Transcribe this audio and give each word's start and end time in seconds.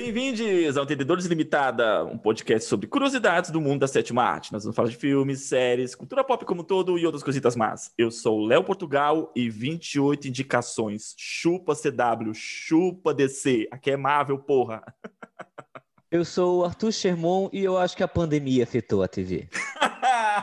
Bem-vindos 0.00 0.76
ao 0.76 0.84
Entendedores 0.84 1.26
Limitada, 1.26 2.04
um 2.04 2.16
podcast 2.16 2.68
sobre 2.68 2.86
curiosidades 2.86 3.50
do 3.50 3.60
mundo 3.60 3.80
da 3.80 3.88
sétima 3.88 4.22
arte. 4.22 4.52
Nós 4.52 4.62
vamos 4.62 4.76
falar 4.76 4.88
de 4.88 4.96
filmes, 4.96 5.48
séries, 5.48 5.96
cultura 5.96 6.22
pop 6.22 6.44
como 6.44 6.60
um 6.60 6.64
todo 6.64 6.96
e 6.96 7.04
outras 7.04 7.24
coisitas 7.24 7.56
más. 7.56 7.92
Eu 7.98 8.08
sou 8.08 8.38
o 8.38 8.46
Léo 8.46 8.62
Portugal 8.62 9.32
e 9.34 9.50
28 9.50 10.28
indicações. 10.28 11.16
Chupa 11.18 11.74
CW, 11.74 12.32
chupa 12.32 13.12
DC. 13.12 13.66
Aqui 13.72 13.90
é 13.90 13.96
Marvel, 13.96 14.38
porra. 14.38 14.84
Eu 16.12 16.24
sou 16.24 16.60
o 16.60 16.64
Arthur 16.64 16.92
Sherman 16.92 17.50
e 17.52 17.64
eu 17.64 17.76
acho 17.76 17.94
que 17.94 18.02
a 18.02 18.08
pandemia 18.08 18.62
afetou 18.62 19.02
a 19.02 19.08
TV. 19.08 19.48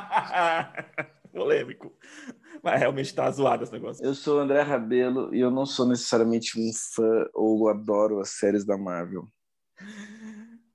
Polêmico. 1.33 1.91
Mas 2.61 2.79
realmente 2.79 3.15
tá 3.15 3.31
zoado 3.31 3.63
esse 3.63 3.71
negócio. 3.71 4.05
Eu 4.05 4.13
sou 4.13 4.37
o 4.37 4.41
André 4.41 4.61
Rabelo 4.61 5.33
e 5.33 5.39
eu 5.39 5.49
não 5.49 5.65
sou 5.65 5.87
necessariamente 5.87 6.59
um 6.59 6.71
fã 6.93 7.25
ou 7.33 7.67
adoro 7.67 8.19
as 8.19 8.31
séries 8.31 8.63
da 8.63 8.77
Marvel. 8.77 9.27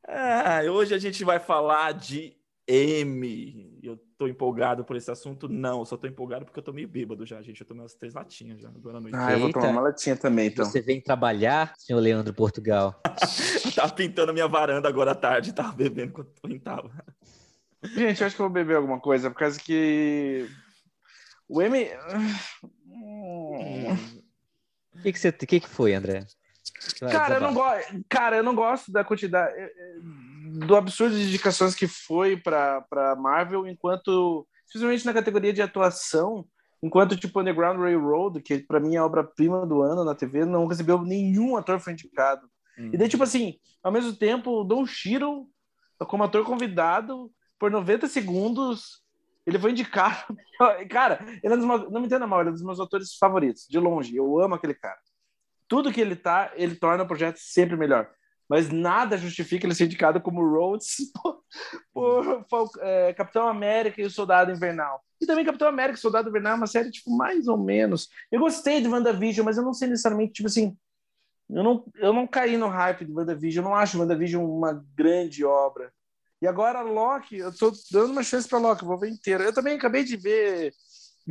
Ah, 0.06 0.60
hoje 0.70 0.94
a 0.94 0.98
gente 0.98 1.24
vai 1.24 1.38
falar 1.38 1.92
de 1.92 2.36
M. 2.66 3.78
Eu 3.82 3.98
tô 4.16 4.28
empolgado 4.28 4.84
por 4.84 4.96
esse 4.96 5.10
assunto? 5.10 5.48
Não, 5.48 5.80
eu 5.80 5.84
só 5.84 5.96
tô 5.96 6.06
empolgado 6.06 6.44
porque 6.44 6.58
eu 6.58 6.62
tô 6.62 6.72
meio 6.72 6.88
bêbado 6.88 7.24
já, 7.24 7.40
gente. 7.42 7.60
Eu 7.60 7.66
tomei 7.66 7.82
umas 7.82 7.94
três 7.94 8.14
latinhas 8.14 8.60
já 8.60 8.68
agora 8.68 8.98
à 8.98 9.00
noite. 9.00 9.16
Ah, 9.16 9.32
eu 9.32 9.40
vou 9.40 9.52
tomar 9.52 9.68
uma 9.68 9.80
latinha 9.82 10.16
também, 10.16 10.48
então. 10.48 10.64
Você 10.64 10.80
vem 10.80 11.00
trabalhar, 11.00 11.72
senhor 11.76 12.00
Leandro 12.00 12.34
Portugal? 12.34 13.00
tava 13.74 13.92
pintando 13.92 14.30
a 14.30 14.34
minha 14.34 14.48
varanda 14.48 14.88
agora 14.88 15.12
à 15.12 15.14
tarde, 15.14 15.52
tava 15.52 15.72
bebendo 15.72 16.10
enquanto 16.10 16.32
eu 16.42 16.50
pintava. 16.50 16.90
Gente, 17.82 18.20
eu 18.20 18.26
acho 18.26 18.36
que 18.36 18.42
eu 18.42 18.46
vou 18.46 18.52
beber 18.52 18.76
alguma 18.76 19.00
coisa, 19.00 19.30
por 19.30 19.38
causa 19.38 19.58
que 19.58 20.46
o 21.48 21.62
M. 21.62 21.88
O 22.86 23.56
que, 25.02 25.12
que, 25.12 25.18
você... 25.18 25.32
que, 25.32 25.60
que 25.60 25.68
foi, 25.68 25.94
André? 25.94 26.26
Cara 27.10 27.36
eu, 27.36 27.40
não 27.40 27.54
go... 27.54 27.62
Cara, 28.08 28.36
eu 28.36 28.42
não 28.42 28.54
gosto 28.54 28.90
da 28.90 29.04
quantidade. 29.04 29.52
Eh, 29.54 29.64
eh, 29.64 29.98
do 30.66 30.76
absurdo 30.76 31.14
de 31.14 31.22
indicações 31.22 31.74
que 31.74 31.86
foi 31.86 32.36
para 32.36 33.16
Marvel, 33.18 33.66
enquanto. 33.66 34.46
Principalmente 34.66 35.04
na 35.04 35.12
categoria 35.12 35.52
de 35.52 35.60
atuação, 35.60 36.46
enquanto 36.80 37.16
tipo 37.16 37.40
Underground 37.40 37.78
Railroad, 37.78 38.40
que 38.40 38.60
para 38.60 38.78
mim 38.78 38.94
é 38.94 38.98
a 38.98 39.04
obra-prima 39.04 39.66
do 39.66 39.82
ano 39.82 40.04
na 40.04 40.14
TV, 40.14 40.44
não 40.44 40.66
recebeu 40.66 41.02
nenhum 41.02 41.56
ator 41.56 41.80
foi 41.80 41.92
indicado. 41.92 42.46
Hum. 42.78 42.90
E 42.92 42.96
daí, 42.96 43.08
tipo 43.08 43.24
assim, 43.24 43.56
ao 43.82 43.90
mesmo 43.90 44.14
tempo, 44.14 44.60
o 44.60 44.64
Don 44.64 44.86
Shiro, 44.86 45.48
como 46.06 46.22
ator 46.22 46.44
convidado, 46.44 47.30
por 47.58 47.70
90 47.70 48.06
segundos, 48.06 49.02
ele 49.46 49.58
foi 49.58 49.72
indicado. 49.72 50.36
Cara, 50.88 51.18
ele 51.42 51.52
é 51.52 51.56
um 51.56 51.58
dos 51.58 51.66
meus, 51.66 51.90
não 51.90 52.00
me 52.00 52.06
entenda 52.06 52.26
mal, 52.26 52.40
ele 52.40 52.50
é 52.50 52.52
um 52.52 52.54
dos 52.54 52.64
meus 52.64 52.80
autores 52.80 53.16
favoritos, 53.16 53.66
de 53.68 53.78
longe. 53.78 54.14
Eu 54.16 54.40
amo 54.40 54.54
aquele 54.54 54.74
cara. 54.74 54.98
Tudo 55.70 55.92
que 55.92 56.00
ele 56.00 56.16
tá, 56.16 56.50
ele 56.56 56.74
torna 56.74 57.04
o 57.04 57.06
projeto 57.06 57.36
sempre 57.38 57.76
melhor. 57.76 58.10
Mas 58.48 58.68
nada 58.68 59.16
justifica 59.16 59.64
ele 59.64 59.76
ser 59.76 59.84
indicado 59.84 60.20
como 60.20 60.44
Rhodes 60.44 60.96
por, 61.94 62.44
por 62.46 62.68
é, 62.80 63.14
Capitão 63.14 63.46
América 63.46 64.02
e 64.02 64.04
o 64.04 64.10
Soldado 64.10 64.50
Invernal. 64.50 65.00
E 65.20 65.26
também 65.26 65.44
Capitão 65.44 65.68
América 65.68 65.96
e 65.96 66.02
Soldado 66.02 66.28
Invernal 66.28 66.54
é 66.54 66.56
uma 66.56 66.66
série, 66.66 66.90
tipo, 66.90 67.16
mais 67.16 67.46
ou 67.46 67.56
menos. 67.56 68.08
Eu 68.32 68.40
gostei 68.40 68.80
de 68.80 68.88
WandaVision, 68.88 69.44
mas 69.44 69.56
eu 69.56 69.62
não 69.62 69.72
sei 69.72 69.86
necessariamente, 69.86 70.32
tipo 70.32 70.48
assim, 70.48 70.76
eu 71.48 71.62
não, 71.62 71.84
eu 71.94 72.12
não 72.12 72.26
caí 72.26 72.56
no 72.56 72.66
hype 72.66 73.04
de 73.04 73.12
WandaVision. 73.12 73.64
Eu 73.64 73.70
não 73.70 73.76
acho 73.76 73.96
WandaVision 74.00 74.44
uma 74.44 74.84
grande 74.96 75.44
obra. 75.44 75.92
E 76.42 76.48
agora 76.48 76.82
Loki, 76.82 77.36
eu 77.36 77.56
tô 77.56 77.70
dando 77.92 78.10
uma 78.10 78.24
chance 78.24 78.48
para 78.48 78.58
Loki, 78.58 78.84
vou 78.84 78.98
ver 78.98 79.10
inteiro. 79.10 79.44
Eu 79.44 79.54
também 79.54 79.76
acabei 79.76 80.02
de 80.02 80.16
ver 80.16 80.72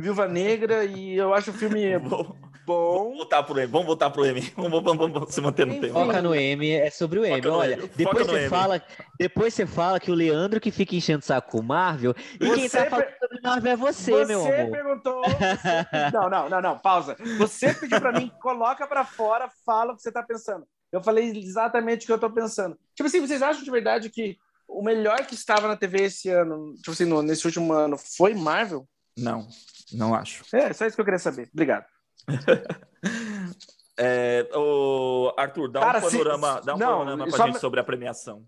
Viúva 0.00 0.26
Negra 0.26 0.84
e 0.84 1.16
eu 1.16 1.34
acho 1.34 1.50
o 1.50 1.54
filme 1.54 1.98
bom. 2.66 3.02
Vamos 3.04 3.16
voltar 3.16 3.42
pro 3.42 3.58
M, 3.58 3.66
vamos 3.66 3.86
voltar 3.86 4.10
pro 4.10 4.24
M. 4.24 4.40
Vamos, 4.56 4.82
vamos, 4.84 5.12
vamos, 5.12 5.34
se 5.34 5.40
manter 5.40 5.66
no 5.66 5.80
tema. 5.80 5.94
Foca 5.94 6.22
no 6.22 6.34
M, 6.34 6.70
é 6.70 6.90
sobre 6.90 7.18
o 7.18 7.24
M. 7.24 7.46
Olha, 7.48 7.76
depois 7.96 8.26
você, 8.26 8.48
fala, 8.48 8.82
depois 9.18 9.54
você 9.54 9.66
fala 9.66 9.98
que 9.98 10.10
o 10.10 10.14
Leandro 10.14 10.60
que 10.60 10.70
fica 10.70 10.94
enchendo 10.94 11.24
saco 11.24 11.50
com 11.50 11.58
o 11.58 11.62
Marvel 11.62 12.14
e 12.40 12.46
você 12.46 12.60
quem 12.60 12.68
tá 12.68 12.86
falando 12.86 13.08
sobre 13.18 13.40
Marvel 13.42 13.72
é 13.72 13.76
você, 13.76 14.12
você 14.12 14.24
meu 14.24 14.40
amor. 14.40 14.52
Você 14.52 14.70
perguntou. 14.70 15.22
Você... 15.22 16.12
Não, 16.12 16.30
não, 16.30 16.48
não, 16.48 16.62
não, 16.62 16.78
pausa. 16.78 17.16
Você 17.38 17.74
pediu 17.74 18.00
para 18.00 18.12
mim, 18.12 18.30
coloca 18.40 18.86
para 18.86 19.04
fora, 19.04 19.50
fala 19.64 19.92
o 19.92 19.96
que 19.96 20.02
você 20.02 20.12
tá 20.12 20.22
pensando. 20.22 20.64
Eu 20.92 21.02
falei 21.02 21.30
exatamente 21.30 22.04
o 22.04 22.06
que 22.06 22.12
eu 22.12 22.18
tô 22.18 22.30
pensando. 22.30 22.76
Tipo 22.94 23.08
assim, 23.08 23.20
vocês 23.20 23.42
acham 23.42 23.62
de 23.62 23.70
verdade 23.70 24.10
que 24.10 24.36
o 24.68 24.82
melhor 24.82 25.24
que 25.26 25.34
estava 25.34 25.66
na 25.66 25.76
TV 25.76 26.04
esse 26.04 26.28
ano, 26.28 26.74
tipo 26.76 26.92
assim, 26.92 27.04
no, 27.04 27.22
nesse 27.22 27.46
último 27.46 27.72
ano, 27.72 27.96
foi 27.96 28.34
Marvel? 28.34 28.86
Não, 29.16 29.46
não 29.92 30.14
acho. 30.14 30.44
É, 30.54 30.72
só 30.72 30.86
isso 30.86 30.96
que 30.96 31.00
eu 31.00 31.04
queria 31.04 31.18
saber. 31.18 31.48
Obrigado. 31.52 31.86
é, 33.98 34.48
o 34.54 35.32
Arthur, 35.36 35.70
dá 35.70 35.80
Cara, 35.80 35.98
um 35.98 36.10
panorama, 36.10 36.58
se... 36.58 36.66
dá 36.66 36.74
um 36.74 36.78
não, 36.78 36.98
panorama 36.98 37.28
pra 37.28 37.46
gente 37.46 37.54
me... 37.54 37.60
sobre 37.60 37.80
a 37.80 37.84
premiação, 37.84 38.44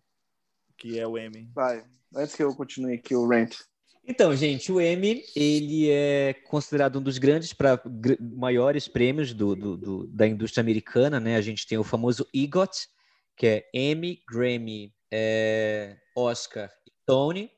que 0.76 0.98
é 0.98 1.06
o 1.06 1.18
M. 1.18 1.50
Vai, 1.54 1.84
antes 2.14 2.34
que 2.34 2.42
eu 2.42 2.54
continue 2.54 2.94
aqui 2.94 3.14
o 3.14 3.28
rant. 3.28 3.56
Então, 4.04 4.34
gente, 4.34 4.72
o 4.72 4.80
Emmy 4.80 5.22
ele 5.34 5.88
é 5.88 6.34
considerado 6.48 6.98
um 6.98 7.02
dos 7.02 7.18
grandes 7.18 7.52
pra, 7.52 7.76
gr 7.76 8.16
maiores 8.20 8.88
prêmios 8.88 9.32
do, 9.32 9.54
do, 9.54 9.76
do, 9.76 10.06
da 10.08 10.26
indústria 10.26 10.60
americana, 10.60 11.20
né? 11.20 11.36
A 11.36 11.40
gente 11.40 11.66
tem 11.66 11.78
o 11.78 11.84
famoso 11.84 12.26
EGOT, 12.34 12.88
que 13.36 13.46
é 13.46 13.70
Emmy, 13.72 14.20
Grammy, 14.28 14.92
é, 15.10 15.96
Oscar 16.16 16.68
e 16.86 16.92
Tony, 17.06 17.50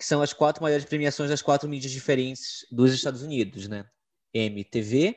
que 0.00 0.06
são 0.06 0.22
as 0.22 0.32
quatro 0.32 0.62
maiores 0.62 0.86
premiações 0.86 1.28
das 1.28 1.42
quatro 1.42 1.68
mídias 1.68 1.92
diferentes 1.92 2.66
dos 2.72 2.94
Estados 2.94 3.20
Unidos, 3.20 3.68
né? 3.68 3.84
MTV, 4.32 5.14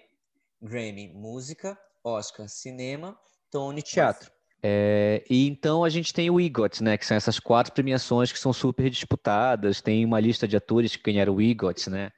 Grammy 0.62 1.08
Música, 1.08 1.80
Oscar 2.04 2.50
Cinema, 2.50 3.18
Tony 3.50 3.82
Teatro. 3.82 4.30
É, 4.62 5.24
e 5.30 5.48
então 5.48 5.86
a 5.86 5.90
gente 5.90 6.14
tem 6.14 6.30
o 6.30 6.38
EGOT, 6.38 6.84
né? 6.84 6.98
Que 6.98 7.06
são 7.06 7.16
essas 7.16 7.40
quatro 7.40 7.72
premiações 7.72 8.30
que 8.30 8.38
são 8.38 8.52
super 8.52 8.90
disputadas. 8.90 9.80
Tem 9.80 10.04
uma 10.04 10.20
lista 10.20 10.46
de 10.46 10.58
atores 10.58 10.98
que 10.98 11.12
ganharam 11.12 11.34
o 11.34 11.42
EGOT, 11.42 11.90
né? 11.90 12.12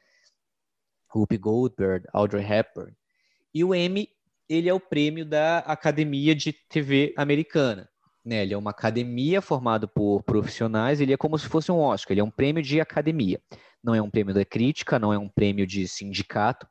Whoopi 1.16 1.38
Goldberg, 1.38 2.08
Audrey 2.12 2.44
Hepburn. 2.44 2.96
E 3.54 3.64
o 3.64 3.76
Emmy, 3.76 4.10
ele 4.50 4.68
é 4.68 4.74
o 4.74 4.80
prêmio 4.80 5.24
da 5.24 5.60
Academia 5.60 6.34
de 6.34 6.52
TV 6.52 7.14
Americana. 7.16 7.88
Né? 8.26 8.42
Ele 8.42 8.54
é 8.54 8.58
uma 8.58 8.72
academia 8.72 9.42
formada 9.42 9.88
por 9.88 10.24
profissionais, 10.24 11.00
ele 11.00 11.14
é 11.14 11.18
como 11.18 11.38
se 11.38 11.48
fosse 11.48 11.72
um 11.72 11.80
Oscar, 11.80 12.14
ele 12.14 12.22
é 12.22 12.24
um 12.24 12.32
prêmio 12.32 12.64
de 12.64 12.82
academia. 12.82 13.40
Não 13.84 13.94
é 13.94 14.02
um 14.02 14.10
prêmio 14.10 14.34
da 14.34 14.44
crítica, 14.44 14.98
não 14.98 15.14
é 15.14 15.18
um 15.18 15.30
prêmio 15.30 15.68
de 15.68 15.88
sindicato, 15.88 16.68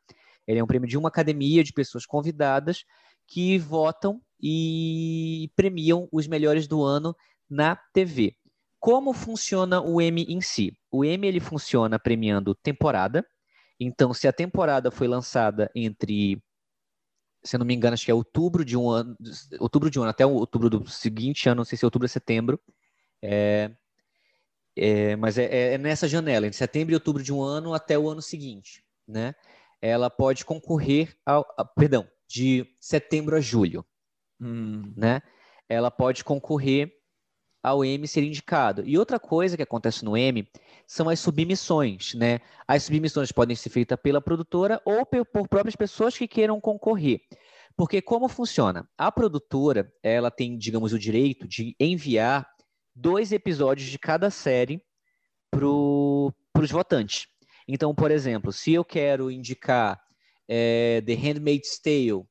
ele 0.46 0.58
é 0.58 0.64
um 0.64 0.66
prêmio 0.66 0.88
de 0.88 0.98
uma 0.98 1.08
academia 1.08 1.62
de 1.62 1.72
pessoas 1.72 2.04
convidadas 2.04 2.84
que 3.26 3.56
votam 3.58 4.20
e 4.42 5.50
premiam 5.56 6.08
os 6.12 6.26
melhores 6.26 6.66
do 6.66 6.82
ano 6.82 7.14
na 7.48 7.76
TV. 7.92 8.34
Como 8.80 9.14
funciona 9.14 9.80
o 9.80 10.00
Emmy 10.02 10.26
em 10.28 10.40
si? 10.40 10.76
O 10.90 11.04
Emmy 11.04 11.28
ele 11.28 11.40
funciona 11.40 11.98
premiando 11.98 12.54
temporada. 12.54 13.24
Então, 13.80 14.12
se 14.12 14.28
a 14.28 14.32
temporada 14.32 14.90
foi 14.90 15.08
lançada 15.08 15.70
entre 15.74 16.42
se 17.44 17.56
eu 17.56 17.58
não 17.58 17.66
me 17.66 17.74
engano, 17.74 17.94
acho 17.94 18.04
que 18.04 18.10
é 18.10 18.14
outubro 18.14 18.64
de 18.64 18.76
um 18.76 18.88
ano, 18.88 19.16
outubro 19.60 19.90
de 19.90 19.98
um 19.98 20.02
ano, 20.02 20.10
até 20.10 20.24
outubro 20.24 20.70
do 20.70 20.88
seguinte 20.88 21.48
ano, 21.48 21.58
não 21.58 21.64
sei 21.64 21.76
se 21.76 21.84
é 21.84 21.86
outubro 21.86 22.06
ou 22.06 22.08
setembro. 22.08 22.58
É, 23.22 23.70
é, 24.76 25.14
mas 25.16 25.38
é, 25.38 25.44
é, 25.44 25.74
é, 25.74 25.78
nessa 25.78 26.08
janela, 26.08 26.46
entre 26.46 26.58
setembro 26.58 26.92
e 26.92 26.94
outubro 26.94 27.22
de 27.22 27.32
um 27.32 27.42
ano 27.42 27.74
até 27.74 27.98
o 27.98 28.08
ano 28.08 28.22
seguinte, 28.22 28.82
né? 29.06 29.34
Ela 29.80 30.08
pode 30.10 30.44
concorrer 30.44 31.14
ao, 31.24 31.46
a, 31.56 31.64
perdão, 31.64 32.08
de 32.26 32.66
setembro 32.80 33.36
a 33.36 33.40
julho, 33.40 33.84
hum. 34.40 34.92
né? 34.96 35.20
Ela 35.68 35.90
pode 35.90 36.24
concorrer 36.24 36.92
ao 37.64 37.82
M 37.82 38.06
ser 38.06 38.22
indicado. 38.22 38.82
E 38.84 38.98
outra 38.98 39.18
coisa 39.18 39.56
que 39.56 39.62
acontece 39.62 40.04
no 40.04 40.14
M 40.18 40.46
são 40.86 41.08
as 41.08 41.18
submissões, 41.18 42.12
né? 42.12 42.40
As 42.68 42.82
submissões 42.82 43.32
podem 43.32 43.56
ser 43.56 43.70
feitas 43.70 43.98
pela 44.00 44.20
produtora 44.20 44.82
ou 44.84 45.06
por 45.06 45.48
próprias 45.48 45.74
pessoas 45.74 46.16
que 46.16 46.28
queiram 46.28 46.60
concorrer. 46.60 47.22
Porque 47.74 48.02
como 48.02 48.28
funciona? 48.28 48.86
A 48.98 49.10
produtora, 49.10 49.90
ela 50.02 50.30
tem, 50.30 50.58
digamos, 50.58 50.92
o 50.92 50.98
direito 50.98 51.48
de 51.48 51.74
enviar 51.80 52.46
dois 52.94 53.32
episódios 53.32 53.88
de 53.88 53.98
cada 53.98 54.28
série 54.28 54.80
para 55.50 55.66
os 55.66 56.70
votantes. 56.70 57.26
Então, 57.66 57.94
por 57.94 58.10
exemplo, 58.10 58.52
se 58.52 58.74
eu 58.74 58.84
quero 58.84 59.30
indicar 59.30 59.98
é, 60.46 61.02
The 61.04 61.14
Handmaid's 61.14 61.80
Tale 61.80 62.24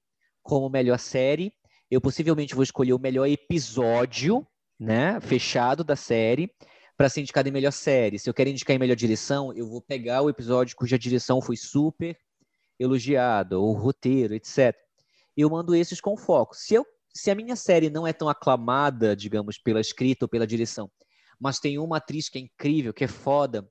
como 0.44 0.70
melhor 0.70 1.00
série, 1.00 1.52
eu 1.90 2.00
possivelmente 2.00 2.54
vou 2.54 2.64
escolher 2.64 2.94
o 2.94 3.00
melhor 3.00 3.28
episódio, 3.28 4.46
né, 4.84 5.20
fechado 5.22 5.84
da 5.84 5.96
série, 5.96 6.54
para 6.96 7.10
ser 7.10 7.22
indicado 7.22 7.50
em 7.50 7.52
melhor 7.52 7.72
série. 7.72 8.20
Se 8.20 8.30
eu 8.30 8.34
quero 8.34 8.50
indicar 8.50 8.76
em 8.76 8.80
melhor 8.80 8.96
direção, 8.96 9.54
eu 9.54 9.68
vou 9.68 9.82
pegar 9.82 10.22
o 10.22 10.30
episódio 10.30 10.76
cuja 10.76 11.00
direção 11.00 11.42
foi 11.42 11.56
super 11.56 12.18
elogiada, 12.80 13.58
ou 13.58 13.74
roteiro, 13.74 14.36
etc. 14.36 14.76
Eu 15.36 15.50
mando 15.50 15.74
esses 15.74 16.02
com 16.02 16.18
foco. 16.18 16.56
Se, 16.56 16.74
eu, 16.74 16.86
se 17.14 17.32
a 17.32 17.36
minha 17.36 17.56
série 17.56 17.90
não 17.90 18.06
é 18.06 18.14
tão 18.14 18.30
aclamada, 18.30 19.16
digamos, 19.16 19.58
pela 19.58 19.80
escrita 19.80 20.26
ou 20.26 20.30
pela 20.30 20.46
direção, 20.46 20.92
mas 21.40 21.60
tem 21.60 21.80
uma 21.80 21.98
atriz 21.98 22.30
que 22.30 22.38
é 22.38 22.42
incrível, 22.42 22.94
que 22.94 23.04
é 23.04 23.08
foda, 23.08 23.68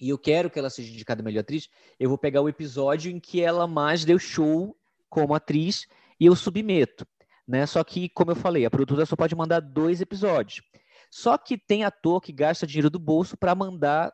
e 0.00 0.08
eu 0.08 0.18
quero 0.18 0.50
que 0.50 0.58
ela 0.58 0.68
seja 0.68 0.92
indicada 0.92 1.22
melhor 1.22 1.40
atriz, 1.40 1.68
eu 1.98 2.08
vou 2.08 2.18
pegar 2.18 2.42
o 2.42 2.48
episódio 2.48 3.10
em 3.10 3.20
que 3.20 3.40
ela 3.40 3.66
mais 3.66 4.04
deu 4.04 4.18
show 4.18 4.76
como 5.08 5.34
atriz 5.34 5.86
e 6.18 6.26
eu 6.26 6.34
submeto. 6.34 7.06
Né? 7.46 7.66
Só 7.66 7.82
que, 7.82 8.08
como 8.10 8.30
eu 8.30 8.36
falei, 8.36 8.64
a 8.64 8.70
produtora 8.70 9.06
só 9.06 9.16
pode 9.16 9.34
mandar 9.34 9.60
dois 9.60 10.00
episódios. 10.00 10.62
Só 11.10 11.36
que 11.36 11.58
tem 11.58 11.84
ator 11.84 12.20
que 12.20 12.32
gasta 12.32 12.66
dinheiro 12.66 12.88
do 12.88 12.98
bolso 12.98 13.36
para 13.36 13.54
mandar 13.54 14.12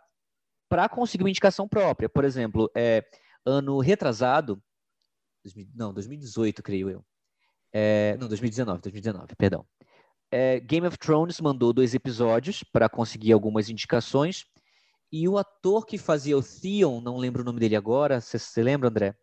para 0.68 0.88
conseguir 0.88 1.24
uma 1.24 1.30
indicação 1.30 1.68
própria. 1.68 2.08
Por 2.08 2.24
exemplo, 2.24 2.70
é, 2.76 3.04
ano 3.46 3.78
retrasado, 3.78 4.62
não, 5.74 5.94
2018, 5.94 6.62
creio 6.62 6.90
eu. 6.90 7.04
É, 7.72 8.16
não, 8.18 8.28
2019, 8.28 8.80
2019, 8.80 9.34
perdão. 9.36 9.66
É, 10.30 10.60
Game 10.60 10.86
of 10.86 10.98
Thrones 10.98 11.40
mandou 11.40 11.72
dois 11.72 11.94
episódios 11.94 12.62
para 12.62 12.88
conseguir 12.88 13.32
algumas 13.32 13.70
indicações. 13.70 14.44
E 15.10 15.26
o 15.26 15.38
ator 15.38 15.86
que 15.86 15.96
fazia 15.96 16.36
o 16.36 16.42
Theon, 16.42 17.00
não 17.00 17.16
lembro 17.16 17.40
o 17.40 17.44
nome 17.44 17.60
dele 17.60 17.76
agora, 17.76 18.20
você 18.20 18.62
lembra, 18.62 18.88
André? 18.88 19.14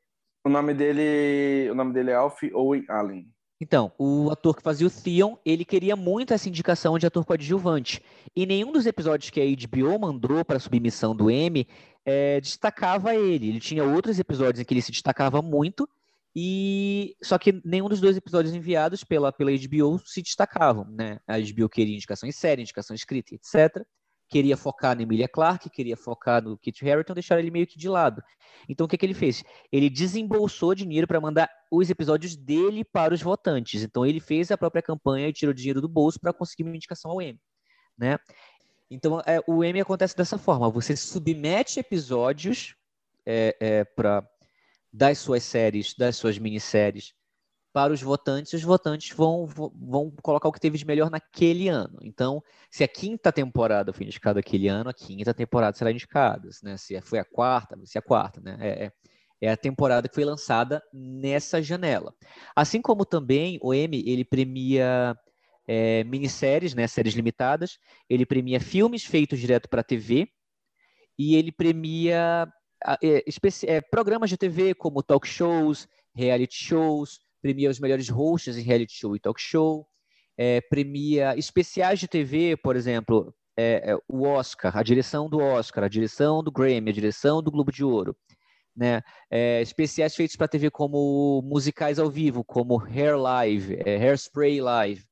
O 0.44 0.50
nome 0.50 0.74
dele, 0.74 1.70
o 1.70 1.76
nome 1.76 1.94
dele 1.94 2.12
é 2.12 2.16
Alfie 2.16 2.54
Owen 2.54 2.86
Allen. 2.90 3.35
Então, 3.60 3.92
o 3.98 4.30
ator 4.30 4.56
que 4.56 4.62
fazia 4.62 4.86
o 4.86 4.90
Theon, 4.92 5.38
ele 5.46 5.64
queria 5.64 5.96
muito 5.96 6.34
essa 6.34 6.50
indicação 6.50 7.00
de 7.00 7.08
ator 7.08 7.26
coadjuvante. 7.26 8.02
E 8.36 8.46
nenhum 8.46 8.72
dos 8.72 8.86
episódios 8.86 9.30
que 9.30 9.40
a 9.40 9.46
HBO 9.46 9.98
mandou 10.00 10.44
para 10.44 10.60
submissão 10.60 11.16
do 11.16 11.32
Emmy 11.32 11.68
é, 12.06 12.42
destacava 12.42 13.16
ele. 13.16 13.48
Ele 13.48 13.60
tinha 13.60 13.84
outros 13.84 14.20
episódios 14.20 14.60
em 14.60 14.66
que 14.66 14.74
ele 14.74 14.82
se 14.82 14.92
destacava 14.92 15.42
muito, 15.42 15.88
e 16.36 17.16
só 17.24 17.38
que 17.38 17.62
nenhum 17.64 17.88
dos 17.88 18.02
dois 18.02 18.18
episódios 18.18 18.54
enviados 18.54 19.06
pela, 19.06 19.32
pela 19.32 19.52
HBO 19.52 20.00
se 20.06 20.22
destacavam, 20.22 20.86
né? 20.92 21.18
A 21.26 21.40
HBO 21.40 21.70
queria 21.70 21.96
indicação 21.96 22.28
em 22.28 22.34
série, 22.34 22.62
indicação 22.62 22.94
escrita, 22.94 23.34
etc. 23.34 23.86
Queria 24.28 24.58
focar 24.58 24.96
na 24.96 25.04
Emilia 25.04 25.28
Clarke, 25.28 25.70
queria 25.70 25.96
focar 25.96 26.42
no 26.42 26.58
Kit 26.58 26.88
Harington, 26.88 27.14
deixar 27.14 27.40
ele 27.40 27.52
meio 27.52 27.68
que 27.68 27.78
de 27.78 27.88
lado. 27.88 28.24
Então 28.68 28.86
o 28.86 28.90
que, 28.90 28.98
que 28.98 29.06
ele 29.06 29.14
fez? 29.14 29.44
Ele 29.72 29.90
desembolsou 29.90 30.74
dinheiro 30.74 31.08
para 31.08 31.22
mandar 31.22 31.50
os 31.72 31.90
episódios 31.90 32.36
dele 32.36 32.84
para 32.84 33.14
os 33.14 33.22
votantes. 33.22 33.84
Então 33.84 34.06
ele 34.06 34.20
fez 34.20 34.52
a 34.52 34.58
própria 34.58 34.82
campanha 34.82 35.28
e 35.28 35.34
tirou 35.34 35.54
dinheiro 35.54 35.82
do 35.82 35.88
bolso 35.88 36.20
para 36.20 36.34
conseguir 36.34 36.64
uma 36.64 36.76
indicação 36.76 37.12
ao 37.12 37.22
Emmy, 37.22 37.40
né? 37.98 38.18
Então 38.90 39.20
é, 39.26 39.42
o 39.48 39.64
Emmy 39.64 39.82
acontece 39.82 40.16
dessa 40.16 40.38
forma: 40.38 40.70
você 40.70 40.96
submete 40.96 41.80
episódios 41.80 42.76
é, 43.26 43.56
é, 43.60 43.84
para 43.84 44.28
das 44.92 45.18
suas 45.18 45.44
séries, 45.44 45.94
das 45.94 46.16
suas 46.16 46.38
minisséries 46.38 47.14
para 47.76 47.92
os 47.92 48.02
votantes, 48.02 48.54
os 48.54 48.64
votantes 48.64 49.14
vão, 49.14 49.46
vão 49.46 50.10
colocar 50.22 50.48
o 50.48 50.52
que 50.54 50.62
teve 50.62 50.78
de 50.78 50.86
melhor 50.86 51.12
naquele 51.12 51.68
ano. 51.68 52.00
Então, 52.04 52.42
se 52.72 52.86
a 52.86 52.88
quinta 52.88 53.34
temporada 53.34 53.92
foi 53.92 54.06
indicada 54.06 54.40
aquele 54.40 54.70
ano, 54.70 54.90
a 54.90 54.94
quinta 54.94 55.34
temporada 55.34 55.76
será 55.76 55.92
indicada. 55.92 56.48
Né? 56.64 56.78
Se 56.78 57.02
foi 57.02 57.20
a 57.20 57.26
quarta, 57.26 57.76
vai 57.76 57.86
ser 57.86 57.98
a 57.98 58.02
quarta. 58.02 58.40
Né? 58.40 58.56
É, 58.62 58.86
é, 58.86 58.92
é 59.42 59.52
a 59.52 59.58
temporada 59.58 60.08
que 60.08 60.16
foi 60.16 60.24
lançada 60.24 60.82
nessa 60.94 61.62
janela. 61.62 62.16
Assim 62.56 62.82
como 62.82 63.04
também 63.04 63.60
o 63.62 63.74
Emmy, 63.74 64.02
ele 64.08 64.24
premia 64.24 65.14
é, 65.68 66.06
minisséries, 66.06 66.74
né, 66.74 66.88
séries 66.88 67.14
limitadas, 67.14 67.78
ele 68.10 68.26
premia 68.26 68.62
filmes 68.62 69.04
feitos 69.04 69.38
direto 69.38 69.68
para 69.68 69.82
a 69.82 69.84
TV, 69.84 70.30
e 71.20 71.36
ele 71.36 71.52
premia 71.52 72.48
é, 73.04 73.26
é, 73.68 73.82
programas 73.82 74.30
de 74.30 74.38
TV 74.38 74.74
como 74.74 75.04
talk 75.04 75.28
shows, 75.28 75.90
reality 76.16 76.56
shows, 76.56 77.20
premia 77.46 77.70
os 77.70 77.80
melhores 77.80 78.10
hosts 78.10 78.58
em 78.58 78.64
reality 78.64 78.94
show 78.98 79.16
e 79.16 79.20
talk 79.20 79.40
show, 79.40 79.88
é, 80.36 80.62
premia 80.62 81.38
especiais 81.38 82.00
de 82.00 82.08
TV, 82.08 82.58
por 82.58 82.76
exemplo, 82.76 83.32
é, 83.56 83.92
é, 83.92 83.98
o 84.10 84.24
Oscar, 84.24 84.76
a 84.76 84.82
direção 84.82 85.30
do 85.30 85.38
Oscar, 85.38 85.84
a 85.84 85.88
direção 85.88 86.44
do 86.44 86.52
Grammy, 86.52 86.90
a 86.90 86.94
direção 86.94 87.44
do 87.44 87.52
Globo 87.52 87.72
de 87.72 87.84
Ouro. 87.84 88.18
Né? 88.76 89.00
É, 89.30 89.62
especiais 89.62 90.16
feitos 90.16 90.36
para 90.36 90.48
TV 90.48 90.72
como 90.72 91.40
musicais 91.44 92.00
ao 92.00 92.10
vivo, 92.10 92.44
como 92.44 92.82
Hair 92.82 93.16
Live, 93.16 93.76
é, 93.86 93.96
Hairspray 93.96 94.60
Live. 94.60 95.06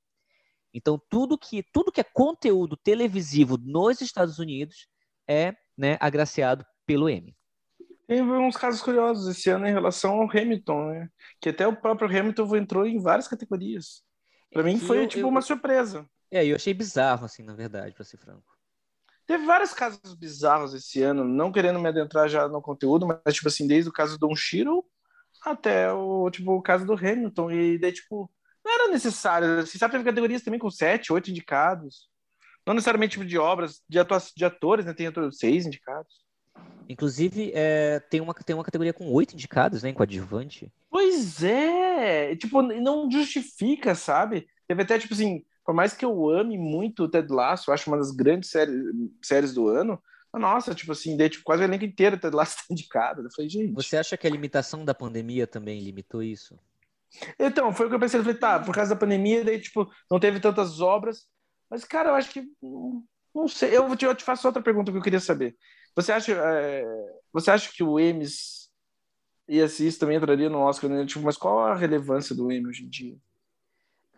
Então, 0.74 1.00
tudo 1.12 1.38
que, 1.38 1.62
tudo 1.72 1.92
que 1.92 2.02
é 2.02 2.04
conteúdo 2.04 2.76
televisivo 2.76 3.60
nos 3.60 4.02
Estados 4.02 4.40
Unidos 4.40 4.88
é 5.30 5.54
né, 5.78 5.98
agraciado 6.00 6.66
pelo 6.88 7.08
Emmy. 7.08 7.36
Tem 8.08 8.22
uns 8.22 8.58
casos 8.58 8.82
curiosos 8.82 9.28
esse 9.28 9.50
ano 9.50 9.66
em 9.68 9.72
relação 9.72 10.22
ao 10.22 10.30
Hamilton, 10.30 10.90
né? 10.90 11.10
Que 11.40 11.50
até 11.50 11.66
o 11.68 11.76
próprio 11.76 12.08
Hamilton 12.08 12.56
entrou 12.58 12.86
em 12.86 13.02
várias 13.02 13.28
categorias. 13.28 14.04
Para 14.52 14.64
mim 14.64 14.78
foi 14.78 15.04
eu, 15.04 15.08
tipo 15.08 15.24
eu, 15.24 15.30
uma 15.30 15.42
surpresa. 15.42 16.06
É, 16.30 16.46
eu 16.46 16.56
achei 16.56 16.74
bizarro, 16.74 17.26
assim, 17.26 17.44
na 17.44 17.54
verdade, 17.54 17.96
para 17.96 18.04
ser 18.04 18.18
franco. 18.18 18.54
Teve 19.26 19.46
vários 19.46 19.74
casos 19.74 20.14
bizarros 20.16 20.74
esse 20.74 21.02
ano, 21.02 21.24
não 21.24 21.52
querendo 21.52 21.80
me 21.80 21.88
adentrar 21.88 22.28
já 22.28 22.48
no 22.48 22.62
conteúdo, 22.62 23.08
mas 23.08 23.36
tipo 23.36 23.48
assim, 23.48 23.66
desde 23.66 23.90
o 23.90 23.94
caso 23.94 24.18
do 24.18 24.36
Shiro 24.36 24.86
até 25.42 25.92
o 25.92 26.30
tipo 26.30 26.54
o 26.54 26.62
caso 26.62 26.86
do 26.86 26.94
Hamilton 26.94 27.52
e 27.52 27.78
daí 27.78 27.92
tipo 27.92 28.30
não 28.64 28.74
era 28.74 28.92
necessário. 28.92 29.60
Assim, 29.60 29.78
sabe, 29.78 29.92
teve 29.92 30.04
categorias 30.04 30.42
também 30.42 30.60
com 30.60 30.70
sete, 30.70 31.12
oito 31.12 31.30
indicados. 31.30 32.10
Não 32.66 32.74
necessariamente 32.74 33.14
tipo 33.14 33.26
de 33.26 33.38
obras, 33.38 33.82
de, 33.90 34.00
atua 34.00 34.20
de 34.36 34.46
atores, 34.46 34.86
né? 34.86 34.94
Tem 34.94 35.12
seis 35.32 35.66
indicados. 35.66 36.23
Inclusive, 36.88 37.52
é, 37.56 38.00
tem, 38.00 38.22
uma, 38.22 38.34
tem 38.34 38.56
uma 38.56 38.64
categoria 38.64 38.94
com 38.94 39.12
oito 39.12 39.34
indicados, 39.34 39.84
né, 39.84 39.90
em 39.90 39.94
coadjuvante. 39.94 40.72
Pois 40.90 41.44
é! 41.44 42.36
Tipo, 42.36 42.62
não 42.62 43.10
justifica, 43.10 43.96
sabe? 43.96 44.48
Teve 44.68 44.84
até, 44.84 45.00
tipo 45.00 45.14
assim, 45.14 45.44
por 45.66 45.74
mais 45.74 45.94
que 45.94 46.04
eu 46.04 46.30
ame 46.30 46.58
muito 46.58 47.04
o 47.04 47.10
Ted 47.10 47.32
Lasso, 47.32 47.72
acho 47.72 47.90
uma 47.90 47.98
das 47.98 48.12
grandes 48.12 48.50
séries, 48.50 48.84
séries 49.22 49.54
do 49.54 49.68
ano, 49.68 50.02
nossa, 50.34 50.74
tipo 50.74 50.92
assim, 50.92 51.16
daí, 51.16 51.30
tipo, 51.30 51.44
quase 51.44 51.62
o 51.62 51.66
elenco 51.66 51.86
inteiro 51.86 52.18
Ted 52.18 52.36
Lasso 52.36 52.58
tá 52.58 52.64
indicado. 52.72 53.22
Eu 53.22 53.32
falei, 53.32 53.50
gente... 53.50 53.74
Você 53.74 53.98
acha 53.98 54.18
que 54.18 54.28
a 54.28 54.30
limitação 54.30 54.84
da 54.84 54.94
pandemia 54.94 55.46
também 55.46 55.80
limitou 55.80 56.24
isso? 56.24 56.58
Então, 57.40 57.72
foi 57.72 57.86
o 57.86 57.90
que 57.90 57.96
eu 57.96 58.00
pensei. 58.00 58.20
Eu 58.20 58.24
falei, 58.24 58.40
tá, 58.40 58.60
por 58.60 58.74
causa 58.74 58.94
da 58.96 59.00
pandemia, 59.00 59.44
daí, 59.44 59.60
tipo, 59.60 59.90
não 60.10 60.20
teve 60.20 60.40
tantas 60.40 60.82
obras. 60.82 61.28
Mas, 61.70 61.84
cara, 61.84 62.10
eu 62.10 62.16
acho 62.16 62.32
que... 62.32 62.44
Não 63.34 63.48
sei. 63.48 63.76
Eu 63.76 63.96
te, 63.96 64.06
eu 64.06 64.16
te 64.16 64.24
faço 64.24 64.48
outra 64.48 64.62
pergunta 64.62 64.92
que 64.92 64.98
eu 64.98 65.02
queria 65.02 65.20
saber. 65.20 65.56
Você 65.96 66.12
acha, 66.12 66.32
é, 66.34 66.84
você 67.32 67.52
acha 67.52 67.72
que 67.72 67.84
o 67.84 68.00
Emmys 68.00 68.64
e 69.48 69.60
isso 69.60 70.00
também 70.00 70.18
entraria 70.18 70.50
no 70.50 70.60
Oscar, 70.60 70.90
né? 70.90 71.06
Tipo, 71.06 71.26
mas 71.26 71.38
qual 71.38 71.60
a 71.60 71.76
relevância 71.76 72.36
do 72.36 72.52
Emmy 72.52 72.68
hoje 72.68 72.86
em 72.86 72.90
dia? 72.90 73.16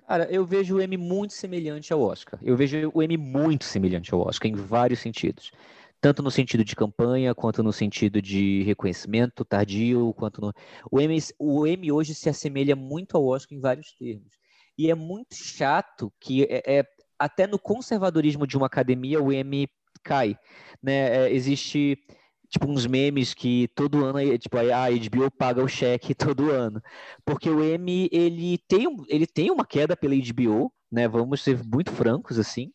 Cara, 0.08 0.32
eu 0.32 0.46
vejo 0.46 0.76
o 0.76 0.82
Emmy 0.82 0.98
muito 0.98 1.34
semelhante 1.34 1.92
ao 1.92 2.02
Oscar. 2.02 2.40
Eu 2.44 2.56
vejo 2.56 2.92
o 2.94 3.02
Emmy 3.02 3.18
muito 3.18 3.66
semelhante 3.66 4.14
ao 4.14 4.22
Oscar 4.22 4.52
em 4.52 4.56
vários 4.56 5.00
sentidos. 5.00 5.52
Tanto 6.00 6.22
no 6.22 6.30
sentido 6.30 6.64
de 6.64 6.76
campanha, 6.76 7.34
quanto 7.34 7.64
no 7.64 7.74
sentido 7.74 8.22
de 8.22 8.62
reconhecimento 8.64 9.44
tardio, 9.44 10.14
quanto 10.14 10.42
no... 10.42 10.54
O 10.92 11.02
Emmy, 11.02 11.18
o 11.40 11.66
Emmy 11.66 11.92
hoje 11.92 12.14
se 12.14 12.30
assemelha 12.30 12.76
muito 12.76 13.18
ao 13.18 13.26
Oscar 13.26 13.58
em 13.58 13.62
vários 13.62 13.94
termos. 13.94 14.38
E 14.78 14.92
é 14.92 14.96
muito 14.96 15.34
chato 15.34 16.14
que 16.20 16.44
é, 16.44 16.62
é 16.68 16.84
até 17.18 17.48
no 17.48 17.58
conservadorismo 17.58 18.46
de 18.46 18.56
uma 18.56 18.68
academia 18.68 19.20
o 19.20 19.34
Emmy 19.34 19.68
cai, 20.06 20.38
né? 20.82 21.28
É, 21.28 21.34
existe 21.34 21.98
tipo 22.50 22.68
uns 22.70 22.86
memes 22.86 23.34
que 23.34 23.68
todo 23.76 24.06
ano 24.06 24.20
tipo 24.38 24.58
a 24.58 24.86
HBO 24.88 25.32
paga 25.32 25.64
o 25.64 25.68
cheque 25.68 26.14
todo 26.16 26.52
ano, 26.52 26.82
porque 27.26 27.50
o 27.50 27.64
M 27.64 28.10
ele 28.12 28.58
tem 28.68 28.88
ele 29.10 29.28
tem 29.28 29.52
uma 29.52 29.66
queda 29.66 29.98
pela 29.98 30.16
HBO, 30.16 30.72
né? 30.92 31.08
Vamos 31.08 31.44
ser 31.44 31.62
muito 31.66 31.92
francos 31.92 32.40
assim. 32.40 32.72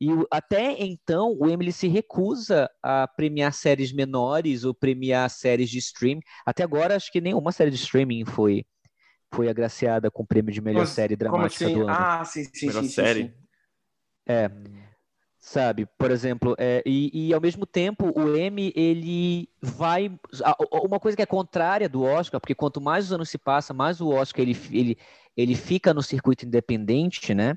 E 0.00 0.08
até 0.32 0.76
então 0.82 1.36
o 1.38 1.48
Emily 1.48 1.72
se 1.72 1.86
recusa 1.86 2.68
a 2.82 3.06
premiar 3.06 3.52
séries 3.52 3.92
menores 3.92 4.64
ou 4.64 4.74
premiar 4.74 5.28
séries 5.30 5.68
de 5.70 5.78
streaming. 5.78 6.22
Até 6.46 6.62
agora 6.64 6.96
acho 6.96 7.12
que 7.12 7.20
nenhuma 7.20 7.52
série 7.52 7.70
de 7.70 7.76
streaming 7.76 8.24
foi 8.24 8.64
foi 9.32 9.48
agraciada 9.48 10.10
com 10.10 10.22
o 10.22 10.26
prêmio 10.26 10.52
de 10.52 10.60
melhor 10.60 10.86
série 10.86 11.16
dramática 11.16 11.66
assim? 11.66 11.74
do 11.74 11.84
ano. 11.84 11.94
Ah, 11.94 12.24
sim, 12.24 12.44
sim, 12.44 12.66
melhor 12.66 12.82
sim, 12.82 12.88
série. 12.88 13.24
Sim, 13.24 13.32
É. 14.28 14.89
Sabe, 15.42 15.86
por 15.96 16.10
exemplo, 16.10 16.54
é, 16.58 16.82
e, 16.84 17.28
e, 17.28 17.32
ao 17.32 17.40
mesmo 17.40 17.64
tempo 17.64 18.12
o 18.14 18.36
M 18.36 18.70
ele 18.76 19.48
vai 19.62 20.14
uma 20.84 21.00
coisa 21.00 21.16
que 21.16 21.22
é 21.22 21.26
contrária 21.26 21.88
do 21.88 22.02
Oscar, 22.02 22.38
porque 22.38 22.54
quanto 22.54 22.78
mais 22.78 23.06
os 23.06 23.12
anos 23.12 23.30
se 23.30 23.38
passam, 23.38 23.74
mais 23.74 24.02
o 24.02 24.10
Oscar 24.10 24.42
ele, 24.42 24.54
ele, 24.70 24.98
ele 25.34 25.54
fica 25.54 25.94
no 25.94 26.02
circuito 26.02 26.44
independente, 26.44 27.34
né? 27.34 27.56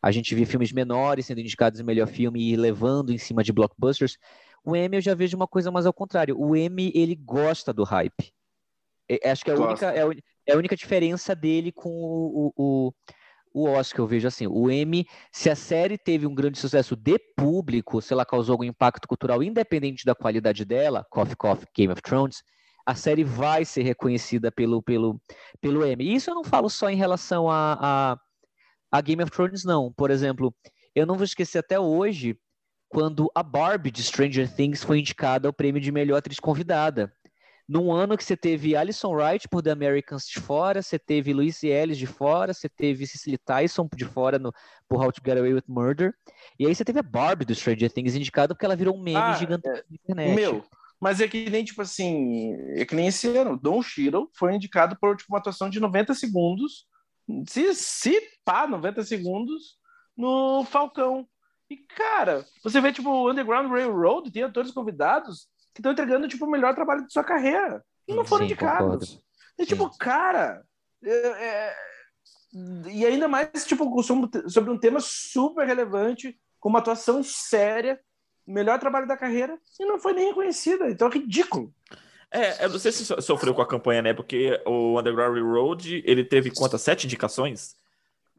A 0.00 0.10
gente 0.10 0.34
vê 0.34 0.46
filmes 0.46 0.72
menores 0.72 1.26
sendo 1.26 1.40
indicados 1.40 1.78
em 1.78 1.84
melhor 1.84 2.06
filme 2.06 2.40
e 2.50 2.56
levando 2.56 3.12
em 3.12 3.18
cima 3.18 3.44
de 3.44 3.52
blockbusters. 3.52 4.16
O 4.64 4.74
M 4.74 4.96
eu 4.96 5.00
já 5.02 5.14
vejo 5.14 5.36
uma 5.36 5.46
coisa 5.46 5.70
mais 5.70 5.84
ao 5.84 5.92
contrário. 5.92 6.34
O 6.40 6.56
M 6.56 6.90
ele 6.94 7.14
gosta 7.14 7.74
do 7.74 7.84
hype. 7.84 8.32
Acho 9.22 9.44
que 9.44 9.50
é 9.50 9.54
a, 9.54 9.58
única, 9.58 9.86
é, 9.86 10.02
a, 10.02 10.10
é 10.46 10.52
a 10.54 10.56
única 10.56 10.76
diferença 10.76 11.36
dele 11.36 11.72
com 11.72 11.90
o, 11.90 12.52
o, 12.56 12.88
o 12.88 12.92
Oscar, 13.54 14.00
eu 14.00 14.06
vejo 14.06 14.28
assim, 14.28 14.46
o 14.46 14.70
M, 14.70 15.06
se 15.32 15.50
a 15.50 15.56
série 15.56 15.96
teve 15.98 16.26
um 16.26 16.34
grande 16.34 16.58
sucesso 16.58 16.94
de 16.94 17.18
público, 17.36 18.00
se 18.00 18.12
ela 18.12 18.24
causou 18.24 18.54
algum 18.54 18.64
impacto 18.64 19.06
cultural 19.06 19.42
independente 19.42 20.04
da 20.04 20.14
qualidade 20.14 20.64
dela, 20.64 21.06
Coffee 21.10 21.36
Coffee, 21.36 21.68
Game 21.74 21.92
of 21.92 22.02
Thrones, 22.02 22.42
a 22.86 22.94
série 22.94 23.22
vai 23.22 23.64
ser 23.64 23.82
reconhecida 23.82 24.50
pelo, 24.50 24.82
pelo, 24.82 25.20
pelo 25.60 25.84
M. 25.84 26.02
E 26.02 26.14
isso 26.14 26.30
eu 26.30 26.34
não 26.34 26.42
falo 26.42 26.70
só 26.70 26.88
em 26.88 26.96
relação 26.96 27.50
a, 27.50 27.78
a, 27.80 28.18
a 28.90 29.00
Game 29.02 29.22
of 29.22 29.30
Thrones, 29.30 29.62
não. 29.64 29.92
Por 29.92 30.10
exemplo, 30.10 30.54
eu 30.94 31.04
não 31.04 31.16
vou 31.16 31.24
esquecer 31.24 31.58
até 31.58 31.78
hoje 31.78 32.38
quando 32.88 33.30
a 33.34 33.42
Barbie 33.42 33.90
de 33.90 34.02
Stranger 34.02 34.50
Things 34.50 34.82
foi 34.82 35.00
indicada 35.00 35.46
ao 35.46 35.52
prêmio 35.52 35.80
de 35.80 35.92
melhor 35.92 36.16
atriz 36.16 36.40
convidada. 36.40 37.12
Num 37.68 37.92
ano 37.92 38.16
que 38.16 38.24
você 38.24 38.36
teve 38.36 38.74
Alison 38.74 39.12
Wright 39.12 39.46
por 39.48 39.62
The 39.62 39.70
Americans 39.70 40.26
de 40.26 40.40
fora, 40.40 40.80
você 40.80 40.98
teve 40.98 41.34
Lucy 41.34 41.68
Ellis 41.68 41.98
de 41.98 42.06
fora, 42.06 42.54
você 42.54 42.68
teve 42.68 43.06
Cicely 43.06 43.36
Tyson 43.36 43.86
de 43.94 44.06
fora 44.06 44.38
no, 44.38 44.52
por 44.88 45.04
How 45.04 45.12
to 45.12 45.20
Get 45.24 45.36
Away 45.36 45.52
with 45.52 45.64
Murder, 45.68 46.14
e 46.58 46.66
aí 46.66 46.74
você 46.74 46.84
teve 46.84 47.00
a 47.00 47.02
Barbie 47.02 47.44
do 47.44 47.54
Stranger 47.54 47.92
Things 47.92 48.14
indicada 48.14 48.54
porque 48.54 48.64
ela 48.64 48.76
virou 48.76 48.96
um 48.96 49.02
meme 49.02 49.18
ah, 49.18 49.34
gigantesco 49.34 49.86
é, 49.86 49.90
na 49.90 49.96
internet. 49.96 50.34
Meu, 50.34 50.64
mas 50.98 51.20
é 51.20 51.28
que 51.28 51.50
nem, 51.50 51.62
tipo 51.62 51.82
assim, 51.82 52.54
é 52.76 52.86
que 52.86 52.94
nem 52.94 53.08
esse 53.08 53.28
ano, 53.36 53.58
Don 53.60 53.82
Cheadle 53.82 54.30
foi 54.34 54.54
indicado 54.54 54.96
por 54.98 55.14
tipo, 55.16 55.32
uma 55.32 55.38
atuação 55.38 55.68
de 55.68 55.78
90 55.78 56.14
segundos, 56.14 56.86
se, 57.46 57.74
se 57.74 58.20
pá, 58.44 58.66
90 58.66 59.02
segundos, 59.04 59.76
no 60.16 60.64
Falcão. 60.64 61.28
E, 61.70 61.76
cara, 61.76 62.46
você 62.64 62.80
vê, 62.80 62.90
tipo, 62.90 63.10
o 63.10 63.30
Underground 63.30 63.70
Railroad, 63.70 64.30
tem 64.30 64.42
atores 64.42 64.70
convidados 64.70 65.46
que 65.78 65.80
estão 65.80 65.92
entregando 65.92 66.26
tipo, 66.26 66.44
o 66.44 66.50
melhor 66.50 66.74
trabalho 66.74 67.06
de 67.06 67.12
sua 67.12 67.22
carreira. 67.22 67.84
E 68.08 68.12
não 68.12 68.24
foram 68.24 68.44
Sim, 68.44 68.52
indicados. 68.52 69.22
E 69.56 69.64
tipo, 69.64 69.88
cara. 69.96 70.64
É, 71.04 71.10
é... 71.10 71.76
E 72.90 73.06
ainda 73.06 73.28
mais, 73.28 73.64
tipo, 73.64 74.02
sobre 74.02 74.70
um 74.72 74.78
tema 74.78 74.98
super 74.98 75.64
relevante, 75.64 76.36
com 76.58 76.68
uma 76.68 76.80
atuação 76.80 77.22
séria, 77.22 78.00
melhor 78.44 78.80
trabalho 78.80 79.06
da 79.06 79.16
carreira, 79.16 79.56
e 79.78 79.84
não 79.84 80.00
foi 80.00 80.14
nem 80.14 80.28
reconhecida. 80.28 80.90
Então 80.90 81.06
é 81.06 81.12
ridículo. 81.12 81.72
É, 82.30 82.64
eu 82.64 82.70
não 82.70 82.78
sei 82.78 82.90
se 82.90 83.04
sofreu 83.22 83.54
com 83.54 83.62
a 83.62 83.68
campanha, 83.68 84.02
né? 84.02 84.12
Porque 84.12 84.60
o 84.66 84.98
Underground 84.98 85.38
Road, 85.38 86.02
ele 86.04 86.24
teve 86.24 86.50
quantas? 86.50 86.82
Sete 86.82 87.06
indicações? 87.06 87.76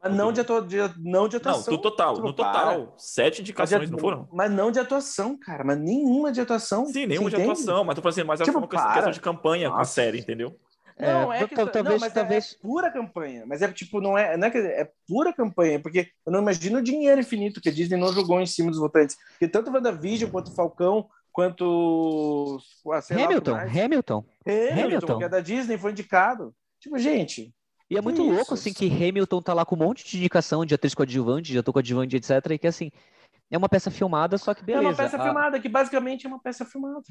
Mas 0.02 0.14
não 0.14 0.32
de, 0.32 0.40
atua, 0.40 0.62
de, 0.62 0.78
não 0.98 1.28
de 1.28 1.36
atuação. 1.36 1.64
Não, 1.66 1.76
no 1.76 1.82
total, 1.82 2.16
no 2.16 2.32
total. 2.32 2.86
Para. 2.86 2.92
Sete 2.96 3.42
indicações, 3.42 3.86
de, 3.86 3.92
não 3.92 3.98
foram? 3.98 4.26
Mas 4.32 4.50
não 4.50 4.70
de 4.70 4.78
atuação, 4.78 5.36
cara. 5.36 5.62
Mas 5.62 5.78
nenhuma 5.78 6.32
de 6.32 6.40
atuação. 6.40 6.86
Sim, 6.86 7.06
nenhuma 7.06 7.28
de 7.28 7.36
entende? 7.36 7.50
atuação. 7.50 7.84
Mas 7.84 7.94
tô 7.94 8.02
falando 8.02 8.18
assim, 8.18 8.26
mas 8.26 8.40
tipo, 8.40 8.56
é 8.56 8.58
uma 8.58 8.66
para. 8.66 8.92
questão 8.94 9.10
de 9.10 9.20
campanha 9.20 9.68
Nossa. 9.68 9.76
com 9.76 9.82
a 9.82 9.84
série, 9.84 10.18
entendeu? 10.18 10.56
Não, 10.98 11.32
é, 11.32 11.42
é 11.42 11.48
que, 11.48 11.54
talvez, 11.54 11.84
não, 11.84 11.98
mas 11.98 12.12
talvez... 12.12 12.52
é 12.52 12.62
pura 12.62 12.90
campanha. 12.90 13.44
Mas 13.46 13.62
é 13.62 13.72
tipo, 13.72 14.00
não 14.00 14.16
é, 14.16 14.36
não 14.36 14.46
é, 14.46 14.50
que, 14.50 14.58
é 14.58 14.90
pura 15.06 15.32
campanha, 15.32 15.80
porque 15.80 16.08
eu 16.26 16.32
não 16.32 16.40
imagino 16.40 16.78
o 16.78 16.82
dinheiro 16.82 17.20
infinito 17.20 17.60
que 17.60 17.68
a 17.68 17.72
Disney 17.72 17.98
não 17.98 18.12
jogou 18.12 18.40
em 18.40 18.46
cima 18.46 18.70
dos 18.70 18.78
votantes. 18.78 19.16
Porque 19.30 19.48
tanto 19.48 19.70
WandaVision 19.70 20.30
quanto 20.30 20.54
Falcão, 20.54 21.08
quanto. 21.32 22.58
Hamilton, 23.10 23.52
lá, 23.52 23.62
Hamilton, 23.62 24.24
Hamilton. 24.46 24.82
Hamilton, 24.82 25.18
que 25.18 25.24
é 25.24 25.28
da 25.28 25.40
Disney, 25.40 25.78
foi 25.78 25.92
indicado. 25.92 26.54
Tipo, 26.78 26.98
gente, 26.98 27.54
e 27.90 27.96
é 27.96 28.00
muito 28.00 28.22
louco, 28.22 28.54
assim, 28.54 28.72
que 28.72 28.86
Hamilton 28.86 29.42
tá 29.42 29.52
lá 29.52 29.66
com 29.66 29.74
um 29.74 29.78
monte 29.78 30.08
de 30.08 30.16
indicação 30.16 30.64
de 30.64 30.72
atriz 30.72 30.94
coadjuvante, 30.94 31.50
de 31.50 31.58
ator 31.58 31.72
coadjuvante, 31.72 32.16
etc. 32.16 32.30
E 32.52 32.58
que, 32.58 32.68
assim, 32.68 32.92
é 33.50 33.58
uma 33.58 33.68
peça 33.68 33.90
filmada, 33.90 34.38
só 34.38 34.54
que 34.54 34.62
beleza. 34.62 34.86
É 34.86 34.90
uma 34.90 34.96
peça 34.96 35.16
a... 35.16 35.22
filmada, 35.24 35.58
que 35.58 35.68
basicamente 35.68 36.24
é 36.24 36.28
uma 36.28 36.38
peça 36.38 36.64
filmada. 36.64 37.02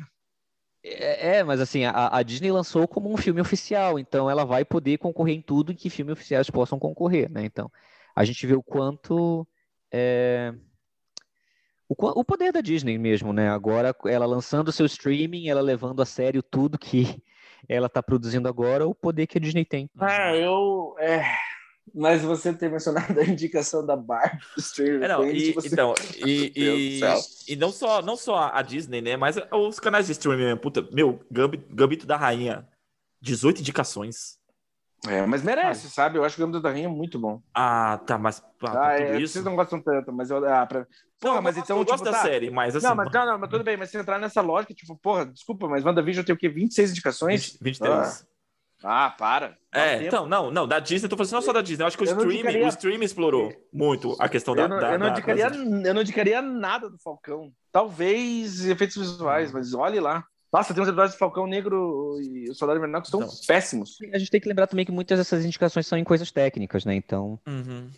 É, 0.82 1.40
é 1.40 1.44
mas 1.44 1.60
assim, 1.60 1.84
a, 1.84 2.16
a, 2.16 2.24
Disney 2.24 2.50
lançou 2.50 2.88
como 2.88 3.12
um 3.14 3.18
filme 3.18 3.42
oficial, 3.42 4.00
então 4.00 4.30
ela 4.30 4.46
vai 4.46 4.64
poder 4.64 4.98
concorrer 4.98 5.36
em 5.36 5.42
tudo 5.42 5.76
que 5.76 5.90
filmes 5.90 6.14
oficiais 6.14 6.50
possam 6.50 6.80
concorrer, 6.80 7.30
né? 7.30 7.44
Então, 7.44 7.70
a 8.16 8.24
gente 8.24 8.48
vê 8.48 8.56
o 8.56 8.64
quanto... 8.64 9.46
É... 9.92 10.54
O, 11.90 11.96
o 12.20 12.24
poder 12.24 12.54
da 12.54 12.62
Disney 12.62 12.98
mesmo, 12.98 13.34
né? 13.34 13.50
Agora, 13.50 13.94
ela 14.06 14.26
lançando 14.26 14.72
seu 14.72 14.86
streaming, 14.86 15.50
ela 15.50 15.60
levando 15.60 16.02
a 16.02 16.06
sério 16.06 16.42
tudo 16.42 16.78
que 16.78 17.22
ela 17.70 17.86
está 17.86 18.02
produzindo 18.02 18.48
agora, 18.48 18.88
o 18.88 18.96
poder 18.96 19.28
que 19.28 19.38
a 19.38 19.42
Disney 19.42 19.64
tem. 19.64 19.88
Ah, 20.00 20.36
eu. 20.36 20.96
É... 21.00 21.24
Mas 21.94 22.22
você 22.22 22.54
ter 22.54 22.70
mencionado 22.70 23.20
a 23.20 23.24
indicação 23.24 23.84
da 23.86 23.96
Barbie 23.96 24.38
é, 25.02 25.08
não, 25.08 25.26
e, 25.26 25.54
você... 25.54 25.68
Então, 25.68 25.94
e, 26.24 26.52
e, 26.56 27.02
e, 27.48 27.56
não, 27.56 27.72
só, 27.72 28.02
não 28.02 28.16
só 28.16 28.52
a 28.54 28.62
Disney, 28.62 29.02
né? 29.02 29.18
Mas 29.18 29.38
os 29.52 29.80
canais 29.80 30.06
de 30.06 30.12
streaming, 30.12 30.56
puta, 30.58 30.88
meu, 30.92 31.20
Gambito 31.32 32.06
da 32.06 32.16
Rainha, 32.16 32.68
18 33.22 33.62
indicações. 33.62 34.39
É, 35.08 35.26
mas 35.26 35.44
merece, 35.44 35.88
ah. 35.88 35.90
sabe? 35.90 36.18
Eu 36.18 36.26
acho 36.26 36.36
que 36.36 36.42
o 36.42 36.46
Gambito 36.46 36.62
da 36.62 36.72
Rainha 36.72 36.88
é 36.88 36.92
muito 36.92 37.18
bom. 37.18 37.42
Ah, 37.54 38.00
tá, 38.06 38.18
mas 38.18 38.44
ah, 38.64 39.00
é, 39.00 39.20
isso... 39.20 39.34
vocês 39.34 39.46
não 39.46 39.56
gostam 39.56 39.82
tanto, 39.82 40.12
mas 40.12 40.30
eu. 40.30 40.46
Ah, 40.46 40.66
pra... 40.66 40.86
Porra, 41.20 41.36
não, 41.36 41.42
mas 41.42 41.58
então. 41.58 41.78
Eu 41.78 41.86
tipo, 41.86 41.92
gosto 41.92 42.04
da 42.04 42.12
tá... 42.12 42.22
série, 42.22 42.50
mas 42.50 42.76
assim. 42.76 42.86
Não, 42.86 42.96
mas, 42.96 43.12
não, 43.12 43.26
não, 43.26 43.40
mas 43.40 43.50
tudo 43.50 43.64
bem, 43.64 43.78
mas 43.78 43.90
se 43.90 43.98
entrar 43.98 44.20
nessa 44.20 44.42
lógica, 44.42 44.74
tipo, 44.74 44.98
porra, 44.98 45.26
desculpa, 45.26 45.68
mas 45.68 45.86
WandaVision 45.86 46.26
tem 46.26 46.36
o 46.36 46.38
quê? 46.38 46.50
26 46.50 46.92
indicações? 46.92 47.52
20, 47.54 47.64
23. 47.64 48.28
Ah. 48.84 49.06
ah, 49.06 49.10
para. 49.12 49.58
É, 49.74 50.04
então, 50.06 50.28
não, 50.28 50.52
não, 50.52 50.68
da 50.68 50.80
Disney, 50.80 51.06
eu 51.06 51.10
tô 51.10 51.16
falando 51.16 51.32
não 51.32 51.42
só 51.42 51.54
da 51.54 51.62
Disney. 51.62 51.84
Eu 51.84 51.88
acho 51.88 51.98
que 51.98 52.04
o 52.04 52.06
streaming, 52.06 52.40
indicaria... 52.40 52.66
o 52.66 52.70
streaming 52.70 53.06
explorou 53.06 53.54
muito 53.72 54.18
a 54.20 54.28
questão 54.28 54.54
da. 54.54 54.64
Eu 54.64 54.70
não, 54.70 54.80
da, 54.80 54.92
eu 54.92 55.00
não, 55.00 55.06
da, 55.08 55.12
indicaria, 55.14 55.46
eu 55.46 55.94
não 55.94 56.02
indicaria 56.02 56.42
nada 56.42 56.90
do 56.90 56.98
Falcão. 56.98 57.52
Talvez 57.72 58.66
efeitos 58.66 58.98
visuais, 58.98 59.52
mas 59.52 59.74
olhe 59.74 60.00
lá. 60.00 60.26
Nossa, 60.52 60.74
tem 60.74 60.82
uns 60.82 60.88
episódios 60.88 61.14
do 61.14 61.20
Falcão 61.20 61.46
Negro 61.46 62.18
e 62.22 62.50
o 62.50 62.56
Soldado 62.56 62.80
Invernal 62.80 63.02
que 63.02 63.08
estão 63.08 63.22
então, 63.22 63.36
péssimos. 63.46 63.98
A 64.12 64.18
gente 64.18 64.32
tem 64.32 64.42
que 64.42 64.50
lembrar 64.50 64.66
também 64.66 64.86
que 64.86 64.92
muitas 64.92 65.20
dessas 65.20 65.46
indicações 65.46 65.86
são 65.86 65.98
em 65.98 66.04
coisas 66.04 66.32
técnicas, 66.32 66.86
né? 66.86 66.96
Então. 66.96 67.40
Uhum. 67.48 67.90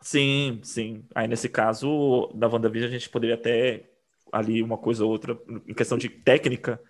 Sim, 0.00 0.60
sim. 0.62 1.04
Aí 1.14 1.28
nesse 1.28 1.48
caso, 1.48 2.30
da 2.34 2.48
WandaVision, 2.48 2.88
a 2.88 2.92
gente 2.92 3.08
poderia 3.08 3.36
até 3.36 3.88
ali 4.32 4.62
uma 4.62 4.76
coisa 4.76 5.04
ou 5.04 5.10
outra, 5.10 5.38
em 5.66 5.74
questão 5.74 5.98
de 5.98 6.08
técnica, 6.08 6.80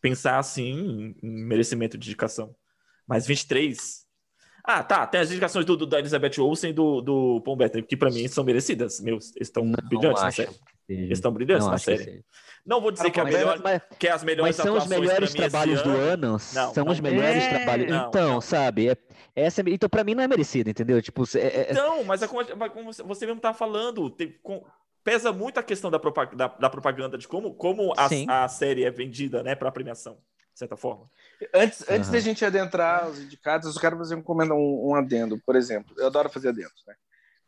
pensar 0.00 0.38
assim 0.38 1.14
em, 1.22 1.30
merecimento 1.30 1.98
de 1.98 2.08
indicação. 2.08 2.54
Mas 3.06 3.26
23. 3.26 4.06
Ah, 4.64 4.82
tá. 4.82 5.06
Tem 5.06 5.20
as 5.20 5.30
indicações 5.30 5.66
do, 5.66 5.76
do 5.76 5.86
da 5.86 5.98
Elizabeth 5.98 6.40
Olsen 6.40 6.70
e 6.70 6.72
do, 6.72 7.00
do 7.00 7.40
Paul 7.42 7.56
Bettany, 7.56 7.82
que 7.82 7.96
para 7.96 8.10
mim 8.10 8.28
são 8.28 8.44
merecidas. 8.44 9.00
Meus, 9.00 9.34
estão 9.36 9.70
brilhantes 9.88 10.22
na 10.22 10.30
série. 10.30 10.54
Eles 10.94 11.18
estão 11.18 11.32
brilhantes 11.32 11.64
não 11.64 11.72
na 11.72 11.78
série. 11.78 12.24
Não 12.64 12.80
vou 12.80 12.90
dizer 12.90 13.04
não, 13.04 13.10
que, 13.10 13.20
é 13.20 13.24
melhor, 13.24 13.60
mas, 13.62 13.82
que 13.98 14.06
é 14.06 14.12
as 14.12 14.22
melhores 14.22 14.56
mas 14.56 14.64
são 14.64 14.76
os 14.76 14.86
melhores 14.86 15.32
trabalhos 15.32 15.82
do 15.82 15.90
ano. 15.90 16.36
Não, 16.52 16.74
são 16.74 16.86
os 16.88 17.00
melhores 17.00 17.42
é... 17.42 17.48
trabalhos. 17.48 17.90
então, 17.90 18.40
sabe? 18.40 18.90
É, 18.90 18.96
essa, 19.34 19.62
então, 19.66 19.88
para 19.88 20.04
mim, 20.04 20.14
não 20.14 20.22
é 20.22 20.28
merecido, 20.28 20.68
entendeu? 20.68 21.00
Tipo, 21.00 21.24
é, 21.36 21.72
Não, 21.72 22.04
mas 22.04 22.22
é 22.22 22.28
como, 22.28 22.44
como 22.70 22.92
você 22.92 23.26
mesmo 23.26 23.40
tá 23.40 23.54
falando. 23.54 24.10
Tem, 24.10 24.36
com, 24.42 24.62
pesa 25.02 25.32
muito 25.32 25.58
a 25.58 25.62
questão 25.62 25.90
da, 25.90 25.98
propaganda, 25.98 26.36
da, 26.36 26.48
da 26.48 26.70
propaganda 26.70 27.16
de 27.16 27.26
como, 27.26 27.54
como 27.54 27.92
a, 27.96 28.44
a, 28.44 28.48
série 28.48 28.84
é 28.84 28.90
vendida, 28.90 29.42
né, 29.42 29.54
para 29.54 29.72
premiação, 29.72 30.18
de 30.52 30.58
certa 30.58 30.76
forma. 30.76 31.10
Antes, 31.54 31.88
antes 31.88 32.08
uhum. 32.08 32.12
da 32.12 32.20
gente 32.20 32.44
adentrar 32.44 33.08
os 33.08 33.18
indicados, 33.18 33.74
eu 33.74 33.80
quero 33.80 33.96
fazer 33.96 34.14
um, 34.14 34.22
um, 34.26 34.90
um 34.90 34.94
adendo, 34.94 35.38
por 35.44 35.56
exemplo. 35.56 35.94
Eu 35.98 36.06
adoro 36.06 36.28
fazer 36.28 36.50
adendos, 36.50 36.84
né? 36.86 36.94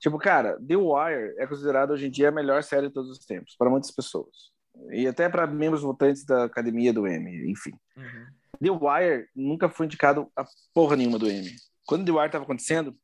Tipo, 0.02 0.18
cara, 0.18 0.58
The 0.66 0.74
Wire 0.74 1.32
é 1.38 1.46
considerado 1.46 1.92
hoje 1.92 2.08
em 2.08 2.10
dia 2.10 2.28
a 2.28 2.32
melhor 2.32 2.64
série 2.64 2.88
de 2.88 2.92
todos 2.92 3.08
os 3.08 3.24
tempos, 3.24 3.54
para 3.56 3.70
muitas 3.70 3.92
pessoas. 3.92 4.50
E 4.90 5.06
até 5.06 5.28
para 5.28 5.46
membros 5.46 5.82
votantes 5.82 6.24
da 6.24 6.42
academia 6.42 6.92
do 6.92 7.06
M, 7.06 7.48
enfim. 7.48 7.70
Uhum. 7.96 8.26
The 8.60 8.70
Wire 8.70 9.28
nunca 9.34 9.68
foi 9.68 9.86
indicado 9.86 10.28
a 10.36 10.44
porra 10.74 10.96
nenhuma 10.96 11.20
do 11.20 11.30
M. 11.30 11.48
Quando 11.86 12.04
The 12.04 12.10
Wire 12.10 12.26
estava 12.26 12.42
acontecendo, 12.42 12.96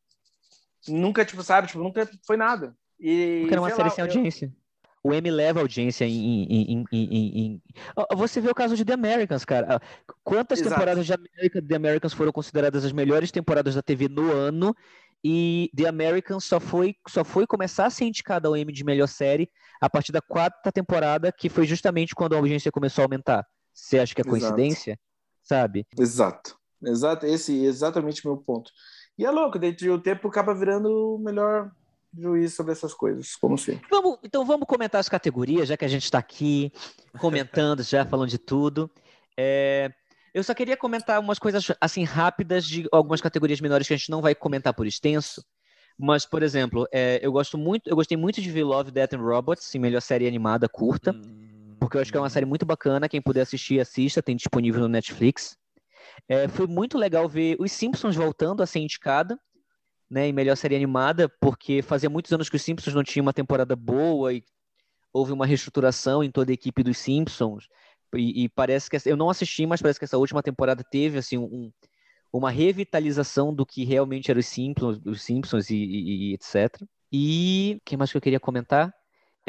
nunca, 0.89 1.25
tipo, 1.25 1.41
sabe, 1.45 1.69
tipo, 1.69 1.81
nunca 1.81 2.11
foi 2.27 2.37
nada. 2.37 2.77
E, 2.99 3.43
Porque 3.43 3.55
era 3.55 3.63
uma 3.63 3.71
série 3.71 3.83
lá, 3.85 3.91
sem 3.91 4.03
audiência. 4.03 4.47
Eu... 4.47 4.69
O 5.01 5.15
M 5.15 5.31
leva 5.31 5.61
audiência 5.61 6.05
em, 6.05 6.43
em, 6.43 6.85
em, 6.91 7.39
em, 7.41 7.63
Você 8.17 8.41
vê 8.41 8.51
o 8.51 8.55
caso 8.55 8.75
de 8.75 8.85
The 8.85 8.95
Americans, 8.95 9.45
cara. 9.45 9.81
Quantas 10.25 10.59
Exato. 10.59 10.75
temporadas 10.75 11.07
de 11.07 11.13
America, 11.13 11.63
The 11.63 11.77
Americans 11.77 12.13
foram 12.13 12.33
consideradas 12.33 12.85
as 12.85 12.91
melhores 12.91 13.31
temporadas 13.31 13.77
da 13.77 13.83
TV 13.83 14.09
no 14.09 14.33
ano 14.33 14.75
e 15.25 15.71
The 15.77 15.87
Americans 15.87 16.45
só 16.45 16.61
foi, 16.61 16.95
só 17.09 17.25
foi 17.25 17.47
começar 17.47 17.87
a 17.87 17.91
ser 17.91 18.05
indicada 18.05 18.49
ao 18.49 18.57
Emmy 18.57 18.73
de 18.73 18.85
melhor 18.85 19.09
série 19.09 19.51
a 19.81 19.91
partir 19.91 20.13
da 20.13 20.21
quarta 20.21 20.71
temporada, 20.71 21.33
que 21.33 21.49
foi 21.49 21.67
justamente 21.67 22.15
quando 22.15 22.35
a 22.35 22.39
audiência 22.39 22.71
começou 22.71 23.03
a 23.03 23.07
aumentar. 23.07 23.47
Você 23.73 23.99
acha 23.99 24.15
que 24.15 24.21
é 24.21 24.25
coincidência? 24.25 24.93
Exato. 24.93 25.03
Sabe? 25.43 25.87
Exato. 25.99 26.59
Exato, 26.85 27.27
esse 27.27 27.65
é 27.65 27.69
exatamente 27.69 28.25
o 28.25 28.31
meu 28.31 28.37
ponto. 28.37 28.71
E 29.19 29.25
é 29.25 29.31
louco, 29.31 29.59
dentro 29.59 29.79
de 29.79 29.91
um 29.91 29.99
tempo 29.99 30.29
acaba 30.29 30.55
virando 30.55 31.17
o 31.17 31.19
melhor 31.19 31.73
juiz 32.17 32.55
sobre 32.55 32.73
essas 32.73 32.95
coisas, 32.95 33.35
como 33.37 33.59
sempre. 33.59 33.87
Vamos, 33.91 34.19
então 34.23 34.45
vamos 34.45 34.67
comentar 34.67 35.01
as 35.01 35.09
categorias, 35.09 35.69
já 35.69 35.77
que 35.77 35.85
a 35.85 35.89
gente 35.89 36.05
está 36.05 36.19
aqui 36.19 36.73
comentando, 37.19 37.83
já 37.83 38.05
falando 38.07 38.31
de 38.31 38.39
tudo. 38.39 38.91
É, 39.37 39.93
eu 40.35 40.43
só 40.43 40.55
queria 40.55 40.77
comentar 40.77 41.21
umas 41.21 41.39
coisas 41.39 41.67
assim 41.81 42.05
rápidas 42.05 42.65
de 42.65 42.87
algumas 42.93 43.21
categorias 43.21 43.61
menores 43.61 43.87
que 43.87 43.95
a 43.95 43.97
gente 43.97 44.11
não 44.11 44.21
vai 44.21 44.35
comentar 44.35 44.75
por 44.75 44.87
extenso. 44.87 45.45
Mas, 45.99 46.25
por 46.25 46.43
exemplo, 46.43 46.87
é, 46.93 47.19
eu 47.21 47.33
gosto 47.33 47.59
muito, 47.59 47.91
eu 47.91 47.97
gostei 47.97 48.17
muito 48.17 48.41
de 48.41 48.51
ver 48.51 48.63
Love, 48.63 48.93
Death 48.93 49.15
and 49.15 49.21
Robots, 49.21 49.75
em 49.75 49.81
melhor 49.81 50.01
série 50.01 50.29
animada 50.29 50.69
curta, 50.69 51.11
hum, 51.11 51.77
porque 51.81 51.97
eu 51.97 52.01
acho 52.01 52.13
que 52.13 52.17
é 52.17 52.21
uma 52.21 52.31
série 52.31 52.47
muito 52.47 52.65
bacana. 52.65 53.09
Quem 53.09 53.21
puder 53.21 53.41
assistir, 53.41 53.81
assista, 53.81 54.23
tem 54.23 54.37
disponível 54.37 54.83
no 54.83 54.89
Netflix. 54.89 55.57
É, 56.29 56.47
foi 56.47 56.69
muito 56.69 56.97
legal 56.97 57.29
ver 57.29 57.57
os 57.59 57.73
Simpsons 57.73 58.15
voltando 58.15 58.63
a 58.63 58.67
ser 58.67 58.79
indicada, 58.79 59.39
né, 60.09 60.29
em 60.29 60.33
melhor 60.33 60.57
série 60.57 60.77
animada, 60.77 61.29
porque 61.41 61.83
fazia 61.83 62.09
muitos 62.09 62.33
anos 62.33 62.49
que 62.49 62.57
os 62.57 62.63
Simpsons 62.63 62.95
não 62.95 63.03
tinham 63.03 63.25
uma 63.25 63.33
temporada 63.33 63.75
boa 63.75 64.33
e 64.33 64.43
houve 65.13 65.33
uma 65.33 65.47
reestruturação 65.47 66.23
em 66.23 66.31
toda 66.31 66.53
a 66.53 66.55
equipe 66.55 66.83
dos 66.83 66.97
Simpsons. 66.99 67.69
E, 68.15 68.45
e, 68.45 68.49
parece 68.49 68.89
que 68.89 68.99
eu 69.07 69.17
não 69.17 69.31
assisti, 69.31 69.67
mas 69.67 69.83
parece 69.83 69.99
que 69.99 70.05
essa 70.05 70.19
última 70.19 70.43
temporada 70.43 70.83
teve 70.83 71.19
assim 71.19 71.37
um, 71.37 71.71
uma 72.33 72.51
revitalização 72.51 73.55
do 73.55 73.67
que 73.67 73.85
realmente 73.85 74.31
eram 74.31 74.41
os 74.41 74.47
Simpsons, 74.47 75.01
os 75.05 75.23
Simpsons 75.23 75.71
e, 75.71 75.77
e, 75.77 76.31
e 76.31 76.35
etc. 76.35 76.83
E 77.13 77.81
que 77.85 77.97
mais 77.97 78.11
que 78.11 78.17
eu 78.17 78.23
queria 78.23 78.41
comentar? 78.41 78.93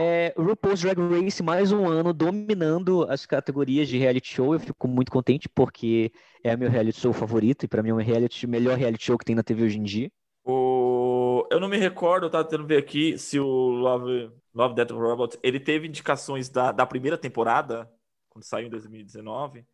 É, 0.02 0.34
RuPaul's 0.38 0.80
Drag 0.80 0.98
Race 0.98 1.44
mais 1.44 1.74
um 1.74 1.86
ano 1.86 2.14
dominando 2.14 3.04
as 3.10 3.26
categorias 3.26 3.90
de 3.90 3.98
reality 3.98 4.34
show. 4.34 4.54
Eu 4.54 4.60
fico 4.60 4.88
muito 4.88 5.12
contente 5.12 5.50
porque 5.50 6.14
é 6.42 6.56
meu 6.56 6.70
reality 6.70 7.02
show 7.02 7.12
favorito 7.12 7.66
e 7.66 7.68
para 7.68 7.84
mim 7.84 7.90
é 7.90 7.94
o 7.94 7.98
reality, 7.98 8.48
melhor 8.48 8.78
reality 8.78 9.04
show 9.04 9.18
que 9.18 9.26
tem 9.26 9.36
na 9.36 9.44
TV 9.44 9.66
hoje 9.66 9.78
em 9.78 9.84
dia. 9.84 10.10
O... 10.46 11.46
Eu 11.52 11.60
não 11.60 11.68
me 11.68 11.78
recordo, 11.78 12.26
eu 12.26 12.30
tava 12.30 12.46
tentando 12.46 12.66
ver 12.66 12.78
aqui 12.78 13.18
se 13.18 13.42
o 13.42 13.46
Love, 13.46 14.32
Love 14.56 14.74
Death 14.74 14.92
Robot 14.92 15.38
ele 15.44 15.60
teve 15.60 15.86
indicações 15.86 16.48
da, 16.48 16.72
da 16.72 16.86
primeira 16.86 17.18
temporada, 17.18 17.90
quando 18.30 18.44
saiu 18.44 18.68
em 18.68 18.70
2019. 18.70 19.66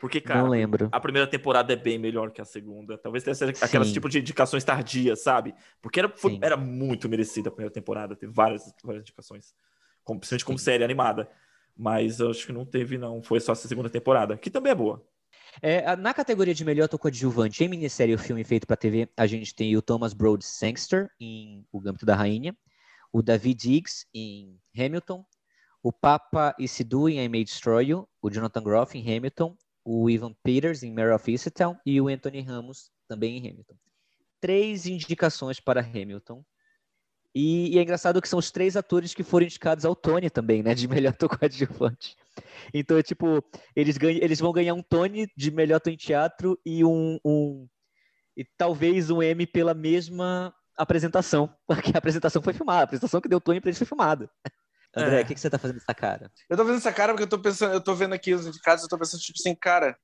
Porque, 0.00 0.20
cara, 0.20 0.42
não 0.42 0.48
lembro. 0.48 0.88
a 0.92 1.00
primeira 1.00 1.26
temporada 1.26 1.72
é 1.72 1.76
bem 1.76 1.98
melhor 1.98 2.30
que 2.30 2.40
a 2.40 2.44
segunda. 2.44 2.98
Talvez 2.98 3.24
tenha 3.24 3.34
sido 3.34 3.52
aquelas 3.62 3.92
tipo 3.92 4.08
de 4.08 4.18
indicações 4.18 4.64
tardias, 4.64 5.22
sabe? 5.22 5.54
Porque 5.80 6.00
era, 6.00 6.08
foi, 6.08 6.38
era 6.42 6.56
muito 6.56 7.08
merecida 7.08 7.48
a 7.48 7.52
primeira 7.52 7.72
temporada, 7.72 8.14
teve 8.14 8.32
várias, 8.32 8.74
várias 8.82 9.02
indicações. 9.02 9.54
Como, 10.02 10.20
principalmente 10.20 10.44
como 10.44 10.58
Sim. 10.58 10.64
série 10.64 10.84
animada. 10.84 11.28
Mas 11.76 12.20
eu 12.20 12.30
acho 12.30 12.46
que 12.46 12.52
não 12.52 12.64
teve, 12.64 12.98
não. 12.98 13.22
Foi 13.22 13.40
só 13.40 13.52
essa 13.52 13.66
segunda 13.66 13.88
temporada, 13.88 14.36
que 14.36 14.50
também 14.50 14.72
é 14.72 14.74
boa. 14.74 15.02
É, 15.62 15.94
na 15.96 16.12
categoria 16.12 16.54
de 16.54 16.64
melhor 16.64 16.84
ator 16.84 16.98
coadjuvante 16.98 17.64
em 17.64 17.68
minissérie 17.68 18.14
ou 18.14 18.18
filme 18.18 18.44
feito 18.44 18.66
para 18.66 18.76
TV, 18.76 19.08
a 19.16 19.26
gente 19.26 19.54
tem 19.54 19.76
o 19.76 19.82
Thomas 19.82 20.12
Brody 20.12 20.44
Sangster 20.44 21.08
em 21.20 21.64
O 21.72 21.80
Gâmbito 21.80 22.04
da 22.04 22.14
Rainha, 22.14 22.56
o 23.12 23.22
David 23.22 23.56
Diggs 23.56 24.06
em 24.12 24.58
Hamilton, 24.76 25.24
o 25.84 25.92
Papa 25.92 26.56
Isidu 26.58 27.10
em 27.10 27.22
I 27.22 27.28
May 27.28 27.44
Destroy 27.44 27.90
You, 27.90 28.08
o 28.22 28.30
Jonathan 28.30 28.62
Groff 28.62 28.96
em 28.96 29.02
Hamilton, 29.02 29.54
o 29.84 30.08
Ivan 30.08 30.32
Peters 30.42 30.82
em 30.82 30.90
Mare 30.90 31.12
of 31.12 31.30
Easttown 31.30 31.76
e 31.84 32.00
o 32.00 32.08
Anthony 32.08 32.40
Ramos 32.40 32.90
também 33.06 33.36
em 33.36 33.50
Hamilton. 33.50 33.76
Três 34.40 34.86
indicações 34.86 35.60
para 35.60 35.82
Hamilton. 35.82 36.42
E, 37.34 37.74
e, 37.74 37.78
é 37.78 37.82
engraçado 37.82 38.22
que 38.22 38.28
são 38.28 38.38
os 38.38 38.50
três 38.50 38.78
atores 38.78 39.12
que 39.12 39.22
foram 39.22 39.44
indicados 39.44 39.84
ao 39.84 39.94
Tony 39.94 40.30
também, 40.30 40.62
né? 40.62 40.74
De 40.74 40.88
melhor 40.88 41.10
ator 41.10 41.28
coadjuvante. 41.36 42.16
Então, 42.72 42.96
é 42.96 43.02
tipo, 43.02 43.44
eles, 43.76 43.98
ganham, 43.98 44.22
eles 44.22 44.40
vão 44.40 44.52
ganhar 44.52 44.72
um 44.72 44.82
Tony 44.82 45.26
de 45.36 45.50
melhor 45.50 45.76
ator 45.76 45.92
em 45.92 45.96
teatro 45.96 46.58
e 46.64 46.82
um, 46.82 47.18
um 47.22 47.68
e 48.34 48.44
talvez 48.56 49.10
um 49.10 49.22
M 49.22 49.46
pela 49.46 49.74
mesma 49.74 50.54
apresentação, 50.78 51.54
porque 51.68 51.92
a 51.94 51.98
apresentação 51.98 52.40
foi 52.40 52.54
filmada, 52.54 52.80
a 52.80 52.84
apresentação 52.84 53.20
que 53.20 53.28
deu 53.28 53.40
Tony 53.40 53.60
para 53.60 53.68
eles 53.68 53.78
foi 53.78 53.86
filmada. 53.86 54.30
André, 54.96 55.16
é. 55.16 55.18
o 55.18 55.20
é. 55.20 55.24
que, 55.24 55.34
que 55.34 55.40
você 55.40 55.50
tá 55.50 55.58
fazendo 55.58 55.78
essa 55.78 55.94
cara? 55.94 56.30
Eu 56.48 56.56
tô 56.56 56.62
fazendo 56.64 56.78
essa 56.78 56.92
cara 56.92 57.12
porque 57.12 57.24
eu 57.24 57.28
tô 57.28 57.38
pensando, 57.38 57.74
eu 57.74 57.80
tô 57.80 57.94
vendo 57.94 58.14
aqui 58.14 58.32
os 58.32 58.46
indicados, 58.46 58.82
eu 58.82 58.88
tô 58.88 58.98
pensando, 58.98 59.20
tipo 59.20 59.38
assim, 59.38 59.54
cara, 59.54 59.96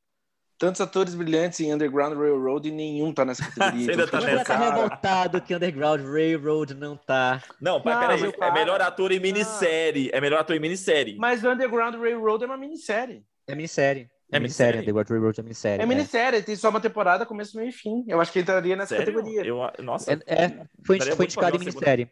tantos 0.60 0.80
atores 0.82 1.14
brilhantes 1.14 1.58
em 1.60 1.72
Underground 1.72 2.16
Railroad 2.16 2.68
e 2.68 2.70
nenhum 2.70 3.14
tá 3.14 3.24
nessa 3.24 3.44
categoria. 3.50 3.86
você 3.86 3.90
ainda 3.92 4.04
então, 4.04 4.20
tá, 4.20 4.26
nessa, 4.26 4.44
tá 4.44 4.58
revoltado 4.58 5.40
que 5.40 5.54
Underground 5.54 6.02
Railroad 6.04 6.74
não 6.74 6.96
tá. 6.96 7.42
Não, 7.60 7.80
pai, 7.80 7.98
peraí, 7.98 8.32
é 8.40 8.52
melhor 8.52 8.80
ator 8.82 9.10
em 9.10 9.18
minissérie. 9.18 10.10
É 10.12 10.20
melhor 10.20 10.40
ator 10.40 10.54
em 10.54 10.60
minissérie. 10.60 11.16
Mas 11.18 11.42
Underground 11.42 11.94
Railroad 11.94 12.44
é 12.44 12.46
uma 12.46 12.58
minissérie. 12.58 13.24
É 13.46 13.54
minissérie. 13.54 14.08
É 14.32 14.38
minissérie, 14.38 14.80
Underground 14.80 15.08
Railroad 15.08 15.40
é 15.40 15.42
minissérie. 15.42 15.82
É 15.82 15.86
minissérie, 15.86 16.42
tem 16.42 16.54
só 16.54 16.68
uma 16.68 16.80
temporada, 16.80 17.26
começo, 17.26 17.56
meio 17.56 17.70
e 17.70 17.72
fim. 17.72 18.04
Eu 18.06 18.20
acho 18.20 18.30
que 18.30 18.38
entraria 18.38 18.76
nessa 18.76 18.96
Sério? 18.96 19.12
categoria. 19.12 19.44
Eu, 19.44 19.58
nossa, 19.82 20.12
é, 20.12 20.18
é 20.26 20.66
foi, 20.86 21.00
foi 21.00 21.24
indicado 21.24 21.56
em 21.56 21.58
minissérie. 21.58 22.08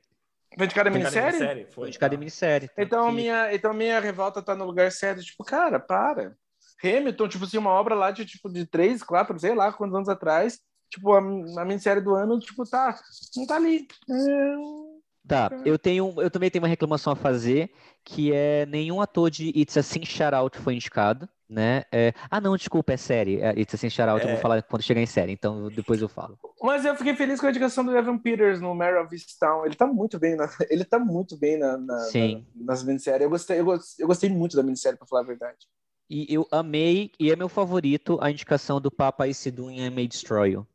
Foi 0.56 0.64
indicado 0.64 0.88
em 0.88 0.92
minissérie? 0.92 1.66
Foi 1.70 1.88
indicado 1.88 2.14
em 2.14 2.18
minissérie. 2.18 2.70
Então, 2.76 3.12
minha, 3.12 3.54
então 3.54 3.72
minha 3.74 4.00
revolta 4.00 4.42
tá 4.42 4.54
no 4.54 4.64
lugar 4.64 4.90
certo. 4.90 5.22
Tipo, 5.22 5.44
cara, 5.44 5.78
para. 5.78 6.34
Hamilton, 6.82 7.28
tipo 7.28 7.44
assim, 7.44 7.58
uma 7.58 7.70
obra 7.70 7.94
lá 7.94 8.10
de, 8.10 8.24
tipo, 8.24 8.48
de 8.48 8.64
três, 8.64 9.02
quatro, 9.02 9.38
sei 9.38 9.54
lá, 9.54 9.72
quantos 9.72 9.94
anos 9.94 10.08
atrás. 10.08 10.60
Tipo, 10.90 11.12
a, 11.12 11.18
a 11.18 11.64
minissérie 11.64 12.02
do 12.02 12.14
ano, 12.14 12.38
tipo, 12.38 12.64
tá, 12.64 12.98
não 13.36 13.46
tá 13.46 13.56
ali. 13.56 13.86
É... 14.10 14.88
Tá, 15.26 15.50
eu 15.66 15.78
tenho, 15.78 16.14
eu 16.22 16.30
também 16.30 16.50
tenho 16.50 16.62
uma 16.62 16.68
reclamação 16.68 17.12
a 17.12 17.16
fazer, 17.16 17.70
que 18.02 18.32
é 18.32 18.64
nenhum 18.64 18.98
ator 19.02 19.30
de 19.30 19.52
It's 19.54 19.76
a 19.76 19.82
Sin 19.82 20.02
Shout 20.02 20.34
Out 20.34 20.58
foi 20.58 20.74
indicado, 20.74 21.28
né? 21.48 21.84
É... 21.92 22.12
Ah, 22.30 22.40
não, 22.40 22.56
desculpa, 22.56 22.92
é 22.92 22.96
série. 22.96 23.40
É, 23.40 23.58
It's 23.58 23.74
a 23.74 23.78
Sin 23.78 23.90
Shout 23.90 24.08
Out, 24.08 24.22
é... 24.22 24.24
eu 24.24 24.30
vou 24.30 24.38
é. 24.38 24.42
falar 24.42 24.62
quando 24.62 24.82
chegar 24.82 25.00
em 25.00 25.06
série, 25.06 25.32
então 25.32 25.68
depois 25.70 26.00
eu 26.00 26.08
falo. 26.08 26.38
Mas 26.62 26.84
eu 26.84 26.94
fiquei 26.96 27.14
feliz 27.14 27.40
com 27.40 27.46
a 27.46 27.50
indicação 27.50 27.84
do 27.84 27.96
Evan 27.96 28.18
Peters 28.18 28.60
no 28.60 28.74
Mare 28.74 28.98
of 28.98 29.14
Easttown. 29.14 29.64
Ele 29.64 29.74
tá 29.74 29.86
muito 29.86 30.18
bem, 30.18 30.36
na... 30.36 30.48
ele 30.70 30.84
tá 30.84 30.98
muito 30.98 31.38
bem 31.38 31.58
na, 31.58 31.78
na, 31.78 31.98
Sim. 32.00 32.46
na 32.54 32.66
nas 32.66 32.82
minisséries. 32.82 33.22
Eu 33.22 33.30
gostei, 33.30 33.60
eu 33.60 33.66
eu 33.98 34.06
gostei 34.06 34.30
muito 34.30 34.56
da 34.56 34.62
minissérie, 34.62 34.98
pra 34.98 35.06
falar 35.06 35.22
a 35.22 35.26
verdade. 35.26 35.66
E 36.10 36.26
eu 36.32 36.46
amei, 36.50 37.10
e 37.20 37.30
é 37.30 37.36
meu 37.36 37.48
favorito, 37.48 38.18
a 38.22 38.30
indicação 38.30 38.80
do 38.80 38.90
Papa 38.90 39.26
Isidu 39.26 39.70
em 39.70 39.84
I 39.84 39.90
May 39.90 40.08
Destroy 40.08 40.52
You. 40.52 40.66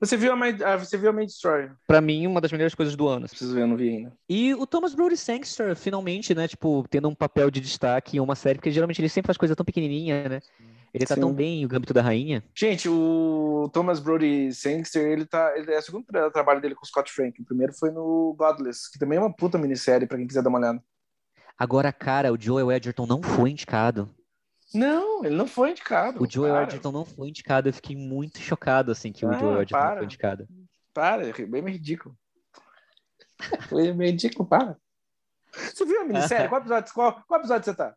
Você 0.00 0.16
viu 0.16 0.32
a 0.32 0.36
May, 0.36 0.56
ah, 0.64 0.76
você 0.76 0.96
viu 0.96 1.10
a 1.10 1.12
May 1.12 1.26
Destroy? 1.26 1.70
Pra 1.86 2.00
mim, 2.00 2.26
uma 2.26 2.40
das 2.40 2.52
melhores 2.52 2.74
coisas 2.74 2.94
do 2.94 3.08
ano. 3.08 3.28
Preciso 3.28 3.52
ver, 3.52 3.62
eu 3.62 3.66
não 3.66 3.76
vi 3.76 3.88
ainda. 3.88 4.12
E 4.28 4.54
o 4.54 4.64
Thomas 4.64 4.94
Brody 4.94 5.16
Sangster, 5.16 5.74
finalmente, 5.74 6.34
né, 6.34 6.46
tipo, 6.46 6.84
tendo 6.88 7.08
um 7.08 7.14
papel 7.14 7.50
de 7.50 7.60
destaque 7.60 8.16
em 8.16 8.20
uma 8.20 8.36
série, 8.36 8.58
porque 8.58 8.70
geralmente 8.70 9.00
ele 9.00 9.08
sempre 9.08 9.26
faz 9.26 9.36
coisa 9.36 9.56
tão 9.56 9.66
pequenininha, 9.66 10.28
né? 10.28 10.40
Ele 10.94 11.04
tá 11.04 11.16
Sim. 11.16 11.20
tão 11.20 11.34
bem 11.34 11.64
o 11.64 11.68
Gambito 11.68 11.92
da 11.92 12.00
Rainha. 12.00 12.42
Gente, 12.54 12.88
o 12.88 13.68
Thomas 13.72 14.00
Brody 14.00 14.52
Sangster, 14.52 15.04
ele 15.04 15.26
tá. 15.26 15.52
Ele 15.56 15.72
é 15.72 15.78
o 15.78 15.82
segundo 15.82 16.06
trabalho 16.32 16.60
dele 16.60 16.74
com 16.74 16.84
o 16.84 16.88
Scott 16.88 17.12
Frank. 17.12 17.40
O 17.42 17.44
primeiro 17.44 17.74
foi 17.74 17.90
no 17.90 18.34
Godless, 18.38 18.90
que 18.90 18.98
também 18.98 19.18
é 19.18 19.20
uma 19.20 19.34
puta 19.34 19.58
minissérie, 19.58 20.06
pra 20.06 20.16
quem 20.16 20.26
quiser 20.26 20.42
dar 20.42 20.48
uma 20.48 20.58
olhada. 20.58 20.82
Agora, 21.58 21.92
cara, 21.92 22.32
o 22.32 22.40
Joel 22.40 22.72
Edgerton 22.72 23.06
não 23.06 23.22
foi 23.22 23.50
indicado. 23.50 24.08
Não, 24.74 25.24
ele 25.24 25.34
não 25.34 25.46
foi 25.46 25.70
indicado. 25.70 26.22
O 26.22 26.30
Joel 26.30 26.62
Edgerton 26.62 26.92
não 26.92 27.04
foi 27.04 27.28
indicado. 27.28 27.68
Eu 27.68 27.72
fiquei 27.72 27.96
muito 27.96 28.38
chocado, 28.38 28.92
assim, 28.92 29.12
que 29.12 29.24
ah, 29.24 29.30
o 29.30 29.32
Joel 29.32 29.62
Edgerton 29.62 29.86
não 29.86 29.96
foi 29.96 30.04
indicado. 30.04 30.48
Para, 30.92 31.28
é 31.28 31.46
bem 31.46 31.64
ridículo. 31.64 32.16
foi 33.68 33.92
meio 33.92 34.10
ridículo, 34.10 34.48
para. 34.48 34.76
Você 35.52 35.84
viu 35.84 36.02
a 36.02 36.04
minissérie? 36.04 36.48
qual, 36.48 36.60
episódio, 36.60 36.92
qual, 36.92 37.24
qual 37.26 37.40
episódio 37.40 37.64
você 37.64 37.74
tá? 37.74 37.94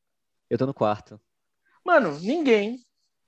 Eu 0.49 0.57
tô 0.57 0.65
no 0.65 0.73
quarto. 0.73 1.19
Mano, 1.83 2.17
ninguém 2.19 2.79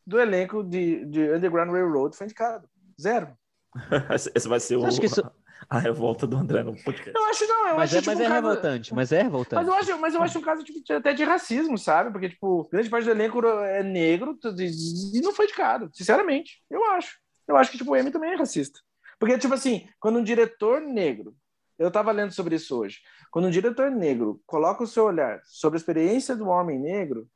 do 0.05 0.19
elenco 0.19 0.63
de, 0.63 1.05
de 1.05 1.31
Underground 1.31 1.71
Railroad 1.71 2.15
foi 2.15 2.25
indicado. 2.25 2.69
Zero. 2.99 3.37
Esse 4.35 4.47
vai 4.47 4.59
ser 4.59 4.77
o. 4.77 4.85
Acho 4.85 4.99
que 4.99 5.07
isso, 5.07 5.23
a 5.69 5.79
revolta 5.79 6.25
do 6.27 6.37
André 6.37 6.63
no 6.63 6.75
podcast. 6.75 7.11
Eu 7.15 7.25
acho 7.25 7.47
não, 7.47 7.67
eu 7.69 7.75
mas 7.75 7.83
acho 7.89 7.95
é, 7.95 7.99
tipo, 7.99 8.11
mas 8.11 8.19
um 8.19 8.21
é 8.21 8.27
caso... 8.27 8.35
revoltante, 8.35 8.93
mas 8.93 9.11
é 9.11 9.21
revoltante. 9.21 9.55
Mas 9.55 9.67
eu 9.67 9.73
acho, 9.73 10.01
mas 10.01 10.13
eu 10.13 10.23
acho 10.23 10.39
um 10.39 10.41
caso 10.41 10.63
tipo, 10.63 10.93
até 10.93 11.13
de 11.13 11.23
racismo, 11.23 11.77
sabe? 11.77 12.11
Porque, 12.11 12.29
tipo, 12.29 12.67
grande 12.71 12.89
parte 12.89 13.05
do 13.05 13.11
elenco 13.11 13.45
é 13.45 13.83
negro 13.83 14.37
e 14.57 15.21
não 15.21 15.33
foi 15.33 15.45
indicado, 15.45 15.89
sinceramente. 15.93 16.61
Eu 16.69 16.83
acho. 16.91 17.19
Eu 17.47 17.57
acho 17.57 17.71
que, 17.71 17.77
tipo, 17.77 17.91
o 17.91 17.95
M 17.95 18.11
também 18.11 18.31
é 18.31 18.35
racista. 18.35 18.79
Porque, 19.19 19.37
tipo 19.37 19.53
assim, 19.53 19.87
quando 19.99 20.19
um 20.19 20.23
diretor 20.23 20.81
negro, 20.81 21.35
eu 21.77 21.91
tava 21.91 22.11
lendo 22.11 22.31
sobre 22.31 22.55
isso 22.55 22.77
hoje, 22.77 22.99
quando 23.31 23.45
um 23.47 23.51
diretor 23.51 23.89
negro 23.89 24.41
coloca 24.45 24.83
o 24.83 24.87
seu 24.87 25.05
olhar 25.05 25.41
sobre 25.43 25.77
a 25.77 25.79
experiência 25.79 26.35
do 26.35 26.47
homem 26.47 26.79
negro, 26.79 27.27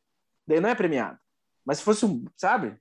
daí 0.46 0.60
não 0.60 0.70
é 0.70 0.76
premiado. 0.76 1.18
Mas 1.66 1.80
se 1.80 1.84
fosse 1.84 2.06
um, 2.06 2.24
sabe? 2.36 2.78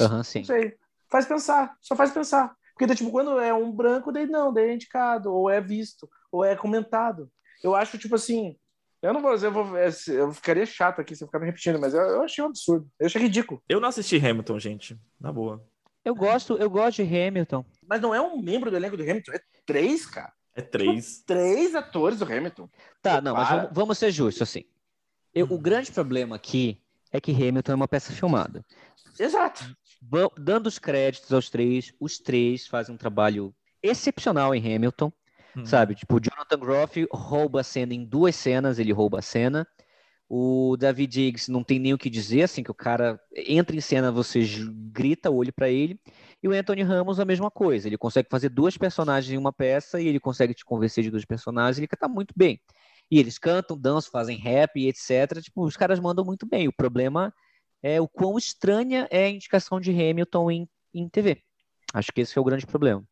Aham, 0.00 0.16
uhum, 0.16 0.24
sim. 0.24 0.38
Não 0.40 0.46
sei. 0.46 0.76
Faz 1.10 1.24
pensar, 1.24 1.76
só 1.80 1.96
faz 1.96 2.10
pensar. 2.10 2.54
Porque, 2.78 2.94
tipo, 2.94 3.10
quando 3.10 3.40
é 3.40 3.52
um 3.52 3.72
branco, 3.72 4.12
daí 4.12 4.26
não, 4.26 4.52
daí 4.52 4.70
é 4.70 4.74
indicado, 4.74 5.32
ou 5.32 5.50
é 5.50 5.60
visto, 5.60 6.08
ou 6.30 6.44
é 6.44 6.54
comentado. 6.54 7.28
Eu 7.62 7.74
acho, 7.74 7.98
tipo 7.98 8.14
assim, 8.14 8.56
eu 9.02 9.12
não 9.12 9.20
vou 9.20 9.34
dizer, 9.34 9.48
eu, 9.48 9.52
vou, 9.52 9.76
é, 9.76 9.90
eu 10.06 10.32
ficaria 10.32 10.64
chato 10.64 11.00
aqui 11.00 11.16
se 11.16 11.24
eu 11.24 11.26
ficar 11.26 11.40
me 11.40 11.46
repetindo, 11.46 11.78
mas 11.80 11.92
eu, 11.92 12.00
eu, 12.00 12.22
achei 12.22 12.42
um 12.42 12.46
absurdo. 12.46 12.88
Eu 13.00 13.06
achei 13.06 13.20
ridículo. 13.20 13.60
Eu 13.68 13.80
não 13.80 13.88
assisti 13.88 14.16
Hamilton, 14.16 14.60
gente. 14.60 14.96
Na 15.20 15.32
boa. 15.32 15.60
Eu 16.04 16.14
gosto, 16.14 16.56
eu 16.56 16.70
gosto 16.70 17.02
de 17.02 17.16
Hamilton. 17.16 17.64
Mas 17.84 18.00
não 18.00 18.14
é 18.14 18.20
um 18.20 18.40
membro 18.40 18.70
do 18.70 18.76
elenco 18.76 18.96
do 18.96 19.02
Hamilton, 19.02 19.32
é 19.32 19.40
três, 19.66 20.06
cara. 20.06 20.32
É 20.54 20.62
três. 20.62 21.14
Tipo, 21.14 21.26
três 21.26 21.74
atores 21.74 22.20
do 22.20 22.24
Hamilton. 22.24 22.68
Tá, 23.02 23.20
não, 23.20 23.34
mas 23.34 23.48
vamos, 23.48 23.68
vamos, 23.72 23.98
ser 23.98 24.12
justos, 24.12 24.42
assim. 24.42 24.64
Eu, 25.34 25.46
hum. 25.46 25.54
O 25.54 25.58
grande 25.58 25.90
problema 25.90 26.36
aqui 26.36 26.80
é 27.12 27.20
que 27.20 27.32
Hamilton 27.32 27.72
é 27.72 27.74
uma 27.74 27.88
peça 27.88 28.12
filmada. 28.12 28.64
Exato 29.18 29.64
dando 30.38 30.66
os 30.66 30.78
créditos 30.78 31.32
aos 31.32 31.50
três, 31.50 31.92
os 32.00 32.18
três 32.18 32.66
fazem 32.66 32.94
um 32.94 32.98
trabalho 32.98 33.54
excepcional 33.82 34.54
em 34.54 34.74
Hamilton, 34.74 35.12
hum. 35.56 35.66
sabe? 35.66 35.94
Tipo, 35.94 36.20
Jonathan 36.20 36.58
Groff 36.58 37.08
rouba 37.12 37.60
a 37.60 37.64
cena 37.64 37.94
em 37.94 38.04
duas 38.04 38.36
cenas, 38.36 38.78
ele 38.78 38.92
rouba 38.92 39.18
a 39.18 39.22
cena. 39.22 39.66
O 40.30 40.76
David 40.76 41.10
Diggs 41.10 41.50
não 41.50 41.64
tem 41.64 41.78
nem 41.78 41.94
o 41.94 41.98
que 41.98 42.10
dizer, 42.10 42.42
assim, 42.42 42.62
que 42.62 42.70
o 42.70 42.74
cara 42.74 43.18
entra 43.34 43.74
em 43.74 43.80
cena, 43.80 44.12
você 44.12 44.44
grita 44.92 45.30
o 45.30 45.36
olho 45.36 45.52
para 45.52 45.70
ele. 45.70 45.98
E 46.42 46.46
o 46.46 46.52
Anthony 46.52 46.82
Ramos, 46.82 47.18
a 47.18 47.24
mesma 47.24 47.50
coisa. 47.50 47.88
Ele 47.88 47.96
consegue 47.96 48.28
fazer 48.30 48.50
duas 48.50 48.76
personagens 48.76 49.32
em 49.32 49.38
uma 49.38 49.52
peça 49.52 50.00
e 50.00 50.06
ele 50.06 50.20
consegue 50.20 50.52
te 50.52 50.66
convencer 50.66 51.02
de 51.02 51.10
dois 51.10 51.24
personagens. 51.24 51.78
Ele 51.78 51.88
canta 51.88 52.08
muito 52.08 52.34
bem. 52.36 52.60
E 53.10 53.18
eles 53.18 53.38
cantam, 53.38 53.78
dançam, 53.78 54.10
fazem 54.10 54.36
rap, 54.36 54.86
etc. 54.86 55.40
Tipo, 55.42 55.64
os 55.64 55.76
caras 55.76 55.98
mandam 55.98 56.24
muito 56.24 56.46
bem. 56.46 56.68
O 56.68 56.72
problema 56.72 57.32
é 57.82 58.00
o 58.00 58.08
quão 58.08 58.36
estranha 58.36 59.08
é 59.10 59.24
a 59.24 59.30
indicação 59.30 59.80
de 59.80 59.90
Hamilton 59.90 60.50
em, 60.50 60.68
em 60.94 61.08
TV. 61.08 61.42
Acho 61.94 62.12
que 62.12 62.20
esse 62.20 62.36
é 62.36 62.40
o 62.40 62.44
grande 62.44 62.66
problema. 62.66 63.02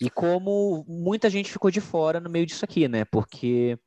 E 0.00 0.08
como 0.08 0.84
muita 0.88 1.28
gente 1.28 1.52
ficou 1.52 1.70
de 1.70 1.80
fora 1.80 2.18
no 2.20 2.30
meio 2.30 2.46
disso 2.46 2.64
aqui, 2.64 2.88
né? 2.88 3.04
Porque, 3.04 3.78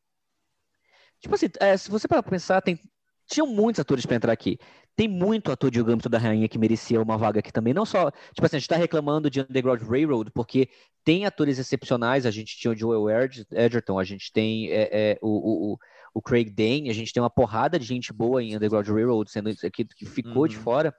tipo 1.20 1.34
assim, 1.34 1.48
é, 1.60 1.76
se 1.76 1.90
você 1.90 2.08
para 2.08 2.22
pensar, 2.22 2.62
tem, 2.62 2.80
tinham 3.26 3.48
muitos 3.48 3.80
atores 3.80 4.06
para 4.06 4.16
entrar 4.16 4.32
aqui. 4.32 4.60
Tem 4.96 5.08
muito 5.08 5.52
ator 5.52 5.72
de 5.72 5.82
O 5.82 5.86
Gâmbito 5.86 6.08
da 6.08 6.20
Rainha 6.20 6.48
que 6.48 6.58
merecia 6.58 7.02
uma 7.02 7.18
vaga 7.18 7.40
aqui 7.40 7.52
também. 7.52 7.74
Não 7.74 7.86
só, 7.86 8.12
tipo 8.12 8.46
assim, 8.46 8.58
a 8.58 8.60
gente 8.60 8.66
está 8.66 8.76
reclamando 8.76 9.30
de 9.30 9.42
Underground 9.42 9.82
Railroad, 9.82 10.30
porque 10.32 10.70
tem 11.04 11.26
atores 11.26 11.58
excepcionais. 11.58 12.26
A 12.26 12.32
gente 12.32 12.56
tinha 12.58 12.72
o 12.72 12.76
Joel 12.76 13.10
Edgerton, 13.52 13.98
a 13.98 14.04
gente 14.04 14.32
tem 14.32 14.70
é, 14.70 14.90
é, 14.92 15.20
o, 15.22 15.74
o, 15.74 15.78
o 16.14 16.22
Craig 16.22 16.52
Dane, 16.52 16.92
a 16.92 16.94
gente 16.94 17.12
tem 17.12 17.22
uma 17.22 17.30
porrada 17.30 17.80
de 17.80 17.86
gente 17.86 18.14
boa 18.14 18.44
em 18.44 18.56
Underground 18.56 18.88
Railroad, 18.88 19.32
sendo 19.32 19.56
que, 19.72 19.84
que 19.84 20.06
ficou 20.06 20.44
uhum. 20.44 20.48
de 20.48 20.58
fora, 20.58 20.96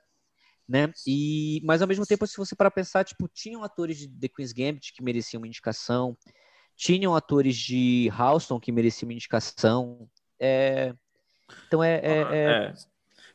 né? 0.69 0.91
E, 1.07 1.61
mas 1.65 1.81
ao 1.81 1.87
mesmo 1.87 2.05
tempo, 2.05 2.27
se 2.27 2.37
você 2.37 2.57
para 2.57 2.71
pensar, 2.71 3.05
tipo, 3.05 3.29
tinham 3.29 3.63
atores 3.63 3.97
de 3.97 4.09
The 4.09 4.29
Queen's 4.29 4.53
Gambit 4.53 4.93
que 4.93 5.05
mereciam 5.05 5.41
uma 5.41 5.47
indicação, 5.47 6.17
tinham 6.75 7.15
atores 7.15 7.57
de 7.57 8.11
Houston 8.19 8.59
que 8.59 8.73
mereciam 8.73 9.09
uma 9.09 9.15
indicação, 9.15 10.09
é... 10.41 10.93
Então 11.69 11.85
é, 11.85 12.01
é, 12.03 12.21
é... 12.33 12.75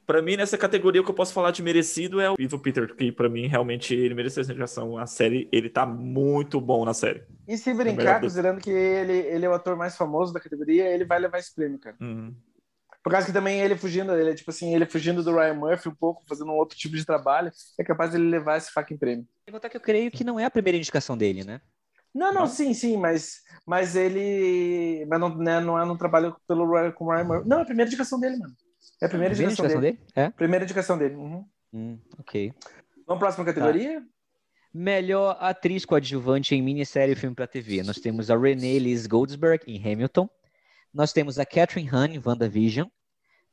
é. 0.09 0.13
Para 0.13 0.21
mim, 0.21 0.35
nessa 0.35 0.57
categoria, 0.57 1.01
o 1.01 1.03
que 1.03 1.11
eu 1.11 1.15
posso 1.15 1.33
falar 1.33 1.51
de 1.51 1.61
merecido 1.61 2.19
é 2.19 2.31
o 2.31 2.35
Ivo 2.39 2.57
Peter, 2.57 2.95
que 2.95 3.11
para 3.11 3.29
mim, 3.29 3.47
realmente, 3.47 3.93
ele 3.93 4.15
mereceu 4.15 4.41
essa 4.41 4.51
indicação. 4.51 4.97
A 4.97 5.05
série, 5.05 5.47
ele 5.51 5.69
tá 5.69 5.85
muito 5.85 6.59
bom 6.59 6.83
na 6.83 6.93
série. 6.93 7.23
E 7.47 7.57
se 7.57 7.73
brincar, 7.73 8.19
considerando 8.19 8.59
que 8.59 8.71
ele, 8.71 9.13
ele 9.13 9.45
é 9.45 9.49
o 9.49 9.53
ator 9.53 9.75
mais 9.75 9.95
famoso 9.95 10.33
da 10.33 10.39
categoria, 10.39 10.87
ele 10.87 11.05
vai 11.05 11.19
levar 11.19 11.37
esse 11.37 11.53
prêmio, 11.53 11.77
cara. 11.77 11.95
Uhum. 12.01 12.33
Por 13.03 13.11
causa 13.11 13.27
que 13.27 13.33
também 13.33 13.61
ele 13.61 13.77
fugindo, 13.77 14.13
ele 14.13 14.35
tipo 14.35 14.51
assim, 14.51 14.75
ele 14.75 14.85
fugindo 14.85 15.23
do 15.23 15.33
Ryan 15.33 15.53
Murphy 15.53 15.89
um 15.89 15.95
pouco, 15.95 16.23
fazendo 16.27 16.51
um 16.51 16.55
outro 16.55 16.77
tipo 16.77 16.95
de 16.95 17.05
trabalho, 17.05 17.51
é 17.79 17.83
capaz 17.83 18.11
de 18.11 18.17
ele 18.17 18.29
levar 18.29 18.57
esse 18.57 18.71
fucking 18.71 18.97
prêmio. 18.97 19.27
Vou 19.47 19.53
contar 19.53 19.69
que 19.69 19.77
eu 19.77 19.81
creio 19.81 20.11
que 20.11 20.23
não 20.23 20.39
é 20.39 20.45
a 20.45 20.51
primeira 20.51 20.77
indicação 20.77 21.17
dele, 21.17 21.43
né? 21.43 21.61
Não, 22.13 22.33
não, 22.33 22.41
não, 22.41 22.47
sim, 22.47 22.73
sim, 22.73 22.97
mas, 22.97 23.41
mas 23.65 23.95
ele. 23.95 25.05
Mas 25.07 25.19
não, 25.19 25.37
né, 25.37 25.59
não 25.59 25.79
é 25.79 25.85
no 25.85 25.97
trabalho 25.97 26.35
pelo 26.47 26.69
Ryan, 26.69 26.91
com 26.91 27.05
o 27.05 27.11
Ryan 27.11 27.23
Murphy. 27.23 27.47
Não, 27.47 27.59
é 27.59 27.61
a 27.61 27.65
primeira 27.65 27.87
indicação 27.87 28.19
dele, 28.19 28.37
mano. 28.37 28.55
É 29.01 29.05
a 29.05 29.09
primeira, 29.09 29.33
primeira 29.33 29.51
indicação, 29.53 29.65
indicação 29.65 29.81
dele. 29.81 29.97
dele. 29.97 30.12
É? 30.15 30.29
Primeira 30.31 30.65
indicação 30.65 30.97
dele. 30.97 31.15
Uhum. 31.15 31.45
Hum, 31.73 31.99
ok. 32.17 32.53
Vamos 33.05 33.05
para 33.05 33.15
a 33.15 33.17
próxima 33.19 33.45
categoria? 33.45 34.01
Tá. 34.01 34.07
Melhor 34.73 35.38
atriz 35.39 35.85
coadjuvante 35.85 36.53
em 36.53 36.62
minissérie 36.62 37.13
e 37.13 37.15
filme 37.15 37.35
para 37.35 37.47
TV. 37.47 37.81
Nós 37.81 37.97
temos 37.97 38.29
a 38.29 38.38
Renée 38.38 38.77
Liz 38.77 39.07
Goldsberg 39.07 39.63
em 39.65 39.77
Hamilton. 39.79 40.29
Nós 40.93 41.12
temos 41.12 41.39
a 41.39 41.45
Catherine 41.45 41.89
Hahn 41.89 42.13
em 42.13 42.21
WandaVision. 42.23 42.88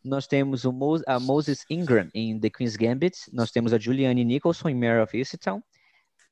Nós 0.04 0.26
temos 0.26 0.64
Mo 0.64 1.00
a 1.06 1.18
Moses 1.18 1.64
Ingram 1.70 2.08
em 2.14 2.38
The 2.38 2.50
Queen's 2.50 2.76
Gambit. 2.76 3.16
Nós 3.32 3.50
temos 3.50 3.72
a 3.72 3.78
Julianne 3.78 4.24
Nicholson 4.24 4.68
em 4.68 4.74
Mare 4.74 5.00
of 5.00 5.16
Easttown 5.16 5.62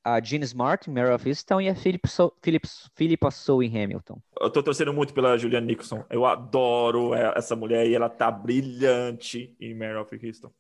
a 0.05 0.21
Jean 0.21 0.43
Smart, 0.43 0.89
Mary 0.91 1.13
of 1.13 1.27
Easton, 1.27 1.63
e 1.63 1.69
a 1.69 1.75
Philip 1.75 2.07
so 2.07 2.33
Philip, 2.43 2.69
Philippa 2.95 3.31
Soul 3.31 3.63
em 3.63 3.83
Hamilton. 3.83 4.21
Eu 4.39 4.51
tô 4.51 4.63
torcendo 4.63 4.93
muito 4.93 5.15
pela 5.15 5.39
Julianne 5.39 5.67
Nicholson. 5.67 6.05
Eu 6.11 6.27
adoro 6.27 7.15
essa 7.15 7.57
mulher 7.57 7.87
e 7.87 7.95
ela 7.95 8.11
tá 8.11 8.31
brilhante 8.31 9.57
em 9.59 9.75
Mary 9.75 9.97
of 9.97 10.15
Easton. 10.23 10.51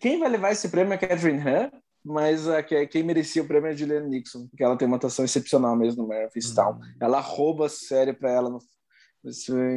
Quem 0.00 0.20
vai 0.20 0.28
levar 0.28 0.52
esse 0.52 0.68
prêmio 0.68 0.92
é 0.92 0.96
a 0.96 0.98
Catherine 0.98 1.40
Han, 1.40 1.70
mas 2.04 2.48
a, 2.48 2.62
quem 2.62 3.02
merecia 3.02 3.42
o 3.42 3.46
prêmio 3.46 3.68
é 3.68 3.72
a 3.72 3.76
Julianne 3.76 4.08
Nixon, 4.08 4.46
porque 4.46 4.62
ela 4.62 4.76
tem 4.76 4.86
uma 4.86 4.96
atuação 4.96 5.24
excepcional 5.24 5.74
mesmo 5.74 6.02
no 6.02 6.08
Mary 6.08 6.26
of 6.26 6.38
Easttown. 6.38 6.74
Hum. 6.74 6.80
Ela 7.00 7.20
rouba 7.20 7.66
a 7.66 7.68
série 7.68 8.12
pra 8.12 8.30
ela. 8.30 8.48
No... 8.48 8.58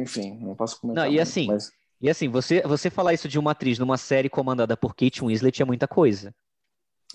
Enfim, 0.00 0.38
não 0.40 0.54
posso 0.54 0.80
comentar. 0.80 1.04
Não, 1.04 1.12
e 1.12 1.18
assim, 1.18 1.48
mas... 1.48 1.72
e 2.00 2.08
assim 2.08 2.28
você, 2.28 2.62
você 2.62 2.88
falar 2.88 3.14
isso 3.14 3.28
de 3.28 3.38
uma 3.38 3.50
atriz 3.50 3.78
numa 3.78 3.96
série 3.96 4.28
comandada 4.28 4.76
por 4.76 4.94
Kate 4.94 5.24
Winslet 5.24 5.60
é 5.60 5.64
muita 5.64 5.88
coisa. 5.88 6.32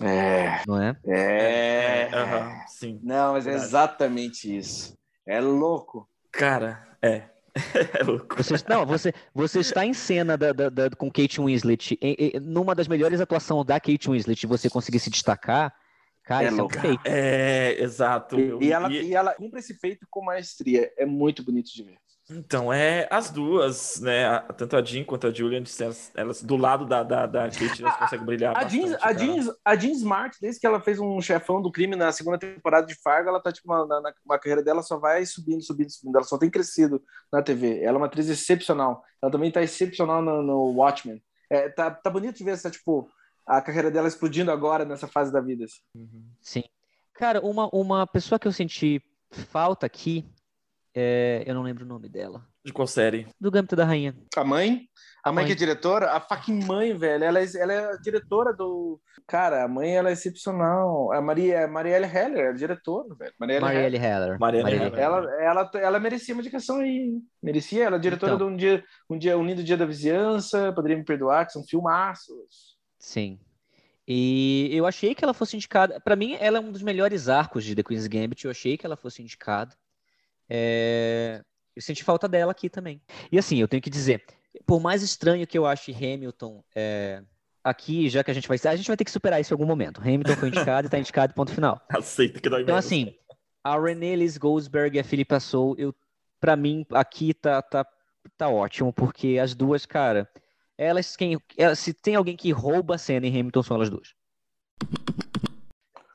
É. 0.00 0.62
Não 0.66 0.80
é? 0.80 0.96
É. 1.06 2.08
Uhum, 2.12 2.66
sim. 2.68 3.00
Não, 3.02 3.32
mas 3.32 3.46
é 3.46 3.52
exatamente 3.52 4.56
isso. 4.56 4.96
É 5.26 5.40
louco. 5.40 6.08
Cara, 6.30 6.96
é. 7.02 7.24
é 7.98 8.02
louco. 8.04 8.36
Você, 8.36 8.54
não, 8.68 8.86
você, 8.86 9.12
você 9.34 9.60
está 9.60 9.84
em 9.84 9.92
cena 9.92 10.36
da, 10.36 10.52
da, 10.52 10.68
da 10.68 10.90
com 10.90 11.10
Kate 11.10 11.40
Winslet, 11.40 11.98
em, 12.00 12.14
em, 12.18 12.40
numa 12.40 12.74
das 12.74 12.88
melhores 12.88 13.20
atuações 13.20 13.66
da 13.66 13.80
Kate 13.80 14.10
Winslet, 14.10 14.46
você 14.46 14.70
conseguir 14.70 15.00
se 15.00 15.10
destacar, 15.10 15.74
cara, 16.24 16.44
é, 16.44 16.48
isso 16.48 16.56
louco. 16.56 16.74
é 16.74 16.78
um 16.78 16.80
feito. 16.80 17.00
É, 17.04 17.82
exato. 17.82 18.38
E, 18.38 18.66
e, 18.66 18.72
ela, 18.72 18.92
e... 18.92 19.08
e 19.08 19.14
ela 19.14 19.34
cumpre 19.34 19.58
esse 19.58 19.74
feito 19.74 20.06
com 20.10 20.24
maestria. 20.24 20.92
É 20.96 21.04
muito 21.04 21.42
bonito 21.42 21.72
de 21.74 21.82
ver. 21.82 21.98
Então, 22.30 22.70
é 22.70 23.08
as 23.10 23.30
duas, 23.30 24.00
né? 24.00 24.38
Tanto 24.56 24.76
a 24.76 24.84
Jean 24.84 25.02
quanto 25.02 25.26
a 25.26 25.32
Julian, 25.32 25.62
elas, 25.80 26.12
elas 26.14 26.42
do 26.42 26.58
lado 26.58 26.84
da, 26.84 27.02
da, 27.02 27.24
da 27.24 27.44
Kate, 27.44 27.82
elas 27.82 27.96
conseguem 27.96 28.26
brilhar. 28.26 28.50
A, 28.50 28.64
bastante, 28.64 28.86
Jean, 28.86 28.98
a, 29.00 29.12
Jean, 29.14 29.54
a 29.64 29.76
Jean 29.76 29.92
Smart, 29.92 30.38
desde 30.38 30.60
que 30.60 30.66
ela 30.66 30.78
fez 30.78 30.98
um 30.98 31.18
chefão 31.22 31.62
do 31.62 31.72
crime 31.72 31.96
na 31.96 32.12
segunda 32.12 32.36
temporada 32.36 32.86
de 32.86 32.94
Fargo, 32.96 33.30
ela 33.30 33.40
tá, 33.40 33.50
tipo, 33.50 33.66
na, 33.68 33.86
na, 33.86 34.12
na, 34.26 34.38
carreira 34.38 34.62
dela 34.62 34.82
só 34.82 34.98
vai 34.98 35.24
subindo, 35.24 35.62
subindo, 35.62 35.90
subindo. 35.90 36.16
Ela 36.16 36.24
só 36.26 36.36
tem 36.36 36.50
crescido 36.50 37.02
na 37.32 37.42
TV. 37.42 37.82
Ela 37.82 37.96
é 37.96 37.98
uma 37.98 38.06
atriz 38.06 38.28
excepcional. 38.28 39.02
Ela 39.22 39.32
também 39.32 39.50
tá 39.50 39.62
excepcional 39.62 40.20
no, 40.20 40.42
no 40.42 40.72
Watchmen. 40.72 41.22
É, 41.48 41.70
tá, 41.70 41.90
tá 41.90 42.10
bonito 42.10 42.36
de 42.36 42.44
ver 42.44 42.50
essa, 42.50 42.70
tipo, 42.70 43.08
a 43.46 43.62
carreira 43.62 43.90
dela 43.90 44.06
explodindo 44.06 44.50
agora 44.50 44.84
nessa 44.84 45.08
fase 45.08 45.32
da 45.32 45.40
vida. 45.40 45.64
Assim. 45.64 45.80
Sim. 46.42 46.64
Cara, 47.14 47.40
uma, 47.40 47.70
uma 47.72 48.06
pessoa 48.06 48.38
que 48.38 48.46
eu 48.46 48.52
senti 48.52 49.02
falta 49.30 49.86
aqui 49.86 50.28
é, 51.00 51.44
eu 51.46 51.54
não 51.54 51.62
lembro 51.62 51.84
o 51.84 51.88
nome 51.88 52.08
dela. 52.08 52.44
De 52.64 52.72
qual 52.72 52.88
série? 52.88 53.28
Do 53.40 53.52
Gâmbito 53.52 53.76
da 53.76 53.84
Rainha. 53.84 54.16
A 54.36 54.42
mãe? 54.42 54.88
A 55.22 55.30
mãe, 55.30 55.42
mãe, 55.42 55.46
que 55.46 55.52
é 55.52 55.54
diretora? 55.54 56.10
A 56.10 56.20
fucking 56.20 56.64
mãe, 56.64 56.96
velho. 56.96 57.22
Ela 57.22 57.40
é, 57.40 57.46
ela 57.56 57.72
é 57.72 57.92
a 57.92 57.96
diretora 57.96 58.52
do. 58.52 59.00
Cara, 59.26 59.62
a 59.62 59.68
mãe 59.68 59.96
ela 59.96 60.08
é 60.08 60.12
excepcional. 60.12 61.12
A 61.12 61.20
Maria, 61.20 61.68
Marielle 61.68 62.06
Heller, 62.06 62.46
é 62.46 62.52
diretora, 62.52 63.14
velho. 63.14 63.32
Marielle, 63.38 63.64
Marielle 63.64 63.96
Heller. 63.96 64.12
Heller. 64.12 64.40
Marielle 64.40 64.70
Heller. 64.72 64.98
Ela, 64.98 65.42
ela, 65.42 65.70
ela 65.74 66.00
merecia 66.00 66.34
uma 66.34 66.40
indicação 66.40 66.80
aí. 66.80 67.12
Merecia. 67.40 67.84
Ela 67.84 67.96
é 67.96 68.00
diretora 68.00 68.34
então. 68.34 68.48
de 68.48 68.52
um 68.52 68.56
dia, 68.56 68.84
um 69.08 69.18
dia 69.18 69.38
unido 69.38 69.62
Dia 69.62 69.76
da 69.76 69.86
Vizinhança, 69.86 70.72
poderia 70.72 70.96
me 70.96 71.04
perdoar, 71.04 71.46
que 71.46 71.52
são 71.52 71.62
filmaços. 71.62 72.76
Sim. 72.98 73.38
E 74.06 74.70
eu 74.72 74.86
achei 74.86 75.14
que 75.14 75.22
ela 75.22 75.34
fosse 75.34 75.54
indicada. 75.54 76.00
Para 76.00 76.16
mim, 76.16 76.36
ela 76.40 76.58
é 76.58 76.60
um 76.60 76.72
dos 76.72 76.82
melhores 76.82 77.28
arcos 77.28 77.62
de 77.62 77.74
The 77.74 77.82
Queen's 77.82 78.06
Gambit. 78.06 78.44
Eu 78.44 78.50
achei 78.50 78.76
que 78.76 78.84
ela 78.84 78.96
fosse 78.96 79.22
indicada. 79.22 79.76
É... 80.48 81.42
Eu 81.74 81.82
senti 81.82 82.02
falta 82.02 82.28
dela 82.28 82.52
aqui 82.52 82.68
também. 82.68 83.00
E 83.30 83.38
assim, 83.38 83.58
eu 83.58 83.68
tenho 83.68 83.82
que 83.82 83.90
dizer, 83.90 84.24
por 84.66 84.80
mais 84.80 85.02
estranho 85.02 85.46
que 85.46 85.56
eu 85.56 85.66
ache 85.66 85.92
Hamilton 85.92 86.64
é... 86.74 87.22
aqui, 87.62 88.08
já 88.08 88.24
que 88.24 88.30
a 88.30 88.34
gente 88.34 88.48
vai. 88.48 88.58
A 88.64 88.76
gente 88.76 88.88
vai 88.88 88.96
ter 88.96 89.04
que 89.04 89.10
superar 89.10 89.40
isso 89.40 89.52
em 89.52 89.54
algum 89.54 89.66
momento. 89.66 90.00
Hamilton 90.00 90.36
foi 90.36 90.48
indicado 90.48 90.86
e 90.86 90.88
está 90.88 90.98
indicado, 90.98 91.34
ponto 91.34 91.52
final. 91.52 91.80
Aceita 91.88 92.40
que 92.40 92.48
dói 92.48 92.62
Então, 92.62 92.76
assim, 92.76 93.14
a 93.62 93.78
Renée 93.78 94.16
Liz 94.16 94.36
Goldsberg 94.36 94.96
e 94.96 95.00
a 95.00 95.04
Philippa 95.04 95.38
Soul, 95.38 95.76
eu, 95.78 95.94
pra 96.40 96.56
mim, 96.56 96.84
aqui 96.92 97.32
tá, 97.34 97.62
tá, 97.62 97.86
tá 98.36 98.48
ótimo, 98.48 98.92
porque 98.92 99.38
as 99.40 99.54
duas, 99.54 99.86
cara, 99.86 100.28
elas 100.76 101.16
quem. 101.16 101.38
Elas, 101.56 101.78
se 101.78 101.92
tem 101.92 102.14
alguém 102.14 102.36
que 102.36 102.50
rouba 102.50 102.96
a 102.96 102.98
cena 102.98 103.26
em 103.26 103.30
Hamilton, 103.30 103.62
são 103.62 103.76
elas 103.76 103.90
duas. 103.90 104.14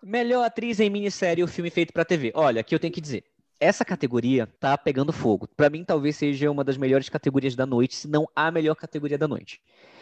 Melhor 0.01 0.43
atriz 0.43 0.81
em 0.81 0.89
minissérie 0.89 1.41
ou 1.41 1.47
filme 1.47 1.69
feito 1.69 1.93
para 1.93 2.03
TV. 2.03 2.33
Olha, 2.35 2.59
aqui 2.59 2.75
eu 2.75 2.79
tenho 2.79 2.93
que 2.93 2.99
dizer 2.99 3.23
essa 3.59 3.85
categoria 3.85 4.47
tá 4.59 4.77
pegando 4.77 5.13
fogo. 5.13 5.47
Para 5.55 5.69
mim, 5.69 5.83
talvez 5.83 6.15
seja 6.15 6.49
uma 6.51 6.63
das 6.63 6.77
melhores 6.77 7.09
categorias 7.09 7.55
da 7.55 7.65
noite, 7.65 7.95
se 7.95 8.07
não 8.07 8.27
a 8.35 8.51
melhor 8.51 8.75
categoria 8.75 9.17
da 9.17 9.27
noite. 9.27 9.61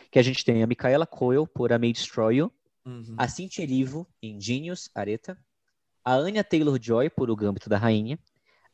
Que 0.10 0.20
a 0.20 0.22
gente 0.22 0.44
tem 0.44 0.62
a 0.62 0.68
Micaela 0.68 1.06
Coyle 1.06 1.48
por 1.48 1.72
A 1.72 1.80
May 1.80 1.94
Destroy 1.94 2.38
You, 2.38 2.52
uhum. 2.86 3.16
a 3.18 3.28
Cynthia 3.28 3.64
Erivo 3.64 4.08
em 4.22 4.40
Genius, 4.40 4.90
Areta, 4.94 5.38
a 6.04 6.14
Anya 6.14 6.44
Taylor-Joy 6.44 7.10
por 7.12 7.30
O 7.30 7.36
Gâmbito 7.36 7.70
da 7.70 7.78
Rainha, 7.78 8.20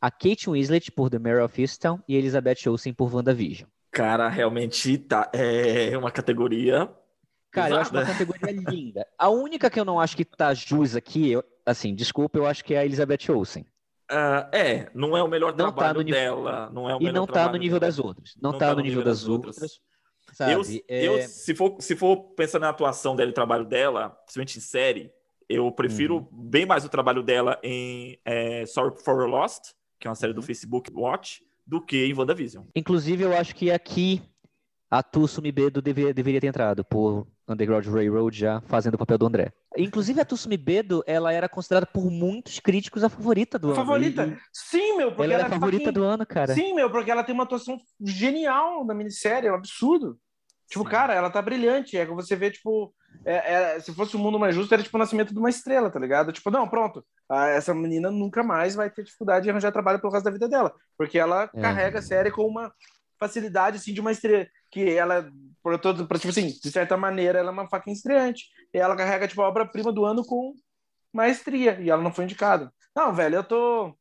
a 0.00 0.10
Kate 0.10 0.48
Winslet 0.48 0.90
por 0.92 1.10
The 1.10 1.18
Mare 1.18 1.42
of 1.42 1.60
Easttown 1.60 2.00
e 2.08 2.16
a 2.16 2.18
Elizabeth 2.18 2.68
Olsen 2.68 2.92
por 2.92 3.14
WandaVision. 3.14 3.68
Cara, 3.90 4.28
realmente 4.28 4.96
tá, 4.98 5.30
é 5.32 5.96
uma 5.96 6.10
categoria 6.10 6.88
Cara, 7.50 7.74
eu 7.74 7.80
acho 7.80 7.90
uma 7.92 8.04
categoria 8.04 8.52
linda. 8.52 9.06
A 9.18 9.28
única 9.28 9.70
que 9.70 9.80
eu 9.80 9.84
não 9.84 9.98
acho 9.98 10.16
que 10.16 10.24
tá 10.24 10.52
jus 10.52 10.94
aqui, 10.94 11.30
eu, 11.30 11.44
assim, 11.64 11.94
desculpa, 11.94 12.38
eu 12.38 12.46
acho 12.46 12.64
que 12.64 12.74
é 12.74 12.78
a 12.78 12.84
Elizabeth 12.84 13.30
Olsen. 13.30 13.64
Uh, 14.10 14.48
é, 14.56 14.90
não 14.94 15.16
é 15.16 15.22
o 15.22 15.28
melhor 15.28 15.50
não 15.50 15.72
trabalho 15.72 15.98
tá 15.98 16.04
nível... 16.04 16.20
dela. 16.20 16.70
Não 16.72 16.88
é 16.88 16.96
o 16.96 17.02
e 17.02 17.12
não 17.12 17.24
está 17.24 17.50
no 17.50 17.58
nível 17.58 17.78
dela. 17.78 17.90
das 17.92 17.98
outras. 17.98 18.34
Não, 18.40 18.50
está 18.52 18.68
tá 18.68 18.74
no, 18.74 18.80
nível, 18.80 19.02
das, 19.02 19.20
das 19.20 19.28
outras. 19.28 19.56
outras. 19.56 19.80
Sabe? 20.32 20.52
Eu, 20.52 20.62
é... 20.88 21.06
eu, 21.06 21.28
se, 21.28 21.54
for, 21.54 21.76
se 21.80 21.94
for 21.94 22.16
pensar 22.34 22.58
na 22.58 22.70
atuação 22.70 23.14
dela 23.14 23.30
e 23.30 23.34
trabalho 23.34 23.64
dela, 23.64 24.10
principalmente 24.10 24.58
em 24.58 24.60
série, 24.60 25.12
eu 25.48 25.70
prefiro 25.72 26.16
uhum. 26.16 26.28
bem 26.30 26.66
mais 26.66 26.84
o 26.84 26.88
trabalho 26.88 27.22
dela 27.22 27.58
em 27.62 28.18
é, 28.24 28.64
Sorry 28.66 28.94
for 29.02 29.28
Lost, 29.28 29.72
que 29.98 30.06
é 30.06 30.10
uma 30.10 30.14
série 30.14 30.32
do 30.32 30.40
uhum. 30.40 30.46
Facebook 30.46 30.90
Watch, 30.94 31.42
do 31.66 31.80
que 31.80 32.04
em 32.04 32.14
WandaVision. 32.14 32.64
Inclusive, 32.74 33.24
eu 33.24 33.36
acho 33.36 33.54
que 33.54 33.70
aqui 33.70 34.22
a 34.90 35.02
Tussumi 35.02 35.52
Bedo 35.52 35.82
deveria, 35.82 36.14
deveria 36.14 36.40
ter 36.40 36.46
entrado 36.46 36.84
por 36.84 37.26
Underground 37.46 37.86
Railroad 37.86 38.38
já 38.38 38.60
fazendo 38.62 38.94
o 38.94 38.98
papel 38.98 39.18
do 39.18 39.26
André. 39.26 39.52
Inclusive 39.78 40.20
a 40.20 40.24
Tussumi 40.24 40.56
Bedo, 40.56 41.04
ela 41.06 41.32
era 41.32 41.48
considerada 41.48 41.86
por 41.86 42.10
muitos 42.10 42.58
críticos 42.58 43.04
a 43.04 43.08
favorita 43.08 43.58
do 43.58 43.68
ano. 43.68 43.76
Favorita? 43.76 44.26
E... 44.26 44.36
Sim, 44.52 44.96
meu, 44.96 45.10
porque 45.10 45.22
ela, 45.22 45.34
ela 45.34 45.44
era 45.44 45.46
a 45.46 45.58
favorita 45.58 45.84
fucking... 45.84 45.94
do 45.94 46.04
ano, 46.04 46.26
cara. 46.26 46.54
Sim, 46.54 46.74
meu, 46.74 46.90
porque 46.90 47.10
ela 47.10 47.22
tem 47.22 47.34
uma 47.34 47.44
atuação 47.44 47.78
genial 48.00 48.84
na 48.84 48.92
minissérie, 48.92 49.48
é 49.48 49.52
um 49.52 49.54
absurdo. 49.54 50.18
Tipo, 50.68 50.84
Sim. 50.84 50.90
cara, 50.90 51.14
ela 51.14 51.30
tá 51.30 51.40
brilhante. 51.40 51.96
É 51.96 52.04
que 52.04 52.12
você 52.12 52.36
vê, 52.36 52.50
tipo, 52.50 52.92
é, 53.24 53.54
é, 53.54 53.80
se 53.80 53.94
fosse 53.94 54.16
o 54.16 54.18
um 54.18 54.22
mundo 54.22 54.38
mais 54.38 54.54
justo, 54.54 54.72
era 54.72 54.82
tipo 54.82 54.96
o 54.96 55.00
nascimento 55.00 55.32
de 55.32 55.38
uma 55.38 55.50
estrela, 55.50 55.90
tá 55.90 55.98
ligado? 55.98 56.32
Tipo, 56.32 56.50
não, 56.50 56.68
pronto. 56.68 57.04
essa 57.30 57.74
menina 57.74 58.10
nunca 58.10 58.42
mais 58.42 58.74
vai 58.74 58.90
ter 58.90 59.04
dificuldade 59.04 59.44
de 59.44 59.50
arranjar 59.50 59.72
trabalho 59.72 60.00
pelo 60.00 60.12
resto 60.12 60.24
da 60.24 60.30
vida 60.30 60.48
dela. 60.48 60.74
Porque 60.96 61.18
ela 61.18 61.50
é. 61.54 61.60
carrega 61.60 61.98
a 62.00 62.02
série 62.02 62.30
com 62.30 62.42
uma 62.42 62.72
facilidade, 63.18 63.76
assim, 63.76 63.92
de 63.92 64.00
uma 64.00 64.12
estrela. 64.12 64.46
Que 64.70 64.90
ela, 64.90 65.30
por 65.62 65.78
todo, 65.78 66.06
por, 66.06 66.18
tipo 66.18 66.30
assim, 66.30 66.48
de 66.48 66.70
certa 66.70 66.96
maneira, 66.96 67.38
ela 67.38 67.48
é 67.48 67.52
uma 67.52 67.68
faca 67.68 67.90
estreante. 67.90 68.46
E 68.72 68.78
ela 68.78 68.96
carrega, 68.96 69.28
tipo, 69.28 69.42
a 69.42 69.48
obra-prima 69.48 69.92
do 69.92 70.04
ano 70.04 70.24
com 70.24 70.54
maestria. 71.12 71.78
E 71.80 71.90
ela 71.90 72.02
não 72.02 72.12
foi 72.12 72.24
indicada. 72.24 72.72
Não, 72.94 73.14
velho, 73.14 73.36
eu 73.36 73.44
tô. 73.44 73.94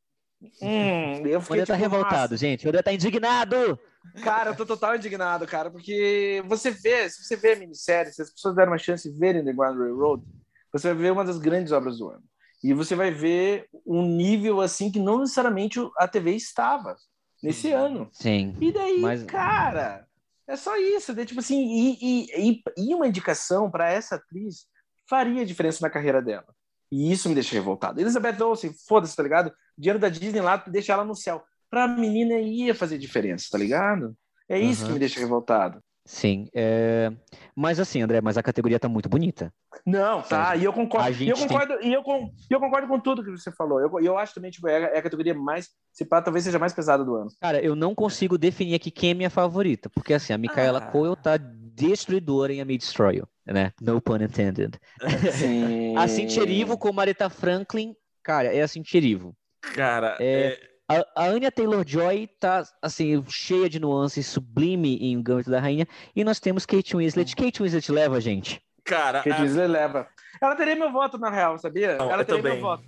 Hum, 0.61 1.25
eu 1.25 1.41
fiquei, 1.41 1.59
o 1.59 1.61
André 1.61 1.65
tá 1.65 1.73
tipo, 1.73 1.89
revoltado, 1.89 2.37
gente. 2.37 2.65
O 2.65 2.69
André 2.69 2.81
tá 2.83 2.93
indignado. 2.93 3.79
Cara, 4.23 4.51
eu 4.51 4.55
tô 4.55 4.65
total 4.65 4.95
indignado, 4.95 5.45
cara, 5.45 5.69
porque 5.69 6.43
você 6.47 6.71
vê, 6.71 7.09
se 7.09 7.23
você 7.23 7.35
vê 7.35 7.53
a 7.53 7.55
minissérie, 7.55 8.13
se 8.13 8.21
as 8.21 8.31
pessoas 8.31 8.55
deram 8.55 8.71
uma 8.71 8.77
chance 8.77 9.11
de 9.11 9.17
verem 9.17 9.43
The 9.43 9.51
Grand 9.51 9.77
Railroad, 9.77 10.23
você 10.71 10.93
vai 10.93 11.03
ver 11.03 11.11
uma 11.11 11.25
das 11.25 11.37
grandes 11.37 11.71
obras 11.71 11.97
do 11.97 12.09
ano. 12.09 12.23
E 12.63 12.73
você 12.73 12.95
vai 12.95 13.11
ver 13.11 13.67
um 13.85 14.03
nível 14.03 14.61
assim 14.61 14.91
que 14.91 14.99
não 14.99 15.19
necessariamente 15.19 15.79
a 15.97 16.07
TV 16.07 16.31
estava 16.35 16.95
nesse 17.41 17.71
ano. 17.71 18.09
Sim. 18.11 18.55
E 18.59 18.71
daí, 18.71 18.99
mas... 18.99 19.23
cara, 19.23 20.07
é 20.47 20.55
só 20.55 20.77
isso. 20.77 21.13
Daí, 21.13 21.25
tipo 21.25 21.39
assim, 21.39 21.59
e, 21.59 22.27
e, 22.35 22.63
e 22.77 22.95
uma 22.95 23.07
indicação 23.07 23.69
para 23.69 23.91
essa 23.91 24.15
atriz 24.15 24.65
faria 25.09 25.45
diferença 25.45 25.79
na 25.81 25.89
carreira 25.89 26.21
dela. 26.21 26.47
E 26.91 27.11
isso 27.11 27.27
me 27.27 27.35
deixa 27.35 27.53
revoltado. 27.53 27.99
Elizabeth 27.99 28.41
Olsen, 28.41 28.73
foda-se, 28.87 29.15
tá 29.15 29.23
ligado? 29.23 29.53
dinheiro 29.77 29.99
da 29.99 30.09
Disney 30.09 30.41
lá, 30.41 30.57
deixa 30.67 30.93
ela 30.93 31.05
no 31.05 31.15
céu. 31.15 31.43
Pra 31.69 31.87
menina 31.87 32.39
ia 32.39 32.73
fazer 32.73 32.97
diferença, 32.97 33.47
tá 33.51 33.57
ligado? 33.57 34.17
É 34.49 34.57
isso 34.57 34.81
uhum. 34.81 34.87
que 34.87 34.93
me 34.93 34.99
deixa 34.99 35.19
revoltado. 35.19 35.81
Sim. 36.07 36.47
É... 36.55 37.11
Mas 37.53 37.81
assim, 37.81 38.01
André, 38.01 38.21
mas 38.21 38.37
a 38.37 38.43
categoria 38.43 38.79
tá 38.79 38.87
muito 38.87 39.09
bonita. 39.09 39.53
Não, 39.85 40.21
tá. 40.21 40.55
E 40.55 40.63
eu 40.63 40.71
concordo. 40.71 41.21
E 41.21 41.27
eu 41.27 41.35
concordo, 41.35 41.77
tem... 41.77 41.89
e 41.89 41.93
eu, 41.93 42.01
com, 42.01 42.31
eu 42.49 42.59
concordo 42.61 42.87
com 42.87 42.99
tudo 42.99 43.23
que 43.23 43.29
você 43.29 43.51
falou. 43.51 43.81
Eu, 43.81 43.91
eu 43.99 44.17
acho 44.17 44.33
também, 44.33 44.49
tipo, 44.49 44.69
é, 44.69 44.95
é 44.95 44.97
a 44.97 45.01
categoria 45.01 45.33
mais. 45.33 45.69
Se 45.91 46.05
pá, 46.05 46.21
talvez 46.21 46.45
seja 46.45 46.57
mais 46.57 46.73
pesada 46.73 47.03
do 47.03 47.13
ano. 47.13 47.29
Cara, 47.41 47.61
eu 47.61 47.75
não 47.75 47.93
consigo 47.93 48.37
definir 48.37 48.75
aqui 48.75 48.89
quem 48.89 49.11
é 49.11 49.13
minha 49.13 49.29
favorita. 49.29 49.89
Porque 49.89 50.13
assim, 50.13 50.31
a 50.31 50.37
Micaela 50.37 50.79
ah. 50.79 50.87
Coel 50.91 51.15
tá 51.15 51.35
destruidora 51.37 52.53
em 52.53 52.61
A 52.61 52.65
Me 52.65 52.77
Destroy 52.77 53.21
né? 53.45 53.73
No 53.81 54.01
pun 54.01 54.21
intended. 54.21 54.79
Sim. 55.33 55.95
a 55.97 56.77
com 56.77 56.93
Marita 56.93 57.29
Franklin, 57.29 57.93
cara, 58.23 58.53
é 58.53 58.61
a 58.61 58.67
Cintia 58.67 58.99
Erivo. 58.99 59.35
Cara, 59.61 60.15
é... 60.19 60.53
é 60.53 60.76
a, 60.87 61.23
a 61.23 61.25
Anya 61.27 61.51
Taylor-Joy 61.51 62.27
tá, 62.39 62.63
assim, 62.81 63.23
cheia 63.27 63.69
de 63.69 63.79
nuances, 63.79 64.25
sublime 64.27 64.97
em 64.97 65.17
O 65.17 65.23
Gambito 65.23 65.51
da 65.51 65.59
Rainha. 65.59 65.87
E 66.15 66.23
nós 66.23 66.39
temos 66.39 66.65
Kate 66.65 66.95
Winslet. 66.95 67.35
Kate 67.35 67.61
Winslet 67.61 67.91
leva, 67.91 68.21
gente. 68.21 68.61
Cara, 68.85 69.21
Kate 69.21 69.41
a... 69.41 69.43
Winslet 69.43 69.67
leva. 69.67 70.07
Ela 70.41 70.55
teria 70.55 70.75
meu 70.75 70.91
voto, 70.91 71.17
na 71.17 71.29
real, 71.29 71.57
sabia? 71.57 71.97
Não, 71.97 72.09
Ela 72.09 72.23
teria 72.23 72.41
também. 72.41 72.53
meu 72.53 72.61
voto. 72.61 72.83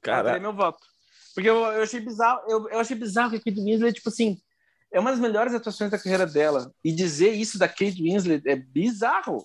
Cara... 0.00 0.18
Ela 0.18 0.28
teria 0.28 0.40
meu 0.40 0.52
voto. 0.52 0.78
Porque 1.34 1.48
eu, 1.50 1.56
eu 1.56 1.82
achei 1.82 2.00
bizarro, 2.00 2.40
eu, 2.48 2.68
eu 2.68 2.78
achei 2.78 2.96
bizarro 2.96 3.30
que 3.30 3.36
a 3.36 3.40
Kate 3.40 3.60
Winslet, 3.60 3.94
tipo 3.94 4.08
assim, 4.08 4.38
é 4.92 5.00
uma 5.00 5.10
das 5.10 5.20
melhores 5.20 5.54
atuações 5.54 5.90
da 5.90 5.98
carreira 5.98 6.26
dela. 6.26 6.72
E 6.84 6.92
dizer 6.92 7.30
isso 7.30 7.58
da 7.58 7.68
Kate 7.68 8.02
Winslet 8.02 8.48
é 8.48 8.56
bizarro. 8.56 9.42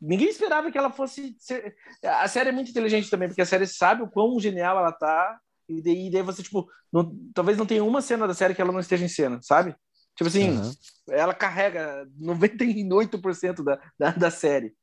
Ninguém 0.00 0.28
esperava 0.28 0.70
que 0.70 0.78
ela 0.78 0.90
fosse. 0.90 1.36
Ser... 1.38 1.76
A 2.02 2.26
série 2.28 2.48
é 2.48 2.52
muito 2.52 2.70
inteligente 2.70 3.08
também, 3.08 3.28
porque 3.28 3.42
a 3.42 3.46
série 3.46 3.66
sabe 3.66 4.02
o 4.02 4.10
quão 4.10 4.38
genial 4.40 4.78
ela 4.78 4.92
tá 4.92 5.38
e 5.68 5.82
daí, 5.82 6.10
daí 6.10 6.22
você, 6.22 6.42
tipo, 6.42 6.68
não, 6.92 7.16
talvez 7.34 7.56
não 7.56 7.66
tenha 7.66 7.84
uma 7.84 8.00
cena 8.02 8.26
da 8.26 8.34
série 8.34 8.54
que 8.54 8.60
ela 8.60 8.72
não 8.72 8.80
esteja 8.80 9.04
em 9.04 9.08
cena, 9.08 9.40
sabe? 9.42 9.74
Tipo 10.16 10.28
assim, 10.28 10.50
uhum. 10.50 10.72
ela 11.08 11.34
carrega 11.34 12.06
98% 12.20 13.64
da, 13.64 13.80
da, 13.98 14.10
da 14.10 14.30
série. 14.30 14.74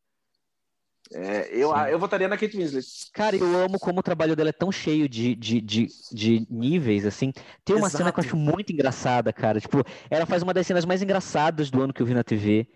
É, 1.14 1.50
eu, 1.52 1.76
eu 1.76 2.00
votaria 2.00 2.28
na 2.28 2.38
Kate 2.38 2.56
Winslet. 2.56 2.88
Cara, 3.14 3.36
eu 3.36 3.58
amo 3.58 3.78
como 3.80 4.00
o 4.00 4.04
trabalho 4.04 4.36
dela 4.36 4.50
é 4.50 4.54
tão 4.54 4.72
cheio 4.72 5.10
de, 5.10 5.36
de, 5.36 5.60
de, 5.60 5.88
de 6.12 6.48
níveis, 6.50 7.06
assim. 7.06 7.34
Tem 7.66 7.76
uma 7.76 7.88
Exato. 7.88 7.98
cena 7.98 8.12
que 8.12 8.20
eu 8.20 8.24
acho 8.24 8.38
muito 8.38 8.72
engraçada, 8.72 9.34
cara. 9.34 9.60
Tipo, 9.60 9.84
ela 10.10 10.26
faz 10.26 10.42
uma 10.42 10.54
das 10.54 10.66
cenas 10.66 10.86
mais 10.86 11.02
engraçadas 11.02 11.70
do 11.70 11.82
ano 11.82 11.94
que 11.94 12.02
eu 12.02 12.06
vi 12.06 12.14
na 12.14 12.24
TV. 12.24 12.68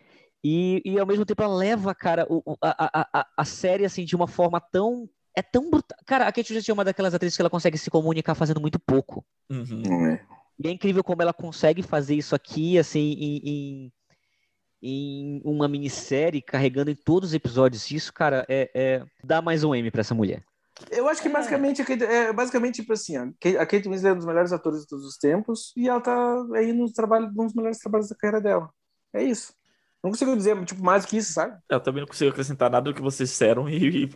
E, 0.44 0.82
e 0.86 1.00
ao 1.00 1.08
mesmo 1.08 1.26
tempo 1.26 1.42
ela 1.42 1.56
leva, 1.56 1.96
cara, 1.96 2.26
o, 2.30 2.58
a, 2.62 3.02
a, 3.02 3.22
a, 3.22 3.28
a 3.38 3.46
série, 3.46 3.86
assim, 3.86 4.04
de 4.04 4.16
uma 4.16 4.28
forma 4.28 4.60
tão 4.60 5.10
é 5.36 5.42
tão 5.42 5.70
brutal. 5.70 5.98
Cara, 6.06 6.28
a 6.28 6.32
Kate 6.32 6.54
Winslet 6.54 6.72
é 6.72 6.74
uma 6.74 6.86
daquelas 6.86 7.14
atrizes 7.14 7.36
que 7.36 7.42
ela 7.42 7.50
consegue 7.50 7.78
se 7.78 7.90
comunicar 7.90 8.36
fazendo 8.36 8.62
muito 8.62 8.80
pouco. 8.80 9.26
Uhum. 9.50 10.08
É. 10.08 10.26
E 10.58 10.68
é 10.68 10.72
incrível 10.72 11.04
como 11.04 11.22
ela 11.22 11.34
consegue 11.34 11.84
fazer 11.84 12.16
isso 12.16 12.34
aqui, 12.34 12.78
assim, 12.78 13.00
em, 13.00 13.42
em, 13.44 13.94
em 14.82 15.42
uma 15.44 15.68
minissérie, 15.68 16.42
carregando 16.42 16.90
em 16.90 16.96
todos 16.96 17.30
os 17.30 17.36
episódios. 17.36 17.92
Isso, 17.92 18.14
cara, 18.14 18.46
é, 18.48 18.72
é... 18.74 19.06
dá 19.24 19.42
mais 19.42 19.64
um 19.64 19.76
M 19.76 19.92
para 19.92 20.02
essa 20.02 20.16
mulher. 20.16 20.44
Eu 20.92 21.08
acho 21.08 21.22
que 21.22 21.30
basicamente, 21.30 21.82
é, 22.04 22.34
basicamente 22.34 22.82
tipo 22.82 22.92
assim, 22.92 23.16
a 23.16 23.66
Kate 23.66 23.88
Winslet 23.88 24.08
é 24.08 24.12
um 24.14 24.18
dos 24.18 24.26
melhores 24.26 24.52
atores 24.52 24.82
de 24.82 24.88
todos 24.88 25.06
os 25.06 25.18
tempos 25.18 25.72
e 25.76 25.88
ela 25.88 26.02
tá 26.02 26.46
aí 26.54 26.74
no 26.74 26.92
trabalho, 26.92 27.28
um 27.28 27.46
dos 27.46 27.54
melhores 27.54 27.80
trabalhos 27.80 28.10
da 28.10 28.16
carreira 28.16 28.42
dela. 28.42 28.70
É 29.14 29.24
isso. 29.24 29.54
Não 30.06 30.12
consigo 30.12 30.38
dizer, 30.38 30.64
tipo, 30.66 30.84
mais 30.84 31.04
do 31.04 31.08
que 31.08 31.18
isso, 31.18 31.34
sabe? 31.34 31.58
Eu 31.68 31.80
também 31.80 32.02
não 32.02 32.08
consigo 32.08 32.30
acrescentar 32.30 32.70
nada 32.70 32.84
do 32.84 32.94
que 32.94 33.02
vocês 33.02 33.28
disseram 33.28 33.68
e, 33.68 34.04
e 34.04 34.10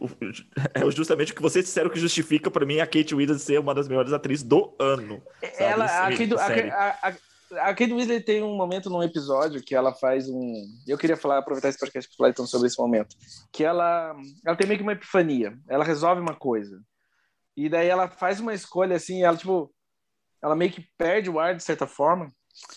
é 0.75 0.91
justamente 0.91 1.31
o 1.31 1.35
que 1.35 1.41
vocês 1.41 1.65
disseram 1.65 1.89
que 1.89 1.99
justifica 1.99 2.51
para 2.51 2.63
mim 2.63 2.79
a 2.79 2.85
Kate 2.85 3.15
Winslet 3.15 3.41
ser 3.41 3.59
uma 3.59 3.73
das 3.73 3.87
melhores 3.87 4.13
atrizes 4.13 4.43
do 4.43 4.75
ano. 4.79 5.19
Ela, 5.57 5.85
a, 5.85 6.11
Kate, 6.11 6.35
a, 6.35 6.99
a, 7.01 7.69
a, 7.69 7.73
Kate 7.73 7.91
Winslet 7.91 8.23
tem 8.23 8.43
um 8.43 8.55
momento 8.55 8.87
num 8.87 9.01
episódio 9.01 9.63
que 9.63 9.73
ela 9.73 9.91
faz 9.91 10.29
um... 10.29 10.63
Eu 10.87 10.95
queria 10.95 11.17
falar, 11.17 11.39
aproveitar 11.39 11.69
esse 11.69 11.79
podcast 11.79 12.07
para 12.07 12.17
falar 12.17 12.29
então 12.29 12.45
sobre 12.45 12.67
esse 12.67 12.77
momento. 12.77 13.15
Que 13.51 13.63
ela, 13.63 14.15
ela 14.45 14.55
tem 14.55 14.67
meio 14.67 14.77
que 14.77 14.83
uma 14.83 14.93
epifania. 14.93 15.57
Ela 15.67 15.83
resolve 15.83 16.21
uma 16.21 16.35
coisa. 16.35 16.79
E 17.57 17.67
daí 17.67 17.87
ela 17.87 18.07
faz 18.07 18.39
uma 18.39 18.53
escolha 18.53 18.95
assim, 18.95 19.23
ela 19.23 19.35
tipo... 19.35 19.73
Ela 20.39 20.55
meio 20.55 20.71
que 20.71 20.87
perde 20.99 21.31
o 21.31 21.39
ar 21.39 21.55
de 21.55 21.63
certa 21.63 21.87
forma 21.87 22.31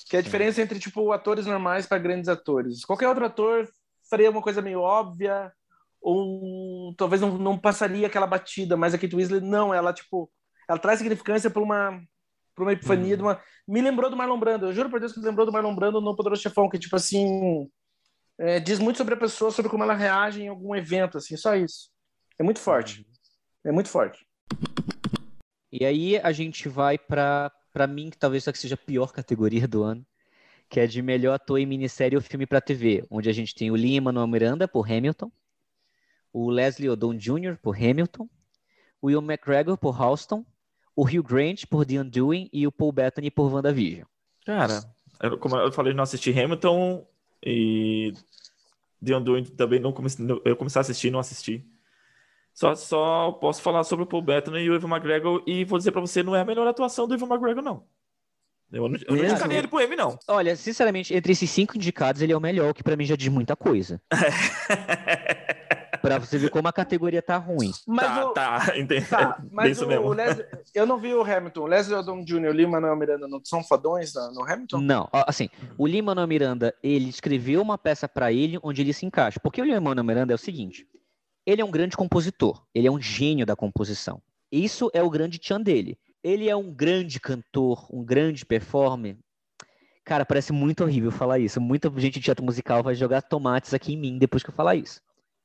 que 0.08 0.16
é 0.16 0.20
a 0.20 0.22
diferença 0.22 0.60
entre, 0.60 0.78
tipo, 0.78 1.12
atores 1.12 1.46
normais 1.46 1.86
para 1.86 1.98
grandes 1.98 2.28
atores. 2.28 2.84
Qualquer 2.84 3.08
outro 3.08 3.24
ator 3.24 3.68
faria 4.08 4.30
uma 4.30 4.42
coisa 4.42 4.60
meio 4.60 4.80
óbvia, 4.80 5.52
ou 6.00 6.94
talvez 6.96 7.20
não, 7.20 7.38
não 7.38 7.58
passaria 7.58 8.06
aquela 8.06 8.26
batida, 8.26 8.76
mas 8.76 8.92
a 8.92 8.98
Kate 8.98 9.14
Winslet, 9.14 9.44
não, 9.44 9.72
ela, 9.72 9.92
tipo, 9.92 10.30
ela 10.68 10.78
traz 10.78 10.98
significância 10.98 11.50
para 11.50 11.62
uma 11.62 12.02
para 12.54 12.64
uma 12.64 12.72
epifania, 12.74 13.16
uhum. 13.16 13.22
uma... 13.22 13.40
me 13.66 13.80
lembrou 13.80 14.10
do 14.10 14.16
Marlon 14.16 14.38
Brando, 14.38 14.66
eu 14.66 14.74
juro 14.74 14.90
por 14.90 15.00
Deus 15.00 15.14
que 15.14 15.20
me 15.20 15.24
lembrou 15.24 15.46
do 15.46 15.52
Marlon 15.52 15.74
Brando 15.74 16.02
no 16.02 16.14
Poderoso 16.14 16.42
Chefão, 16.42 16.68
que, 16.68 16.78
tipo 16.78 16.94
assim, 16.94 17.66
é, 18.38 18.60
diz 18.60 18.78
muito 18.78 18.98
sobre 18.98 19.14
a 19.14 19.16
pessoa, 19.16 19.50
sobre 19.50 19.70
como 19.70 19.82
ela 19.82 19.94
reage 19.94 20.42
em 20.42 20.48
algum 20.48 20.76
evento, 20.76 21.16
assim, 21.16 21.34
só 21.34 21.56
isso. 21.56 21.88
É 22.38 22.42
muito 22.42 22.60
forte. 22.60 22.98
Uhum. 22.98 23.70
É 23.70 23.72
muito 23.72 23.88
forte. 23.88 24.26
E 25.72 25.86
aí 25.86 26.18
a 26.18 26.30
gente 26.30 26.68
vai 26.68 26.98
para 26.98 27.50
para 27.72 27.86
mim, 27.86 28.10
que 28.10 28.18
talvez 28.18 28.46
essa 28.46 28.56
seja 28.58 28.74
a 28.74 28.78
pior 28.78 29.12
categoria 29.12 29.66
do 29.66 29.82
ano, 29.82 30.04
que 30.68 30.80
é 30.80 30.86
de 30.86 31.02
melhor 31.02 31.34
ator 31.34 31.58
em 31.58 31.66
minissérie 31.66 32.16
ou 32.16 32.22
filme 32.22 32.46
para 32.46 32.60
TV, 32.60 33.04
onde 33.10 33.28
a 33.28 33.32
gente 33.32 33.54
tem 33.54 33.70
o 33.70 33.76
Lin-Manuel 33.76 34.26
Miranda 34.26 34.68
por 34.68 34.90
Hamilton, 34.90 35.30
o 36.32 36.50
Leslie 36.50 36.88
Odom 36.88 37.14
Jr. 37.14 37.58
por 37.60 37.76
Hamilton, 37.76 38.28
o 39.00 39.08
Will 39.08 39.20
McGregor 39.20 39.76
por 39.76 40.00
Halston, 40.00 40.44
o 40.96 41.04
Hugh 41.04 41.22
Grant 41.22 41.66
por 41.66 41.84
The 41.84 42.00
Undoing 42.00 42.48
e 42.52 42.66
o 42.66 42.72
Paul 42.72 42.92
Bettany 42.92 43.30
por 43.30 43.52
WandaVision. 43.52 44.06
Cara, 44.44 44.82
eu, 45.20 45.38
como 45.38 45.56
eu 45.56 45.72
falei, 45.72 45.92
não 45.92 46.04
assisti 46.04 46.30
Hamilton 46.38 47.06
e 47.44 48.12
The 49.04 49.16
Undoing 49.16 49.44
também 49.44 49.80
não 49.80 49.92
comecei, 49.92 50.24
eu 50.44 50.56
comecei 50.56 50.78
a 50.78 50.82
assistir, 50.82 51.10
não 51.10 51.18
assisti. 51.18 51.66
Só, 52.52 52.74
só 52.74 53.32
posso 53.32 53.62
falar 53.62 53.84
sobre 53.84 54.04
o 54.04 54.06
Paul 54.06 54.22
Bettany 54.22 54.60
e 54.60 54.70
o 54.70 54.74
Evan 54.74 54.88
McGregor 54.88 55.42
e 55.46 55.64
vou 55.64 55.78
dizer 55.78 55.92
para 55.92 56.00
você, 56.00 56.22
não 56.22 56.36
é 56.36 56.40
a 56.40 56.44
melhor 56.44 56.66
atuação 56.66 57.08
do 57.08 57.14
Evan 57.14 57.26
McGregor, 57.26 57.62
não. 57.62 57.84
Eu 58.72 58.88
não, 58.88 58.98
eu 59.06 59.16
não 59.16 59.24
indicaria 59.24 59.58
ele 59.58 59.68
pro 59.68 59.80
M, 59.80 59.94
não. 59.94 60.18
Olha, 60.26 60.56
sinceramente, 60.56 61.14
entre 61.14 61.32
esses 61.32 61.50
cinco 61.50 61.76
indicados, 61.76 62.22
ele 62.22 62.32
é 62.32 62.36
o 62.36 62.40
melhor, 62.40 62.70
o 62.70 62.74
que 62.74 62.82
para 62.82 62.96
mim 62.96 63.04
já 63.04 63.16
diz 63.16 63.28
muita 63.28 63.54
coisa. 63.54 64.00
pra 66.00 66.18
você 66.18 66.36
ver 66.36 66.50
como 66.50 66.66
a 66.66 66.72
categoria 66.72 67.22
tá 67.22 67.36
ruim. 67.36 67.70
Mas 67.86 68.06
tá, 68.06 68.26
o... 68.26 68.32
tá, 68.32 68.72
entendi. 68.76 69.06
Tá, 69.06 69.42
mas 69.52 69.72
isso 69.72 69.84
o, 69.84 69.88
mesmo. 69.88 70.06
O 70.06 70.12
Leslie... 70.12 70.46
eu 70.74 70.86
não 70.86 70.98
vi 70.98 71.14
o 71.14 71.22
Hamilton. 71.22 71.60
O 71.60 71.66
Leslie 71.66 71.96
Odom 71.96 72.24
Jr. 72.24 72.44
e 72.44 72.48
o 72.48 72.52
Lin-Manuel 72.52 72.96
Miranda 72.96 73.28
não 73.28 73.40
são 73.44 73.62
fodões 73.62 74.14
no 74.34 74.42
Hamilton? 74.42 74.80
Não, 74.80 75.08
assim, 75.12 75.50
o 75.76 75.86
Lin-Manuel 75.86 76.26
Miranda, 76.26 76.74
ele 76.82 77.08
escreveu 77.08 77.60
uma 77.60 77.76
peça 77.76 78.08
para 78.08 78.32
ele 78.32 78.58
onde 78.62 78.80
ele 78.80 78.92
se 78.92 79.04
encaixa. 79.06 79.38
Porque 79.38 79.60
o 79.60 79.64
Lin-Manuel 79.64 80.04
Miranda 80.04 80.32
é 80.32 80.36
o 80.36 80.38
seguinte, 80.38 80.86
ele 81.44 81.60
é 81.60 81.64
um 81.64 81.70
grande 81.70 81.96
compositor, 81.96 82.64
ele 82.74 82.86
é 82.86 82.90
um 82.90 83.00
gênio 83.00 83.44
da 83.44 83.56
composição. 83.56 84.22
Isso 84.50 84.90
é 84.92 85.02
o 85.02 85.10
grande 85.10 85.38
tchan 85.38 85.60
dele. 85.60 85.98
Ele 86.22 86.48
é 86.48 86.54
um 86.54 86.72
grande 86.72 87.18
cantor, 87.18 87.88
um 87.90 88.04
grande 88.04 88.44
performer. 88.44 89.16
Cara, 90.04 90.26
parece 90.26 90.52
muito 90.52 90.84
horrível 90.84 91.10
falar 91.10 91.38
isso. 91.38 91.60
Muita 91.60 91.90
gente 91.98 92.14
de 92.14 92.20
teatro 92.20 92.44
musical 92.44 92.82
vai 92.82 92.94
jogar 92.94 93.22
tomates 93.22 93.72
aqui 93.72 93.94
em 93.94 93.96
mim 93.96 94.18
depois 94.18 94.42
que 94.42 94.50
eu 94.50 94.54
falar 94.54 94.76
isso. 94.76 95.00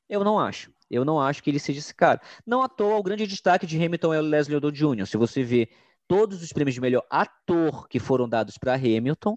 Eu 0.10 0.24
não 0.24 0.38
acho. 0.38 0.72
Eu 0.90 1.04
não 1.04 1.20
acho 1.20 1.44
que 1.44 1.50
ele 1.50 1.60
seja 1.60 1.80
esse 1.80 1.94
cara. 1.94 2.22
Não 2.46 2.62
à 2.62 2.70
toa, 2.70 2.98
o 2.98 3.04
grande 3.04 3.28
destaque 3.28 3.66
de 3.66 3.84
Hamilton 3.84 4.14
é 4.14 4.20
o 4.20 4.24
Leslie 4.24 4.58
Odom 4.58 4.72
Jr. 4.72 5.06
Se 5.06 5.18
você 5.18 5.44
vê 5.44 5.70
todos 6.08 6.42
os 6.42 6.52
prêmios 6.54 6.76
de 6.76 6.82
melhor 6.82 7.06
ator 7.10 7.88
que 7.88 8.00
foram 8.00 8.28
dados 8.28 8.58
para 8.58 8.76
Hamilton, 8.76 9.36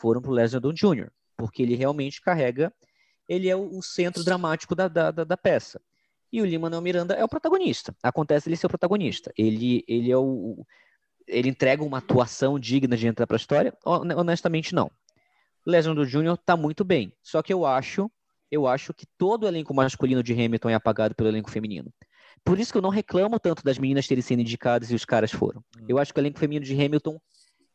foram 0.00 0.20
para 0.20 0.30
o 0.30 0.34
Leslie 0.34 0.58
Odom 0.58 0.72
Jr., 0.72 1.10
porque 1.36 1.62
ele 1.62 1.76
realmente 1.76 2.20
carrega, 2.20 2.72
ele 3.28 3.48
é 3.48 3.54
o, 3.54 3.80
centro 3.82 4.24
dramático 4.24 4.74
da, 4.74 4.88
da, 4.88 5.10
da 5.10 5.36
peça. 5.36 5.80
E 6.32 6.42
o 6.42 6.44
Lima 6.44 6.68
Miranda 6.80 7.14
é 7.14 7.24
o 7.24 7.28
protagonista. 7.28 7.94
Acontece 8.02 8.48
ele 8.48 8.56
ser 8.56 8.66
o 8.66 8.70
protagonista. 8.70 9.32
Ele, 9.36 9.84
ele 9.88 10.10
é 10.10 10.16
o. 10.16 10.64
Ele 11.26 11.48
entrega 11.48 11.82
uma 11.82 11.98
atuação 11.98 12.58
digna 12.58 12.96
de 12.96 13.06
entrar 13.06 13.26
para 13.26 13.36
a 13.36 13.38
história? 13.38 13.74
Honestamente, 13.84 14.74
não. 14.74 14.90
Leslie 15.66 16.06
Jr. 16.06 16.34
está 16.34 16.56
muito 16.56 16.84
bem. 16.84 17.12
Só 17.22 17.42
que 17.42 17.52
eu 17.52 17.66
acho, 17.66 18.10
eu 18.50 18.66
acho 18.66 18.94
que 18.94 19.06
todo 19.18 19.44
o 19.44 19.46
elenco 19.46 19.74
masculino 19.74 20.22
de 20.22 20.32
Hamilton 20.32 20.70
é 20.70 20.74
apagado 20.74 21.14
pelo 21.14 21.28
elenco 21.28 21.50
feminino. 21.50 21.92
Por 22.44 22.58
isso 22.58 22.72
que 22.72 22.78
eu 22.78 22.82
não 22.82 22.88
reclamo 22.88 23.38
tanto 23.38 23.62
das 23.62 23.78
meninas 23.78 24.06
terem 24.06 24.22
sido 24.22 24.40
indicadas 24.40 24.90
e 24.90 24.94
os 24.94 25.04
caras 25.04 25.30
foram. 25.30 25.62
Hum. 25.78 25.84
Eu 25.88 25.98
acho 25.98 26.14
que 26.14 26.20
o 26.20 26.22
elenco 26.22 26.38
feminino 26.38 26.64
de 26.64 26.72
Hamilton 26.72 27.20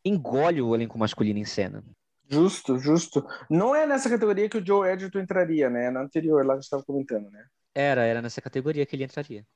engole 0.04 0.60
o 0.60 0.74
elenco 0.74 0.98
masculino 0.98 1.38
em 1.38 1.44
cena. 1.44 1.84
Justo, 2.28 2.78
justo. 2.78 3.24
Não 3.48 3.74
é 3.74 3.86
nessa 3.86 4.08
categoria 4.08 4.48
que 4.48 4.58
o 4.58 4.66
Joe 4.66 4.88
Edgerton 4.88 5.20
entraria, 5.20 5.68
né? 5.70 5.86
É 5.86 5.90
na 5.90 6.02
anterior, 6.02 6.44
lá 6.44 6.54
que 6.54 6.58
a 6.58 6.60
gente 6.60 6.64
estava 6.64 6.82
comentando, 6.82 7.30
né? 7.30 7.44
Era, 7.74 8.04
era 8.04 8.22
nessa 8.22 8.40
categoria 8.40 8.86
que 8.86 8.94
ele 8.94 9.04
entraria. 9.04 9.46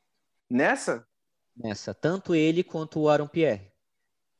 Nessa? 0.50 1.06
Nessa. 1.56 1.94
Tanto 1.94 2.34
ele 2.34 2.64
quanto 2.64 3.00
o 3.00 3.08
Aaron 3.08 3.28
Pierre. 3.28 3.70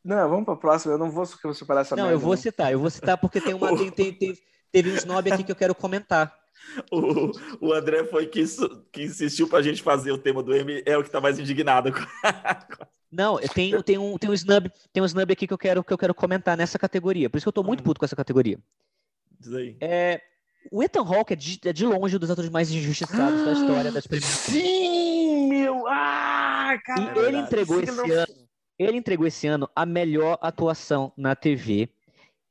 Não, 0.04 0.28
vamos 0.28 0.44
para 0.44 0.54
a 0.54 0.58
próxima. 0.58 0.94
Eu 0.94 0.98
não 0.98 1.10
vou 1.10 1.26
separar 1.26 1.82
essa 1.82 1.94
Não, 1.94 2.04
merda, 2.04 2.16
eu 2.16 2.20
vou 2.20 2.36
citar. 2.36 2.72
Eu 2.72 2.80
vou 2.80 2.90
citar 2.90 3.18
porque 3.18 3.40
tem 3.40 3.54
uma, 3.54 3.68
tem, 3.76 3.90
tem, 3.90 4.12
tem, 4.12 4.38
teve 4.72 4.90
um 4.90 4.94
snob 4.94 5.30
aqui 5.30 5.44
que 5.44 5.52
eu 5.52 5.56
quero 5.56 5.74
comentar. 5.74 6.36
O, 6.90 7.68
o 7.68 7.72
André 7.72 8.04
foi 8.04 8.26
que, 8.26 8.44
que 8.92 9.04
insistiu 9.04 9.48
pra 9.48 9.62
gente 9.62 9.82
fazer 9.82 10.12
o 10.12 10.18
tema 10.18 10.42
do 10.42 10.54
M, 10.54 10.82
é 10.84 10.98
o 10.98 11.04
que 11.04 11.10
tá 11.10 11.20
mais 11.20 11.38
indignado. 11.38 11.90
Não, 13.10 13.38
tem, 13.38 13.80
tem, 13.82 13.96
um, 13.96 14.18
tem, 14.18 14.28
um 14.28 14.34
snub, 14.34 14.70
tem 14.92 15.02
um 15.02 15.06
snub 15.06 15.32
aqui 15.32 15.46
que 15.46 15.54
eu, 15.54 15.56
quero, 15.56 15.82
que 15.82 15.92
eu 15.92 15.96
quero 15.96 16.14
comentar 16.14 16.56
nessa 16.56 16.78
categoria. 16.78 17.30
Por 17.30 17.38
isso 17.38 17.44
que 17.44 17.48
eu 17.48 17.52
tô 17.52 17.62
muito 17.62 17.80
hum. 17.80 17.84
puto 17.84 18.00
com 18.00 18.04
essa 18.04 18.16
categoria. 18.16 18.58
Diz 19.40 19.54
aí. 19.54 19.76
É, 19.80 20.20
o 20.70 20.82
Ethan 20.82 21.02
Hawke 21.02 21.32
é 21.32 21.36
de, 21.36 21.60
é 21.64 21.72
de 21.72 21.86
longe 21.86 22.16
um 22.16 22.18
dos 22.18 22.30
atores 22.30 22.50
mais 22.50 22.70
injustiçados 22.70 23.40
ah, 23.40 23.44
da 23.44 23.52
história 23.52 23.92
das 23.92 24.06
premiações. 24.06 24.38
Sim, 24.62 25.48
meu! 25.48 25.86
Ah, 25.86 26.78
cara! 26.84 27.00
E 27.16 27.26
ele 27.26 27.38
entregou 27.38 27.80
esse 27.80 27.92
não... 27.92 28.04
ano. 28.04 28.48
Ele 28.78 28.96
entregou 28.96 29.26
esse 29.26 29.46
ano 29.46 29.68
a 29.74 29.84
melhor 29.84 30.38
atuação 30.40 31.12
na 31.16 31.34
TV 31.34 31.90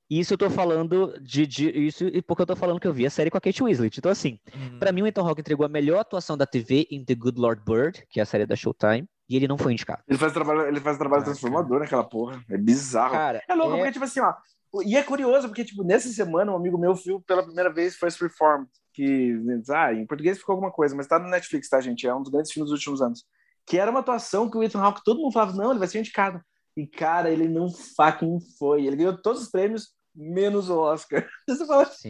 isso 0.09 0.33
eu 0.33 0.37
tô 0.37 0.49
falando 0.49 1.13
de, 1.21 1.45
de, 1.45 1.69
isso 1.69 2.05
porque 2.25 2.41
eu 2.41 2.45
tô 2.45 2.55
falando 2.55 2.79
que 2.79 2.87
eu 2.87 2.93
vi 2.93 3.05
a 3.05 3.09
série 3.09 3.29
com 3.29 3.37
a 3.37 3.41
Kate 3.41 3.61
Winslet. 3.61 3.99
Então, 3.99 4.11
assim, 4.11 4.39
uhum. 4.55 4.79
para 4.79 4.91
mim 4.91 5.01
o 5.01 5.07
Ethan 5.07 5.21
Hawke 5.21 5.41
entregou 5.41 5.65
a 5.65 5.69
melhor 5.69 5.99
atuação 5.99 6.37
da 6.37 6.45
TV 6.45 6.87
em 6.89 7.03
The 7.03 7.13
Good 7.13 7.39
Lord 7.39 7.61
Bird, 7.65 8.05
que 8.09 8.19
é 8.19 8.23
a 8.23 8.25
série 8.25 8.45
da 8.45 8.55
Showtime, 8.55 9.05
e 9.27 9.35
ele 9.35 9.49
não 9.49 9.57
foi 9.57 9.73
indicado. 9.73 10.01
Ele 10.07 10.17
faz 10.17 10.31
trabalho, 10.31 10.61
ele 10.61 10.79
faz 10.79 10.97
trabalho 10.97 11.23
ah, 11.23 11.25
transformador 11.25 11.79
naquela 11.79 12.05
porra. 12.05 12.41
É 12.49 12.57
bizarro. 12.57 13.11
Cara, 13.11 13.43
é 13.47 13.53
louco, 13.53 13.73
é... 13.73 13.77
porque, 13.79 13.91
tipo 13.91 14.05
assim, 14.05 14.21
ó. 14.21 14.33
E 14.83 14.95
é 14.95 15.03
curioso, 15.03 15.47
porque, 15.47 15.63
tipo, 15.63 15.83
nessa 15.83 16.09
semana, 16.09 16.51
um 16.51 16.55
amigo 16.55 16.77
meu 16.77 16.93
viu 16.93 17.21
pela 17.21 17.43
primeira 17.43 17.71
vez 17.71 17.95
First 17.95 18.21
Reformed, 18.21 18.69
que, 18.93 19.33
ah, 19.69 19.93
em 19.93 20.05
português 20.05 20.37
ficou 20.37 20.53
alguma 20.53 20.71
coisa, 20.71 20.95
mas 20.95 21.07
tá 21.07 21.19
no 21.19 21.29
Netflix, 21.29 21.69
tá, 21.69 21.79
gente? 21.79 22.07
É 22.07 22.13
um 22.13 22.21
dos 22.21 22.31
grandes 22.31 22.51
filmes 22.51 22.69
dos 22.71 22.79
últimos 22.79 23.01
anos. 23.01 23.25
Que 23.65 23.77
era 23.77 23.91
uma 23.91 23.99
atuação 23.99 24.49
que 24.49 24.57
o 24.57 24.63
Ethan 24.63 24.79
Hawke, 24.79 25.03
todo 25.03 25.19
mundo 25.19 25.33
falava, 25.33 25.53
não, 25.53 25.71
ele 25.71 25.79
vai 25.79 25.87
ser 25.87 25.99
indicado. 25.99 26.41
E, 26.75 26.85
cara, 26.87 27.29
ele 27.29 27.47
não 27.47 27.69
fucking 27.69 28.39
foi. 28.57 28.85
Ele 28.85 28.95
ganhou 28.95 29.17
todos 29.17 29.43
os 29.43 29.49
prêmios, 29.49 29.93
menos 30.15 30.69
o 30.69 30.79
Oscar. 30.79 31.27
Você 31.47 31.65
fala, 31.65 31.85
Sim. 31.85 32.09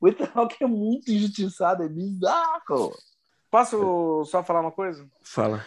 o 0.00 0.08
Ethan 0.08 0.30
Hawke 0.34 0.62
é 0.62 0.66
muito 0.66 1.10
injustiçado, 1.10 1.82
é 1.82 1.88
bizarro. 1.88 2.92
Posso 3.50 4.24
só 4.26 4.42
falar 4.42 4.60
uma 4.60 4.72
coisa? 4.72 5.06
Fala. 5.22 5.64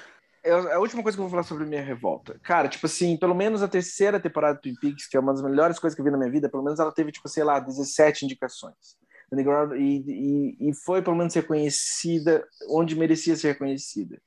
É, 0.48 0.72
é 0.72 0.74
a 0.74 0.80
última 0.80 1.04
coisa 1.04 1.18
que 1.18 1.22
eu 1.22 1.26
vou 1.26 1.32
falar 1.32 1.44
sobre 1.44 1.66
minha 1.66 1.82
revolta. 1.82 2.40
Cara, 2.44 2.68
tipo 2.68 2.86
assim, 2.86 3.18
pelo 3.18 3.36
menos 3.36 3.62
a 3.62 3.68
terceira 3.68 4.20
temporada 4.20 4.56
do 4.56 4.62
Twin 4.62 4.76
Peaks, 4.80 5.08
que 5.08 5.18
é 5.18 5.20
uma 5.20 5.34
das 5.34 5.42
melhores 5.42 5.78
coisas 5.78 5.96
que 5.96 6.02
eu 6.02 6.06
vi 6.06 6.12
na 6.12 6.18
minha 6.18 6.32
vida, 6.32 6.50
pelo 6.50 6.64
menos 6.64 6.80
ela 6.80 6.92
teve, 6.92 7.12
tipo, 7.12 7.28
sei 7.28 7.44
lá, 7.44 7.60
17 7.60 8.26
indicações. 8.26 8.98
E, 9.78 10.04
e, 10.08 10.70
e 10.70 10.74
foi, 10.86 11.02
pelo 11.02 11.16
menos, 11.16 11.34
reconhecida 11.34 12.46
onde 12.70 12.96
merecia 12.96 13.36
ser 13.36 13.50
reconhecida. 13.50 14.18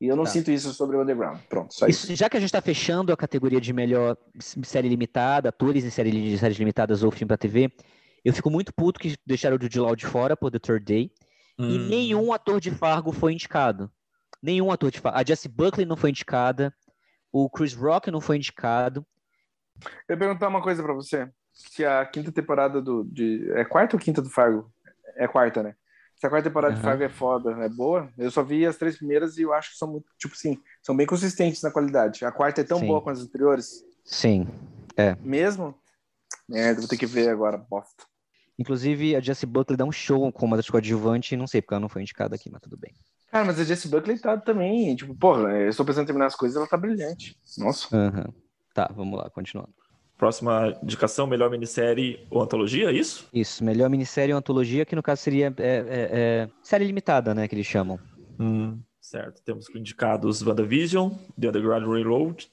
E 0.00 0.06
eu 0.06 0.16
não 0.16 0.24
tá. 0.24 0.30
sinto 0.30 0.50
isso 0.50 0.72
sobre 0.74 0.96
o 0.96 1.02
Underground. 1.02 1.40
Pronto, 1.48 1.74
só 1.74 1.86
isso. 1.86 2.06
isso. 2.06 2.16
Já 2.16 2.28
que 2.28 2.36
a 2.36 2.40
gente 2.40 2.48
está 2.48 2.60
fechando 2.60 3.12
a 3.12 3.16
categoria 3.16 3.60
de 3.60 3.72
melhor 3.72 4.16
série 4.38 4.88
limitada, 4.88 5.48
atores 5.48 5.84
em 5.84 5.90
série, 5.90 6.10
de 6.10 6.38
séries 6.38 6.58
limitadas 6.58 7.02
ou 7.02 7.10
filme 7.10 7.28
para 7.28 7.38
TV, 7.38 7.70
eu 8.24 8.32
fico 8.32 8.50
muito 8.50 8.74
puto 8.74 9.00
que 9.00 9.14
deixaram 9.26 9.56
o 9.56 9.62
Jude 9.62 9.80
Law 9.80 9.96
de 9.96 10.06
fora 10.06 10.36
por 10.36 10.50
The 10.50 10.58
Third 10.58 10.84
Day. 10.84 11.10
Hum. 11.58 11.70
E 11.70 11.78
nenhum 11.78 12.32
ator 12.32 12.60
de 12.60 12.70
Fargo 12.70 13.12
foi 13.12 13.32
indicado. 13.32 13.90
Nenhum 14.46 14.70
ator 14.70 14.92
de 14.92 15.00
Fargo. 15.00 15.18
A 15.18 15.24
Jessie 15.24 15.50
Buckley 15.50 15.84
não 15.84 15.96
foi 15.96 16.10
indicada. 16.10 16.72
O 17.32 17.50
Chris 17.50 17.74
Rock 17.74 18.12
não 18.12 18.20
foi 18.20 18.36
indicado. 18.36 19.04
Eu 20.08 20.14
ia 20.14 20.16
perguntar 20.16 20.46
uma 20.46 20.62
coisa 20.62 20.84
para 20.84 20.94
você. 20.94 21.28
Se 21.52 21.84
a 21.84 22.06
quinta 22.06 22.30
temporada 22.30 22.80
do. 22.80 23.02
De, 23.02 23.50
é 23.56 23.64
quarta 23.64 23.96
ou 23.96 24.00
quinta 24.00 24.22
do 24.22 24.30
Fargo? 24.30 24.72
É 25.16 25.26
quarta, 25.26 25.64
né? 25.64 25.74
Se 26.14 26.28
a 26.28 26.30
quarta 26.30 26.48
temporada 26.48 26.74
uhum. 26.74 26.78
de 26.78 26.84
Fargo 26.84 27.02
é 27.02 27.08
foda, 27.08 27.50
é 27.64 27.68
boa, 27.68 28.08
eu 28.16 28.30
só 28.30 28.44
vi 28.44 28.64
as 28.64 28.76
três 28.76 28.96
primeiras 28.96 29.36
e 29.36 29.42
eu 29.42 29.52
acho 29.52 29.72
que 29.72 29.78
são 29.78 29.90
muito, 29.90 30.06
tipo 30.16 30.34
assim, 30.34 30.56
são 30.80 30.96
bem 30.96 31.06
consistentes 31.06 31.60
na 31.60 31.72
qualidade. 31.72 32.24
A 32.24 32.30
quarta 32.30 32.60
é 32.60 32.64
tão 32.64 32.78
Sim. 32.78 32.86
boa 32.86 33.02
quanto 33.02 33.18
as 33.18 33.24
anteriores. 33.24 33.84
Sim, 34.04 34.46
é. 34.96 35.16
Mesmo? 35.22 35.74
É, 36.52 36.72
vou 36.72 36.86
ter 36.86 36.96
que 36.96 37.04
ver 37.04 37.30
agora, 37.30 37.58
bosta. 37.58 38.04
Inclusive, 38.56 39.16
a 39.16 39.20
Jessie 39.20 39.46
Buckley 39.46 39.76
dá 39.76 39.84
um 39.84 39.92
show 39.92 40.30
como 40.32 40.54
a 40.54 40.56
das 40.56 40.70
coadjuvante, 40.70 41.36
não 41.36 41.48
sei 41.48 41.60
porque 41.60 41.74
ela 41.74 41.80
não 41.80 41.88
foi 41.88 42.02
indicada 42.02 42.36
aqui, 42.36 42.48
mas 42.48 42.62
tudo 42.62 42.76
bem. 42.76 42.94
Cara, 43.36 43.48
mas 43.48 43.60
a 43.60 43.64
Jessie 43.64 43.90
Buckley 43.90 44.18
tá 44.18 44.34
também, 44.38 44.96
tipo, 44.96 45.14
porra, 45.14 45.50
eu 45.50 45.68
estou 45.68 45.84
pensando 45.84 46.04
em 46.04 46.06
terminar 46.06 46.24
as 46.24 46.34
coisas, 46.34 46.56
ela 46.56 46.66
tá 46.66 46.74
brilhante. 46.74 47.36
Nossa. 47.58 47.94
Uhum. 47.94 48.32
Tá, 48.72 48.90
vamos 48.96 49.18
lá, 49.18 49.28
continuando. 49.28 49.74
Próxima 50.16 50.74
indicação, 50.82 51.26
melhor 51.26 51.50
minissérie 51.50 52.26
ou 52.30 52.40
antologia, 52.40 52.88
é 52.88 52.94
isso? 52.94 53.28
Isso, 53.34 53.62
melhor 53.62 53.90
minissérie 53.90 54.32
ou 54.32 54.38
antologia, 54.38 54.86
que 54.86 54.96
no 54.96 55.02
caso 55.02 55.20
seria 55.20 55.52
é, 55.58 55.66
é, 55.66 55.84
é, 55.86 56.48
série 56.62 56.86
limitada, 56.86 57.34
né, 57.34 57.46
que 57.46 57.54
eles 57.54 57.66
chamam. 57.66 58.00
Hum, 58.40 58.80
certo, 59.02 59.42
temos 59.44 59.68
indicados 59.74 60.40
WandaVision, 60.40 61.10
The 61.38 61.48
Underground 61.48 61.86
Railroad, 61.86 62.50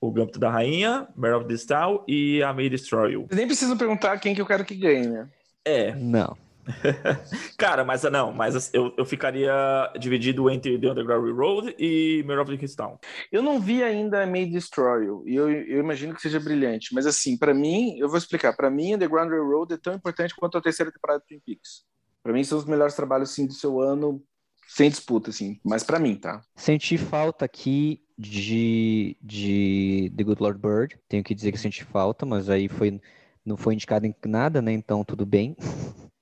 O 0.00 0.10
Gâmbito 0.10 0.40
da 0.40 0.50
Rainha, 0.50 1.06
Mare 1.14 1.34
of 1.34 1.46
the 1.46 1.54
Style 1.56 2.00
e 2.08 2.42
A 2.42 2.52
May 2.52 2.68
Destroy 2.68 3.12
You. 3.12 3.28
nem 3.30 3.46
precisa 3.46 3.76
perguntar 3.76 4.18
quem 4.18 4.34
que 4.34 4.40
eu 4.40 4.46
quero 4.46 4.64
que 4.64 4.74
ganhe, 4.74 5.06
né? 5.06 5.28
É. 5.64 5.94
Não. 5.94 6.36
Cara, 7.56 7.84
mas 7.84 8.02
não, 8.04 8.32
mas 8.32 8.72
eu, 8.74 8.92
eu 8.96 9.04
ficaria 9.04 9.52
dividido 9.98 10.50
entre 10.50 10.78
The 10.78 10.90
Underground 10.90 11.36
Road 11.36 11.76
e 11.78 12.22
Mirror 12.26 12.42
of 12.42 12.56
the 12.56 12.66
Town. 12.76 12.98
Eu 13.30 13.42
não 13.42 13.60
vi 13.60 13.82
ainda 13.82 14.26
May 14.26 14.46
Destroy 14.46 15.06
You, 15.06 15.24
e 15.26 15.34
eu, 15.34 15.50
eu 15.50 15.80
imagino 15.80 16.14
que 16.14 16.20
seja 16.20 16.40
brilhante, 16.40 16.94
mas 16.94 17.06
assim, 17.06 17.36
para 17.36 17.54
mim, 17.54 17.96
eu 17.98 18.08
vou 18.08 18.18
explicar, 18.18 18.54
para 18.54 18.70
mim 18.70 18.94
Underground 18.94 19.30
Railroad 19.30 19.74
é 19.74 19.78
tão 19.78 19.94
importante 19.94 20.34
quanto 20.34 20.58
a 20.58 20.62
terceira 20.62 20.92
temporada 20.92 21.20
de 21.20 21.26
Twin 21.26 21.40
Peaks. 21.44 21.84
Para 22.22 22.32
mim 22.32 22.42
são 22.42 22.58
os 22.58 22.64
melhores 22.64 22.94
trabalhos 22.94 23.30
assim 23.30 23.46
do 23.46 23.52
seu 23.52 23.80
ano, 23.80 24.22
sem 24.66 24.90
disputa 24.90 25.30
assim, 25.30 25.60
mas 25.64 25.84
para 25.84 25.98
mim, 25.98 26.16
tá? 26.16 26.42
Senti 26.56 26.98
falta 26.98 27.44
aqui 27.44 28.02
de, 28.18 29.16
de 29.22 30.12
The 30.16 30.24
Good 30.24 30.42
Lord 30.42 30.60
Bird, 30.60 30.98
tenho 31.08 31.22
que 31.22 31.34
dizer 31.34 31.52
que 31.52 31.58
senti 31.58 31.84
falta, 31.84 32.26
mas 32.26 32.50
aí 32.50 32.68
foi 32.68 33.00
não 33.44 33.56
foi 33.56 33.74
indicado 33.74 34.06
em 34.06 34.14
nada, 34.24 34.60
né? 34.60 34.72
Então 34.72 35.04
tudo 35.04 35.24
bem. 35.24 35.56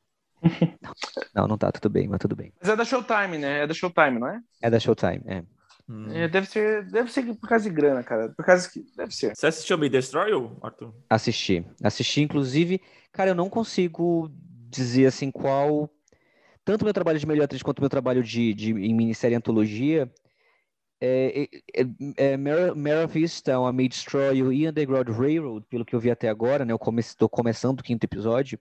Não, 1.34 1.48
não 1.48 1.58
tá, 1.58 1.72
tudo 1.72 1.90
bem, 1.90 2.06
mas 2.06 2.18
tudo 2.18 2.36
bem. 2.36 2.52
Mas 2.60 2.70
é 2.70 2.76
da 2.76 2.84
Showtime, 2.84 3.38
né? 3.38 3.62
É 3.62 3.66
da 3.66 3.74
Showtime, 3.74 4.18
não 4.18 4.28
é? 4.28 4.40
É 4.62 4.70
da 4.70 4.78
Showtime, 4.78 5.22
é. 5.26 5.42
Hum. 5.88 6.10
é 6.12 6.28
deve, 6.28 6.46
ser, 6.46 6.86
deve 6.86 7.12
ser 7.12 7.22
por 7.34 7.48
causa 7.48 7.68
de 7.68 7.74
grana, 7.74 8.02
cara. 8.02 8.30
Por 8.30 8.44
causa 8.44 8.70
que. 8.70 8.84
Deve 8.96 9.14
ser. 9.14 9.34
Você 9.36 9.46
assistiu 9.46 9.76
Me 9.76 9.88
Destroy, 9.88 10.30
Arthur? 10.62 10.94
Assisti. 11.10 11.64
Assisti, 11.82 12.22
inclusive. 12.22 12.80
Cara, 13.12 13.30
eu 13.30 13.34
não 13.34 13.50
consigo 13.50 14.30
dizer 14.70 15.06
assim 15.06 15.30
qual. 15.30 15.90
Tanto 16.64 16.84
meu 16.84 16.94
trabalho 16.94 17.18
de 17.18 17.26
melhor 17.26 17.44
atriz 17.44 17.62
quanto 17.62 17.80
o 17.80 17.82
meu 17.82 17.90
trabalho 17.90 18.22
de, 18.22 18.54
de, 18.54 18.70
em 18.70 18.94
minissérie 18.94 19.36
antologia. 19.36 20.10
É, 20.98 21.48
é, 21.76 21.82
é, 21.82 22.32
é 22.32 22.36
Mare 22.38 23.04
of 23.04 23.20
Easttown, 23.20 23.66
A 23.66 23.72
May 23.72 23.88
Destroy 23.88 24.38
e 24.38 24.66
Underground 24.66 25.08
Railroad, 25.08 25.66
pelo 25.68 25.84
que 25.84 25.94
eu 25.94 26.00
vi 26.00 26.10
até 26.10 26.30
agora, 26.30 26.64
né? 26.64 26.72
Eu 26.72 26.76
estou 26.98 27.28
come, 27.28 27.42
começando 27.42 27.80
o 27.80 27.82
quinto 27.82 28.04
episódio 28.04 28.58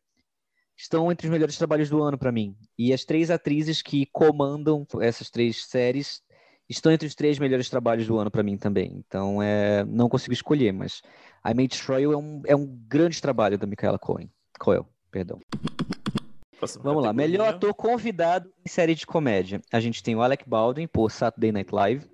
estão 0.77 1.11
entre 1.11 1.27
os 1.27 1.31
melhores 1.31 1.57
trabalhos 1.57 1.89
do 1.89 2.01
ano 2.01 2.17
para 2.17 2.31
mim. 2.31 2.55
E 2.77 2.93
as 2.93 3.03
três 3.05 3.29
atrizes 3.29 3.81
que 3.81 4.05
comandam 4.07 4.85
essas 4.99 5.29
três 5.29 5.65
séries 5.65 6.21
estão 6.69 6.91
entre 6.91 7.07
os 7.07 7.15
três 7.15 7.37
melhores 7.37 7.69
trabalhos 7.69 8.07
do 8.07 8.17
ano 8.17 8.31
para 8.31 8.43
mim 8.43 8.57
também. 8.57 9.03
Então, 9.05 9.41
é, 9.41 9.83
não 9.85 10.09
consigo 10.09 10.33
escolher, 10.33 10.71
mas 10.71 11.01
I 11.45 11.53
May 11.53 11.67
Destroy 11.67 12.03
You 12.03 12.13
é 12.13 12.17
um, 12.17 12.41
é 12.47 12.55
um 12.55 12.65
grande 12.87 13.21
trabalho 13.21 13.57
da 13.57 13.67
Michaela 13.67 13.99
Cohen. 13.99 14.29
Coel, 14.59 14.87
perdão. 15.11 15.39
Vamos 16.81 17.03
lá, 17.03 17.11
melhor 17.11 17.49
ator 17.49 17.73
convidado 17.73 18.49
em 18.65 18.69
série 18.69 18.95
de 18.95 19.05
comédia. 19.05 19.61
A 19.71 19.81
gente 19.81 20.01
tem 20.01 20.15
o 20.15 20.21
Alec 20.21 20.47
Baldwin 20.47 20.87
por 20.87 21.11
Saturday 21.11 21.51
Night 21.51 21.75
Live, 21.75 22.05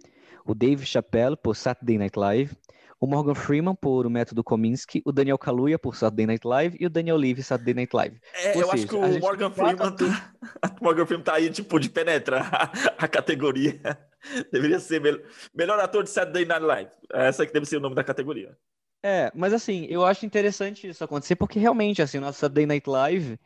o 0.43 0.55
Dave 0.55 0.83
Chappelle 0.85 1.37
por 1.37 1.55
Saturday 1.55 1.99
Night 1.99 2.17
Live, 2.17 2.57
o 2.99 3.07
Morgan 3.07 3.33
Freeman 3.33 3.75
por 3.75 4.05
O 4.05 4.09
Método 4.09 4.43
Kominsky, 4.43 5.01
o 5.05 5.11
Daniel 5.11 5.37
Kaluuya 5.37 5.79
por 5.79 5.95
Saturday 5.95 6.25
Night 6.25 6.45
Live 6.45 6.77
e 6.79 6.85
o 6.85 6.89
Daniel 6.89 7.15
Levy 7.15 7.41
Saturday 7.41 7.73
Night 7.73 7.95
Live. 7.95 8.19
É, 8.33 8.49
eu 8.49 8.53
seja, 8.53 8.73
acho 8.73 8.87
que 8.87 8.95
o 8.95 9.19
Morgan 9.19 9.51
Freeman, 9.51 9.95
tá, 9.95 10.33
Morgan 10.81 11.05
Freeman 11.05 11.23
tá 11.23 11.33
aí, 11.35 11.49
tipo, 11.49 11.79
de 11.79 11.89
penetra 11.89 12.41
a, 12.41 12.63
a 12.97 13.07
categoria. 13.07 13.79
Deveria 14.51 14.79
ser 14.79 14.99
melhor, 14.99 15.21
melhor 15.55 15.79
ator 15.79 16.03
de 16.03 16.09
Saturday 16.09 16.45
Night 16.45 16.63
Live. 16.63 16.91
Essa 17.13 17.45
que 17.45 17.53
deve 17.53 17.65
ser 17.65 17.77
o 17.77 17.81
nome 17.81 17.95
da 17.95 18.03
categoria. 18.03 18.57
É, 19.03 19.31
mas 19.33 19.53
assim, 19.53 19.87
eu 19.89 20.05
acho 20.05 20.25
interessante 20.25 20.89
isso 20.89 21.03
acontecer, 21.03 21.37
porque 21.37 21.57
realmente, 21.57 22.01
assim, 22.01 22.17
o 22.17 22.21
nosso 22.21 22.39
Saturday 22.39 22.65
Night 22.65 22.89
Live, 22.89 23.39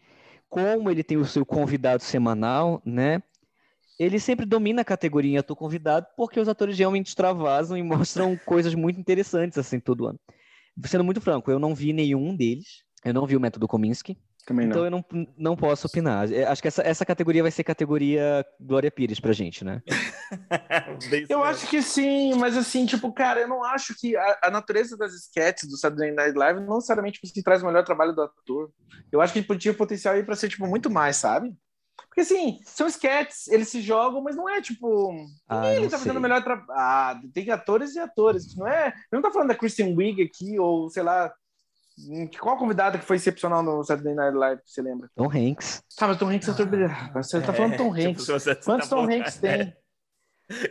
como 0.49 0.89
ele 0.89 1.03
tem 1.03 1.17
o 1.17 1.25
seu 1.25 1.45
convidado 1.45 2.01
semanal, 2.01 2.81
né? 2.83 3.21
Ele 3.99 4.19
sempre 4.19 4.45
domina 4.45 4.81
a 4.81 4.85
categoria 4.85 5.39
ator 5.39 5.55
convidado 5.55 6.07
porque 6.17 6.39
os 6.39 6.47
atores 6.47 6.77
realmente 6.77 7.07
extravasam 7.07 7.77
e 7.77 7.83
mostram 7.83 8.37
coisas 8.45 8.73
muito 8.73 8.99
interessantes 8.99 9.57
assim 9.57 9.79
todo 9.79 10.07
ano. 10.07 10.19
Sendo 10.85 11.03
muito 11.03 11.21
franco, 11.21 11.51
eu 11.51 11.59
não 11.59 11.75
vi 11.75 11.93
nenhum 11.93 12.35
deles. 12.35 12.83
Eu 13.05 13.13
não 13.13 13.27
vi 13.27 13.35
o 13.35 13.39
Método 13.39 13.67
Kominsky. 13.67 14.17
Também 14.45 14.67
então 14.67 14.79
não. 14.79 14.85
eu 14.85 14.91
não, 14.91 15.27
não 15.37 15.55
posso 15.55 15.87
opinar. 15.87 16.29
É, 16.31 16.43
acho 16.43 16.61
que 16.61 16.67
essa, 16.67 16.81
essa 16.81 17.05
categoria 17.05 17.41
vai 17.41 17.51
ser 17.51 17.63
categoria 17.63 18.45
Glória 18.59 18.91
Pires 18.91 19.19
pra 19.19 19.31
gente, 19.31 19.63
né? 19.63 19.81
eu 21.29 21.43
acho 21.43 21.67
que 21.67 21.81
sim, 21.81 22.33
mas 22.35 22.57
assim, 22.57 22.85
tipo, 22.85 23.11
cara, 23.13 23.39
eu 23.39 23.47
não 23.47 23.63
acho 23.63 23.95
que 23.97 24.17
a, 24.17 24.39
a 24.43 24.51
natureza 24.51 24.97
das 24.97 25.13
sketches 25.13 25.69
do 25.69 25.77
Saturday 25.77 26.11
Night 26.11 26.37
Live 26.37 26.59
não 26.59 26.75
necessariamente 26.75 27.21
tipo, 27.21 27.43
traz 27.43 27.63
o 27.63 27.65
melhor 27.65 27.85
trabalho 27.85 28.13
do 28.13 28.21
ator. 28.21 28.69
Eu 29.11 29.21
acho 29.21 29.31
que 29.31 29.39
ele 29.39 29.59
tinha 29.59 29.73
potencial 29.73 30.13
aí 30.13 30.23
pra 30.23 30.35
ser, 30.35 30.49
tipo, 30.49 30.67
muito 30.67 30.89
mais, 30.89 31.15
sabe? 31.15 31.55
Porque 32.07 32.21
assim, 32.21 32.59
são 32.63 32.87
sketches, 32.87 33.47
eles 33.47 33.69
se 33.69 33.81
jogam, 33.81 34.21
mas 34.21 34.35
não 34.35 34.47
é 34.47 34.61
tipo. 34.61 35.15
Ah, 35.47 35.73
ele 35.73 35.89
tá 35.89 35.97
fazendo 35.97 36.17
o 36.17 36.21
melhor 36.21 36.43
trabalho. 36.43 36.69
Ah, 36.71 37.19
tem 37.33 37.49
atores 37.49 37.95
e 37.95 37.99
atores. 37.99 38.55
Não 38.55 38.67
é. 38.67 38.93
Eu 39.11 39.17
não 39.17 39.21
tá 39.21 39.31
falando 39.31 39.49
da 39.49 39.55
Kristen 39.55 39.95
Wiig 39.95 40.21
aqui, 40.21 40.59
ou 40.59 40.89
sei 40.89 41.01
lá, 41.01 41.33
qual 42.39 42.57
convidado 42.57 42.97
que 42.97 43.05
foi 43.05 43.17
excepcional 43.17 43.61
no 43.61 43.83
Saturday 43.83 44.15
Night 44.15 44.35
Live, 44.35 44.61
você 44.65 44.81
lembra? 44.81 45.09
Tom 45.15 45.29
Hanks. 45.29 45.83
Tá, 45.95 46.07
mas 46.07 46.17
Tom 46.17 46.29
Hanks 46.29 46.47
é 46.47 46.51
ator 46.51 46.65
brilhante. 46.65 47.13
Você 47.13 47.41
tá 47.41 47.53
falando 47.53 47.77
Tom 47.77 47.95
é, 47.95 48.05
Hanks. 48.05 48.25
Tipo, 48.25 48.65
Quantos 48.65 48.89
tá 48.89 48.95
Tom 48.95 49.03
Hanks 49.03 49.37
tem? 49.37 49.75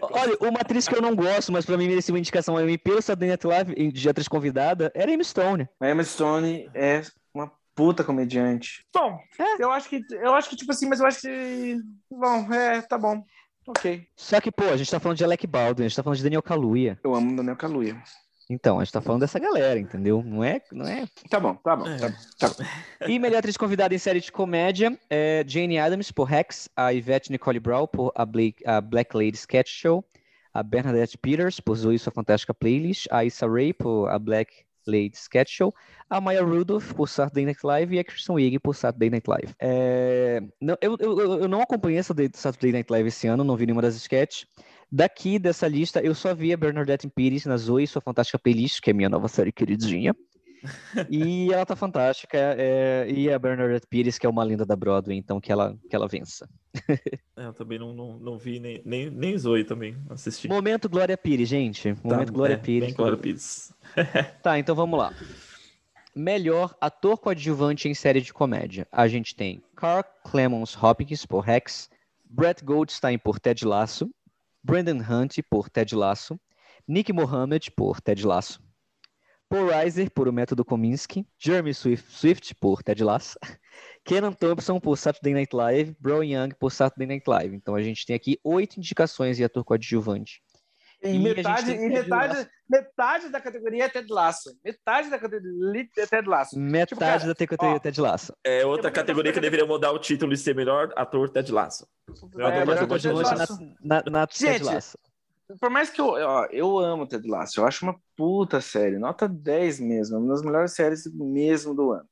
Olha, 0.00 0.36
uma 0.40 0.60
atriz 0.60 0.86
que 0.86 0.94
eu 0.94 1.00
não 1.00 1.14
gosto, 1.14 1.50
mas 1.50 1.64
pra 1.64 1.76
mim 1.76 1.88
merecia 1.88 2.12
uma 2.12 2.18
indicação 2.18 2.60
Emmy 2.60 2.76
pelo 2.76 3.00
Saturday 3.00 3.30
Night 3.30 3.46
Live 3.46 3.92
de 3.92 4.08
atriz 4.08 4.28
convidada, 4.28 4.92
era 4.94 5.10
Emma 5.10 5.24
Stone. 5.24 5.68
A 5.80 5.90
Emma 5.90 6.04
Stone 6.04 6.70
é 6.74 7.02
puta 7.74 8.04
comediante. 8.04 8.84
Bom, 8.94 9.18
é. 9.38 9.62
eu 9.62 9.70
acho 9.70 9.88
que, 9.88 10.02
eu 10.10 10.34
acho 10.34 10.48
que, 10.50 10.56
tipo 10.56 10.72
assim, 10.72 10.88
mas 10.88 11.00
eu 11.00 11.06
acho 11.06 11.20
que, 11.22 11.76
bom, 12.10 12.52
é, 12.52 12.80
tá 12.82 12.98
bom. 12.98 13.24
Ok. 13.66 14.06
Só 14.16 14.40
que, 14.40 14.50
pô, 14.50 14.64
a 14.64 14.76
gente 14.76 14.90
tá 14.90 14.98
falando 14.98 15.18
de 15.18 15.24
Alec 15.24 15.46
Baldwin, 15.46 15.84
a 15.84 15.88
gente 15.88 15.96
tá 15.96 16.02
falando 16.02 16.16
de 16.16 16.24
Daniel 16.24 16.42
Kaluuya. 16.42 16.98
Eu 17.02 17.14
amo 17.14 17.36
Daniel 17.36 17.56
Kaluuya. 17.56 18.02
Então, 18.50 18.78
a 18.78 18.84
gente 18.84 18.92
tá 18.92 19.00
falando 19.00 19.20
dessa 19.20 19.38
galera, 19.38 19.78
entendeu? 19.78 20.22
Não 20.22 20.42
é. 20.42 20.60
Não 20.72 20.86
é... 20.86 21.06
Tá 21.30 21.40
bom, 21.40 21.54
tá 21.54 21.76
bom. 21.76 21.84
Tá, 21.96 22.12
tá 22.38 22.48
bom. 22.48 23.08
E 23.08 23.18
melhor 23.18 23.38
atriz 23.38 23.56
convidada 23.56 23.94
em 23.94 23.98
série 23.98 24.20
de 24.20 24.30
comédia 24.30 24.98
é 25.08 25.44
Jane 25.46 25.78
Adams 25.78 26.10
por 26.10 26.24
Rex, 26.24 26.68
a 26.76 26.90
Yvette 26.90 27.30
Nicole 27.30 27.60
Brown 27.60 27.86
por 27.86 28.12
a, 28.14 28.26
Blake, 28.26 28.62
a 28.66 28.80
Black 28.80 29.16
Lady 29.16 29.36
Sketch 29.36 29.70
Show, 29.70 30.04
a 30.52 30.62
Bernadette 30.62 31.16
Peters 31.16 31.60
por 31.60 31.76
Zoe 31.76 31.98
Sua 31.98 32.12
Fantástica 32.12 32.52
Playlist, 32.52 33.06
a 33.10 33.24
Issa 33.24 33.46
Rae 33.46 33.72
por 33.72 34.08
a 34.10 34.18
Black 34.18 34.52
Lady 34.86 35.16
Sketch 35.16 35.50
Show, 35.56 35.74
a 36.08 36.20
Maya 36.20 36.42
Rudolph 36.42 36.92
por 36.94 37.08
Saturday 37.08 37.44
Night 37.44 37.60
Live 37.64 37.94
e 37.94 37.98
a 37.98 38.04
Kristen 38.04 38.34
Wiig 38.34 38.58
por 38.58 38.74
Saturday 38.74 39.10
Night 39.10 39.28
Live. 39.28 39.54
É... 39.60 40.42
Não, 40.60 40.76
eu, 40.80 40.96
eu, 40.98 41.40
eu 41.40 41.48
não 41.48 41.60
acompanhei 41.60 41.98
essa 41.98 42.14
Saturday 42.34 42.72
Night 42.72 42.90
Live 42.90 43.08
esse 43.08 43.26
ano, 43.26 43.44
não 43.44 43.56
vi 43.56 43.66
nenhuma 43.66 43.82
das 43.82 43.96
sketches. 43.96 44.46
Daqui 44.90 45.38
dessa 45.38 45.66
lista, 45.66 46.00
eu 46.00 46.14
só 46.14 46.34
vi 46.34 46.52
a 46.52 46.56
Bernadette 46.56 47.08
Pires 47.08 47.46
na 47.46 47.56
Zoe, 47.56 47.86
sua 47.86 48.02
fantástica 48.02 48.38
playlist, 48.38 48.80
que 48.82 48.90
é 48.90 48.92
minha 48.92 49.08
nova 49.08 49.26
série 49.26 49.50
queridinha. 49.50 50.14
E 51.10 51.52
ela 51.52 51.66
tá 51.66 51.76
fantástica. 51.76 52.38
É, 52.38 53.06
e 53.10 53.30
a 53.30 53.38
Bernadette 53.38 53.86
Pires, 53.86 54.18
que 54.18 54.26
é 54.26 54.28
uma 54.28 54.44
linda 54.44 54.64
da 54.64 54.76
Broadway, 54.76 55.16
então 55.16 55.40
que 55.40 55.50
ela, 55.50 55.76
que 55.88 55.94
ela 55.94 56.08
vença. 56.08 56.48
é, 57.36 57.46
eu 57.46 57.52
também 57.52 57.78
não, 57.78 57.92
não, 57.92 58.18
não 58.18 58.38
vi 58.38 58.60
nem, 58.60 58.80
nem, 58.84 59.10
nem 59.10 59.36
Zoe 59.36 59.64
também 59.64 59.96
assisti. 60.10 60.48
Momento 60.48 60.88
Glória 60.88 61.16
Pires, 61.16 61.48
gente. 61.48 61.94
Tá, 61.94 62.00
Momento 62.02 62.28
tá, 62.28 62.32
Glória 62.32 62.54
é, 62.54 62.58
Pires. 62.58 62.94
Glória 62.94 63.18
Pires. 63.18 63.74
tá, 64.42 64.58
então 64.58 64.74
vamos 64.74 64.98
lá. 64.98 65.12
Melhor 66.14 66.76
ator 66.80 67.18
coadjuvante 67.18 67.88
em 67.88 67.94
série 67.94 68.20
de 68.20 68.32
comédia. 68.32 68.86
A 68.92 69.08
gente 69.08 69.34
tem 69.34 69.62
Carl 69.74 70.04
Clemons 70.24 70.76
Hopkins 70.80 71.24
por 71.24 71.40
Rex, 71.40 71.88
Brett 72.24 72.62
Goldstein 72.64 73.18
por 73.18 73.40
Ted 73.40 73.64
Lasso, 73.64 74.10
Brandon 74.62 74.98
Hunt 74.98 75.38
por 75.50 75.68
Ted 75.68 75.94
Lasso, 75.94 76.38
Nick 76.86 77.12
Mohammed 77.12 77.70
por 77.72 78.00
Ted 78.00 78.26
Lasso, 78.26 78.60
Paul 79.52 79.66
Reiser 79.66 80.10
por 80.10 80.26
O 80.28 80.32
Método 80.32 80.64
Kominsky, 80.64 81.26
Jeremy 81.38 81.74
Swift, 81.74 82.10
Swift 82.10 82.54
por 82.54 82.82
Ted 82.82 83.04
Lasso, 83.04 83.38
Kenan 84.02 84.32
Thompson 84.32 84.80
por 84.80 84.96
Saturday 84.96 85.34
Night 85.34 85.54
Live, 85.54 85.94
Bro 86.00 86.24
Young 86.24 86.54
por 86.58 86.72
Saturday 86.72 87.06
Night 87.06 87.28
Live. 87.28 87.54
Então 87.54 87.74
a 87.74 87.82
gente 87.82 88.06
tem 88.06 88.16
aqui 88.16 88.40
oito 88.42 88.78
indicações 88.78 89.36
de 89.36 89.44
ator 89.44 89.62
coadjuvante. 89.62 90.40
E, 91.02 91.18
metade, 91.18 91.70
e 91.70 91.88
metade, 91.88 92.48
metade 92.70 93.28
da 93.28 93.42
categoria 93.42 93.84
é 93.84 93.88
Ted 93.90 94.10
Lasso. 94.10 94.56
Metade 94.64 95.10
da 95.10 95.18
categoria 95.18 95.86
é 95.98 96.06
Ted 96.06 96.26
Lasso. 96.26 96.58
Metade 96.58 96.88
tipo, 96.88 97.00
cara, 97.00 97.26
da 97.26 97.34
categoria 97.34 97.76
é 97.76 97.78
Ted 97.78 98.00
Lasso. 98.00 98.34
É 98.42 98.64
outra 98.64 98.90
categoria 98.90 99.34
que 99.34 99.40
deveria 99.40 99.66
mudar 99.66 99.92
o 99.92 99.98
título 99.98 100.32
e 100.32 100.36
ser 100.38 100.54
melhor 100.54 100.90
ator 100.96 101.28
Ted 101.28 101.52
Lasso. 101.52 101.86
Melhor 102.34 102.52
é, 102.54 102.62
ator 102.62 102.88
coadjuvante 102.88 103.34
na, 103.34 103.46
na, 103.82 104.10
na 104.10 104.20
Gente, 104.30 104.38
Ted 104.38 104.64
Lasso. 104.64 104.96
Por 105.60 105.70
mais 105.70 105.90
que 105.90 106.00
eu, 106.00 106.06
ó, 106.06 106.46
eu 106.46 106.78
amo 106.78 107.06
Ted 107.06 107.28
Lasso, 107.28 107.60
eu 107.60 107.66
acho 107.66 107.84
uma 107.84 108.00
puta 108.16 108.60
série, 108.60 108.98
nota 108.98 109.28
10 109.28 109.80
mesmo, 109.80 110.18
uma 110.18 110.28
das 110.28 110.42
melhores 110.42 110.74
séries 110.74 111.04
mesmo 111.14 111.74
do 111.74 111.92
ano. 111.92 112.08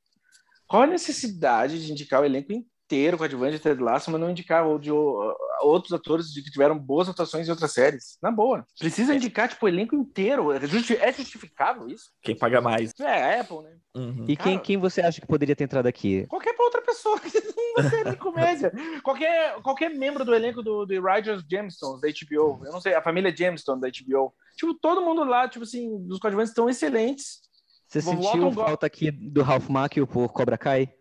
Qual 0.67 0.83
a 0.83 0.87
necessidade 0.87 1.85
de 1.85 1.91
indicar 1.91 2.21
o 2.21 2.25
elenco 2.25 2.53
inteiro 2.91 3.17
com 3.17 3.23
a 3.23 3.27
de 3.27 3.59
Ted 3.59 3.81
Lasso, 3.81 4.11
mas 4.11 4.19
não 4.19 4.29
indicar 4.29 4.67
ou 4.67 4.77
de 4.77 4.91
outros 4.91 5.93
atores 5.93 6.33
que 6.33 6.51
tiveram 6.51 6.77
boas 6.77 7.07
atuações 7.07 7.47
em 7.47 7.51
outras 7.51 7.71
séries. 7.71 8.17
Na 8.21 8.31
boa. 8.31 8.65
Precisa 8.77 9.15
indicar, 9.15 9.47
tipo, 9.47 9.65
o 9.65 9.69
elenco 9.69 9.95
inteiro. 9.95 10.51
É, 10.51 10.57
é 10.57 11.13
justificável 11.13 11.87
isso? 11.87 12.11
Quem 12.21 12.37
paga 12.37 12.59
mais. 12.59 12.91
É, 12.99 13.37
a 13.37 13.41
Apple, 13.41 13.61
né? 13.61 13.77
Uhum. 13.95 14.25
E 14.27 14.35
quem, 14.35 14.59
quem 14.59 14.77
você 14.77 15.01
acha 15.01 15.21
que 15.21 15.27
poderia 15.27 15.55
ter 15.55 15.63
entrado 15.63 15.87
aqui? 15.87 16.25
Qualquer 16.27 16.53
outra 16.59 16.81
pessoa 16.81 17.17
que 17.19 17.29
não 17.77 17.89
série 17.89 18.11
de 18.11 18.17
comédia. 18.17 18.71
qualquer, 19.03 19.61
qualquer 19.61 19.89
membro 19.89 20.25
do 20.25 20.35
elenco 20.35 20.61
do, 20.61 20.85
do 20.85 21.01
Rogers 21.01 21.43
Gemstones, 21.49 22.01
da 22.01 22.09
HBO. 22.09 22.61
Eu 22.65 22.73
não 22.73 22.81
sei, 22.81 22.93
a 22.93 23.01
família 23.01 23.35
Gemstone 23.35 23.79
da 23.79 23.87
HBO. 23.87 24.33
Tipo, 24.57 24.73
todo 24.73 25.01
mundo 25.01 25.23
lá, 25.23 25.47
tipo 25.47 25.63
assim, 25.63 25.97
dos 26.05 26.19
coadjuvantes 26.19 26.51
estão 26.51 26.69
excelentes. 26.69 27.39
Você 27.87 28.01
sentiu 28.01 28.51
falta 28.51 28.85
aqui 28.85 29.11
do 29.11 29.41
Ralph 29.41 29.69
Macchio 29.69 30.07
por 30.07 30.31
Cobra 30.31 30.57
Kai? 30.57 30.93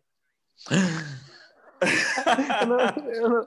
eu, 2.60 2.66
não, 2.66 2.80
eu, 3.12 3.28
não, 3.28 3.46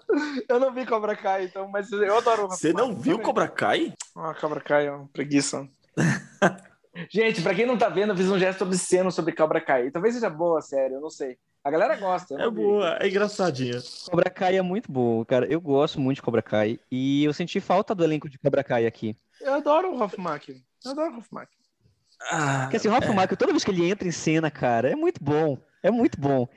eu, 0.49 0.59
não, 0.59 0.73
vi 0.73 0.85
Cobra 0.85 1.15
Kai, 1.15 1.45
então, 1.45 1.67
mas 1.67 1.91
eu 1.91 2.17
adoro. 2.17 2.47
Você 2.47 2.73
não 2.73 2.95
viu 2.95 3.19
Cobra 3.19 3.47
Kai? 3.47 3.93
Ah, 4.15 4.33
Cobra 4.33 4.59
Kai 4.59 4.87
é 4.87 4.91
uma 4.91 5.07
preguiça. 5.07 5.67
Gente, 7.09 7.41
pra 7.41 7.55
quem 7.55 7.65
não 7.65 7.77
tá 7.77 7.89
vendo, 7.89 8.11
eu 8.11 8.17
fiz 8.17 8.29
um 8.29 8.37
gesto 8.37 8.63
obsceno 8.63 9.11
sobre 9.11 9.33
Cobra 9.33 9.59
Kai. 9.59 9.89
Talvez 9.89 10.13
seja 10.13 10.29
boa, 10.29 10.61
sério, 10.61 10.97
eu 10.97 11.01
não 11.01 11.09
sei. 11.09 11.37
A 11.63 11.71
galera 11.71 11.95
gosta. 11.95 12.35
É 12.39 12.49
boa, 12.49 12.97
é 12.99 13.07
engraçadinha. 13.07 13.79
Cobra 14.09 14.29
Kai 14.29 14.57
é 14.57 14.61
muito 14.61 14.91
boa, 14.91 15.25
cara. 15.25 15.45
Eu 15.45 15.61
gosto 15.61 15.99
muito 15.99 16.17
de 16.17 16.21
Cobra 16.21 16.41
Kai. 16.41 16.79
E 16.91 17.23
eu 17.23 17.33
senti 17.33 17.59
falta 17.59 17.95
do 17.95 18.03
elenco 18.03 18.29
de 18.29 18.37
Cobra 18.37 18.63
Kai 18.63 18.85
aqui. 18.85 19.15
Eu 19.39 19.53
adoro 19.53 19.91
o 19.91 19.97
Ralph 19.97 20.17
Macchio. 20.17 20.55
Eu 20.83 20.91
adoro 20.91 21.09
o 21.09 21.13
Ralph 21.13 21.31
Macchio. 21.31 21.57
Ah, 22.29 22.61
Porque 22.63 22.77
assim, 22.77 22.89
o 22.89 22.91
Ralph 22.91 23.05
é. 23.05 23.13
Macchio, 23.13 23.37
toda 23.37 23.53
vez 23.53 23.63
que 23.63 23.71
ele 23.71 23.89
entra 23.89 24.07
em 24.07 24.11
cena, 24.11 24.51
cara, 24.51 24.91
é 24.91 24.95
muito 24.95 25.23
bom. 25.23 25.57
É 25.81 25.89
muito 25.89 26.19
bom. 26.19 26.47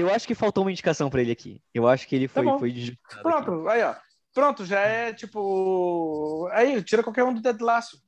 Eu 0.00 0.12
acho 0.12 0.26
que 0.26 0.34
faltou 0.34 0.64
uma 0.64 0.72
indicação 0.72 1.10
para 1.10 1.20
ele 1.20 1.32
aqui. 1.32 1.60
Eu 1.74 1.86
acho 1.86 2.06
que 2.06 2.16
ele 2.16 2.28
foi, 2.28 2.44
tá 2.44 2.58
foi 2.58 2.72
Pronto, 3.22 3.68
aqui. 3.68 3.78
aí, 3.78 3.82
ó. 3.82 3.94
Pronto, 4.32 4.64
já 4.64 4.80
é 4.80 5.12
tipo. 5.12 6.48
Aí, 6.52 6.82
tira 6.82 7.02
qualquer 7.02 7.24
um 7.24 7.34
do 7.34 7.40
Dead 7.40 7.60
Laço. 7.60 8.00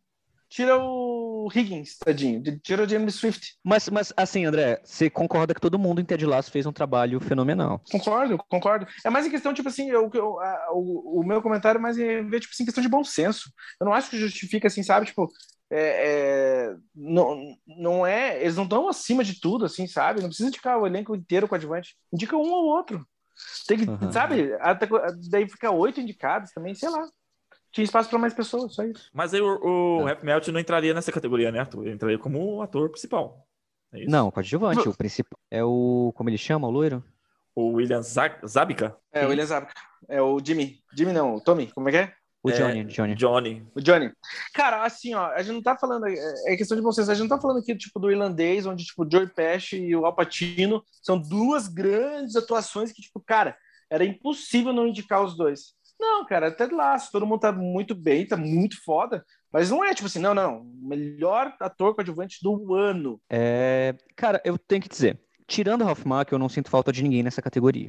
Tira 0.52 0.76
o 0.76 1.48
Higgins, 1.50 1.96
tadinho. 1.96 2.42
Tira 2.58 2.82
o 2.84 2.88
James 2.88 3.14
Swift. 3.14 3.56
Mas, 3.64 3.88
mas 3.88 4.12
assim, 4.14 4.44
André, 4.44 4.82
você 4.84 5.08
concorda 5.08 5.54
que 5.54 5.60
todo 5.60 5.78
mundo 5.78 5.98
em 5.98 6.04
Ted 6.04 6.26
Lasso 6.26 6.50
fez 6.50 6.66
um 6.66 6.72
trabalho 6.72 7.18
fenomenal? 7.20 7.80
Concordo, 7.90 8.36
concordo. 8.50 8.86
É 9.02 9.08
mais 9.08 9.24
em 9.26 9.30
questão, 9.30 9.54
tipo 9.54 9.70
assim, 9.70 9.88
eu, 9.88 10.10
eu, 10.12 10.38
a, 10.38 10.72
o, 10.74 11.20
o 11.20 11.26
meu 11.26 11.40
comentário 11.40 11.78
é 11.78 11.80
mais 11.80 11.96
em 11.96 12.28
tipo 12.28 12.52
assim, 12.52 12.66
questão 12.66 12.82
de 12.82 12.88
bom 12.88 13.02
senso. 13.02 13.50
Eu 13.80 13.86
não 13.86 13.94
acho 13.94 14.10
que 14.10 14.18
justifica, 14.18 14.68
assim, 14.68 14.82
sabe? 14.82 15.06
Tipo, 15.06 15.26
é, 15.70 16.66
é, 16.68 16.76
não, 16.94 17.56
não 17.66 18.06
é. 18.06 18.38
Eles 18.42 18.56
não 18.56 18.64
estão 18.64 18.90
acima 18.90 19.24
de 19.24 19.40
tudo, 19.40 19.64
assim, 19.64 19.86
sabe? 19.86 20.20
Não 20.20 20.28
precisa 20.28 20.50
indicar 20.50 20.78
o 20.78 20.86
elenco 20.86 21.16
inteiro 21.16 21.48
com 21.48 21.54
advante. 21.54 21.96
Indica 22.12 22.36
um 22.36 22.52
ou 22.52 22.66
outro. 22.66 23.06
Tem 23.66 23.78
que, 23.78 23.88
uhum. 23.88 24.12
sabe? 24.12 24.52
Até, 24.60 24.86
daí 25.30 25.48
fica 25.48 25.70
oito 25.70 25.98
indicados 25.98 26.52
também, 26.52 26.74
sei 26.74 26.90
lá. 26.90 27.08
Tinha 27.72 27.84
espaço 27.84 28.10
para 28.10 28.18
mais 28.18 28.34
pessoas, 28.34 28.74
só 28.74 28.84
isso. 28.84 29.10
Mas 29.14 29.32
aí 29.32 29.40
o, 29.40 30.02
o 30.02 30.08
é. 30.08 30.18
Melt 30.22 30.46
não 30.48 30.60
entraria 30.60 30.92
nessa 30.92 31.10
categoria, 31.10 31.50
né, 31.50 31.60
Arthur? 31.60 31.86
Ele 31.86 31.94
entraria 31.94 32.18
como 32.18 32.60
ator 32.60 32.90
principal. 32.90 33.46
É 33.92 34.04
não, 34.04 34.30
coadjuvante. 34.30 34.88
o 34.88 34.94
principal 34.94 35.38
é 35.50 35.64
o. 35.64 36.12
Como 36.14 36.28
ele 36.28 36.38
chama, 36.38 36.68
o 36.68 36.70
loiro? 36.70 37.02
O 37.54 37.72
William 37.72 38.02
Zabica? 38.02 38.96
É, 39.10 39.26
o 39.26 39.30
William 39.30 39.46
Zabica. 39.46 39.72
É 40.08 40.20
o 40.20 40.38
Jimmy. 40.44 40.80
Jimmy 40.94 41.12
não, 41.12 41.36
o 41.36 41.40
Tommy, 41.40 41.70
como 41.72 41.88
é 41.88 41.92
que 41.92 41.98
é? 41.98 42.14
O 42.42 42.50
Johnny, 42.50 42.80
é, 42.80 42.84
Johnny. 42.84 43.14
Johnny. 43.14 43.66
O 43.74 43.80
Johnny. 43.80 44.12
Cara, 44.52 44.84
assim, 44.84 45.14
ó, 45.14 45.26
a 45.26 45.42
gente 45.42 45.54
não 45.54 45.62
tá 45.62 45.76
falando. 45.76 46.06
É, 46.08 46.14
é 46.52 46.56
questão 46.56 46.76
de 46.76 46.82
vocês, 46.82 47.08
a 47.08 47.14
gente 47.14 47.28
não 47.28 47.36
tá 47.36 47.40
falando 47.40 47.60
aqui, 47.60 47.74
tipo, 47.76 48.00
do 48.00 48.10
irlandês, 48.10 48.66
onde, 48.66 48.84
tipo, 48.84 49.04
o 49.04 49.10
Joey 49.10 49.28
Pesci 49.28 49.76
e 49.76 49.94
o 49.94 50.04
Alpatino 50.04 50.82
são 51.00 51.18
duas 51.18 51.68
grandes 51.68 52.34
atuações 52.34 52.90
que, 52.90 53.00
tipo, 53.00 53.20
cara, 53.20 53.56
era 53.88 54.04
impossível 54.04 54.72
não 54.72 54.88
indicar 54.88 55.22
os 55.22 55.36
dois. 55.36 55.74
Não, 56.02 56.26
cara, 56.26 56.48
até 56.48 56.66
Laço, 56.66 57.12
todo 57.12 57.24
mundo 57.24 57.38
tá 57.38 57.52
muito 57.52 57.94
bem, 57.94 58.26
tá 58.26 58.36
muito 58.36 58.82
foda, 58.82 59.24
mas 59.52 59.70
não 59.70 59.84
é 59.84 59.94
tipo 59.94 60.06
assim, 60.06 60.18
não, 60.18 60.34
não, 60.34 60.64
melhor 60.82 61.54
ator 61.60 61.94
coadjuvante 61.94 62.40
do 62.42 62.74
ano. 62.74 63.20
É, 63.30 63.94
cara, 64.16 64.42
eu 64.44 64.58
tenho 64.58 64.82
que 64.82 64.88
dizer, 64.88 65.20
tirando 65.46 65.84
Ralph 65.84 66.04
Mack, 66.04 66.32
eu 66.32 66.40
não 66.40 66.48
sinto 66.48 66.70
falta 66.70 66.90
de 66.90 67.04
ninguém 67.04 67.22
nessa 67.22 67.40
categoria. 67.40 67.88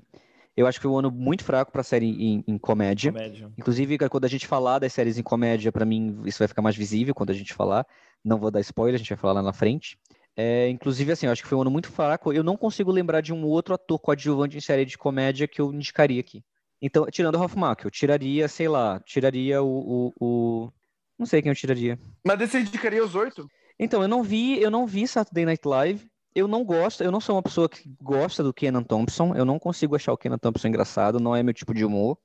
Eu 0.56 0.68
acho 0.68 0.78
que 0.78 0.84
foi 0.84 0.92
um 0.92 1.00
ano 1.00 1.10
muito 1.10 1.44
fraco 1.44 1.72
para 1.72 1.82
série 1.82 2.06
em, 2.06 2.44
em 2.48 2.56
comédia. 2.60 3.12
comédia. 3.12 3.52
Inclusive, 3.58 3.98
quando 4.08 4.26
a 4.26 4.30
gente 4.30 4.46
falar 4.46 4.78
das 4.78 4.94
séries 4.94 5.18
em 5.18 5.24
comédia, 5.24 5.72
para 5.72 5.86
mim 5.86 6.22
isso 6.24 6.38
vai 6.38 6.48
ficar 6.48 6.62
mais 6.62 6.76
visível 6.76 7.16
quando 7.16 7.32
a 7.32 7.34
gente 7.34 7.52
falar. 7.52 7.84
Não 8.24 8.38
vou 8.38 8.52
dar 8.52 8.60
spoiler, 8.60 8.94
a 8.94 9.00
gente 9.00 9.10
vai 9.10 9.18
falar 9.18 9.34
lá 9.34 9.42
na 9.42 9.54
frente. 9.54 9.98
É, 10.38 10.70
inclusive, 10.70 11.12
assim, 11.12 11.26
eu 11.26 11.32
acho 11.32 11.42
que 11.42 11.48
foi 11.48 11.58
um 11.58 11.62
ano 11.62 11.72
muito 11.72 11.92
fraco. 11.92 12.32
Eu 12.32 12.44
não 12.44 12.56
consigo 12.56 12.92
lembrar 12.92 13.22
de 13.22 13.34
um 13.34 13.44
outro 13.44 13.74
ator 13.74 13.98
coadjuvante 13.98 14.56
em 14.56 14.62
série 14.62 14.86
de 14.86 15.00
comédia 15.00 15.48
que 15.48 15.60
eu 15.60 15.74
indicaria 15.74 16.20
aqui. 16.20 16.44
Então, 16.82 17.06
tirando 17.06 17.36
o 17.36 17.60
Macchio, 17.60 17.88
eu 17.88 17.92
tiraria, 17.92 18.48
sei 18.48 18.68
lá, 18.68 19.00
tiraria 19.06 19.62
o, 19.64 19.68
o, 19.68 20.14
o... 20.20 20.74
Não 21.18 21.26
sei 21.26 21.42
quem 21.42 21.50
eu 21.50 21.56
tiraria. 21.56 21.98
Mas 22.26 22.38
você 22.40 22.60
indicaria 22.60 23.04
os 23.04 23.16
oito? 23.16 23.48
Então, 23.80 24.02
eu 24.02 24.08
não 24.08 24.22
vi, 24.22 24.62
eu 24.62 24.70
não 24.70 24.86
vi 24.86 25.08
Saturday 25.08 25.46
Night 25.46 25.66
Live. 25.68 26.08
Eu 26.36 26.48
não 26.48 26.64
gosto, 26.64 27.04
eu 27.04 27.12
não 27.12 27.22
sou 27.22 27.36
uma 27.36 27.44
pessoa 27.44 27.70
que 27.70 27.84
gosta 28.02 28.42
do 28.44 28.54
Kenan 28.54 28.84
Thompson. 28.84 29.36
Eu 29.36 29.46
não 29.46 29.60
consigo 29.60 29.96
achar 29.96 30.12
o 30.12 30.18
Kenan 30.18 30.38
Thompson 30.38 30.68
engraçado, 30.68 31.20
não 31.20 31.36
é 31.36 31.44
meu 31.44 31.54
tipo 31.54 31.74
de 31.74 31.86
humor. 31.86 32.18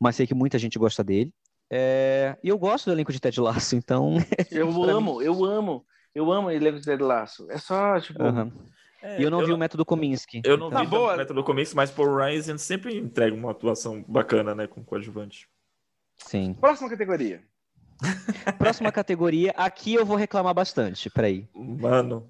Mas 0.00 0.16
sei 0.16 0.26
que 0.26 0.34
muita 0.34 0.58
gente 0.58 0.78
gosta 0.78 1.02
dele. 1.02 1.32
É... 1.70 2.38
E 2.42 2.48
eu 2.48 2.58
gosto 2.58 2.86
do 2.86 2.92
elenco 2.92 3.12
de 3.12 3.20
Ted 3.20 3.38
Lasso, 3.40 3.76
então. 3.76 4.16
Eu 4.50 4.84
amo, 4.84 5.20
eu 5.20 5.44
amo. 5.44 5.84
Eu 6.14 6.32
amo 6.32 6.48
o 6.48 6.50
elenco 6.50 6.78
de 6.78 6.84
Ted 6.84 7.02
Lasso. 7.02 7.50
É 7.50 7.58
só, 7.58 8.00
tipo. 8.00 8.22
Uhum. 8.22 8.50
É, 9.02 9.20
e 9.20 9.22
eu 9.22 9.30
não 9.30 9.40
eu 9.40 9.46
vi 9.46 9.50
não... 9.50 9.56
o 9.56 9.60
método 9.60 9.84
Kominsky. 9.84 10.42
Eu 10.44 10.56
não 10.56 10.68
então. 10.68 10.86
vi 10.86 10.96
o 10.96 11.16
método 11.16 11.44
Kominsky, 11.44 11.76
mas 11.76 11.90
Paul 11.90 12.16
Ryan 12.16 12.58
sempre 12.58 12.96
entrega 12.96 13.34
uma 13.34 13.50
atuação 13.50 14.04
bacana, 14.06 14.54
né, 14.54 14.66
com 14.66 14.82
coadjuvante. 14.82 15.48
Sim. 16.16 16.54
Próxima 16.54 16.90
categoria. 16.90 17.42
Próxima 18.58 18.92
categoria, 18.92 19.52
aqui 19.56 19.94
eu 19.94 20.04
vou 20.04 20.16
reclamar 20.16 20.54
bastante, 20.54 21.10
peraí. 21.10 21.48
Mano. 21.54 22.28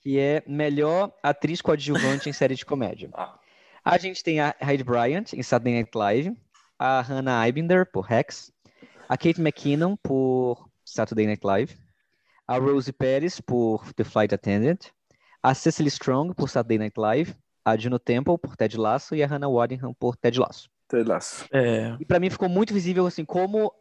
Que 0.00 0.18
é 0.18 0.42
melhor 0.46 1.12
atriz 1.22 1.60
coadjuvante 1.60 2.28
em 2.28 2.32
série 2.32 2.54
de 2.54 2.64
comédia. 2.64 3.10
Ah. 3.12 3.38
A 3.84 3.98
gente 3.98 4.22
tem 4.22 4.40
a 4.40 4.54
Heidi 4.60 4.84
Bryant 4.84 5.32
em 5.32 5.42
Saturday 5.42 5.74
Night 5.74 5.90
Live, 5.94 6.36
a 6.78 7.00
Hannah 7.00 7.46
Eibender 7.46 7.90
por 7.90 8.04
Rex, 8.04 8.52
a 9.08 9.16
Kate 9.16 9.40
McKinnon 9.40 9.96
por 9.96 10.68
Saturday 10.84 11.26
Night 11.26 11.44
Live, 11.44 11.76
a 12.46 12.58
Rosie 12.58 12.92
Perez 12.92 13.40
por 13.40 13.92
The 13.94 14.04
Flight 14.04 14.34
Attendant, 14.34 14.90
a 15.42 15.54
Cecily 15.54 15.88
Strong 15.88 16.34
por 16.34 16.48
Saturday 16.48 16.78
Night 16.78 16.98
Live, 16.98 17.34
a 17.64 17.76
Juno 17.76 17.98
Temple 17.98 18.38
por 18.38 18.56
Ted 18.56 18.76
Lasso 18.76 19.14
e 19.14 19.22
a 19.22 19.26
Hannah 19.26 19.48
Waddingham 19.48 19.94
por 19.94 20.16
Ted 20.16 20.38
Lasso. 20.38 20.68
Ted 20.88 21.08
Lasso. 21.08 21.44
É. 21.52 21.96
E 22.00 22.04
para 22.04 22.18
mim 22.18 22.30
ficou 22.30 22.48
muito 22.48 22.74
visível 22.74 23.06
assim 23.06 23.24
como 23.24 23.72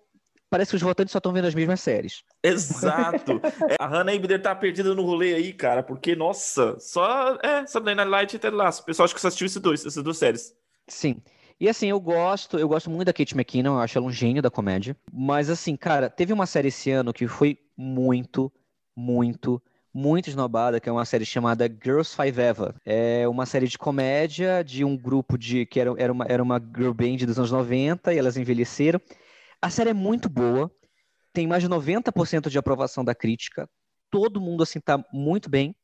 parece 0.49 0.71
que 0.71 0.75
os 0.75 0.81
votantes 0.81 1.11
só 1.11 1.19
estão 1.19 1.31
vendo 1.31 1.45
as 1.45 1.55
mesmas 1.55 1.79
séries. 1.81 2.23
Exato. 2.43 3.39
é, 3.69 3.75
a 3.79 3.87
Hannah 3.87 4.13
Ibner 4.13 4.41
tá 4.41 4.55
perdida 4.55 4.93
no 4.95 5.03
rolê 5.03 5.35
aí, 5.35 5.53
cara, 5.53 5.83
porque, 5.83 6.15
nossa, 6.15 6.77
só 6.79 7.37
é 7.43 7.65
Saturday 7.67 7.95
Night 7.95 8.09
Live 8.09 8.35
e 8.35 8.39
Ted 8.39 8.55
Lasso. 8.55 8.81
O 8.81 8.85
pessoal 8.85 9.05
acho 9.05 9.13
que 9.13 9.21
só 9.21 9.27
assistiu 9.27 9.45
esses 9.45 9.61
dois, 9.61 9.85
essas 9.85 10.03
duas 10.03 10.17
séries. 10.17 10.53
Sim. 10.87 11.21
E 11.59 11.67
assim, 11.67 11.87
eu 11.87 11.99
gosto, 11.99 12.57
eu 12.57 12.69
gosto 12.69 12.89
muito 12.89 13.05
da 13.05 13.13
Kate 13.13 13.35
McKinnon, 13.35 13.73
eu 13.73 13.79
acho 13.79 13.97
ela 13.97 14.07
um 14.07 14.11
gênio 14.11 14.41
da 14.41 14.49
comédia. 14.49 14.95
Mas 15.11 15.49
assim, 15.49 15.75
cara, 15.75 16.09
teve 16.09 16.31
uma 16.31 16.45
série 16.45 16.69
esse 16.69 16.89
ano 16.89 17.13
que 17.13 17.27
foi 17.27 17.59
muito, 17.75 18.51
muito, 18.95 19.61
muito 19.93 20.29
esnobada, 20.29 20.79
que 20.79 20.87
é 20.87 20.91
uma 20.91 21.05
série 21.05 21.25
chamada 21.25 21.67
Girls 21.67 22.15
Five 22.15 22.39
Eva. 22.39 22.75
É 22.85 23.27
uma 23.27 23.45
série 23.45 23.67
de 23.67 23.77
comédia 23.77 24.63
de 24.63 24.83
um 24.83 24.95
grupo 24.95 25.37
de 25.37 25.65
que 25.65 25.79
era, 25.79 25.93
era, 25.97 26.13
uma, 26.13 26.25
era 26.25 26.43
uma 26.43 26.59
girl 26.59 26.93
band 26.93 27.17
dos 27.25 27.37
anos 27.37 27.51
90 27.51 28.13
e 28.13 28.17
elas 28.17 28.37
envelheceram. 28.37 29.01
A 29.61 29.69
série 29.69 29.89
é 29.89 29.93
muito 29.93 30.29
boa, 30.29 30.71
tem 31.33 31.47
mais 31.47 31.63
de 31.63 31.69
90% 31.69 32.49
de 32.49 32.57
aprovação 32.57 33.03
da 33.03 33.15
crítica. 33.15 33.69
Todo 34.09 34.41
mundo 34.41 34.63
assim 34.63 34.79
tá 34.79 35.03
muito 35.11 35.49
bem. 35.49 35.75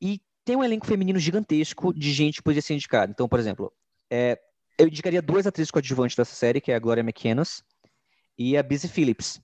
E 0.00 0.20
tem 0.44 0.56
um 0.56 0.64
elenco 0.64 0.86
feminino 0.86 1.18
gigantesco 1.18 1.92
de 1.92 2.12
gente 2.12 2.36
que 2.36 2.42
podia 2.42 2.62
ser 2.62 2.74
indicada. 2.74 3.12
Então, 3.12 3.28
por 3.28 3.38
exemplo, 3.38 3.72
é, 4.10 4.38
eu 4.78 4.86
indicaria 4.86 5.20
duas 5.20 5.46
atrizes 5.46 5.70
coadjuvantes 5.70 6.16
dessa 6.16 6.34
série, 6.34 6.60
que 6.60 6.72
é 6.72 6.76
a 6.76 6.78
Gloria 6.78 7.02
McKenna 7.02 7.42
e 8.38 8.56
a 8.56 8.62
Busy 8.62 8.88
Phillips. 8.88 9.40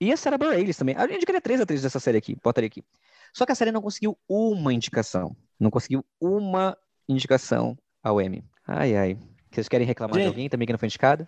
E 0.00 0.12
a 0.12 0.16
Sarah 0.16 0.38
Bareilles 0.38 0.76
também. 0.76 0.94
Eu 0.96 1.10
indicaria 1.10 1.40
três 1.40 1.60
atrizes 1.60 1.82
dessa 1.82 2.00
série 2.00 2.18
aqui, 2.18 2.36
botaria 2.42 2.66
aqui. 2.66 2.84
Só 3.32 3.44
que 3.44 3.52
a 3.52 3.54
série 3.54 3.72
não 3.72 3.82
conseguiu 3.82 4.18
uma 4.28 4.72
indicação. 4.72 5.36
Não 5.58 5.70
conseguiu 5.70 6.04
uma 6.20 6.76
indicação 7.08 7.76
ao 8.02 8.20
Emmy. 8.20 8.44
Ai, 8.66 8.96
ai. 8.96 9.18
Vocês 9.50 9.68
querem 9.68 9.86
reclamar 9.86 10.14
Gente. 10.14 10.24
de 10.24 10.28
alguém 10.28 10.48
também 10.48 10.66
que 10.66 10.72
não 10.72 10.78
foi 10.78 10.86
indicado? 10.86 11.26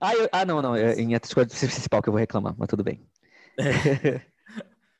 Ah, 0.00 0.14
eu... 0.14 0.28
ah 0.32 0.44
não, 0.44 0.62
não. 0.62 0.74
É 0.74 0.94
em 0.94 1.14
atriz 1.14 1.34
principal 1.34 2.02
que 2.02 2.08
eu 2.08 2.12
vou 2.12 2.20
reclamar, 2.20 2.54
mas 2.56 2.68
tudo 2.68 2.82
bem. 2.82 3.00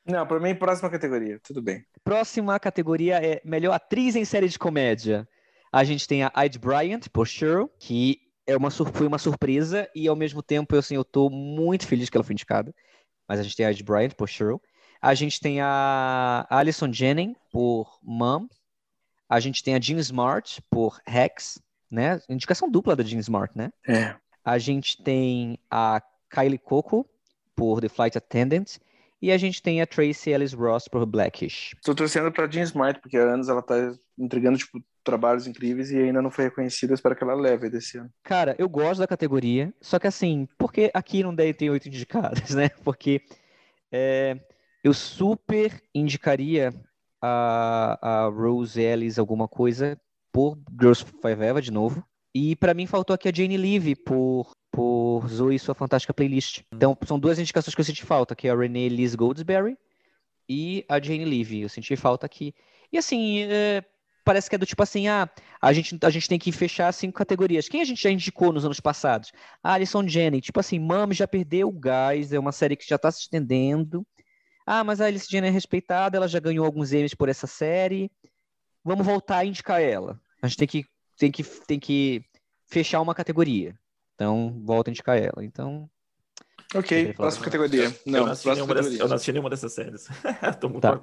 não, 0.05 0.25
para 0.25 0.39
mim, 0.39 0.55
próxima 0.55 0.89
categoria. 0.89 1.39
Tudo 1.43 1.61
bem. 1.61 1.85
Próxima 2.03 2.59
categoria 2.59 3.23
é 3.23 3.41
melhor 3.43 3.73
atriz 3.73 4.15
em 4.15 4.25
série 4.25 4.47
de 4.47 4.59
comédia. 4.59 5.27
A 5.71 5.83
gente 5.83 6.07
tem 6.07 6.23
a 6.23 6.31
Ide 6.45 6.59
Bryant, 6.59 7.07
por 7.11 7.27
Cheryl, 7.27 7.69
que 7.79 8.19
é 8.45 8.55
uma, 8.55 8.71
foi 8.71 9.05
uma 9.05 9.17
surpresa 9.17 9.89
e 9.93 10.07
ao 10.07 10.15
mesmo 10.15 10.41
tempo 10.41 10.73
eu, 10.73 10.79
assim, 10.79 10.95
eu 10.95 11.03
tô 11.03 11.29
muito 11.29 11.85
feliz 11.85 12.09
que 12.09 12.17
ela 12.17 12.23
foi 12.23 12.33
indicada. 12.33 12.73
Mas 13.27 13.39
a 13.39 13.43
gente 13.43 13.55
tem 13.55 13.65
a 13.65 13.71
Ide 13.71 13.83
Bryant 13.83 14.11
por 14.15 14.27
Cheryl. 14.27 14.61
A 15.01 15.13
gente 15.13 15.39
tem 15.39 15.61
a 15.61 16.45
Alison 16.49 16.91
Jennings 16.91 17.37
por 17.51 17.99
Mom. 18.01 18.47
A 19.29 19.39
gente 19.39 19.63
tem 19.63 19.75
a 19.75 19.79
Jean 19.79 19.99
Smart 19.99 20.61
por 20.69 20.99
Rex, 21.05 21.61
né? 21.91 22.21
Indicação 22.29 22.69
dupla 22.69 22.95
da 22.95 23.03
Jean 23.03 23.19
Smart, 23.19 23.55
né? 23.57 23.71
É. 23.87 24.15
A 24.43 24.57
gente 24.57 25.01
tem 25.03 25.59
a 25.69 26.01
Kylie 26.29 26.57
Coco 26.57 27.05
por 27.55 27.81
The 27.81 27.89
Flight 27.89 28.17
Attendant. 28.17 28.77
E 29.21 29.31
a 29.31 29.37
gente 29.37 29.61
tem 29.61 29.81
a 29.81 29.87
Tracy 29.87 30.29
Ellis 30.29 30.53
Ross 30.53 30.87
por 30.87 31.05
Blackish. 31.05 31.75
Tô 31.83 31.95
torcendo 31.95 32.31
pra 32.31 32.49
Jean 32.49 32.63
Smart, 32.63 32.99
porque 33.01 33.17
há 33.17 33.23
anos 33.23 33.49
ela 33.49 33.63
tá 33.63 33.75
entregando, 34.17 34.57
tipo, 34.57 34.79
trabalhos 35.03 35.47
incríveis 35.47 35.89
e 35.89 35.97
ainda 35.97 36.21
não 36.21 36.29
foi 36.29 36.45
reconhecida. 36.45 36.93
Espero 36.93 37.15
que 37.15 37.23
ela 37.23 37.33
leve 37.33 37.69
desse 37.69 37.97
ano. 37.97 38.11
Cara, 38.23 38.55
eu 38.59 38.69
gosto 38.69 38.99
da 38.99 39.07
categoria, 39.07 39.73
só 39.81 39.97
que 39.97 40.05
assim, 40.05 40.47
porque 40.57 40.91
aqui 40.93 41.23
não 41.23 41.33
deve 41.33 41.53
ter 41.53 41.69
oito 41.69 41.87
indicadas, 41.87 42.49
né? 42.53 42.69
Porque 42.83 43.21
é, 43.91 44.39
eu 44.83 44.93
super 44.93 45.81
indicaria 45.95 46.73
a, 47.21 48.25
a 48.25 48.27
Rose 48.27 48.79
Ellis 48.79 49.17
alguma 49.17 49.47
coisa 49.47 49.99
por 50.31 50.57
Girls 50.79 51.03
Five 51.03 51.43
Eva 51.43 51.61
de 51.61 51.71
novo. 51.71 52.05
E 52.35 52.55
para 52.55 52.73
mim 52.73 52.85
faltou 52.85 53.13
aqui 53.13 53.27
a 53.27 53.31
Jane 53.33 53.57
Levy 53.57 53.95
por, 53.95 54.51
por 54.77 55.27
Zoe 55.27 55.55
e 55.55 55.59
sua 55.59 55.73
fantástica 55.73 56.13
playlist. 56.13 56.61
Então 56.71 56.95
são 57.07 57.17
duas 57.17 57.39
indicações 57.39 57.73
que 57.73 57.81
eu 57.81 57.85
senti 57.85 58.05
falta, 58.05 58.35
que 58.35 58.47
é 58.47 58.51
a 58.51 58.55
Renee 58.55 58.89
Liz 58.89 59.15
Goldsberry 59.15 59.75
e 60.47 60.85
a 60.87 61.01
Jane 61.01 61.25
Levy. 61.25 61.61
Eu 61.61 61.69
senti 61.69 61.95
falta 61.95 62.27
aqui. 62.27 62.53
E 62.93 62.97
assim, 62.99 63.41
é, 63.49 63.83
parece 64.23 64.47
que 64.47 64.55
é 64.55 64.59
do 64.59 64.67
tipo 64.67 64.83
assim, 64.83 65.07
ah, 65.07 65.27
a 65.59 65.73
gente, 65.73 65.97
a 65.99 66.11
gente 66.11 66.29
tem 66.29 66.37
que 66.37 66.51
fechar 66.51 66.93
cinco 66.93 67.17
categorias. 67.17 67.67
Quem 67.67 67.81
a 67.81 67.85
gente 67.85 68.03
já 68.03 68.11
indicou 68.11 68.53
nos 68.53 68.65
anos 68.65 68.79
passados? 68.79 69.31
A 69.63 69.73
Alison 69.73 70.07
Janney. 70.07 70.41
Tipo 70.41 70.59
assim, 70.59 70.77
Mami 70.77 71.15
já 71.15 71.27
perdeu 71.27 71.69
o 71.69 71.79
gás, 71.79 72.31
é 72.31 72.37
uma 72.37 72.51
série 72.51 72.75
que 72.75 72.87
já 72.87 72.97
está 72.97 73.09
se 73.09 73.21
estendendo. 73.21 74.05
Ah, 74.63 74.83
mas 74.83 75.01
a 75.01 75.07
Alice 75.07 75.25
Janney 75.27 75.49
é 75.49 75.51
respeitada, 75.51 76.17
ela 76.17 76.27
já 76.27 76.39
ganhou 76.39 76.63
alguns 76.63 76.93
Emmys 76.93 77.15
por 77.15 77.29
essa 77.29 77.47
série. 77.47 78.11
Vamos 78.83 79.07
voltar 79.07 79.37
a 79.37 79.45
indicar 79.45 79.81
ela. 79.81 80.21
A 80.39 80.47
gente 80.47 80.57
tem 80.57 80.67
que 80.67 80.85
tem 81.17 81.31
que, 81.31 81.43
tem 81.43 81.79
que 81.79 82.23
fechar 82.67 83.01
uma 83.01 83.15
categoria. 83.15 83.75
Então, 84.17 84.59
volta 84.65 84.89
a 84.89 84.91
indicar 84.91 85.15
ela. 85.15 85.43
Então. 85.45 85.87
Ok, 86.73 87.13
próxima 87.13 87.45
categoria. 87.45 87.95
Não, 88.03 88.19
eu 88.19 88.25
não 88.25 88.31
assisti, 88.31 88.49
nenhuma, 88.49 88.73
dessas, 88.73 88.99
eu 88.99 89.07
não 89.07 89.15
assisti 89.15 89.31
nenhuma 89.31 89.49
dessas 89.49 89.73
séries. 89.73 90.07
Tô 90.59 90.67
muito 90.67 90.81
tá. 90.81 90.99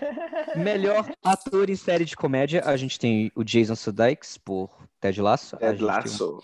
Melhor 0.56 1.06
ator 1.22 1.68
em 1.68 1.76
série 1.76 2.06
de 2.06 2.16
comédia, 2.16 2.62
a 2.64 2.76
gente 2.76 2.98
tem 2.98 3.30
o 3.36 3.44
Jason 3.44 3.76
Sudeikis 3.76 4.38
por 4.38 4.70
Ted 4.98 5.20
Lasso. 5.20 5.58
Ted 5.58 5.84
Lasso. 5.84 6.38
Um, 6.38 6.40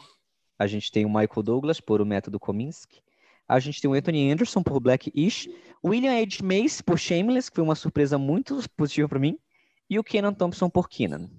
a 0.59 0.67
gente 0.67 0.93
tem 0.93 1.07
o 1.07 1.09
Michael 1.09 1.43
Douglas 1.43 1.81
por 1.81 2.03
O 2.03 2.07
Método 2.07 2.39
Kominsky. 2.39 3.03
A 3.49 3.59
gente 3.59 3.81
tem 3.81 3.91
o 3.91 3.95
Anthony 3.95 4.31
Anderson 4.31 4.63
por 4.63 4.79
Black-ish. 4.81 5.49
William 5.85 6.13
H. 6.13 6.45
Mace 6.45 6.83
por 6.85 6.99
Shameless, 6.99 7.51
que 7.51 7.57
foi 7.57 7.65
uma 7.65 7.75
surpresa 7.75 8.19
muito 8.19 8.59
positiva 8.77 9.09
para 9.09 9.19
mim. 9.19 9.39
E 9.89 9.99
o 9.99 10.05
Kenan 10.05 10.35
Thompson 10.35 10.69
por 10.69 10.89
Kenan. 10.89 11.31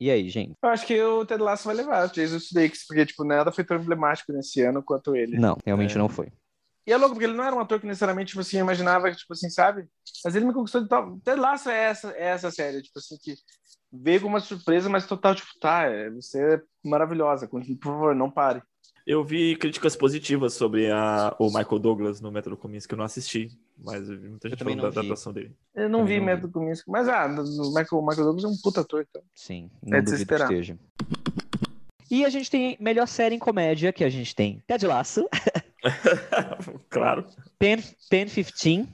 E 0.00 0.10
aí, 0.10 0.30
gente? 0.30 0.54
Eu 0.62 0.70
acho 0.70 0.86
que 0.86 0.98
o 1.02 1.26
Ted 1.26 1.42
Lasso 1.42 1.66
vai 1.66 1.74
levar 1.74 2.08
o 2.08 2.12
Jason 2.12 2.40
Sudeikis, 2.40 2.86
porque, 2.86 3.04
tipo, 3.04 3.22
nada 3.22 3.52
foi 3.52 3.62
tão 3.62 3.76
emblemático 3.76 4.32
nesse 4.32 4.62
ano 4.62 4.82
quanto 4.82 5.14
ele. 5.14 5.38
Não, 5.38 5.58
realmente 5.64 5.94
é. 5.94 5.98
não 5.98 6.08
foi. 6.08 6.32
E 6.86 6.92
é 6.92 6.96
louco, 6.96 7.14
porque 7.14 7.26
ele 7.26 7.36
não 7.36 7.44
era 7.44 7.54
um 7.54 7.60
ator 7.60 7.78
que 7.78 7.86
necessariamente, 7.86 8.30
tipo 8.30 8.40
assim, 8.40 8.58
imaginava, 8.58 9.12
tipo 9.12 9.32
assim, 9.34 9.50
sabe? 9.50 9.86
Mas 10.24 10.34
ele 10.34 10.46
me 10.46 10.54
conquistou 10.54 10.80
de 10.80 10.88
tal... 10.88 11.18
Ted 11.18 11.38
Lasso 11.38 11.68
é 11.68 11.84
essa, 11.84 12.10
é 12.12 12.28
essa 12.28 12.50
série, 12.50 12.80
tipo 12.80 12.98
assim, 12.98 13.18
que 13.18 13.34
veio 13.92 14.22
com 14.22 14.28
uma 14.28 14.40
surpresa, 14.40 14.88
mas 14.88 15.06
total, 15.06 15.34
tipo, 15.34 15.50
tá, 15.60 15.82
é, 15.82 16.08
você 16.08 16.54
é 16.54 16.62
maravilhosa, 16.82 17.46
por 17.46 17.62
favor, 17.82 18.14
não 18.14 18.30
pare. 18.30 18.62
Eu 19.06 19.22
vi 19.22 19.54
críticas 19.56 19.96
positivas 19.96 20.54
sobre 20.54 20.90
a, 20.90 21.34
o 21.38 21.46
Michael 21.46 21.78
Douglas 21.78 22.20
no 22.20 22.32
Método 22.32 22.56
Kominsky, 22.56 22.88
que 22.88 22.94
eu 22.94 22.98
não 22.98 23.04
assisti, 23.04 23.50
mas 23.82 24.08
eu 24.08 24.18
vi 24.18 24.28
muita 24.28 24.48
gente 24.48 24.62
falando 24.62 24.82
da 24.82 24.88
adaptação 24.88 25.32
dele. 25.32 25.56
Eu 25.74 25.88
não 25.88 26.00
também 26.00 26.14
vi 26.14 26.18
não 26.20 26.26
Método 26.26 26.46
vi. 26.48 26.52
Kominsky, 26.52 26.90
mas 26.90 27.08
ah, 27.08 27.26
o 27.26 27.68
Michael, 27.74 28.02
Michael 28.02 28.24
Douglas 28.24 28.44
é 28.44 28.48
um 28.48 28.56
puta 28.62 28.80
ator, 28.82 29.06
então. 29.08 29.22
Sim, 29.34 29.70
não 29.82 29.98
é 29.98 30.02
duvido 30.02 30.26
que 30.26 30.34
esteja. 30.34 30.78
E 32.10 32.24
a 32.24 32.28
gente 32.28 32.50
tem 32.50 32.76
melhor 32.80 33.06
série 33.06 33.36
em 33.36 33.38
comédia, 33.38 33.92
que 33.92 34.02
a 34.02 34.10
gente 34.10 34.34
tem 34.34 34.62
Ted 34.66 34.84
Lasso. 34.86 35.28
claro. 36.90 37.24
Pen, 37.58 37.78
Pen 38.10 38.26
15, 38.26 38.88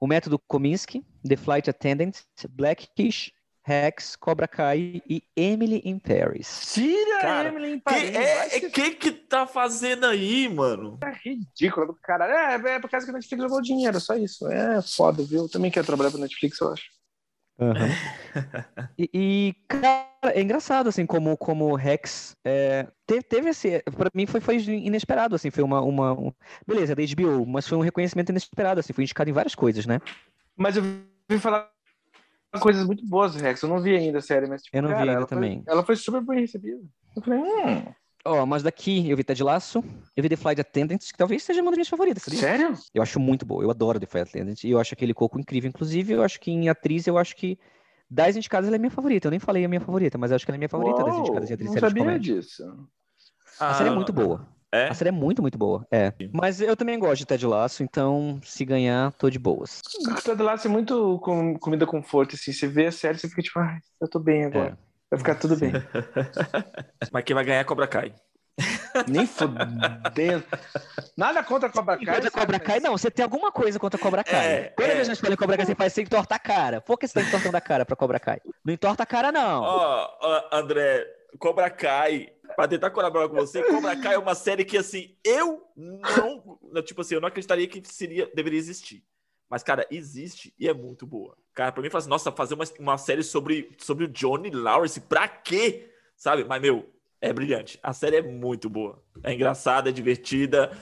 O 0.00 0.06
Método 0.06 0.38
Kominsky, 0.38 1.04
The 1.26 1.36
Flight 1.36 1.68
Attendant, 1.68 2.18
Blackish, 2.50 3.32
Rex, 3.64 4.16
Cobra 4.16 4.48
Kai 4.48 5.00
e 5.08 5.22
Emily 5.36 5.80
in 5.84 5.98
Paris. 5.98 6.72
Tira 6.72 7.20
Cara, 7.20 7.48
Emily 7.48 7.74
in 7.74 7.78
Paris. 7.78 8.10
Que 8.10 8.16
é, 8.16 8.56
é 8.56 8.70
que 8.70 8.90
que 8.96 9.10
tá 9.12 9.46
fazendo 9.46 10.06
aí, 10.06 10.48
mano? 10.48 10.98
É 11.02 11.12
ridículo 11.28 11.86
do 11.86 11.94
cara. 11.94 12.26
É, 12.26 12.54
é 12.54 12.80
por 12.80 12.90
causa 12.90 13.06
que 13.06 13.10
a 13.10 13.14
Netflix 13.14 13.42
jogou 13.42 13.62
dinheiro, 13.62 14.00
só 14.00 14.14
isso. 14.16 14.50
É 14.50 14.82
foda, 14.82 15.22
viu? 15.22 15.42
Eu 15.42 15.48
também 15.48 15.70
quero 15.70 15.86
trabalhar 15.86 16.10
pra 16.10 16.20
Netflix, 16.20 16.60
eu 16.60 16.72
acho. 16.72 16.84
Uhum. 17.58 17.74
e, 18.98 19.10
e, 19.14 19.54
cara, 19.68 20.08
é 20.24 20.40
engraçado, 20.40 20.88
assim, 20.88 21.06
como, 21.06 21.36
como 21.36 21.66
o 21.66 21.76
Rex 21.76 22.36
é, 22.44 22.88
teve, 23.06 23.22
teve 23.22 23.50
esse. 23.50 23.80
Pra 23.96 24.10
mim 24.12 24.26
foi, 24.26 24.40
foi 24.40 24.56
inesperado, 24.56 25.36
assim, 25.36 25.50
foi 25.50 25.62
uma. 25.62 25.80
uma 25.80 26.12
um, 26.12 26.32
beleza, 26.66 26.96
da 26.96 27.02
HBO, 27.02 27.46
mas 27.46 27.68
foi 27.68 27.78
um 27.78 27.82
reconhecimento 27.82 28.30
inesperado, 28.30 28.80
assim, 28.80 28.92
foi 28.92 29.04
indicado 29.04 29.30
em 29.30 29.34
várias 29.34 29.54
coisas, 29.54 29.86
né? 29.86 30.00
Mas 30.56 30.76
eu 30.76 30.82
vi 30.82 31.38
falar 31.38 31.70
coisas 32.60 32.86
muito 32.86 33.06
boas 33.06 33.34
do 33.34 33.40
Rex, 33.40 33.62
eu 33.62 33.68
não 33.68 33.80
vi 33.80 33.96
ainda 33.96 34.18
a 34.18 34.22
série, 34.22 34.46
mas. 34.46 34.62
Tipo, 34.62 34.76
eu 34.76 34.82
não 34.82 34.90
cara, 34.90 35.02
vi 35.02 35.08
ainda 35.08 35.20
ela 35.20 35.26
também. 35.26 35.62
Foi, 35.62 35.72
ela 35.72 35.82
foi 35.84 35.96
super 35.96 36.20
bem 36.22 36.40
recebida. 36.40 36.82
Eu 37.16 37.22
falei, 37.22 37.40
hum. 37.40 37.84
Ó, 38.24 38.42
oh, 38.42 38.46
mas 38.46 38.62
daqui 38.62 39.10
eu 39.10 39.16
vi 39.16 39.24
Ted 39.24 39.42
Laço, 39.42 39.82
eu 40.16 40.22
vi 40.22 40.28
The 40.28 40.36
Flight 40.36 40.60
Attendant, 40.60 40.98
que 40.98 41.18
talvez 41.18 41.42
seja 41.42 41.60
uma 41.60 41.72
das 41.72 41.76
minhas 41.76 41.88
favoritas, 41.88 42.22
sabia? 42.22 42.38
Sério? 42.38 42.74
Eu 42.94 43.02
acho 43.02 43.18
muito 43.18 43.44
boa, 43.44 43.64
eu 43.64 43.70
adoro 43.70 43.98
The 43.98 44.06
Flight 44.06 44.28
Attendant, 44.28 44.62
e 44.62 44.70
eu 44.70 44.78
acho 44.78 44.94
aquele 44.94 45.12
coco 45.12 45.40
incrível. 45.40 45.68
Inclusive, 45.68 46.12
eu 46.12 46.22
acho 46.22 46.38
que 46.38 46.52
em 46.52 46.68
atriz, 46.68 47.08
eu 47.08 47.18
acho 47.18 47.34
que 47.34 47.58
das 48.08 48.36
indicadas 48.36 48.68
ela 48.68 48.76
é 48.76 48.78
minha 48.78 48.90
favorita. 48.90 49.26
Eu 49.26 49.30
nem 49.30 49.40
falei 49.40 49.64
a 49.64 49.68
minha 49.68 49.80
favorita, 49.80 50.18
mas 50.18 50.30
eu 50.30 50.36
acho 50.36 50.44
que 50.44 50.50
ela 50.52 50.56
é 50.56 50.58
minha 50.58 50.68
favorita 50.68 51.00
Uou, 51.00 51.10
das 51.10 51.18
indicadas 51.18 51.50
em 51.50 51.54
atriz 51.54 51.70
não 51.72 51.80
sabia 51.80 52.18
disso. 52.20 52.88
A 53.58 53.74
série 53.74 53.88
é 53.88 53.92
muito 53.92 54.12
boa. 54.12 54.46
É? 54.72 54.88
A 54.88 54.94
série 54.94 55.10
é 55.10 55.12
muito, 55.12 55.42
muito 55.42 55.58
boa. 55.58 55.86
É. 55.90 56.14
Mas 56.32 56.60
eu 56.60 56.74
também 56.74 56.98
gosto 56.98 57.18
de 57.18 57.26
Ted 57.26 57.46
Laço, 57.46 57.82
então 57.82 58.40
se 58.42 58.64
ganhar, 58.64 59.12
tô 59.12 59.28
de 59.28 59.38
boas. 59.38 59.82
Ted 60.24 60.42
Laço 60.42 60.66
é 60.66 60.70
muito 60.70 61.18
com, 61.22 61.58
comida 61.58 61.84
conforto, 61.84 62.36
assim. 62.36 62.52
Você 62.52 62.66
vê 62.66 62.86
a 62.86 62.92
série, 62.92 63.18
você 63.18 63.28
fica 63.28 63.42
tipo, 63.42 63.58
ai, 63.58 63.78
eu 64.00 64.08
tô 64.08 64.18
bem 64.18 64.46
agora. 64.46 64.70
É. 64.70 64.92
Vai 65.10 65.18
ficar 65.18 65.34
tudo 65.34 65.56
bem. 65.58 65.72
Mas 67.12 67.24
quem 67.24 67.34
vai 67.34 67.44
ganhar 67.44 67.60
é 67.60 67.64
Cobra 67.64 67.86
Kai. 67.86 68.14
Nem 69.08 69.26
fodendo. 69.26 70.44
Nada 71.16 71.42
contra 71.42 71.68
Cobra 71.68 71.98
Kai. 71.98 72.14
Contra 72.14 72.30
Cobra 72.30 72.58
Kai, 72.58 72.80
não. 72.80 72.92
Você 72.92 73.10
tem 73.10 73.22
alguma 73.22 73.52
coisa 73.52 73.78
contra 73.78 74.00
Cobra 74.00 74.24
Kai. 74.24 74.46
É, 74.46 74.72
Quando 74.74 74.88
é. 74.88 75.00
a 75.00 75.04
gente 75.04 75.20
fala 75.20 75.34
em 75.34 75.36
Cobra 75.36 75.56
Kai, 75.58 75.66
você 75.66 75.74
faz 75.74 75.92
sem 75.92 76.04
entorta 76.04 76.34
a 76.34 76.38
cara. 76.38 76.80
Por 76.80 76.98
que 76.98 77.06
você 77.06 77.20
tá 77.20 77.22
entortando 77.26 77.56
a 77.58 77.60
cara 77.60 77.84
pra 77.84 77.94
Cobra 77.94 78.18
Kai? 78.18 78.40
Não 78.64 78.72
entorta 78.72 79.02
a 79.02 79.06
cara, 79.06 79.30
não. 79.30 79.62
Ó, 79.62 80.08
oh, 80.22 80.26
oh, 80.26 80.56
André, 80.56 81.06
Cobra 81.38 81.70
Kai, 81.70 82.32
pra 82.54 82.68
tentar 82.68 82.90
colaborar 82.90 83.28
com 83.28 83.36
você, 83.36 83.62
Cobra 83.62 83.96
Kai 83.96 84.14
é 84.14 84.18
uma 84.18 84.34
série 84.34 84.64
que, 84.64 84.76
assim, 84.76 85.16
eu 85.24 85.62
não. 85.76 86.58
Tipo 86.84 87.00
assim, 87.00 87.14
eu 87.14 87.20
não 87.20 87.28
acreditaria 87.28 87.66
que 87.66 87.82
seria, 87.84 88.30
deveria 88.34 88.58
existir. 88.58 89.04
Mas, 89.48 89.62
cara, 89.62 89.86
existe 89.90 90.54
e 90.58 90.68
é 90.68 90.72
muito 90.72 91.06
boa. 91.06 91.36
Cara, 91.54 91.72
pra 91.72 91.82
mim, 91.82 91.90
fala 91.90 92.00
assim, 92.00 92.08
nossa, 92.08 92.32
fazer 92.32 92.54
uma, 92.54 92.64
uma 92.78 92.96
série 92.96 93.22
sobre, 93.22 93.74
sobre 93.78 94.04
o 94.04 94.08
Johnny 94.08 94.50
Lawrence, 94.50 95.00
pra 95.00 95.28
quê? 95.28 95.90
Sabe? 96.16 96.44
Mas, 96.44 96.62
meu, 96.62 96.90
é 97.20 97.32
brilhante. 97.32 97.78
A 97.82 97.92
série 97.92 98.16
é 98.16 98.22
muito 98.22 98.70
boa. 98.70 99.02
É 99.22 99.32
engraçada, 99.32 99.90
é 99.90 99.92
divertida, 99.92 100.72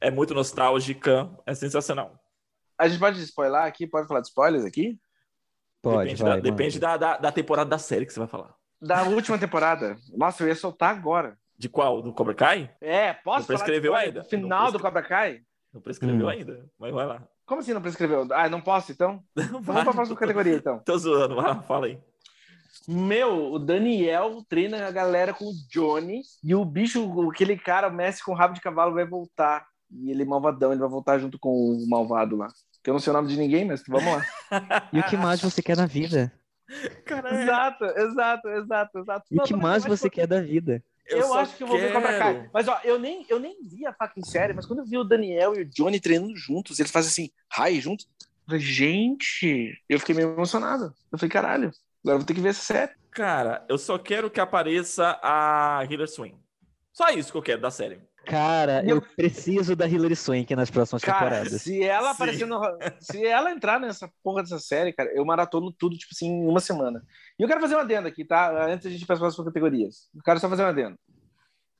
é 0.00 0.10
muito 0.10 0.32
nostálgica, 0.32 1.30
é 1.44 1.54
sensacional. 1.54 2.18
A 2.78 2.88
gente 2.88 2.98
pode 2.98 3.20
spoiler 3.22 3.62
aqui? 3.62 3.86
Pode 3.86 4.08
falar 4.08 4.20
de 4.20 4.28
spoilers 4.28 4.64
aqui? 4.64 4.98
Pode, 5.82 6.04
depende, 6.04 6.22
vai, 6.22 6.30
da, 6.30 6.40
depende 6.40 6.78
da, 6.78 6.96
da, 6.96 7.16
da, 7.16 7.32
temporada 7.32 7.68
da 7.68 7.78
série 7.78 8.06
que 8.06 8.12
você 8.12 8.18
vai 8.18 8.28
falar. 8.28 8.54
Da 8.80 9.02
última 9.04 9.38
temporada. 9.38 9.96
Nossa, 10.16 10.42
eu 10.42 10.48
ia 10.48 10.54
soltar 10.54 10.90
agora. 10.90 11.36
De 11.58 11.68
qual? 11.68 12.00
Do 12.00 12.12
Cobra 12.12 12.34
Kai? 12.34 12.70
É, 12.80 13.12
posso 13.12 13.40
Não 13.40 13.46
prescreveu 13.46 13.92
falar 13.92 14.04
ainda? 14.04 14.24
final 14.24 14.72
do 14.72 14.80
Cobra 14.80 15.02
Kai? 15.02 15.42
Não 15.72 15.80
prescreveu 15.80 16.26
hum. 16.26 16.28
ainda, 16.28 16.64
mas 16.78 16.92
vai 16.92 17.06
lá. 17.06 17.22
Como 17.44 17.60
assim 17.60 17.74
não 17.74 17.82
prescreveu? 17.82 18.26
Ah, 18.32 18.48
não 18.48 18.60
posso 18.60 18.92
então? 18.92 19.22
Vamos 19.34 19.66
para 19.66 19.90
a 19.90 19.92
próxima 19.92 20.16
categoria 20.16 20.54
então. 20.54 20.78
Tô 20.78 20.96
zoando, 20.96 21.34
vai 21.34 21.46
lá, 21.46 21.62
fala 21.62 21.86
aí. 21.86 21.98
Meu, 22.88 23.52
o 23.52 23.58
Daniel 23.58 24.42
treina 24.48 24.86
a 24.86 24.90
galera 24.90 25.34
com 25.34 25.44
o 25.44 25.52
Johnny 25.68 26.22
e 26.42 26.54
o 26.54 26.64
bicho, 26.64 27.28
aquele 27.28 27.58
cara, 27.58 27.88
o 27.88 27.92
Messi 27.92 28.24
com 28.24 28.34
rabo 28.34 28.54
de 28.54 28.60
cavalo, 28.60 28.94
vai 28.94 29.04
voltar. 29.04 29.66
E 29.90 30.10
ele 30.10 30.22
é 30.22 30.24
malvadão, 30.24 30.72
ele 30.72 30.80
vai 30.80 30.88
voltar 30.88 31.18
junto 31.18 31.38
com 31.38 31.50
o 31.50 31.88
malvado 31.88 32.36
lá. 32.36 32.48
Que 32.82 32.88
eu 32.88 32.94
não 32.94 33.00
sei 33.00 33.12
o 33.12 33.14
nome 33.14 33.28
de 33.28 33.36
ninguém, 33.36 33.64
mas 33.64 33.82
vamos 33.86 34.12
lá. 34.12 34.24
e 34.92 35.00
o 35.00 35.04
que 35.04 35.16
mais 35.16 35.42
você 35.42 35.60
quer 35.60 35.76
na 35.76 35.86
vida? 35.86 36.32
Caralho. 37.04 37.42
Exato, 37.42 37.84
exato, 37.84 38.48
exato, 38.48 38.98
exato. 38.98 39.26
E 39.30 39.38
o 39.38 39.42
que 39.42 39.54
mais 39.54 39.84
você 39.84 40.08
quer 40.08 40.26
da 40.26 40.40
vida? 40.40 40.82
Eu, 41.06 41.18
eu 41.18 41.34
acho 41.34 41.56
que 41.56 41.62
eu 41.62 41.66
vou 41.66 41.76
ver 41.76 41.92
Cobra 41.92 42.18
Kai. 42.18 42.50
Mas, 42.52 42.68
ó, 42.68 42.80
eu 42.84 42.98
nem, 42.98 43.26
eu 43.28 43.40
nem 43.40 43.56
vi 43.62 43.84
a 43.84 43.92
faca 43.92 44.18
em 44.18 44.24
série, 44.24 44.52
mas 44.52 44.64
quando 44.64 44.80
eu 44.80 44.86
vi 44.86 44.96
o 44.96 45.04
Daniel 45.04 45.56
e 45.56 45.62
o 45.62 45.66
Johnny 45.66 45.98
treinando 45.98 46.36
juntos, 46.36 46.78
eles 46.78 46.92
fazem 46.92 47.08
assim, 47.08 47.30
raio 47.50 47.80
juntos. 47.80 48.08
Eu 48.20 48.26
falei, 48.46 48.60
gente, 48.60 49.76
eu 49.88 49.98
fiquei 49.98 50.14
meio 50.14 50.32
emocionado. 50.32 50.94
Eu 51.10 51.18
falei, 51.18 51.30
caralho, 51.30 51.72
agora 52.02 52.14
eu 52.14 52.18
vou 52.18 52.26
ter 52.26 52.34
que 52.34 52.40
ver 52.40 52.50
essa 52.50 52.62
série. 52.62 52.92
Cara, 53.10 53.64
eu 53.68 53.76
só 53.76 53.98
quero 53.98 54.30
que 54.30 54.40
apareça 54.40 55.18
a 55.22 55.84
Hilary 55.90 56.08
Swank. 56.08 56.36
Só 56.92 57.08
isso 57.10 57.32
que 57.32 57.38
eu 57.38 57.42
quero 57.42 57.60
da 57.60 57.70
série. 57.70 58.00
Cara, 58.26 58.82
eu, 58.84 58.96
eu 58.96 59.02
preciso 59.02 59.74
da 59.74 59.88
Hilary 59.88 60.14
Swank 60.14 60.54
nas 60.54 60.70
próximas 60.70 61.02
cara, 61.02 61.18
temporadas. 61.18 61.62
Se 61.62 61.82
ela 61.82 62.10
aparecer 62.10 62.46
no... 62.46 62.60
Se 63.00 63.24
ela 63.26 63.50
entrar 63.50 63.80
nessa 63.80 64.10
porra 64.22 64.42
dessa 64.42 64.58
série, 64.58 64.92
cara, 64.92 65.10
eu 65.14 65.24
maratono 65.24 65.72
tudo, 65.72 65.96
tipo 65.96 66.14
assim, 66.14 66.28
em 66.28 66.46
uma 66.46 66.60
semana. 66.60 67.02
E 67.38 67.42
eu 67.42 67.48
quero 67.48 67.60
fazer 67.60 67.74
uma 67.74 67.82
adendo 67.82 68.06
aqui, 68.06 68.24
tá? 68.24 68.66
Antes 68.66 68.86
a 68.86 68.90
gente 68.90 69.06
passar 69.06 69.20
para 69.20 69.28
as 69.28 69.36
categorias. 69.36 70.08
Eu 70.14 70.22
quero 70.22 70.38
só 70.38 70.48
fazer 70.48 70.62
uma 70.62 70.68
adendo. 70.68 70.98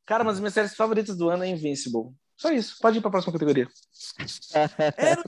Cara, 0.07 0.25
mas 0.25 0.35
as 0.35 0.41
minhas 0.41 0.55
séries 0.55 0.75
favoritas 0.75 1.17
do 1.17 1.29
ano 1.29 1.45
é 1.45 1.49
Invincible. 1.49 2.13
Só 2.37 2.51
isso. 2.51 2.79
Pode 2.81 2.99
ir 2.99 3.01
para 3.01 3.11
a 3.11 3.13
próxima 3.13 3.33
categoria. 3.33 3.69
Era 4.97 5.23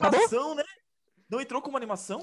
animação, 0.00 0.54
né? 0.54 0.62
Não 1.28 1.40
entrou 1.40 1.60
como 1.60 1.76
animação? 1.76 2.22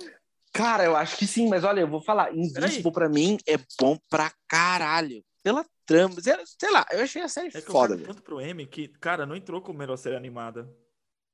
Cara, 0.54 0.84
eu 0.84 0.96
acho 0.96 1.18
que 1.18 1.28
sim, 1.28 1.48
mas 1.48 1.64
olha, 1.64 1.82
eu 1.82 1.88
vou 1.88 2.02
falar. 2.02 2.34
Invincible 2.34 2.92
para 2.92 3.10
mim 3.10 3.38
é 3.46 3.58
bom 3.80 3.98
pra 4.10 4.32
caralho. 4.48 5.24
Pela 5.44 5.64
trama, 5.90 6.16
sei 6.22 6.72
lá, 6.72 6.86
eu 6.92 7.02
achei 7.02 7.22
a 7.24 7.28
série 7.28 7.48
é 7.48 7.62
foda. 7.62 7.96
Eu 7.96 8.04
tanto 8.04 8.22
pro 8.22 8.40
M 8.40 8.64
que, 8.68 8.88
cara, 8.88 9.26
não 9.26 9.36
entrou 9.36 9.60
como 9.60 9.80
melhor 9.80 9.98
série 9.98 10.16
animada. 10.16 10.70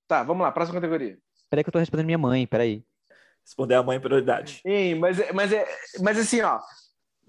Tá, 0.08 0.24
vamos 0.24 0.44
lá, 0.44 0.52
próxima 0.52 0.80
categoria. 0.80 1.18
Peraí 1.50 1.64
que 1.64 1.70
eu 1.70 1.74
tô 1.74 1.80
respondendo 1.80 2.06
minha 2.06 2.18
mãe, 2.18 2.48
peraí. 2.48 2.86
Responder 3.44 3.76
a 3.76 3.84
mãe 3.84 4.00
prioridade. 4.00 4.62
Sim, 4.66 4.96
mas, 4.96 5.18
mas, 5.34 5.52
é, 5.52 5.68
mas 6.00 6.18
assim, 6.18 6.42
ó. 6.42 6.60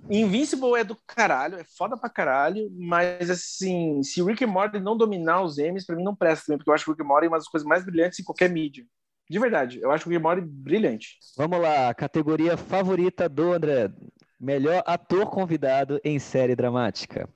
Invincible 0.09 0.79
é 0.79 0.85
do 0.85 0.97
caralho, 1.07 1.57
é 1.57 1.65
foda 1.65 1.97
pra 1.97 2.09
caralho, 2.09 2.71
mas 2.79 3.31
assim, 3.31 4.03
se 4.03 4.23
o 4.23 4.27
Rick 4.27 4.45
and 4.45 4.49
Morty 4.49 4.79
não 4.79 4.97
dominar 4.97 5.43
os 5.43 5.57
M's, 5.57 5.85
pra 5.85 5.97
mim 5.97 6.05
não 6.05 6.15
presta 6.15 6.47
também, 6.47 6.59
porque 6.59 6.71
eu 6.71 6.75
acho 6.75 6.85
que 6.85 6.91
o 6.91 6.93
Rick 6.93 7.03
and 7.03 7.09
Morty 7.09 7.27
é 7.27 7.29
uma 7.29 7.39
das 7.39 7.49
coisas 7.49 7.67
mais 7.67 7.85
brilhantes 7.85 8.21
em 8.21 8.25
qualquer 8.25 8.51
mídia. 8.51 8.87
De 9.29 9.39
verdade, 9.39 9.81
eu 9.81 9.91
acho 9.91 10.07
o 10.07 10.11
Rick 10.11 10.21
and 10.21 10.23
Morty 10.23 10.43
brilhante. 10.47 11.19
Vamos 11.37 11.61
lá, 11.61 11.93
categoria 11.95 12.57
favorita 12.57 13.29
do 13.29 13.53
André. 13.53 13.91
Melhor 14.39 14.83
ator 14.87 15.27
convidado 15.31 16.01
em 16.05 16.19
série 16.19 16.55
dramática. 16.55 17.29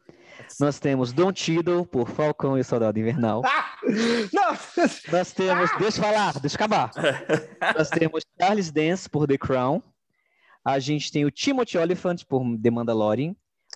Nós 0.59 0.79
temos 0.79 1.13
Don 1.13 1.33
Cheadle 1.35 1.87
por 1.87 2.09
Falcão 2.09 2.57
e 2.57 2.61
o 2.61 2.65
Soldado 2.65 2.99
Invernal. 2.99 3.43
Ah! 3.45 3.77
Não! 4.33 4.51
Nós 5.13 5.33
temos, 5.33 5.71
ah! 5.71 5.79
deixa 5.79 5.99
eu 5.99 6.03
falar, 6.03 6.41
deixa 6.41 6.57
eu 6.57 6.65
acabar. 6.65 6.91
Nós 7.77 7.89
temos 7.89 8.25
Charles 8.39 8.71
Dance 8.71 9.09
por 9.09 9.27
The 9.27 9.39
Crown. 9.39 9.83
A 10.65 10.79
gente 10.79 11.11
tem 11.11 11.25
o 11.25 11.31
Timothy 11.31 11.79
Olyphant 11.79 12.25
por 12.29 12.43
The 12.59 12.71
Mandalorian. 12.71 13.35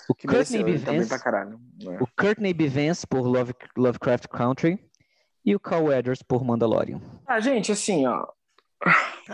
O 0.08 0.14
que 0.14 0.26
Courtney 0.26 0.62
B. 0.62 0.76
Vance, 0.76 1.14
é. 1.14 2.02
o 2.02 2.06
Courtney 2.18 2.52
B. 2.52 2.68
Vance 2.68 3.06
por 3.06 3.22
Love, 3.22 3.54
Lovecraft 3.76 4.26
Country 4.28 4.78
e 5.44 5.54
o 5.54 5.60
Carl 5.60 5.86
Weathers 5.86 6.22
por 6.22 6.44
Mandalorian. 6.44 7.00
Ah, 7.26 7.40
gente, 7.40 7.72
assim, 7.72 8.06
ó. 8.06 8.26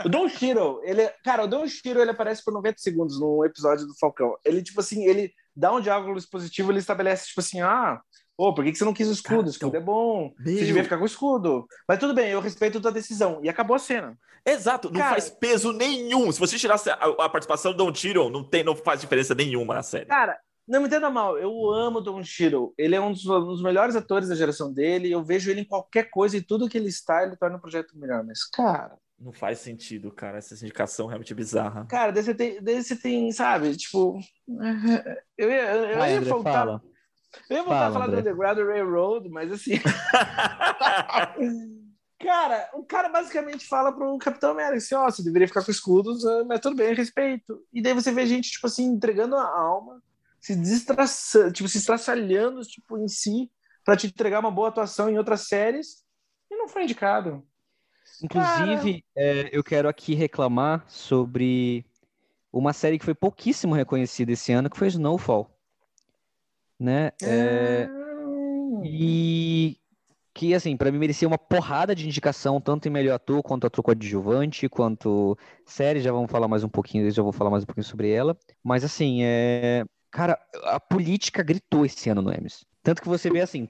O 0.04 0.08
Don 0.08 0.28
Shiro, 0.28 0.80
ele, 0.84 1.08
cara, 1.24 1.44
o 1.44 1.48
Don 1.48 1.66
Shiro, 1.66 2.00
ele 2.00 2.12
aparece 2.12 2.44
por 2.44 2.54
90 2.54 2.78
segundos 2.78 3.20
no 3.20 3.44
episódio 3.44 3.86
do 3.86 3.98
Falcão. 3.98 4.36
Ele, 4.44 4.62
tipo 4.62 4.80
assim, 4.80 5.04
ele 5.04 5.32
dá 5.54 5.72
um 5.72 5.80
diálogo 5.80 6.16
expositivo, 6.16 6.70
ele 6.70 6.78
estabelece, 6.78 7.26
tipo 7.26 7.40
assim, 7.40 7.60
ah, 7.60 8.00
pô, 8.36 8.54
por 8.54 8.64
que, 8.64 8.72
que 8.72 8.78
você 8.78 8.84
não 8.84 8.94
quis 8.94 9.08
o 9.08 9.12
escudo? 9.12 9.48
O 9.48 9.50
escudo 9.50 9.76
é 9.76 9.80
bom. 9.80 10.32
Meu... 10.38 10.56
Você 10.56 10.64
devia 10.64 10.84
ficar 10.84 10.96
com 10.96 11.02
o 11.02 11.06
escudo. 11.06 11.66
Mas 11.88 11.98
tudo 11.98 12.14
bem, 12.14 12.30
eu 12.30 12.40
respeito 12.40 12.78
a 12.78 12.80
tua 12.80 12.92
decisão. 12.92 13.40
E 13.42 13.48
acabou 13.48 13.74
a 13.74 13.80
cena. 13.80 14.16
Exato, 14.46 14.90
não 14.90 14.98
cara, 14.98 15.10
faz 15.10 15.28
peso 15.28 15.72
nenhum. 15.72 16.30
Se 16.32 16.40
você 16.40 16.56
tirasse 16.56 16.88
a, 16.88 16.94
a 16.94 17.28
participação 17.28 17.72
do 17.72 17.78
Don 17.78 17.94
Shiro, 17.94 18.30
não, 18.30 18.42
tem, 18.42 18.64
não 18.64 18.74
faz 18.74 19.00
diferença 19.00 19.34
nenhuma 19.34 19.74
na 19.74 19.82
série. 19.82 20.06
Cara, 20.06 20.38
não 20.66 20.80
me 20.80 20.86
entenda 20.86 21.10
mal, 21.10 21.36
eu 21.36 21.70
amo 21.70 21.98
o 21.98 22.00
Don 22.00 22.22
Shiro. 22.22 22.72
Ele 22.78 22.94
é 22.94 23.00
um 23.00 23.12
dos, 23.12 23.26
um 23.26 23.44
dos, 23.46 23.62
melhores 23.62 23.96
atores 23.96 24.28
da 24.28 24.34
geração 24.34 24.72
dele. 24.72 25.10
Eu 25.10 25.22
vejo 25.22 25.50
ele 25.50 25.62
em 25.62 25.66
qualquer 25.66 26.08
coisa 26.10 26.36
e 26.36 26.42
tudo 26.42 26.68
que 26.68 26.78
ele 26.78 26.88
está, 26.88 27.24
ele 27.24 27.36
torna 27.36 27.56
o 27.56 27.60
projeto 27.60 27.98
melhor. 27.98 28.24
Mas, 28.24 28.44
cara, 28.44 28.96
não 29.20 29.32
faz 29.32 29.58
sentido, 29.58 30.10
cara. 30.10 30.38
Essa 30.38 30.54
indicação 30.54 31.06
realmente 31.06 31.32
é 31.32 31.36
bizarra. 31.36 31.84
Cara, 31.86 32.10
daí 32.10 32.22
você 32.22 32.34
tem, 32.34 32.62
daí 32.62 32.82
você 32.82 32.96
tem 32.96 33.30
sabe, 33.32 33.76
tipo. 33.76 34.18
Eu 35.36 35.50
ia, 35.50 35.72
eu, 35.72 35.84
eu 35.84 36.06
ia 36.06 36.20
voltar. 36.20 36.52
Fala. 36.52 36.82
Eu 37.48 37.56
ia 37.56 37.62
voltar 37.62 37.78
fala, 37.78 37.88
a 37.88 37.92
falar 37.92 38.04
André. 38.06 38.16
do 38.16 38.28
Underground 38.28 38.58
Railroad, 38.58 39.28
mas 39.30 39.52
assim. 39.52 39.80
cara, 42.20 42.70
o 42.74 42.84
cara 42.84 43.08
basicamente 43.08 43.66
fala 43.66 43.90
pro 43.92 44.18
Capitão 44.18 44.50
América 44.50 44.76
assim: 44.76 44.94
ó, 44.94 45.06
oh, 45.06 45.10
você 45.10 45.22
deveria 45.22 45.48
ficar 45.48 45.64
com 45.64 45.70
escudos, 45.70 46.26
ah, 46.26 46.44
mas 46.44 46.60
tudo 46.60 46.76
bem, 46.76 46.94
respeito. 46.94 47.64
E 47.72 47.80
daí 47.80 47.94
você 47.94 48.12
vê 48.12 48.26
gente, 48.26 48.50
tipo 48.50 48.66
assim, 48.66 48.84
entregando 48.84 49.36
a 49.36 49.48
alma, 49.48 50.02
se 50.40 50.54
destraçando, 50.54 51.52
tipo, 51.52 51.68
se 51.68 51.78
estraçalhando, 51.78 52.60
tipo, 52.62 52.98
em 52.98 53.08
si, 53.08 53.50
para 53.84 53.96
te 53.96 54.08
entregar 54.08 54.40
uma 54.40 54.50
boa 54.50 54.68
atuação 54.68 55.08
em 55.08 55.16
outras 55.16 55.46
séries, 55.46 56.04
e 56.50 56.56
não 56.56 56.68
foi 56.68 56.82
indicado. 56.82 57.46
Inclusive, 58.22 59.04
é, 59.16 59.48
eu 59.52 59.62
quero 59.62 59.88
aqui 59.88 60.14
reclamar 60.14 60.84
sobre 60.88 61.84
uma 62.52 62.72
série 62.72 62.98
que 62.98 63.04
foi 63.04 63.14
pouquíssimo 63.14 63.74
reconhecida 63.74 64.32
esse 64.32 64.52
ano, 64.52 64.68
que 64.68 64.76
foi 64.76 64.88
Snowfall. 64.88 65.50
Né? 66.78 67.12
É, 67.22 67.88
e 68.84 69.76
que, 70.32 70.54
assim, 70.54 70.76
para 70.76 70.90
mim 70.90 70.98
merecia 70.98 71.28
uma 71.28 71.36
porrada 71.38 71.94
de 71.94 72.06
indicação, 72.06 72.60
tanto 72.60 72.86
em 72.86 72.90
melhor 72.90 73.14
ator, 73.14 73.42
quanto 73.42 73.66
ator 73.66 73.82
coadjuvante, 73.82 74.68
quanto 74.68 75.36
série, 75.66 76.00
já 76.00 76.12
vamos 76.12 76.30
falar 76.30 76.48
mais 76.48 76.64
um 76.64 76.68
pouquinho, 76.68 77.10
já 77.10 77.22
vou 77.22 77.32
falar 77.32 77.50
mais 77.50 77.64
um 77.64 77.66
pouquinho 77.66 77.84
sobre 77.84 78.10
ela. 78.10 78.36
Mas, 78.62 78.84
assim, 78.84 79.22
é... 79.22 79.84
Cara, 80.10 80.38
a 80.64 80.80
política 80.80 81.42
gritou 81.42 81.84
esse 81.86 82.10
ano 82.10 82.22
no 82.22 82.32
Emmys. 82.32 82.64
Tanto 82.82 83.00
que 83.00 83.08
você 83.08 83.30
vê, 83.30 83.40
assim, 83.40 83.68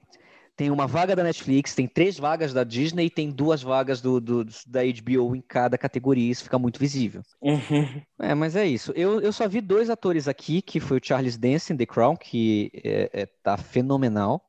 tem 0.55 0.69
uma 0.69 0.85
vaga 0.85 1.15
da 1.15 1.23
Netflix, 1.23 1.73
tem 1.73 1.87
três 1.87 2.19
vagas 2.19 2.53
da 2.53 2.63
Disney 2.63 3.05
e 3.05 3.09
tem 3.09 3.31
duas 3.31 3.61
vagas 3.63 4.01
do, 4.01 4.19
do, 4.19 4.45
da 4.67 4.81
HBO 4.83 5.35
em 5.35 5.41
cada 5.41 5.77
categoria, 5.77 6.31
isso 6.31 6.43
fica 6.43 6.59
muito 6.59 6.79
visível. 6.79 7.21
Uhum. 7.41 8.01
É, 8.19 8.35
mas 8.35 8.55
é 8.55 8.65
isso. 8.65 8.91
Eu, 8.95 9.19
eu 9.21 9.33
só 9.33 9.47
vi 9.47 9.61
dois 9.61 9.89
atores 9.89 10.27
aqui, 10.27 10.61
que 10.61 10.79
foi 10.79 10.97
o 10.97 11.01
Charles 11.03 11.37
Dance 11.37 11.73
em 11.73 11.77
The 11.77 11.85
Crown, 11.85 12.15
que 12.15 12.71
é, 12.83 13.09
é, 13.13 13.25
tá 13.25 13.57
fenomenal, 13.57 14.45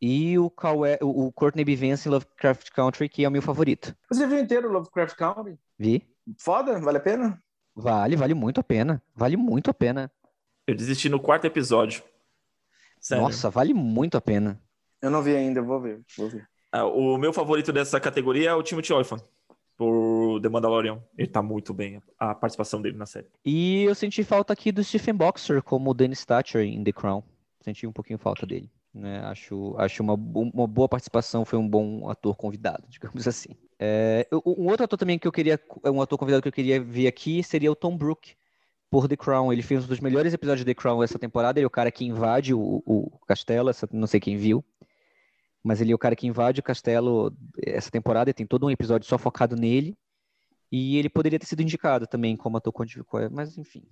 e 0.00 0.38
o, 0.38 0.48
Cauê, 0.48 0.98
o 1.02 1.30
Courtney 1.30 1.64
B. 1.64 1.76
Vance 1.76 2.08
em 2.08 2.10
Lovecraft 2.10 2.70
Country, 2.70 3.08
que 3.08 3.22
é 3.22 3.28
o 3.28 3.30
meu 3.30 3.42
favorito. 3.42 3.94
Você 4.08 4.26
viu 4.26 4.38
inteiro 4.38 4.72
Lovecraft 4.72 5.14
Country? 5.14 5.58
Vi. 5.78 6.08
Foda? 6.38 6.80
Vale 6.80 6.98
a 6.98 7.00
pena? 7.00 7.42
Vale, 7.74 8.16
vale 8.16 8.34
muito 8.34 8.60
a 8.60 8.64
pena. 8.64 9.02
Vale 9.14 9.36
muito 9.36 9.70
a 9.70 9.74
pena. 9.74 10.10
Eu 10.66 10.74
desisti 10.74 11.08
no 11.08 11.20
quarto 11.20 11.44
episódio. 11.46 12.02
Sério. 12.98 13.24
Nossa, 13.24 13.50
vale 13.50 13.74
muito 13.74 14.16
a 14.16 14.20
pena. 14.20 14.60
Eu 15.02 15.10
não 15.10 15.22
vi 15.22 15.34
ainda, 15.34 15.62
vou 15.62 15.80
ver. 15.80 16.00
Vou 16.16 16.28
ver. 16.28 16.46
Ah, 16.72 16.84
o 16.84 17.16
meu 17.16 17.32
favorito 17.32 17.72
dessa 17.72 17.98
categoria 17.98 18.50
é 18.50 18.54
o 18.54 18.62
Timothy 18.62 18.92
Olyphant, 18.92 19.22
por 19.76 20.40
The 20.40 20.48
Mandalorian. 20.48 21.02
Ele 21.16 21.28
tá 21.28 21.42
muito 21.42 21.74
bem, 21.74 22.00
a 22.18 22.34
participação 22.34 22.80
dele 22.80 22.96
na 22.96 23.06
série. 23.06 23.26
E 23.44 23.84
eu 23.84 23.94
senti 23.94 24.22
falta 24.22 24.52
aqui 24.52 24.70
do 24.70 24.84
Stephen 24.84 25.14
Boxer, 25.14 25.62
como 25.62 25.90
o 25.90 25.94
Danny 25.94 26.14
Thatcher 26.14 26.62
em 26.62 26.82
The 26.84 26.92
Crown. 26.92 27.22
Senti 27.60 27.86
um 27.86 27.92
pouquinho 27.92 28.18
falta 28.18 28.46
dele. 28.46 28.70
Né? 28.92 29.20
Acho, 29.24 29.74
acho 29.78 30.02
uma, 30.02 30.14
uma 30.14 30.66
boa 30.66 30.88
participação, 30.88 31.44
foi 31.44 31.58
um 31.58 31.68
bom 31.68 32.08
ator 32.08 32.36
convidado, 32.36 32.84
digamos 32.90 33.26
assim. 33.26 33.50
É, 33.78 34.28
um 34.32 34.68
outro 34.68 34.84
ator 34.84 34.98
também 34.98 35.18
que 35.18 35.26
eu 35.26 35.32
queria, 35.32 35.58
um 35.86 36.02
ator 36.02 36.18
convidado 36.18 36.42
que 36.42 36.48
eu 36.48 36.52
queria 36.52 36.80
ver 36.80 37.06
aqui 37.06 37.42
seria 37.42 37.72
o 37.72 37.76
Tom 37.76 37.96
Brook, 37.96 38.34
por 38.90 39.08
The 39.08 39.16
Crown. 39.16 39.52
Ele 39.52 39.62
fez 39.62 39.84
um 39.84 39.88
dos 39.88 40.00
melhores 40.00 40.34
episódios 40.34 40.64
de 40.64 40.74
The 40.74 40.80
Crown 40.80 41.02
essa 41.02 41.18
temporada. 41.18 41.58
Ele 41.58 41.64
é 41.64 41.66
o 41.66 41.70
cara 41.70 41.90
que 41.90 42.04
invade 42.04 42.52
o, 42.52 42.82
o 42.84 43.18
castelo, 43.26 43.70
essa, 43.70 43.88
não 43.92 44.06
sei 44.06 44.20
quem 44.20 44.36
viu. 44.36 44.64
Mas 45.62 45.80
ele 45.80 45.92
é 45.92 45.94
o 45.94 45.98
cara 45.98 46.16
que 46.16 46.26
invade 46.26 46.60
o 46.60 46.62
castelo 46.62 47.34
essa 47.64 47.90
temporada 47.90 48.30
e 48.30 48.34
tem 48.34 48.46
todo 48.46 48.66
um 48.66 48.70
episódio 48.70 49.06
só 49.06 49.18
focado 49.18 49.56
nele. 49.56 49.96
E 50.72 50.96
ele 50.96 51.08
poderia 51.08 51.38
ter 51.38 51.46
sido 51.46 51.62
indicado 51.62 52.06
também 52.06 52.36
como 52.36 52.56
ator 52.56 52.72
contribuinte, 52.72 53.34
mas 53.34 53.58
enfim, 53.58 53.82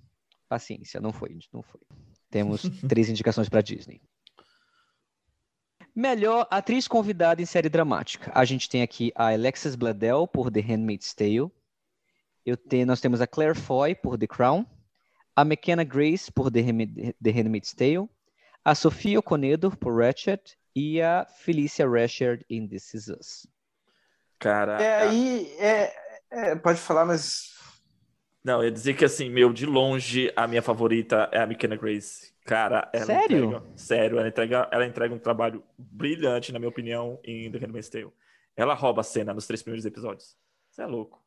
paciência, 0.47 0.99
não 0.99 1.11
foi, 1.11 1.37
não 1.53 1.61
foi. 1.61 1.81
Temos 2.29 2.61
três 2.87 3.09
indicações 3.09 3.49
para 3.49 3.61
Disney. 3.61 4.01
Melhor 5.93 6.47
atriz 6.49 6.87
convidada 6.87 7.41
em 7.41 7.45
série 7.45 7.67
dramática. 7.67 8.31
A 8.33 8.45
gente 8.45 8.69
tem 8.69 8.81
aqui 8.81 9.11
a 9.13 9.33
Alexis 9.33 9.75
Bledel 9.75 10.27
por 10.27 10.49
The 10.49 10.61
Handmaid's 10.61 11.13
Tale. 11.13 11.51
Eu 12.45 12.55
tenho, 12.55 12.85
nós 12.85 13.01
temos 13.01 13.19
a 13.19 13.27
Claire 13.27 13.59
Foy 13.59 13.93
por 13.95 14.17
The 14.17 14.27
Crown 14.27 14.65
a 15.39 15.45
McKenna 15.45 15.85
Grace 15.85 16.29
por 16.29 16.51
The, 16.51 16.59
Handmaid's 16.61 17.73
Tale, 17.73 18.09
a 18.63 18.75
Sofia 18.75 19.21
Conedo 19.21 19.71
por 19.77 19.97
Ratchet 19.97 20.57
e 20.75 21.01
a 21.01 21.25
Felicia 21.25 21.87
Rashard 21.87 22.45
em 22.49 22.67
This 22.67 22.93
Is 22.93 23.07
Us. 23.07 23.47
Cara. 24.39 24.81
É 24.81 25.01
aí. 25.01 25.53
É, 25.59 25.93
é, 26.31 26.55
pode 26.55 26.79
falar, 26.79 27.05
mas. 27.05 27.57
Não, 28.43 28.59
eu 28.59 28.65
ia 28.65 28.71
dizer 28.71 28.93
que 28.93 29.03
assim, 29.03 29.29
meu, 29.29 29.51
de 29.51 29.65
longe, 29.65 30.31
a 30.35 30.47
minha 30.47 30.61
favorita 30.61 31.29
é 31.31 31.39
a 31.39 31.43
McKenna 31.43 31.75
Grace. 31.75 32.33
Cara, 32.45 32.89
ela 32.93 33.05
Sério? 33.05 33.45
Entrega, 33.45 33.65
sério, 33.75 34.17
ela 34.17 34.27
entrega, 34.27 34.69
ela 34.71 34.85
entrega 34.85 35.13
um 35.13 35.19
trabalho 35.19 35.63
brilhante, 35.77 36.51
na 36.51 36.57
minha 36.57 36.69
opinião, 36.69 37.19
em 37.23 37.51
The 37.51 37.59
Handmaid's 37.59 37.89
Tale. 37.89 38.13
Ela 38.55 38.73
rouba 38.73 39.01
a 39.01 39.03
cena 39.03 39.33
nos 39.33 39.45
três 39.45 39.61
primeiros 39.61 39.85
episódios. 39.85 40.35
Você 40.69 40.81
é 40.81 40.85
louco. 40.85 41.21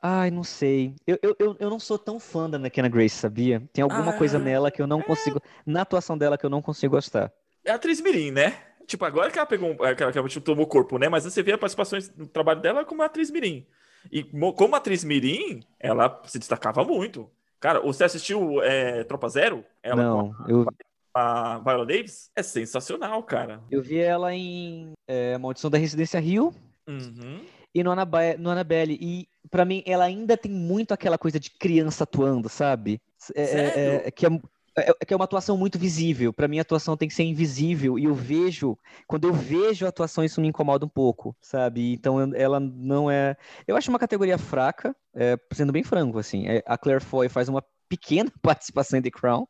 Ai, 0.00 0.30
não 0.30 0.42
sei. 0.42 0.94
Eu, 1.06 1.18
eu, 1.22 1.56
eu 1.58 1.70
não 1.70 1.78
sou 1.78 1.98
tão 1.98 2.20
fã 2.20 2.50
da 2.50 2.58
McKenna 2.58 2.88
Grace, 2.88 3.16
sabia? 3.16 3.62
Tem 3.72 3.82
alguma 3.82 4.10
ah, 4.10 4.18
coisa 4.18 4.38
nela 4.38 4.70
que 4.70 4.82
eu 4.82 4.86
não 4.86 5.00
é... 5.00 5.02
consigo. 5.02 5.40
Na 5.64 5.82
atuação 5.82 6.18
dela 6.18 6.36
que 6.36 6.44
eu 6.44 6.50
não 6.50 6.60
consigo 6.60 6.96
gostar. 6.96 7.32
É 7.64 7.70
a 7.70 7.76
atriz 7.76 8.00
Mirim, 8.00 8.32
né? 8.32 8.58
Tipo, 8.86 9.04
agora 9.04 9.30
que 9.30 9.38
ela 9.38 9.46
pegou. 9.46 9.74
Que 9.76 10.02
ela, 10.02 10.12
que 10.12 10.18
ela 10.18 10.28
tipo, 10.28 10.44
tomou 10.44 10.66
corpo, 10.66 10.98
né? 10.98 11.08
Mas 11.08 11.24
você 11.24 11.42
vê 11.42 11.52
a 11.52 11.58
participação 11.58 11.98
no 12.16 12.26
trabalho 12.26 12.60
dela 12.60 12.84
como 12.84 13.02
atriz 13.02 13.30
Mirim. 13.30 13.66
E 14.10 14.22
como 14.24 14.74
atriz 14.74 15.04
Mirim, 15.04 15.62
ela 15.78 16.20
se 16.24 16.38
destacava 16.38 16.84
muito. 16.84 17.30
Cara, 17.60 17.80
você 17.80 18.04
assistiu 18.04 18.62
é, 18.62 19.04
Tropa 19.04 19.28
Zero? 19.28 19.64
Ela 19.82 20.02
não, 20.02 20.34
a, 20.40 20.50
eu. 20.50 20.66
A 21.14 21.58
Viola 21.58 21.86
Davis? 21.86 22.30
É 22.34 22.42
sensacional, 22.42 23.22
cara. 23.22 23.62
Eu 23.70 23.82
vi 23.82 23.98
ela 23.98 24.34
em 24.34 24.92
é, 25.06 25.36
Maldição 25.38 25.70
da 25.70 25.78
Residência 25.78 26.18
Rio. 26.18 26.54
Uhum 26.88 27.40
e 27.74 27.82
no, 27.82 27.90
Anabe 27.90 28.36
no 28.38 28.50
Annabelle. 28.50 28.98
E 29.00 29.28
para 29.50 29.64
mim, 29.64 29.82
ela 29.86 30.04
ainda 30.04 30.36
tem 30.36 30.52
muito 30.52 30.92
aquela 30.92 31.18
coisa 31.18 31.40
de 31.40 31.50
criança 31.50 32.04
atuando, 32.04 32.48
sabe? 32.48 33.00
É, 33.34 33.42
é, 33.42 34.02
é 34.06 34.10
que, 34.10 34.26
é, 34.26 34.30
é, 34.76 35.04
que 35.04 35.12
é 35.12 35.16
uma 35.16 35.24
atuação 35.24 35.56
muito 35.56 35.78
visível. 35.78 36.32
Para 36.32 36.48
mim, 36.48 36.58
a 36.58 36.62
atuação 36.62 36.96
tem 36.96 37.08
que 37.08 37.14
ser 37.14 37.24
invisível. 37.24 37.98
E 37.98 38.04
eu 38.04 38.14
vejo, 38.14 38.78
quando 39.06 39.28
eu 39.28 39.32
vejo 39.32 39.84
a 39.84 39.88
atuação, 39.88 40.24
isso 40.24 40.40
me 40.40 40.48
incomoda 40.48 40.86
um 40.86 40.88
pouco, 40.88 41.36
sabe? 41.40 41.92
Então, 41.92 42.34
ela 42.34 42.58
não 42.58 43.10
é. 43.10 43.36
Eu 43.66 43.76
acho 43.76 43.90
uma 43.90 43.98
categoria 43.98 44.38
fraca, 44.38 44.94
é, 45.14 45.36
sendo 45.52 45.72
bem 45.72 45.82
franco, 45.82 46.18
assim. 46.18 46.46
É, 46.48 46.62
a 46.66 46.78
Claire 46.78 47.04
Foy 47.04 47.28
faz 47.28 47.48
uma 47.48 47.62
pequena 47.88 48.30
participação 48.40 48.98
em 48.98 49.02
The 49.02 49.10
Crown. 49.10 49.46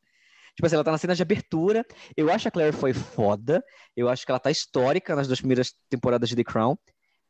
Tipo 0.57 0.67
assim, 0.67 0.75
ela 0.75 0.85
tá 0.85 0.93
na 0.93 0.99
cena 0.99 1.15
de 1.15 1.23
abertura. 1.23 1.87
Eu 2.17 2.31
acho 2.31 2.49
a 2.49 2.51
Claire 2.51 2.77
foi 2.77 2.93
foda. 2.93 3.65
Eu 3.97 4.09
acho 4.09 4.27
que 4.27 4.31
ela 4.31 4.41
tá 4.41 4.51
histórica 4.51 5.17
nas 5.17 5.27
duas 5.27 5.41
primeiras 5.41 5.73
temporadas 5.89 6.29
de 6.29 6.37
The 6.37 6.45
Crown 6.45 6.77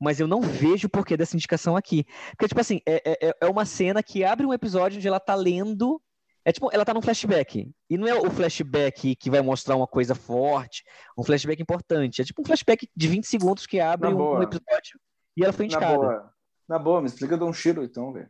mas 0.02 0.18
eu 0.18 0.26
não 0.26 0.40
vejo 0.40 0.88
o 0.88 0.90
porquê 0.90 1.16
dessa 1.16 1.36
indicação 1.36 1.76
aqui. 1.76 2.04
Porque, 2.30 2.48
tipo 2.48 2.60
assim, 2.60 2.80
é, 2.84 3.28
é, 3.28 3.36
é 3.40 3.46
uma 3.46 3.64
cena 3.64 4.02
que 4.02 4.24
abre 4.24 4.44
um 4.44 4.52
episódio 4.52 4.98
onde 4.98 5.06
ela 5.06 5.20
tá 5.20 5.36
lendo. 5.36 6.02
É 6.44 6.52
tipo, 6.52 6.70
ela 6.72 6.84
tá 6.84 6.92
num 6.92 7.02
flashback. 7.02 7.70
E 7.88 7.96
não 7.96 8.08
é 8.08 8.14
o 8.14 8.30
flashback 8.30 9.14
que 9.14 9.30
vai 9.30 9.40
mostrar 9.40 9.76
uma 9.76 9.86
coisa 9.86 10.14
forte, 10.14 10.82
um 11.16 11.22
flashback 11.22 11.62
importante. 11.62 12.20
É 12.20 12.24
tipo 12.24 12.42
um 12.42 12.44
flashback 12.44 12.88
de 12.94 13.08
20 13.08 13.26
segundos 13.26 13.66
que 13.66 13.78
abre 13.78 14.08
um, 14.08 14.38
um, 14.38 14.42
episódio 14.42 14.98
e 15.36 15.44
ela 15.44 15.52
foi 15.52 15.66
indicada. 15.66 15.92
Na 15.92 15.98
boa, 15.98 16.32
Na 16.68 16.78
boa 16.78 17.00
me 17.00 17.06
explica 17.06 17.36
Don 17.36 17.52
Shiro, 17.52 17.84
então, 17.84 18.12
velho. 18.12 18.28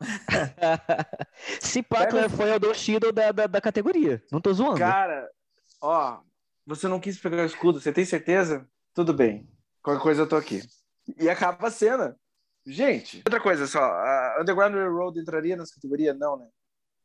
Se 1.60 1.82
pá, 1.82 2.06
Claire 2.06 2.28
foi 2.28 2.52
o 2.52 2.58
Don 2.58 2.74
Shiro 2.74 3.12
da, 3.12 3.32
da, 3.32 3.46
da 3.46 3.60
categoria. 3.60 4.22
Não 4.30 4.40
tô 4.40 4.52
zoando. 4.52 4.78
Cara, 4.78 5.26
ó, 5.80 6.20
você 6.66 6.86
não 6.86 7.00
quis 7.00 7.18
pegar 7.18 7.42
o 7.42 7.46
escudo, 7.46 7.80
você 7.80 7.92
tem 7.92 8.04
certeza? 8.04 8.68
Tudo 8.92 9.14
bem. 9.14 9.48
Qualquer 9.82 10.02
coisa 10.02 10.22
eu 10.22 10.28
tô 10.28 10.36
aqui. 10.36 10.62
E 11.18 11.28
acaba 11.28 11.68
a 11.68 11.70
cena. 11.70 12.16
Gente, 12.66 13.18
outra 13.18 13.40
coisa 13.40 13.66
só. 13.66 13.82
A 13.82 14.38
Underground 14.40 14.74
Railroad 14.74 15.18
entraria 15.18 15.56
nessa 15.56 15.74
categoria? 15.74 16.14
Não, 16.14 16.38
né? 16.38 16.48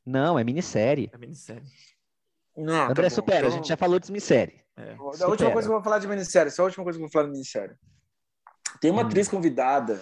Não, 0.05 0.37
é 0.37 0.43
minissérie. 0.43 1.09
É 1.13 1.17
minissérie. 1.17 1.63
Não, 2.55 2.89
André, 2.89 3.03
tá 3.03 3.09
supera. 3.09 3.39
Então... 3.39 3.49
A 3.49 3.55
gente 3.55 3.67
já 3.67 3.77
falou 3.77 3.99
de 3.99 4.11
minissérie. 4.11 4.61
É. 4.75 4.93
A 4.93 5.27
última 5.27 5.51
coisa 5.51 5.67
que 5.67 5.71
eu 5.71 5.77
vou 5.77 5.83
falar 5.83 5.99
de 5.99 6.07
minissérie. 6.07 6.51
Só 6.51 6.63
a 6.63 6.65
última 6.65 6.83
coisa 6.83 6.97
que 6.97 7.03
eu 7.03 7.07
vou 7.07 7.11
falar 7.11 7.25
de 7.25 7.31
minissérie. 7.31 7.75
Tem 8.81 8.91
uma 8.91 9.03
hum. 9.03 9.05
atriz 9.05 9.27
convidada. 9.27 10.01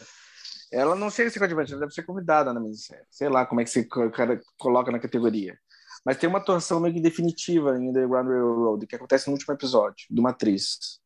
Ela 0.72 0.95
não 0.95 1.10
chega 1.10 1.30
a 1.30 1.32
ser 1.32 1.39
coadjuvante, 1.39 1.72
ela 1.72 1.80
deve 1.82 1.93
ser 1.93 2.04
convidada 2.04 2.54
na 2.54 2.60
minissérie. 2.60 3.06
Sei 3.10 3.30
lá 3.30 3.45
como 3.45 3.62
é 3.62 3.64
que 3.64 3.70
você 3.70 3.86
cara 3.86 4.39
coloca 4.58 4.91
na 4.91 5.00
categoria. 5.00 5.58
Mas 6.06 6.18
tem 6.18 6.30
uma 6.30 6.39
atuação 6.39 6.80
meio 6.80 6.93
que 6.93 7.02
definitiva 7.02 7.78
em 7.78 7.89
Underground 7.89 8.28
Railroad, 8.28 8.86
que 8.86 8.95
acontece 8.95 9.28
no 9.28 9.34
último 9.34 9.54
episódio, 9.54 10.06
de 10.10 10.20
uma 10.20 10.32
atriz. 10.32 11.00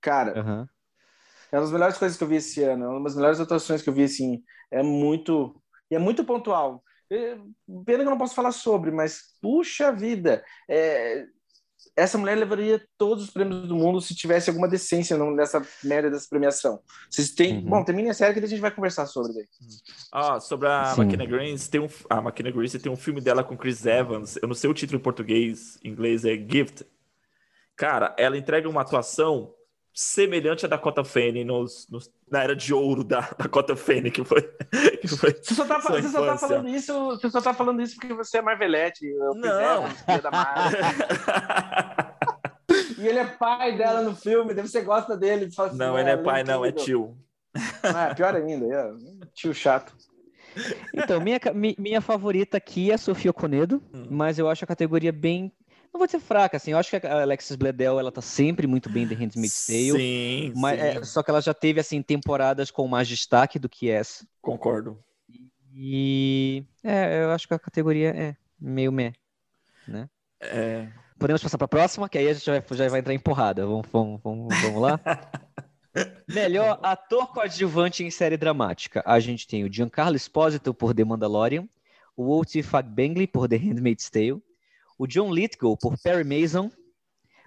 Cara, 0.00 0.40
uhum. 0.40 0.66
É 1.52 1.56
uma 1.56 1.62
das 1.62 1.72
melhores 1.72 1.98
coisas 1.98 2.16
que 2.16 2.24
eu 2.24 2.28
vi 2.28 2.36
esse 2.36 2.62
ano, 2.62 2.84
é 2.86 2.88
uma 2.88 3.04
das 3.04 3.14
melhores 3.14 3.38
atuações 3.38 3.82
que 3.82 3.88
eu 3.90 3.92
vi, 3.92 4.04
assim, 4.04 4.42
é 4.70 4.82
muito, 4.82 5.54
e 5.90 5.94
é 5.94 5.98
muito 5.98 6.24
pontual. 6.24 6.82
É, 7.12 7.36
pena 7.84 7.98
que 7.98 8.06
eu 8.06 8.10
não 8.10 8.18
posso 8.18 8.34
falar 8.34 8.52
sobre, 8.52 8.90
mas 8.90 9.34
puxa 9.42 9.92
vida, 9.92 10.42
é, 10.66 11.26
essa 11.94 12.16
mulher 12.16 12.36
levaria 12.38 12.82
todos 12.96 13.24
os 13.24 13.30
prêmios 13.30 13.68
do 13.68 13.76
mundo 13.76 14.00
se 14.00 14.14
tivesse 14.14 14.48
alguma 14.48 14.66
decência 14.66 15.18
nessa 15.18 15.60
merda 15.84 16.10
dessa 16.10 16.26
premiação. 16.28 16.80
Vocês 17.10 17.32
têm, 17.32 17.58
uhum. 17.58 17.64
bom, 17.64 17.84
tem 17.84 18.12
série 18.14 18.32
que 18.32 18.44
a 18.44 18.48
gente 18.48 18.60
vai 18.60 18.70
conversar 18.70 19.04
sobre 19.06 19.34
daí. 19.34 19.46
Ah, 20.10 20.40
sobre 20.40 20.68
a 20.68 20.94
Sim. 20.94 21.02
McKenna 21.02 21.26
Grace, 21.26 21.68
tem 21.68 21.80
um, 21.82 21.88
a 22.08 22.18
McKenna 22.18 22.50
Grace 22.50 22.78
tem 22.78 22.90
um 22.90 22.96
filme 22.96 23.20
dela 23.20 23.44
com 23.44 23.56
Chris 23.58 23.84
Evans, 23.84 24.38
eu 24.40 24.48
não 24.48 24.54
sei 24.54 24.70
o 24.70 24.74
título 24.74 24.98
em 24.98 25.02
português, 25.02 25.78
em 25.84 25.90
inglês 25.90 26.24
é 26.24 26.34
Gift. 26.34 26.86
Cara, 27.76 28.14
ela 28.18 28.38
entrega 28.38 28.68
uma 28.68 28.80
atuação 28.80 29.52
semelhante 29.94 30.64
a 30.64 30.68
Dakota 30.68 31.04
Fanning 31.04 31.44
nos, 31.44 31.86
nos, 31.90 32.10
na 32.30 32.42
era 32.42 32.56
de 32.56 32.72
ouro 32.72 33.04
da 33.04 33.20
Dakota 33.38 33.76
Fanning, 33.76 34.10
que 34.10 34.24
foi, 34.24 34.40
que 35.00 35.08
foi 35.08 35.32
você, 35.32 35.54
só 35.54 35.66
tá, 35.66 35.78
você 35.78 36.08
só 36.08 36.24
tá 36.24 36.38
falando 36.38 36.68
isso 36.68 37.08
você 37.08 37.30
só 37.30 37.40
tá 37.40 37.52
falando 37.52 37.82
isso 37.82 37.96
porque 37.96 38.14
você 38.14 38.38
é 38.38 38.42
Marvelete 38.42 39.06
eu 39.06 39.34
não. 39.34 39.84
e 42.98 43.06
ele 43.06 43.18
é 43.18 43.26
pai 43.26 43.76
dela 43.76 44.00
no 44.00 44.16
filme 44.16 44.54
deve 44.54 44.68
você 44.68 44.80
gosta 44.80 45.16
dele 45.16 45.50
assim, 45.56 45.76
não 45.76 45.98
ele 45.98 46.08
é, 46.08 46.14
é 46.14 46.16
pai 46.16 46.42
não 46.42 46.64
é 46.64 46.72
tio. 46.72 47.16
Ah, 47.82 48.14
pior 48.14 48.34
ainda 48.34 48.64
é 48.74 48.94
tio 49.34 49.52
chato. 49.52 49.94
Então 50.94 51.20
minha, 51.20 51.38
minha 51.78 52.00
favorita 52.00 52.56
aqui 52.56 52.90
é 52.90 52.94
a 52.94 52.98
Sofia 52.98 53.32
Conedo 53.32 53.82
hum. 53.92 54.06
mas 54.10 54.38
eu 54.38 54.48
acho 54.48 54.64
a 54.64 54.66
categoria 54.66 55.12
bem 55.12 55.52
não 55.92 55.98
vou 55.98 56.06
dizer 56.06 56.20
fraca, 56.20 56.56
assim, 56.56 56.72
eu 56.72 56.78
acho 56.78 56.88
que 56.88 57.06
a 57.06 57.22
Alexis 57.22 57.54
Bledel, 57.54 58.00
ela 58.00 58.10
tá 58.10 58.22
sempre 58.22 58.66
muito 58.66 58.88
bem 58.88 59.06
The 59.06 59.14
Handmaid's 59.14 59.66
Tale. 59.66 59.92
Sim, 59.92 60.52
mas, 60.56 60.80
sim. 60.80 60.86
É, 60.86 61.04
só 61.04 61.22
que 61.22 61.30
ela 61.30 61.40
já 61.40 61.52
teve, 61.52 61.80
assim, 61.80 62.00
temporadas 62.00 62.70
com 62.70 62.88
mais 62.88 63.06
destaque 63.06 63.58
do 63.58 63.68
que 63.68 63.90
essa. 63.90 64.26
Concordo. 64.40 64.98
E, 65.74 66.64
é, 66.82 67.24
eu 67.24 67.30
acho 67.30 67.46
que 67.46 67.54
a 67.54 67.58
categoria 67.58 68.10
é 68.10 68.36
meio 68.58 68.90
meh, 68.90 69.12
né? 69.86 70.08
É... 70.40 70.88
Podemos 71.18 71.42
passar 71.42 71.56
para 71.56 71.66
a 71.66 71.68
próxima, 71.68 72.08
que 72.08 72.18
aí 72.18 72.28
a 72.28 72.34
gente 72.34 72.50
vai, 72.50 72.64
já 72.72 72.88
vai 72.88 73.00
entrar 73.00 73.14
em 73.14 73.18
porrada. 73.18 73.64
Vamos, 73.64 73.86
vamos, 73.92 74.20
vamos, 74.22 74.60
vamos 74.60 74.82
lá? 74.82 75.00
Melhor 76.26 76.80
ator 76.82 77.28
coadjuvante 77.32 78.02
em 78.02 78.10
série 78.10 78.36
dramática. 78.36 79.02
A 79.06 79.20
gente 79.20 79.46
tem 79.46 79.62
o 79.62 79.72
Giancarlo 79.72 80.16
Esposito 80.16 80.74
por 80.74 80.94
The 80.94 81.04
Mandalorian, 81.04 81.68
o 82.16 82.28
Walt 82.28 82.60
Fagbengley 82.62 83.26
por 83.26 83.48
The 83.48 83.56
Handmaid's 83.56 84.10
Tale, 84.10 84.42
o 85.02 85.06
John 85.08 85.32
Lithgow 85.32 85.76
por 85.76 85.98
Perry 86.00 86.22
Mason, 86.22 86.70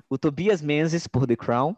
o 0.09 0.17
Tobias 0.17 0.61
Menzies 0.61 1.07
por 1.07 1.25
The 1.25 1.37
Crown, 1.37 1.73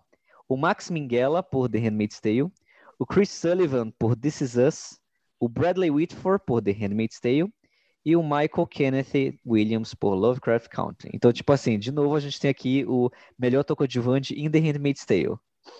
o 0.50 0.58
Max 0.58 0.90
Minghella 0.90 1.44
por 1.44 1.70
The 1.70 1.78
Handmaid's 1.78 2.20
Tale, 2.20 2.52
o 2.98 3.06
Chris 3.06 3.30
Sullivan 3.30 3.92
por 3.92 4.16
This 4.16 4.42
Is 4.42 4.56
Us, 4.56 5.00
o 5.40 5.48
Bradley 5.48 5.92
Whitford 5.92 6.44
por 6.48 6.64
The 6.64 6.72
Handmaid's 6.72 7.20
Tale 7.20 7.54
e 8.04 8.16
o 8.16 8.24
Michael 8.24 8.66
Kenneth 8.68 9.38
Williams 9.46 9.94
por 9.94 10.16
Lovecraft 10.16 10.68
Country. 10.70 11.12
Então, 11.14 11.32
tipo 11.32 11.54
assim, 11.54 11.78
de 11.78 11.92
novo 11.92 12.16
a 12.16 12.20
gente 12.20 12.40
tem 12.40 12.50
aqui 12.50 12.84
o 12.88 13.12
melhor 13.38 13.60
ator 13.60 13.78
coadjuvante 13.78 14.34
em 14.34 14.50
The 14.50 14.58
Handmaid's 14.58 15.06
Tale. 15.06 15.36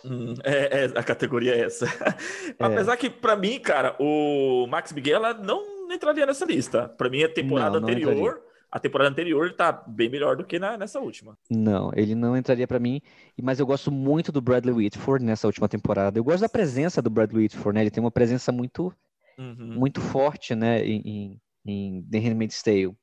Hum, 0.06 0.36
é, 0.44 0.84
é, 0.84 0.86
a 0.96 1.02
categoria 1.02 1.56
é 1.56 1.62
essa. 1.62 1.88
É. 2.60 2.64
Apesar 2.64 2.98
que, 2.98 3.10
para 3.10 3.36
mim, 3.36 3.60
cara, 3.60 3.96
o 4.00 4.68
Max 4.68 4.94
Miguel 4.94 5.22
não 5.44 5.92
entraria 5.92 6.26
nessa 6.26 6.46
lista. 6.46 6.88
Para 6.88 7.10
mim, 7.10 7.24
a 7.24 7.30
temporada 7.30 7.80
não, 7.80 7.88
não 7.88 7.90
anterior, 7.90 8.14
entraria. 8.14 8.47
A 8.72 8.80
temporada 8.80 9.10
anterior 9.10 9.54
tá 9.54 9.72
bem 9.72 10.10
melhor 10.10 10.36
do 10.36 10.44
que 10.44 10.60
na, 10.60 10.78
nessa 10.78 11.00
última. 11.00 11.38
Não, 11.50 11.92
ele 11.96 12.14
não 12.16 12.36
entraria 12.36 12.68
para 12.68 12.80
mim. 12.80 13.02
Mas 13.42 13.60
eu 13.60 13.66
gosto 13.66 13.92
muito 13.92 14.32
do 14.32 14.42
Bradley 14.42 14.76
Whitford 14.76 15.24
nessa 15.24 15.48
última 15.48 15.70
temporada. 15.70 16.20
Eu 16.20 16.24
gosto 16.24 16.42
da 16.42 16.50
presença 16.50 17.02
do 17.02 17.10
Bradley 17.10 17.44
Whitford, 17.44 17.76
né? 17.76 17.82
Ele 17.82 17.92
tem 17.92 18.04
uma 18.04 18.12
presença 18.12 18.52
muito, 18.52 18.94
uhum. 19.38 19.76
muito 19.78 20.02
forte, 20.02 20.54
né? 20.54 20.86
Em, 20.86 21.40
em 21.66 22.04
The 22.04 22.20
Handmaid's 22.20 22.62
Tale. 22.62 22.96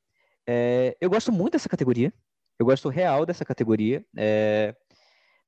É, 0.47 0.95
eu 1.01 1.09
gosto 1.09 1.31
muito 1.31 1.53
dessa 1.53 1.69
categoria. 1.69 2.13
Eu 2.59 2.65
gosto 2.65 2.87
real 2.87 3.25
dessa 3.25 3.43
categoria. 3.43 4.05
É, 4.15 4.75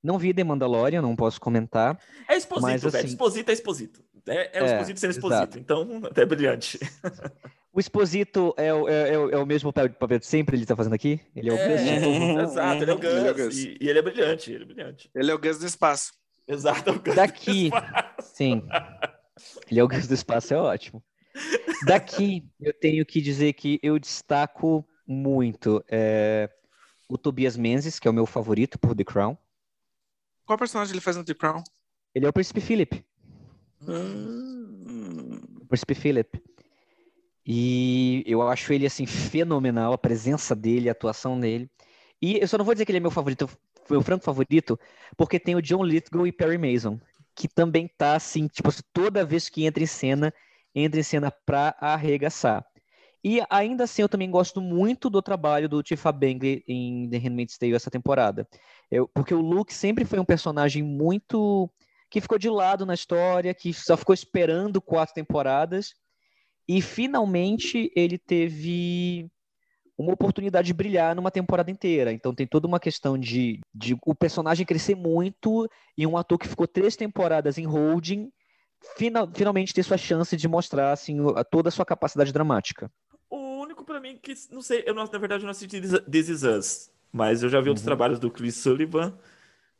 não 0.03 0.17
vi 0.17 0.33
The 0.33 0.43
Mandalorian, 0.43 1.01
não 1.01 1.15
posso 1.15 1.39
comentar. 1.39 1.99
É 2.27 2.35
exposito, 2.35 2.61
mas, 2.61 2.81
velho. 2.83 2.97
Assim, 2.97 3.07
exposito 3.07 3.51
é 3.51 3.53
exposito. 3.53 4.03
É, 4.27 4.59
é, 4.59 4.61
o 4.61 4.65
é, 4.65 4.73
exposito 4.73 4.99
sendo 4.99 5.11
exposito. 5.11 5.41
Exato. 5.41 5.59
Então, 5.59 6.01
até 6.05 6.25
brilhante. 6.25 6.79
O 7.77 7.79
exposito 7.79 8.55
é 8.57 8.73
o, 8.73 8.89
é, 8.89 9.13
é, 9.13 9.37
o 9.37 9.45
mesmo 9.45 9.71
papel 9.71 10.17
de 10.17 10.25
sempre 10.25 10.57
ele 10.57 10.65
tá 10.65 10.75
fazendo 10.75 10.93
aqui? 10.93 11.21
Ele 11.35 11.51
é 11.51 11.53
o 11.53 11.57
Gus? 11.57 11.81
É, 11.81 12.41
exato, 12.41 12.81
ele 12.81 12.89
é 12.89 12.93
o 12.95 12.97
Gus. 12.97 13.13
Ele 13.13 13.27
é 13.27 13.31
o 13.31 13.35
Gus. 13.35 13.57
E, 13.57 13.77
e, 13.79 13.89
ele 13.89 13.99
é 13.99 14.01
brilhante, 14.01 14.51
ele 14.51 14.63
é 14.63 14.65
brilhante. 14.65 15.11
Ele 15.13 15.29
é 15.29 15.33
o 15.35 15.37
Gus 15.37 15.59
do 15.59 15.65
espaço. 15.67 16.13
Exato, 16.47 16.89
é 16.89 16.93
o 16.93 16.99
Gus 16.99 17.13
Daqui, 17.13 17.69
sim. 18.19 18.63
Ele 19.69 19.79
é 19.79 19.83
o 19.83 19.87
Gus 19.87 20.07
do 20.07 20.15
espaço, 20.15 20.55
é 20.55 20.57
ótimo. 20.57 21.03
Daqui, 21.85 22.43
eu 22.59 22.73
tenho 22.73 23.05
que 23.05 23.21
dizer 23.21 23.53
que 23.53 23.79
eu 23.83 23.99
destaco 23.99 24.83
muito 25.05 25.83
é, 25.87 26.49
o 27.07 27.15
Tobias 27.15 27.55
Menzies, 27.55 27.99
que 27.99 28.07
é 28.07 28.11
o 28.11 28.13
meu 28.13 28.25
favorito 28.25 28.79
por 28.79 28.95
The 28.95 29.03
Crown. 29.03 29.37
Qual 30.45 30.57
personagem 30.57 30.93
ele 30.93 31.01
faz 31.01 31.15
no 31.15 31.23
The 31.23 31.35
Crown? 31.35 31.63
Ele 32.15 32.25
é 32.25 32.29
o 32.29 32.33
Príncipe 32.33 32.59
Philip. 32.59 33.05
Hum. 33.85 35.39
Príncipe 35.67 35.95
Philip. 35.95 36.41
E 37.45 38.23
eu 38.27 38.41
acho 38.47 38.73
ele, 38.73 38.85
assim, 38.85 39.05
fenomenal, 39.05 39.93
a 39.93 39.97
presença 39.97 40.55
dele, 40.55 40.89
a 40.89 40.91
atuação 40.91 41.39
dele. 41.39 41.69
E 42.21 42.37
eu 42.39 42.47
só 42.47 42.57
não 42.57 42.65
vou 42.65 42.73
dizer 42.73 42.85
que 42.85 42.91
ele 42.91 42.97
é 42.97 43.01
meu 43.01 43.11
favorito, 43.11 43.49
meu 43.89 44.01
franco 44.01 44.25
favorito, 44.25 44.77
porque 45.15 45.39
tem 45.39 45.55
o 45.55 45.61
John 45.61 45.83
Lithgow 45.83 46.27
e 46.27 46.31
Perry 46.31 46.57
Mason, 46.57 46.99
que 47.35 47.47
também 47.47 47.87
tá, 47.87 48.15
assim, 48.15 48.47
tipo, 48.47 48.69
toda 48.91 49.23
vez 49.23 49.47
que 49.47 49.65
entra 49.65 49.81
em 49.81 49.87
cena, 49.87 50.33
entra 50.75 50.99
em 50.99 51.03
cena 51.03 51.31
pra 51.31 51.75
arregaçar. 51.79 52.65
E 53.23 53.41
ainda 53.49 53.83
assim, 53.83 54.01
eu 54.01 54.09
também 54.09 54.29
gosto 54.29 54.61
muito 54.61 55.09
do 55.09 55.21
trabalho 55.21 55.67
do 55.67 55.81
Tifa 55.83 56.11
Bengley 56.11 56.63
em 56.67 57.09
The 57.09 57.17
Handmaid's 57.17 57.57
Tale 57.57 57.75
essa 57.75 57.91
temporada. 57.91 58.47
Eu, 58.89 59.07
porque 59.07 59.33
o 59.33 59.41
Luke 59.41 59.73
sempre 59.73 60.05
foi 60.05 60.19
um 60.19 60.25
personagem 60.25 60.83
muito. 60.83 61.69
Que 62.09 62.21
ficou 62.21 62.37
de 62.37 62.49
lado 62.49 62.85
na 62.85 62.93
história, 62.93 63.53
que 63.53 63.73
só 63.73 63.97
ficou 63.97 64.13
esperando 64.13 64.81
quatro 64.81 65.13
temporadas. 65.13 65.93
E 66.67 66.81
finalmente 66.81 67.91
ele 67.95 68.17
teve 68.17 69.29
uma 69.97 70.13
oportunidade 70.13 70.67
de 70.67 70.73
brilhar 70.73 71.15
numa 71.15 71.31
temporada 71.31 71.71
inteira. 71.71 72.11
Então 72.11 72.33
tem 72.33 72.45
toda 72.45 72.67
uma 72.67 72.79
questão 72.79 73.17
de, 73.17 73.59
de 73.73 73.97
o 74.05 74.13
personagem 74.13 74.65
crescer 74.65 74.95
muito 74.95 75.67
e 75.97 76.05
um 76.05 76.17
ator 76.17 76.37
que 76.37 76.47
ficou 76.47 76.67
três 76.67 76.95
temporadas 76.95 77.57
em 77.57 77.65
holding 77.65 78.29
final, 78.95 79.29
finalmente 79.33 79.73
ter 79.73 79.83
sua 79.83 79.97
chance 79.97 80.35
de 80.37 80.47
mostrar 80.47 80.91
assim, 80.91 81.17
toda 81.49 81.69
a 81.69 81.71
sua 81.71 81.85
capacidade 81.85 82.31
dramática. 82.31 82.91
O 83.29 83.61
único 83.61 83.83
para 83.83 83.99
mim 83.99 84.19
que 84.21 84.33
não 84.51 84.61
sei, 84.61 84.83
eu 84.85 84.93
não, 84.93 85.03
na 85.03 85.17
verdade 85.17 85.43
eu 85.43 85.45
não 85.45 85.51
assisti 85.51 85.81
This 85.81 86.29
Is 86.29 86.43
Us, 86.43 86.91
mas 87.11 87.41
eu 87.41 87.49
já 87.49 87.59
vi 87.59 87.65
uhum. 87.65 87.71
outros 87.71 87.85
trabalhos 87.85 88.19
do 88.19 88.29
Chris 88.29 88.55
Sullivan 88.55 89.17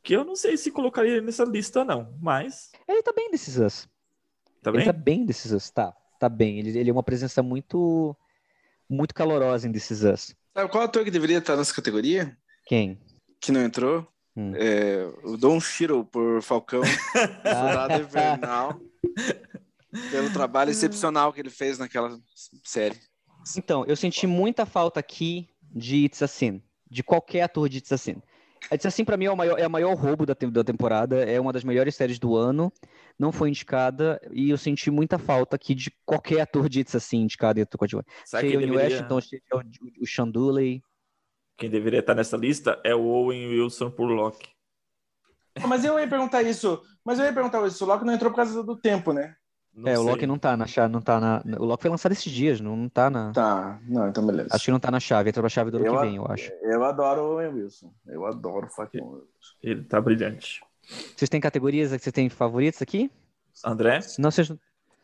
que 0.02 0.14
eu 0.14 0.24
não 0.24 0.36
sei 0.36 0.56
se 0.56 0.70
colocaria 0.70 1.12
ele 1.12 1.26
nessa 1.26 1.44
lista 1.44 1.84
não, 1.84 2.16
mas 2.20 2.70
ele 2.86 3.02
tá 3.02 3.12
bem 3.12 3.30
Is 3.32 3.58
Us. 3.58 3.88
Tá 4.62 4.70
ele 4.70 4.78
bem? 4.78 4.86
tá 4.86 4.92
bem 4.92 5.26
Is 5.28 5.44
Us, 5.46 5.70
tá, 5.70 5.94
tá 6.18 6.28
bem. 6.28 6.58
Ele, 6.58 6.78
ele 6.78 6.90
é 6.90 6.92
uma 6.92 7.02
presença 7.02 7.42
muito 7.42 8.16
muito 8.88 9.14
calorosa 9.14 9.68
em 9.68 9.72
Is 9.72 9.90
Us. 9.90 10.34
Sabe 10.54 10.70
qual 10.70 10.84
ator 10.84 11.04
que 11.04 11.10
deveria 11.10 11.38
estar 11.38 11.56
nessa 11.56 11.74
categoria? 11.74 12.36
Quem? 12.66 13.00
Que 13.40 13.52
não 13.52 13.62
entrou? 13.62 14.06
Hum. 14.36 14.52
É, 14.54 15.04
o 15.24 15.36
Don 15.36 15.60
Shiro 15.60 16.04
por 16.04 16.40
Falcão, 16.42 16.82
Soldado 17.42 18.02
Invernal, 18.02 18.80
pelo 20.10 20.32
trabalho 20.32 20.70
excepcional 20.70 21.32
que 21.32 21.40
ele 21.40 21.50
fez 21.50 21.78
naquela 21.78 22.16
série. 22.62 22.96
Então, 23.56 23.84
eu 23.86 23.96
senti 23.96 24.26
muita 24.26 24.64
falta 24.64 25.00
aqui 25.00 25.48
de 25.62 26.04
It's 26.04 26.22
a 26.22 26.28
Sin, 26.28 26.62
de 26.88 27.02
qualquer 27.02 27.42
ator 27.42 27.68
de 27.68 27.78
It's 27.78 27.92
a 27.92 27.98
Sin. 27.98 28.22
It's 28.72 28.86
a 28.86 28.90
Sin, 28.90 29.04
pra 29.04 29.16
mim, 29.16 29.26
é 29.26 29.30
o 29.30 29.36
maior, 29.36 29.58
é 29.58 29.66
o 29.66 29.70
maior 29.70 29.94
roubo 29.94 30.26
da, 30.26 30.34
da 30.34 30.64
temporada, 30.64 31.24
é 31.24 31.40
uma 31.40 31.52
das 31.52 31.64
melhores 31.64 31.94
séries 31.94 32.18
do 32.18 32.36
ano, 32.36 32.72
não 33.18 33.32
foi 33.32 33.48
indicada, 33.48 34.20
e 34.30 34.50
eu 34.50 34.58
senti 34.58 34.90
muita 34.90 35.18
falta 35.18 35.56
aqui 35.56 35.74
de 35.74 35.90
qualquer 36.04 36.40
ator 36.40 36.68
de 36.68 36.80
It's 36.80 36.94
a 36.94 37.00
Sin 37.00 37.22
indicado 37.22 37.58
em 37.58 37.62
ator 37.62 37.78
coadjuvante. 37.78 38.08
Seja 38.24 38.46
o 38.46 38.60
deveria... 38.60 38.82
Washington, 38.82 39.20
seja 39.20 39.42
o, 39.52 40.02
o 40.02 40.06
Sean 40.06 40.28
Dooley, 40.28 40.82
quem 41.58 41.68
deveria 41.68 41.98
estar 41.98 42.14
nessa 42.14 42.36
lista 42.36 42.80
é 42.84 42.94
o 42.94 43.04
Owen 43.04 43.48
Wilson 43.48 43.90
por 43.90 44.06
Locke. 44.06 44.48
Mas 45.66 45.84
eu 45.84 45.98
ia 45.98 46.06
perguntar 46.06 46.40
isso. 46.42 46.80
Mas 47.04 47.18
eu 47.18 47.24
ia 47.24 47.32
perguntar 47.32 47.66
isso. 47.66 47.84
O 47.84 47.88
Locke 47.88 48.04
não 48.04 48.14
entrou 48.14 48.30
por 48.30 48.36
causa 48.36 48.62
do 48.62 48.76
tempo, 48.76 49.12
né? 49.12 49.34
Não 49.78 49.88
é, 49.88 49.94
sei. 49.94 50.04
o 50.04 50.08
Loki 50.08 50.26
não 50.26 50.38
tá 50.38 50.56
na 50.56 50.66
chave, 50.66 50.92
não 50.92 51.00
tá 51.00 51.20
na. 51.20 51.40
O 51.56 51.64
Loki 51.64 51.82
foi 51.82 51.90
lançado 51.90 52.10
esses 52.10 52.32
dias, 52.32 52.60
não, 52.60 52.76
não 52.76 52.88
tá 52.88 53.08
na. 53.08 53.30
Tá, 53.32 53.78
não, 53.86 54.08
então 54.08 54.26
beleza. 54.26 54.48
Acho 54.50 54.64
que 54.64 54.70
não 54.72 54.80
tá 54.80 54.90
na 54.90 54.98
chave, 54.98 55.28
entra 55.28 55.40
pra 55.40 55.48
chave 55.48 55.70
do 55.70 55.76
ano 55.76 55.84
que 55.88 56.00
vem, 56.00 56.16
eu 56.16 56.26
acho. 56.26 56.50
Eu 56.62 56.82
adoro 56.82 57.22
o 57.22 57.32
Owen 57.34 57.54
Wilson. 57.54 57.92
Eu 58.04 58.26
adoro 58.26 58.66
o 58.66 58.70
fucking 58.70 59.00
Wilson. 59.00 59.24
Ele 59.62 59.84
tá 59.84 60.00
brilhante. 60.00 60.60
Vocês 61.16 61.28
têm 61.28 61.40
categorias 61.40 61.92
que 61.92 61.98
vocês 62.00 62.12
têm 62.12 62.28
favoritos 62.28 62.82
aqui? 62.82 63.08
André? 63.64 64.00
Não, 64.18 64.32
vocês. 64.32 64.50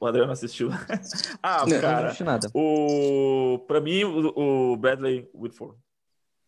O 0.01 0.07
André 0.07 0.25
não 0.25 0.33
assistiu. 0.33 0.71
ah, 1.41 1.65
não, 1.65 1.81
cara. 1.81 2.01
Não 2.01 2.07
assisti 2.07 2.25
nada. 2.25 2.51
O... 2.53 3.61
Pra 3.69 3.81
mim, 3.81 4.03
o, 4.03 4.73
o 4.73 4.77
Bradley 4.77 5.31
Whitford 5.33 5.77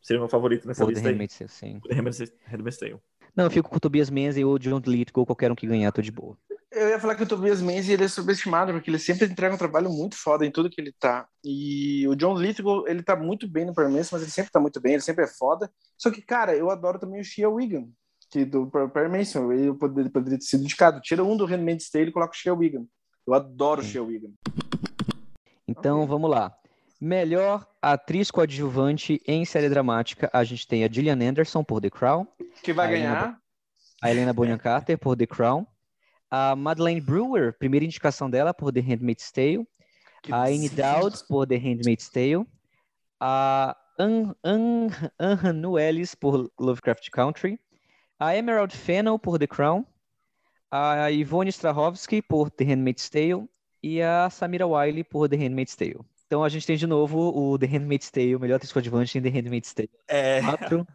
seria 0.02 0.18
meu 0.18 0.28
favorito 0.28 0.66
nessa 0.66 0.84
Pô, 0.84 0.90
lista 0.90 1.08
aí. 1.08 1.28
Sim. 1.48 1.80
Handmaid's 1.90 2.78
Tale. 2.78 2.98
Não, 3.36 3.44
eu 3.44 3.50
fico 3.50 3.70
com 3.70 3.76
o 3.76 3.80
Tobias 3.80 4.10
Menzies 4.10 4.44
ou 4.44 4.54
o 4.54 4.58
John 4.58 4.80
Lithgow, 4.84 5.24
qualquer 5.26 5.52
um 5.52 5.54
que 5.54 5.66
ganhar, 5.66 5.92
tô 5.92 6.02
de 6.02 6.10
boa. 6.10 6.36
Eu 6.72 6.88
ia 6.88 7.00
falar 7.00 7.14
que 7.14 7.22
o 7.22 7.26
Tobias 7.26 7.62
Menzies 7.62 7.90
ele 7.90 8.04
é 8.04 8.08
subestimado, 8.08 8.72
porque 8.72 8.90
ele 8.90 8.98
sempre 8.98 9.26
entrega 9.26 9.54
um 9.54 9.58
trabalho 9.58 9.88
muito 9.88 10.16
foda 10.16 10.44
em 10.44 10.50
tudo 10.50 10.68
que 10.68 10.80
ele 10.80 10.92
tá. 10.98 11.26
E 11.44 12.06
o 12.08 12.16
John 12.16 12.36
Lithgow, 12.36 12.86
ele 12.88 13.02
tá 13.02 13.14
muito 13.14 13.48
bem 13.48 13.64
no 13.64 13.74
Permanence, 13.74 14.12
mas 14.12 14.22
ele 14.22 14.30
sempre 14.30 14.50
tá 14.50 14.60
muito 14.60 14.80
bem, 14.80 14.94
ele 14.94 15.02
sempre 15.02 15.24
é 15.24 15.28
foda. 15.28 15.70
Só 15.96 16.10
que, 16.10 16.20
cara, 16.20 16.54
eu 16.54 16.70
adoro 16.70 16.98
também 16.98 17.20
o 17.20 17.24
Shia 17.24 17.48
Wigan, 17.48 17.88
que 18.30 18.44
do 18.44 18.66
Permanence, 18.92 19.38
ele 19.38 19.72
poderia, 19.74 20.10
poderia 20.10 20.38
ter 20.38 20.44
sido 20.44 20.64
indicado. 20.64 21.00
Tira 21.00 21.24
um 21.24 21.36
do 21.36 21.46
Handmaid's 21.46 21.88
Tale 21.88 22.08
e 22.08 22.12
coloca 22.12 22.32
o 22.32 22.36
Shia 22.36 22.52
Wigan. 22.52 22.84
Eu 23.26 23.34
adoro 23.34 23.80
Sim. 23.80 23.88
o 23.88 23.90
Shia 23.92 24.02
Wigan. 24.02 24.30
Então, 25.68 25.98
okay. 25.98 26.08
vamos 26.08 26.30
lá. 26.30 26.52
Melhor 27.00 27.66
atriz 27.80 28.30
coadjuvante 28.30 29.20
em 29.26 29.44
série 29.44 29.68
dramática, 29.68 30.30
a 30.32 30.42
gente 30.42 30.66
tem 30.66 30.84
a 30.84 30.88
Gillian 30.90 31.18
Anderson 31.20 31.62
por 31.62 31.80
The 31.80 31.90
Crown. 31.90 32.26
Que 32.62 32.72
vai 32.72 32.86
a 32.86 32.90
ganhar. 32.90 33.22
Helena, 33.22 33.42
a 34.02 34.10
Helena 34.10 34.32
Bonham 34.32 34.58
Carter 34.58 34.98
por 34.98 35.16
The 35.16 35.26
Crown. 35.26 35.66
A 36.30 36.56
Madeleine 36.56 37.00
Brewer, 37.00 37.52
primeira 37.58 37.84
indicação 37.84 38.28
dela 38.28 38.52
por 38.52 38.72
The 38.72 38.80
Handmaid's 38.80 39.30
Tale. 39.30 39.66
Que 40.22 40.32
a 40.32 40.44
Annie 40.44 40.68
Dowd 40.68 41.24
por 41.28 41.46
The 41.46 41.56
Handmaid's 41.56 42.08
Tale. 42.08 42.46
A 43.20 43.76
Anne 43.98 44.34
Ellis 45.80 46.14
por 46.14 46.50
Lovecraft 46.58 47.10
Country. 47.10 47.58
A 48.18 48.34
Emerald 48.34 48.76
Fennel 48.76 49.18
por 49.18 49.38
The 49.38 49.46
Crown. 49.46 49.84
A 50.70 51.10
Yvonne 51.10 51.50
Strahovski 51.50 52.20
por 52.20 52.50
The 52.50 52.64
Handmaid's 52.64 53.08
Tale. 53.08 53.48
E 53.82 54.02
a 54.02 54.28
Samira 54.30 54.66
Wiley 54.66 55.04
por 55.04 55.28
The 55.28 55.36
Handmaid's 55.36 55.76
Tale. 55.76 56.00
Então 56.26 56.42
a 56.42 56.48
gente 56.48 56.66
tem 56.66 56.76
de 56.76 56.88
novo 56.88 57.18
o 57.18 57.56
The 57.56 57.66
Handmaid's 57.66 58.10
Tale, 58.10 58.34
o 58.34 58.40
melhor 58.40 58.56
atriz 58.56 58.72
coadjuvante 58.72 59.16
em 59.16 59.22
The 59.22 59.28
Handmaid's 59.28 59.72
Tale. 59.72 59.90
É. 60.08 60.40
Quatro, 60.40 60.86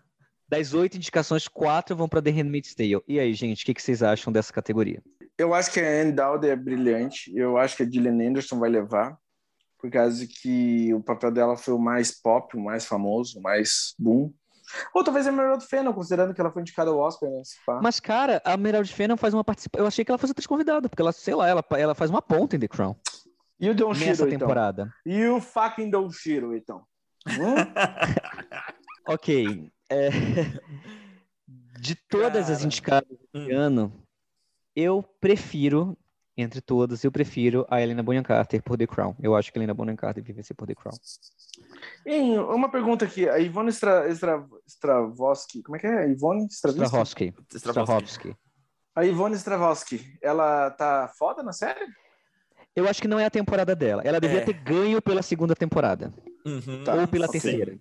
das 0.47 0.73
oito 0.73 0.97
indicações, 0.97 1.47
quatro 1.47 1.95
vão 1.95 2.09
para 2.09 2.21
The 2.21 2.32
Handmaid's 2.32 2.75
Tale. 2.75 3.01
E 3.07 3.17
aí, 3.17 3.34
gente, 3.34 3.63
o 3.63 3.65
que, 3.65 3.73
que 3.73 3.82
vocês 3.82 4.03
acham 4.03 4.34
dessa 4.34 4.51
categoria? 4.51 5.01
Eu 5.41 5.53
acho 5.53 5.71
que 5.71 5.79
a 5.79 6.01
Anne 6.01 6.11
Dowd 6.11 6.47
é 6.47 6.55
brilhante. 6.55 7.31
Eu 7.35 7.57
acho 7.57 7.75
que 7.75 7.83
a 7.83 7.89
Gillian 7.89 8.29
Anderson 8.29 8.59
vai 8.59 8.69
levar. 8.69 9.17
Por 9.79 9.89
causa 9.89 10.27
que 10.27 10.93
o 10.93 11.01
papel 11.01 11.31
dela 11.31 11.57
foi 11.57 11.73
o 11.73 11.79
mais 11.79 12.11
pop, 12.21 12.55
o 12.55 12.61
mais 12.63 12.85
famoso, 12.85 13.39
o 13.39 13.41
mais 13.41 13.95
boom. 13.97 14.31
Ou 14.93 15.03
talvez 15.03 15.25
a 15.25 15.31
Emerald 15.31 15.65
Fennel, 15.65 15.93
considerando 15.93 16.33
que 16.35 16.39
ela 16.39 16.51
foi 16.51 16.61
indicada 16.61 16.91
ao 16.91 16.99
Oscar, 16.99 17.29
né? 17.29 17.41
Mas, 17.81 17.99
cara, 17.99 18.39
a 18.45 18.53
Emerald 18.53 18.93
Fennel 18.93 19.17
faz 19.17 19.33
uma 19.33 19.43
participação. 19.43 19.83
Eu 19.83 19.87
achei 19.87 20.05
que 20.05 20.11
ela 20.11 20.19
fosse 20.19 20.31
atriz 20.31 20.45
convidada, 20.45 20.87
porque 20.87 21.01
ela, 21.01 21.11
sei 21.11 21.33
lá, 21.33 21.47
ela, 21.49 21.65
ela 21.71 21.95
faz 21.95 22.11
uma 22.11 22.21
ponta 22.21 22.55
em 22.55 22.59
The 22.59 22.67
Crown. 22.67 22.95
E 23.59 23.69
o 23.69 23.75
Don 23.75 23.89
Nessa 23.93 24.15
Shiro, 24.25 24.29
temporada. 24.29 24.93
então? 25.05 25.13
E 25.13 25.27
o 25.27 25.41
fucking 25.41 25.89
Don 25.89 26.09
Shiro, 26.11 26.55
então? 26.55 26.83
Hum? 27.27 27.55
ok. 29.07 29.71
É... 29.89 30.09
De 31.79 31.95
todas 31.95 32.43
Cara. 32.43 32.53
as 32.53 32.63
indicadas 32.63 33.17
Hum. 33.33 33.47
ano, 33.51 34.03
eu 34.76 35.03
prefiro, 35.19 35.97
entre 36.38 36.61
todas, 36.61 37.03
eu 37.03 37.11
prefiro 37.11 37.65
a 37.69 37.82
Helena 37.82 38.01
Bonham 38.03 38.24
Carter 38.24 38.61
por 38.63 38.78
The 38.78 38.88
Crown. 38.88 39.15
Eu 39.22 39.36
acho 39.36 39.51
que 39.51 39.57
a 39.57 39.59
Helena 39.59 39.74
Bonham 39.74 39.95
Carter 39.95 40.24
deve 40.24 40.34
vencer 40.34 40.55
por 40.55 40.67
The 40.67 40.76
Crown. 40.76 40.95
Hein, 42.05 42.39
uma 42.39 42.69
pergunta 42.69 43.05
aqui. 43.05 43.28
A 43.30 43.38
Ivone 43.39 43.69
Stra, 43.72 44.07
Stra, 44.09 44.45
Stravosky, 44.67 45.61
como 45.63 45.76
é 45.76 45.80
que 45.80 45.88
é? 45.88 46.09
Ivone 46.09 46.47
Stravinsky? 46.47 46.86
Strahovski. 46.86 47.34
Strahovski. 47.55 48.36
A 48.95 49.05
Ivone 49.05 49.36
Stravosky, 49.36 50.17
ela 50.22 50.69
tá 50.72 51.07
foda 51.17 51.41
na 51.43 51.53
série? 51.53 51.86
Eu 52.76 52.88
acho 52.88 53.01
que 53.01 53.07
não 53.07 53.19
é 53.19 53.26
a 53.26 53.30
temporada 53.30 53.76
dela. 53.76 54.01
Ela 54.05 54.19
devia 54.19 54.39
É. 54.39 54.45
ter 54.45 54.53
ganho 54.53 55.01
pela 55.01 55.22
segunda 55.22 55.53
temporada. 55.55 56.11
Uhum. 56.45 56.84
Tá. 56.84 56.95
ou 56.95 57.07
pela 57.07 57.28
ok. 57.28 57.39
terceira. 57.39 57.78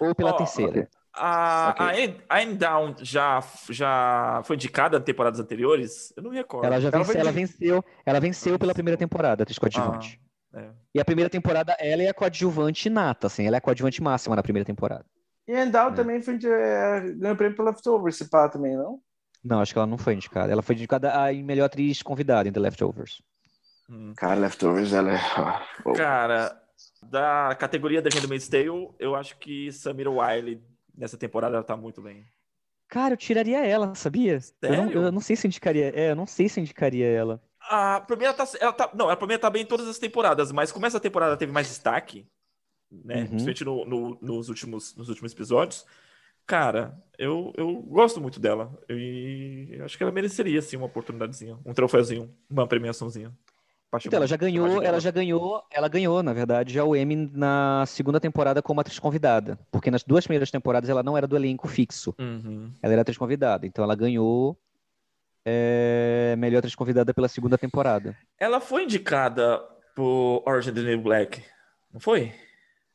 Ou 0.00 0.14
pela 0.14 0.30
Ó, 0.30 0.36
terceira. 0.36 0.80
A, 0.80 0.82
Ok. 0.82 0.88
A, 1.16 1.90
Anne, 1.92 2.20
a 2.28 2.44
Down 2.44 2.94
já, 3.00 3.42
já 3.70 4.42
foi 4.44 4.56
indicada 4.56 4.96
em 4.96 5.00
temporadas 5.00 5.40
anteriores? 5.40 6.12
Eu 6.16 6.22
não 6.22 6.30
me 6.30 6.36
recordo. 6.36 6.66
Ela 6.66 6.80
já 6.80 6.88
Ela 6.88 6.98
vence- 6.98 7.12
foi 7.12 7.20
ela 7.20 7.30
de- 7.32 7.36
venceu, 7.38 7.84
ela 8.04 8.20
venceu 8.20 8.58
pela 8.58 8.74
primeira 8.74 8.96
temporada, 8.98 9.42
atriz 9.42 9.58
coadjuvante. 9.58 10.20
Ah, 10.52 10.60
é. 10.60 10.70
E 10.94 11.00
a 11.00 11.04
primeira 11.04 11.30
temporada, 11.30 11.76
ela 11.78 12.02
é 12.02 12.08
a 12.08 12.14
coadjuvante 12.14 12.88
nata, 12.90 13.26
assim, 13.28 13.46
ela 13.46 13.56
é 13.56 13.58
a 13.58 13.60
coadjuvante 13.60 14.02
máxima 14.02 14.36
na 14.36 14.42
primeira 14.42 14.64
temporada. 14.66 15.04
E 15.46 15.52
a 15.52 15.64
Endal 15.64 15.90
É. 15.90 15.92
também 15.94 16.22
foi 16.22 16.38
de, 16.38 16.48
é, 16.48 17.00
ganhou 17.16 17.36
prêmio 17.36 17.56
pelo 17.56 17.68
Leftovers, 17.68 18.16
se 18.16 18.28
pá 18.30 18.48
também, 18.48 18.76
não? 18.76 18.98
Não, 19.44 19.60
acho 19.60 19.72
que 19.74 19.78
ela 19.78 19.86
não 19.86 19.98
foi 19.98 20.14
indicada. 20.14 20.50
Ela 20.50 20.62
foi 20.62 20.74
indicada 20.74 21.12
a 21.12 21.30
melhor 21.32 21.66
atriz 21.66 22.02
convidada 22.02 22.48
em 22.48 22.52
The 22.52 22.60
Leftovers. 22.60 23.20
Hum. 23.90 24.14
Cara, 24.16 24.40
Leftovers, 24.40 24.92
ela 24.94 25.12
é... 25.14 25.20
oh. 25.84 25.92
Cara, 25.92 26.58
da 27.02 27.54
categoria 27.58 28.00
da 28.00 28.08
Handmaid's 28.08 28.48
Tale, 28.48 28.88
eu 28.98 29.14
acho 29.14 29.36
que 29.38 29.70
Samira 29.70 30.10
Wiley 30.10 30.62
nessa 30.96 31.16
temporada 31.18 31.56
ela 31.56 31.64
tá 31.64 31.76
muito 31.76 32.02
bem. 32.02 32.26
Cara, 32.88 33.12
eu 33.14 33.18
tiraria 33.18 33.64
ela, 33.66 33.94
sabia? 33.94 34.38
Eu 34.66 34.76
não, 34.76 34.90
eu 34.92 35.12
não 35.12 35.20
sei 35.20 35.36
se 35.36 35.46
indicaria. 35.46 35.88
É, 35.94 36.10
eu 36.12 36.16
não 36.16 36.26
sei 36.26 36.48
se 36.48 36.60
indicaria 36.60 37.06
ela. 37.08 37.42
A 37.60 38.00
primeira 38.02 38.34
tá, 38.34 38.44
ela 38.60 38.72
tá, 38.72 38.90
não, 38.94 39.08
a 39.08 39.16
primeira 39.16 39.40
tá 39.40 39.48
bem 39.48 39.62
em 39.62 39.66
todas 39.66 39.88
as 39.88 39.98
temporadas, 39.98 40.52
mas 40.52 40.70
como 40.70 40.84
essa 40.84 41.00
temporada 41.00 41.36
teve 41.36 41.50
mais 41.52 41.66
destaque, 41.68 42.26
né, 42.90 43.26
Uhum. 43.28 43.28
principalmente 43.28 43.64
no- 43.64 43.84
no- 43.86 44.18
nos, 44.22 44.48
últimos, 44.50 44.94
nos 44.96 45.08
últimos 45.10 45.32
episódios, 45.32 45.86
cara, 46.46 47.02
eu, 47.18 47.52
eu 47.56 47.82
gosto 47.82 48.20
muito 48.20 48.40
dela 48.40 48.72
e 48.90 49.68
eu 49.72 49.84
acho 49.84 49.96
que 49.98 50.02
ela 50.04 50.12
mereceria, 50.12 50.58
assim, 50.60 50.76
uma 50.76 50.86
oportunidadezinha, 50.86 51.58
um 51.66 51.74
troféuzinho, 51.74 52.34
uma 52.50 52.66
premiaçãozinha. 52.68 53.32
Então, 54.04 54.16
ela 54.16 54.26
já 54.26 54.36
ganhou, 54.36 54.82
ela 54.82 55.00
já 55.00 55.10
ganhou, 55.10 55.62
ela 55.70 55.88
ganhou, 55.88 56.22
na 56.22 56.32
verdade, 56.32 56.72
já 56.72 56.84
o 56.84 56.96
Emmy 56.96 57.30
na 57.32 57.84
segunda 57.86 58.18
temporada 58.18 58.62
como 58.62 58.80
atriz 58.80 58.98
convidada. 58.98 59.58
Porque 59.70 59.90
nas 59.90 60.02
duas 60.02 60.24
primeiras 60.24 60.50
temporadas 60.50 60.88
ela 60.90 61.02
não 61.02 61.16
era 61.16 61.26
do 61.26 61.36
elenco 61.36 61.68
fixo. 61.68 62.14
Uhum. 62.18 62.72
Ela 62.82 62.92
era 62.94 63.02
atriz 63.02 63.18
convidada. 63.18 63.66
Então 63.66 63.84
ela 63.84 63.94
ganhou 63.94 64.58
é, 65.44 66.34
melhor 66.38 66.58
atriz 66.58 66.74
convidada 66.74 67.12
pela 67.12 67.28
segunda 67.28 67.58
temporada. 67.58 68.16
Ela 68.38 68.60
foi 68.60 68.84
indicada 68.84 69.58
por 69.94 70.42
Orange 70.46 70.70
is 70.70 70.74
the 70.74 70.82
New 70.82 71.00
Black, 71.00 71.42
não 71.92 72.00
foi? 72.00 72.32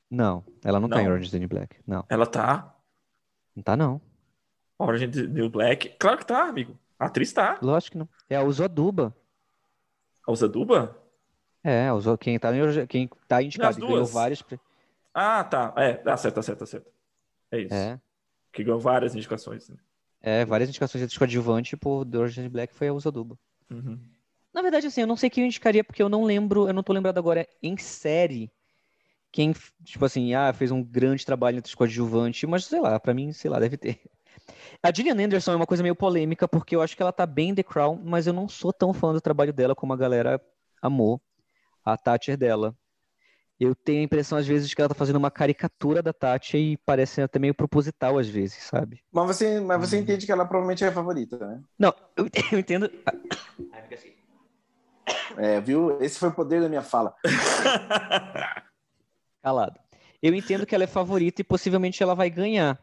Não, 0.09 0.43
ela 0.63 0.79
não, 0.79 0.89
tá 0.89 1.01
em 1.01 1.03
Não? 1.03 1.11
Orange 1.11 1.25
is 1.25 1.31
the 1.31 1.39
New 1.39 1.47
Black. 1.47 1.77
Não, 1.85 2.03
Ela 2.09 2.25
tá. 2.25 2.75
não 3.55 3.61
tá 3.61 3.77
não. 3.77 4.01
Orange 4.77 5.05
is 5.05 5.11
the 5.11 5.27
New 5.27 5.49
Black. 5.49 5.95
Claro 5.99 6.17
que 6.17 6.25
tá, 6.25 6.43
amigo. 6.43 6.77
A 6.97 7.05
atriz 7.05 7.31
tá. 7.31 7.57
Lógico 7.61 7.91
que 7.91 7.97
não. 7.99 8.09
É 8.29 8.35
a 8.35 8.43
Usoduba. 8.43 9.15
A 10.27 10.31
Usaduba? 10.31 10.97
É, 11.63 11.87
quem 12.19 12.39
tá, 12.39 12.55
em- 12.55 12.87
quem 12.87 13.09
tá 13.27 13.43
indicado 13.43 13.79
e 13.79 13.81
ganhou 13.81 14.07
pre- 14.45 14.59
Ah, 15.13 15.43
tá. 15.43 15.73
É, 15.75 15.93
tá 15.93 16.15
certo, 16.17 16.35
tá 16.35 16.41
certo, 16.41 16.59
tá 16.59 16.65
certo. 16.65 16.91
É 17.51 17.59
isso. 17.59 17.73
É, 17.73 17.99
Que 18.53 18.63
ganhou 18.63 18.79
várias 18.79 19.15
indicações. 19.15 19.69
né? 19.69 19.77
é, 20.21 20.45
várias 20.45 20.69
indicações 20.69 21.09
de 21.09 21.17
coadjuvante 21.19 21.75
por 21.77 22.05
New 22.05 22.49
Black 22.49 22.73
foi 22.75 22.87
a 22.87 22.93
Usoduba. 22.93 23.37
Uhum. 23.69 23.99
Na 24.53 24.61
verdade, 24.61 24.87
assim, 24.87 25.01
eu 25.01 25.07
não 25.07 25.15
sei 25.15 25.29
quem 25.29 25.43
eu 25.43 25.47
indicaria, 25.47 25.83
porque 25.83 26.01
eu 26.01 26.09
não 26.09 26.23
lembro, 26.23 26.67
eu 26.67 26.73
não 26.73 26.83
tô 26.83 26.91
lembrado 26.91 27.17
agora 27.17 27.47
em 27.61 27.77
série 27.77 28.51
quem, 29.31 29.53
tipo 29.83 30.05
assim, 30.05 30.33
ah, 30.33 30.51
fez 30.53 30.71
um 30.71 30.83
grande 30.83 31.25
trabalho 31.25 31.59
entre 31.59 31.75
coadjuvante, 31.75 32.47
mas 32.47 32.65
sei 32.65 32.81
lá, 32.81 32.99
pra 32.99 33.13
mim, 33.13 33.31
sei 33.31 33.49
lá, 33.51 33.59
deve 33.59 33.77
ter. 33.77 34.01
A 34.83 34.91
Gillian 34.93 35.23
Anderson 35.25 35.53
é 35.53 35.55
uma 35.55 35.65
coisa 35.65 35.83
meio 35.83 35.95
polêmica, 35.95 36.47
porque 36.47 36.75
eu 36.75 36.81
acho 36.81 36.95
que 36.95 37.01
ela 37.01 37.11
tá 37.11 37.25
bem 37.25 37.49
em 37.49 37.55
The 37.55 37.63
Crown, 37.63 37.99
mas 38.03 38.27
eu 38.27 38.33
não 38.33 38.47
sou 38.47 38.71
tão 38.73 38.93
fã 38.93 39.13
do 39.13 39.21
trabalho 39.21 39.51
dela 39.53 39.75
como 39.75 39.93
a 39.93 39.97
galera 39.97 40.41
amou 40.81 41.21
a 41.83 41.97
Thatcher 41.97 42.37
dela. 42.37 42.75
Eu 43.59 43.75
tenho 43.75 43.99
a 43.99 44.03
impressão, 44.03 44.37
às 44.37 44.47
vezes, 44.47 44.73
que 44.73 44.79
ela 44.79 44.87
tá 44.87 44.95
fazendo 44.95 45.17
uma 45.17 45.29
caricatura 45.29 46.01
da 46.01 46.13
Thatcher 46.13 46.61
e 46.61 46.77
parece 46.77 47.21
até 47.21 47.37
meio 47.39 47.53
proposital, 47.53 48.17
às 48.17 48.27
vezes, 48.29 48.63
sabe? 48.63 49.03
Mas 49.11 49.27
você, 49.27 49.59
mas 49.59 49.81
você 49.81 49.97
Uhum. 49.97 50.03
entende 50.03 50.25
que 50.25 50.31
ela 50.31 50.45
provavelmente 50.45 50.83
é 50.83 50.87
a 50.87 50.91
favorita, 50.93 51.37
né? 51.45 51.61
Não, 51.77 51.93
eu, 52.15 52.25
eu 52.53 52.59
entendo. 52.59 52.89
É, 55.37 55.59
viu? 55.59 56.01
Esse 56.01 56.17
foi 56.17 56.29
o 56.29 56.33
poder 56.33 56.61
da 56.61 56.69
minha 56.69 56.81
fala. 56.81 57.13
Calado. 59.43 59.79
Eu 60.21 60.33
entendo 60.33 60.65
que 60.65 60.75
ela 60.75 60.83
é 60.83 60.87
favorita 60.87 61.41
e 61.41 61.45
possivelmente 61.45 62.01
ela 62.03 62.13
vai 62.15 62.29
ganhar. 62.29 62.79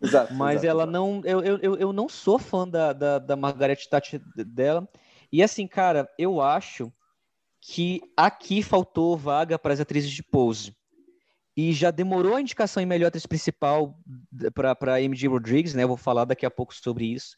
Exato. 0.00 0.32
Mas 0.34 0.62
exato, 0.62 0.66
ela 0.68 0.86
não. 0.86 1.20
Eu, 1.24 1.42
eu, 1.42 1.76
eu- 1.76 1.92
não 1.92 2.08
sou 2.08 2.38
fã 2.38 2.66
da, 2.68 2.92
da, 2.92 3.18
da 3.18 3.36
Margaret 3.36 3.76
Thatcher 3.90 4.20
dela. 4.36 4.88
E 5.32 5.42
assim, 5.42 5.66
cara, 5.66 6.08
eu 6.18 6.40
acho 6.40 6.92
que 7.60 8.00
aqui 8.16 8.62
faltou 8.62 9.16
vaga 9.16 9.58
para 9.58 9.74
as 9.74 9.80
atrizes 9.80 10.10
de 10.10 10.22
pose. 10.22 10.74
E 11.56 11.72
já 11.72 11.90
demorou 11.90 12.36
a 12.36 12.40
indicação 12.40 12.80
em 12.80 12.86
melhor 12.86 13.08
atriz 13.08 13.26
principal 13.26 13.98
para 14.76 15.02
MJ 15.02 15.26
Rodrigues, 15.28 15.74
né? 15.74 15.82
Eu 15.82 15.88
vou 15.88 15.96
falar 15.96 16.24
daqui 16.24 16.46
a 16.46 16.50
pouco 16.50 16.72
sobre 16.72 17.06
isso. 17.06 17.36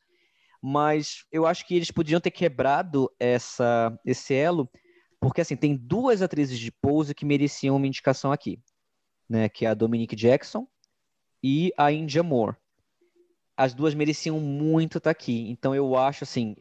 Mas 0.62 1.24
eu 1.32 1.46
acho 1.46 1.66
que 1.66 1.74
eles 1.74 1.90
podiam 1.90 2.20
ter 2.20 2.30
quebrado 2.30 3.10
essa, 3.18 3.98
esse 4.04 4.34
elo, 4.34 4.70
porque 5.18 5.40
assim, 5.40 5.56
tem 5.56 5.74
duas 5.74 6.20
atrizes 6.20 6.58
de 6.58 6.70
pose 6.70 7.14
que 7.14 7.24
mereciam 7.24 7.76
uma 7.76 7.86
indicação 7.86 8.30
aqui, 8.30 8.60
né? 9.26 9.48
Que 9.48 9.64
é 9.64 9.70
a 9.70 9.74
Dominique 9.74 10.14
Jackson 10.14 10.68
e 11.42 11.72
a 11.76 11.90
India 11.92 12.22
Moore. 12.22 12.56
As 13.56 13.74
duas 13.74 13.94
mereciam 13.94 14.40
muito 14.40 14.98
estar 14.98 15.10
aqui. 15.10 15.50
Então 15.50 15.74
eu 15.74 15.96
acho 15.96 16.24
assim, 16.24 16.56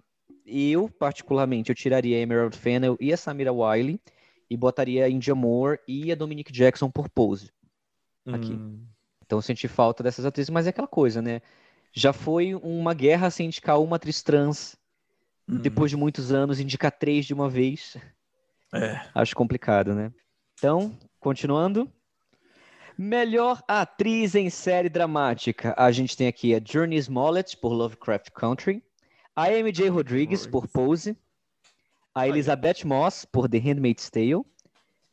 eu 0.45 0.89
particularmente 0.89 1.69
eu 1.69 1.75
tiraria 1.75 2.17
a 2.17 2.19
Emerald 2.19 2.57
Fennel 2.57 2.97
e 2.99 3.13
a 3.13 3.17
Samira 3.17 3.53
Wiley 3.53 3.99
e 4.49 4.57
botaria 4.57 5.05
a 5.05 5.09
India 5.09 5.35
Moore 5.35 5.79
e 5.87 6.11
a 6.11 6.15
Dominique 6.15 6.51
Jackson 6.51 6.89
por 6.89 7.09
pose. 7.09 7.51
Aqui. 8.25 8.53
Hum. 8.53 8.85
Então 9.25 9.37
eu 9.37 9.43
senti 9.43 9.67
falta 9.67 10.03
dessas 10.03 10.25
atrizes, 10.25 10.49
mas 10.49 10.65
é 10.65 10.71
aquela 10.71 10.87
coisa, 10.87 11.21
né? 11.21 11.41
Já 11.93 12.11
foi 12.11 12.55
uma 12.55 12.93
guerra 12.93 13.29
sem 13.29 13.47
indicar 13.47 13.79
uma 13.79 13.95
atriz 13.95 14.21
trans. 14.21 14.75
Uhum. 15.47 15.57
Depois 15.57 15.91
de 15.91 15.97
muitos 15.97 16.31
anos, 16.31 16.59
indicar 16.59 16.91
três 16.91 17.25
de 17.25 17.33
uma 17.33 17.49
vez. 17.49 17.97
É. 18.73 19.01
Acho 19.13 19.35
complicado, 19.35 19.93
né? 19.93 20.11
Então, 20.53 20.97
continuando. 21.19 21.91
Melhor 23.01 23.63
atriz 23.65 24.35
em 24.35 24.49
série 24.49 24.89
dramática. 24.89 25.73
A 25.77 25.89
gente 25.89 26.17
tem 26.17 26.27
aqui 26.27 26.53
a 26.53 26.59
Journey 26.61 26.97
Smollett 26.97 27.55
por 27.55 27.71
Lovecraft 27.71 28.29
Country, 28.31 28.83
a 29.33 29.47
MJ 29.47 29.87
Rodrigues 29.87 30.45
por 30.45 30.67
Pose, 30.67 31.17
a 32.13 32.27
Elizabeth 32.27 32.83
Moss 32.83 33.23
por 33.23 33.47
The 33.47 33.57
Handmaid's 33.57 34.09
Tale, 34.09 34.43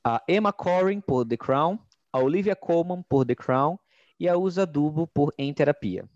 a 0.02 0.20
Emma 0.26 0.52
Corrin 0.52 1.00
por 1.00 1.24
The 1.24 1.36
Crown, 1.36 1.78
a 2.12 2.18
Olivia 2.18 2.56
Colman 2.56 3.04
por 3.08 3.24
The 3.24 3.36
Crown 3.36 3.78
e 4.18 4.28
a 4.28 4.36
Usa 4.36 4.66
Dubo 4.66 5.06
por 5.06 5.32
Em 5.38 5.54
Terapia. 5.54 6.08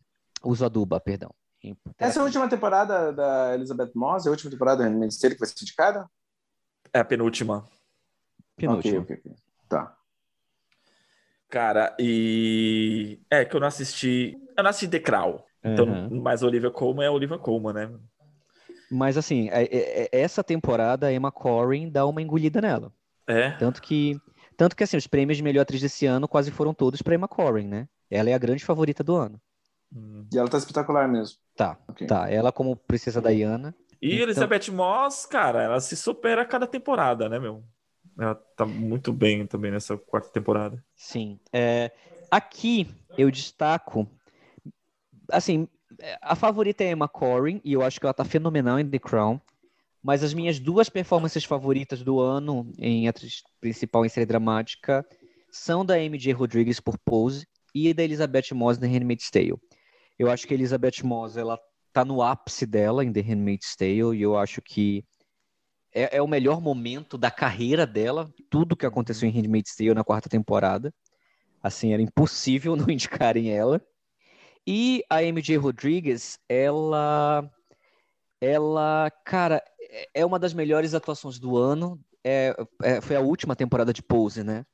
Usa 0.43 0.69
Duba, 0.69 0.99
perdão. 0.99 1.33
Essa 1.97 2.19
é 2.19 2.21
a 2.21 2.25
última 2.25 2.49
temporada 2.49 3.13
da 3.13 3.55
Elizabeth 3.55 3.93
Moss, 3.95 4.27
é 4.27 4.29
a 4.29 4.33
última 4.33 4.51
temporada 4.51 4.83
do 4.83 4.89
Handmaid's 4.91 5.21
Tale 5.21 5.35
que 5.35 5.41
vai 5.41 5.49
ser 5.49 5.63
indicada? 5.63 6.11
É 6.93 6.99
a 6.99 7.05
penúltima. 7.05 7.65
Penúltima. 8.57 9.03
Ok, 9.03 9.15
ok, 9.15 9.23
ok. 9.25 9.37
Tá. 9.69 10.00
Cara, 11.51 11.95
e. 11.99 13.19
É 13.29 13.45
que 13.45 13.57
eu 13.57 13.61
não 13.61 13.67
assisti. 13.67 14.39
Eu 14.57 14.63
não 14.63 14.71
assisti 14.71 14.89
The. 14.89 15.03
Então, 15.65 15.85
Uhum. 15.87 16.21
mas 16.23 16.43
Olivia 16.43 16.71
Colman 16.71 17.05
é 17.05 17.11
Olivia 17.11 17.39
Colman, 17.39 17.73
né? 17.75 17.91
Mas 18.91 19.17
assim, 19.17 19.49
é- 19.51 19.65
é- 19.65 20.03
é- 20.05 20.09
essa 20.13 20.43
temporada 20.43 21.07
a 21.09 21.13
Emma 21.13 21.31
Corrin 21.31 21.91
dá 21.91 22.07
uma 22.07 22.23
engolida 22.23 22.61
nela. 22.61 22.93
É. 23.27 23.51
Tanto 23.53 23.83
que, 23.83 24.19
Tanto 24.57 24.77
que 24.77 24.85
assim, 24.85 24.99
os 24.99 25.07
prêmios 25.07 25.39
de 25.39 25.43
melhor 25.43 25.63
atriz 25.63 25.81
desse 25.81 26.05
ano 26.05 26.29
quase 26.29 26.51
foram 26.51 26.75
todos 26.75 27.01
para 27.01 27.15
Emma 27.15 27.27
Corrin, 27.27 27.67
né? 27.67 27.89
Ela 28.11 28.29
é 28.29 28.35
a 28.35 28.39
grande 28.39 28.63
favorita 28.63 29.03
do 29.03 29.17
ano. 29.17 29.41
Hum. 29.91 30.27
E 30.31 30.39
ela 30.39 30.49
tá 30.51 30.59
espetacular 30.59 31.09
mesmo. 31.09 31.39
Tá, 31.57 31.79
okay. 31.89 32.07
tá. 32.07 32.31
Ela 32.31 32.53
como 32.53 32.77
Princesa 32.77 33.23
Diana. 33.23 33.75
E 34.03 34.13
então... 34.13 34.23
Elizabeth 34.25 34.71
Moss, 34.71 35.25
cara, 35.25 35.63
ela 35.63 35.81
se 35.81 35.97
supera 35.97 36.43
a 36.43 36.45
cada 36.45 36.67
temporada, 36.67 37.27
né, 37.27 37.39
meu? 37.39 37.65
Ela 38.21 38.35
tá 38.35 38.67
muito 38.67 39.13
bem 39.13 39.47
também 39.47 39.71
nessa 39.71 39.97
quarta 39.97 40.29
temporada. 40.29 40.85
Sim. 40.95 41.41
É, 41.53 41.91
aqui 42.31 42.87
eu 43.17 43.31
destaco, 43.31 44.07
assim, 45.33 45.67
a 46.21 46.37
favorita 46.37 46.85
é 46.85 46.91
Emma 46.91 47.09
Corrin, 47.09 47.61
e 47.65 47.73
eu 47.73 47.83
acho 47.83 47.99
que 47.99 48.05
ela 48.05 48.15
tá 48.15 48.25
fenomenal 48.25 48.79
em 48.79 48.89
The 48.89 48.99
Crown. 48.99 49.41
Mas 50.03 50.23
as 50.23 50.33
minhas 50.33 50.59
duas 50.59 50.89
performances 50.89 51.45
favoritas 51.45 52.03
do 52.03 52.21
ano 52.21 52.71
em 52.79 53.07
atriz 53.09 53.43
principal 53.61 54.05
em 54.05 54.09
série 54.09 54.27
dramática 54.27 55.05
são 55.51 55.85
da 55.85 55.99
MJ 55.99 56.33
Rodrigues 56.33 56.81
por 56.81 56.99
Pose 56.99 57.47
e 57.75 57.93
da 57.93 58.03
Elizabeth 58.03 58.55
Moss 58.55 58.79
em 58.79 58.81
The 58.81 58.87
Handmaid's 58.87 59.31
Tale. 59.31 59.59
Eu 60.19 60.31
acho 60.31 60.47
que 60.47 60.55
a 60.55 60.57
Elizabeth 60.57 61.03
Moss, 61.03 61.37
ela 61.37 61.59
tá 61.93 62.05
no 62.05 62.23
ápice 62.23 62.67
dela 62.67 63.05
em 63.05 63.13
The 63.13 63.21
Handmaid's 63.21 63.77
Tale 63.77 64.17
e 64.17 64.23
eu 64.23 64.39
acho 64.39 64.63
que 64.63 65.05
é, 65.93 66.17
é, 66.17 66.23
o 66.23 66.29
melhor 66.29 66.61
momento 66.61 67.19
da 67.19 67.31
carreira 67.31 67.87
dela, 67.87 68.33
tudo 68.49 68.77
que 68.77 68.87
aconteceu 68.87 69.29
em 69.29 69.33
Handmaid's 69.33 69.75
Tale 69.75 69.95
na 69.95 70.05
quarta 70.05 70.29
temporada. 70.29 70.93
Assim, 71.63 71.93
era 71.93 72.03
impossível 72.03 72.75
não 72.77 72.91
indicarem 72.91 73.51
ela. 73.51 73.81
E 74.67 75.03
a 75.11 75.23
MJ 75.23 75.57
Rodrigues, 75.57 76.39
ela 76.49 77.51
ela, 78.41 79.11
cara, 79.25 79.63
é 80.15 80.25
uma 80.25 80.39
das 80.39 80.55
melhores 80.55 80.95
atuações 80.95 81.39
do 81.39 81.59
ano. 81.59 82.01
É, 82.25 82.55
é, 82.83 83.01
foi 83.01 83.17
a 83.17 83.21
última 83.21 83.55
temporada 83.55 83.93
de 83.93 84.03
Pose, 84.03 84.43
né? 84.43 84.65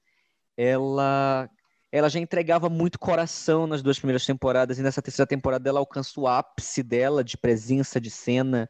Ela, 0.57 1.51
ela 1.91 2.09
já 2.09 2.21
entregava 2.21 2.69
muito 2.69 2.99
coração 2.99 3.67
nas 3.67 3.83
duas 3.83 3.99
primeiras 3.99 4.25
temporadas, 4.25 4.79
e 4.79 4.83
nessa 4.83 5.03
terceira 5.03 5.27
temporada 5.27 5.69
ela 5.69 5.81
alcança 5.81 6.19
o 6.21 6.29
ápice 6.29 6.83
dela 6.83 7.25
de 7.25 7.37
presença 7.37 8.01
de 8.01 8.11
cena, 8.11 8.69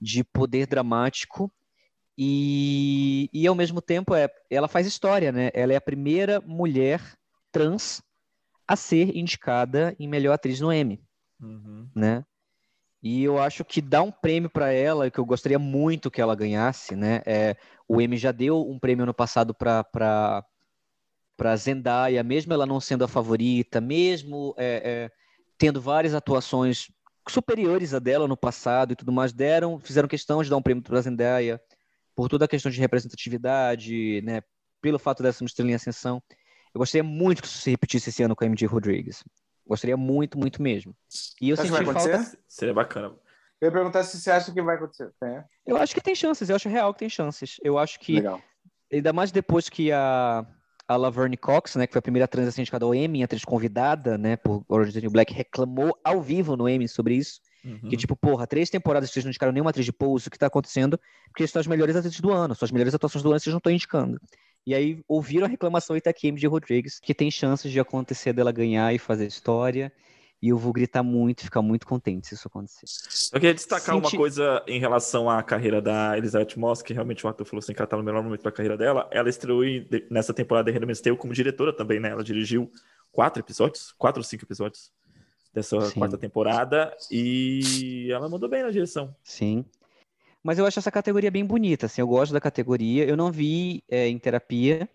de 0.00 0.22
poder 0.22 0.66
dramático. 0.66 1.52
E, 2.18 3.28
e 3.32 3.46
ao 3.46 3.54
mesmo 3.54 3.82
tempo 3.82 4.14
é, 4.14 4.28
ela 4.50 4.68
faz 4.68 4.86
história, 4.86 5.30
né? 5.30 5.50
Ela 5.52 5.74
é 5.74 5.76
a 5.76 5.80
primeira 5.80 6.40
mulher 6.40 7.00
trans 7.52 8.02
a 8.66 8.74
ser 8.74 9.16
indicada 9.16 9.94
em 9.98 10.08
melhor 10.08 10.32
atriz 10.32 10.60
no 10.60 10.72
Emmy, 10.72 11.02
uhum. 11.40 11.88
né? 11.94 12.24
E 13.02 13.22
eu 13.22 13.38
acho 13.38 13.64
que 13.64 13.80
dá 13.80 14.02
um 14.02 14.10
prêmio 14.10 14.50
para 14.50 14.72
ela, 14.72 15.10
que 15.10 15.20
eu 15.20 15.24
gostaria 15.24 15.58
muito 15.58 16.10
que 16.10 16.20
ela 16.20 16.34
ganhasse, 16.34 16.96
né? 16.96 17.22
É, 17.26 17.56
o 17.86 18.00
Emmy 18.00 18.16
já 18.16 18.32
deu 18.32 18.68
um 18.68 18.78
prêmio 18.78 19.04
ano 19.04 19.14
passado 19.14 19.54
para 19.54 19.84
para 21.36 21.54
Zendaya, 21.54 22.22
mesmo 22.22 22.54
ela 22.54 22.64
não 22.64 22.80
sendo 22.80 23.04
a 23.04 23.08
favorita, 23.08 23.78
mesmo 23.78 24.54
é, 24.56 24.82
é, 24.82 25.10
tendo 25.58 25.82
várias 25.82 26.14
atuações 26.14 26.90
superiores 27.28 27.92
a 27.92 27.98
dela 27.98 28.26
no 28.26 28.38
passado 28.38 28.92
e 28.92 28.96
tudo 28.96 29.12
mais, 29.12 29.34
deram, 29.34 29.78
fizeram 29.78 30.08
questão 30.08 30.42
de 30.42 30.48
dar 30.48 30.56
um 30.56 30.62
prêmio 30.62 30.82
para 30.82 30.98
Zendaya 30.98 31.60
por 32.16 32.28
toda 32.30 32.46
a 32.46 32.48
questão 32.48 32.72
de 32.72 32.80
representatividade, 32.80 34.22
né? 34.22 34.40
Pelo 34.80 34.98
fato 34.98 35.22
dessa 35.22 35.44
estrela 35.44 35.70
em 35.70 35.74
ascensão. 35.74 36.22
Eu 36.74 36.78
gostaria 36.78 37.04
muito 37.04 37.42
que 37.42 37.48
isso 37.48 37.58
se 37.58 37.70
repetisse 37.70 38.08
esse 38.08 38.22
ano 38.22 38.34
com 38.34 38.42
a 38.42 38.48
MJ 38.48 38.66
Rodrigues. 38.66 39.22
Gostaria 39.66 39.96
muito, 39.96 40.38
muito 40.38 40.62
mesmo. 40.62 40.96
E 41.40 41.50
eu 41.50 41.54
Acho 41.54 41.66
senti 41.66 41.84
falta. 41.84 42.38
Seria 42.48 42.74
bacana. 42.74 43.14
Eu 43.60 43.66
ia 43.66 43.72
perguntar 43.72 44.02
se 44.04 44.18
você 44.18 44.30
acha 44.30 44.52
que 44.52 44.62
vai 44.62 44.76
acontecer. 44.76 45.12
É. 45.22 45.44
Eu 45.66 45.76
acho 45.76 45.94
que 45.94 46.00
tem 46.00 46.14
chances, 46.14 46.48
eu 46.48 46.56
acho 46.56 46.68
real 46.68 46.92
que 46.92 47.00
tem 47.00 47.08
chances. 47.08 47.56
Eu 47.62 47.78
acho 47.78 47.98
que. 48.00 48.14
Legal. 48.14 48.40
Ainda 48.92 49.12
mais 49.12 49.32
depois 49.32 49.68
que 49.68 49.90
a, 49.90 50.46
a 50.86 50.96
Laverne 50.96 51.36
Cox, 51.36 51.74
né, 51.74 51.86
que 51.86 51.92
foi 51.92 51.98
a 51.98 52.02
primeira 52.02 52.28
trans 52.28 52.48
a 52.48 52.52
ser 52.52 52.60
indicada 52.60 52.84
ao 52.84 52.94
Emmy, 52.94 53.24
atriz 53.24 53.44
convidada, 53.44 54.16
né, 54.16 54.36
por 54.36 54.64
Orange 54.68 54.90
is 54.90 54.94
the 54.94 55.00
New 55.00 55.10
Black, 55.10 55.34
reclamou 55.34 55.98
ao 56.04 56.22
vivo 56.22 56.56
no 56.56 56.68
Emmy 56.68 56.86
sobre 56.86 57.16
isso. 57.16 57.40
Uhum. 57.66 57.88
Que, 57.88 57.96
tipo, 57.96 58.14
porra, 58.14 58.46
três 58.46 58.70
temporadas 58.70 59.10
vocês 59.10 59.24
não 59.24 59.30
indicaram 59.30 59.52
nenhuma 59.52 59.70
atriz 59.70 59.84
de 59.84 59.92
pulso, 59.92 60.28
o 60.28 60.30
que 60.30 60.38
tá 60.38 60.46
acontecendo? 60.46 60.98
Porque 61.28 61.46
são 61.46 61.58
as 61.58 61.66
melhores 61.66 61.96
atrizes 61.96 62.20
do 62.20 62.30
ano, 62.30 62.54
são 62.54 62.64
as 62.64 62.70
melhores 62.70 62.94
atuações 62.94 63.22
do 63.22 63.30
ano, 63.30 63.40
vocês 63.40 63.52
não 63.52 63.58
estão 63.58 63.72
indicando. 63.72 64.20
E 64.64 64.74
aí 64.74 65.00
ouviram 65.08 65.46
a 65.46 65.48
reclamação 65.48 65.96
Itaquim 65.96 66.34
de 66.34 66.46
Rodrigues, 66.46 67.00
que 67.00 67.14
tem 67.14 67.30
chances 67.30 67.70
de 67.70 67.80
acontecer 67.80 68.32
dela 68.32 68.52
ganhar 68.52 68.94
e 68.94 68.98
fazer 68.98 69.26
história. 69.26 69.92
E 70.42 70.50
eu 70.50 70.58
vou 70.58 70.72
gritar 70.72 71.02
muito, 71.02 71.42
ficar 71.42 71.62
muito 71.62 71.86
contente 71.86 72.28
se 72.28 72.34
isso 72.34 72.46
acontecer. 72.46 72.84
Eu 73.32 73.40
queria 73.40 73.54
destacar 73.54 73.94
Senti... 73.94 74.14
uma 74.14 74.18
coisa 74.20 74.62
em 74.66 74.78
relação 74.78 75.30
à 75.30 75.42
carreira 75.42 75.80
da 75.80 76.16
Elizabeth 76.18 76.56
Moss, 76.56 76.82
que 76.82 76.92
realmente 76.92 77.24
o 77.24 77.28
ator 77.28 77.46
falou 77.46 77.60
assim 77.60 77.72
que 77.72 77.80
ela 77.80 77.86
tá 77.86 77.96
no 77.96 78.02
melhor 78.02 78.22
momento 78.22 78.42
da 78.42 78.52
carreira 78.52 78.76
dela. 78.76 79.08
Ela 79.10 79.30
estreou 79.30 79.62
nessa 80.10 80.34
temporada 80.34 80.70
de 80.70 80.76
Handmaid's 80.76 81.00
Tale 81.00 81.16
como 81.16 81.32
diretora 81.32 81.72
também, 81.72 81.98
né? 81.98 82.10
Ela 82.10 82.22
dirigiu 82.22 82.70
quatro 83.10 83.40
episódios, 83.40 83.94
quatro 83.96 84.20
ou 84.20 84.24
cinco 84.24 84.44
episódios 84.44 84.92
dessa 85.56 85.80
Sim. 85.80 85.98
quarta 85.98 86.18
temporada 86.18 86.94
e 87.10 88.10
ela 88.10 88.28
mandou 88.28 88.46
bem 88.46 88.62
na 88.62 88.70
direção. 88.70 89.16
Sim. 89.24 89.64
Mas 90.42 90.58
eu 90.58 90.66
acho 90.66 90.78
essa 90.78 90.92
categoria 90.92 91.30
bem 91.30 91.46
bonita, 91.46 91.86
assim, 91.86 92.02
eu 92.02 92.06
gosto 92.06 92.32
da 92.32 92.40
categoria. 92.40 93.06
Eu 93.06 93.16
não 93.16 93.32
vi 93.32 93.82
é, 93.88 94.06
em 94.06 94.18
terapia, 94.18 94.86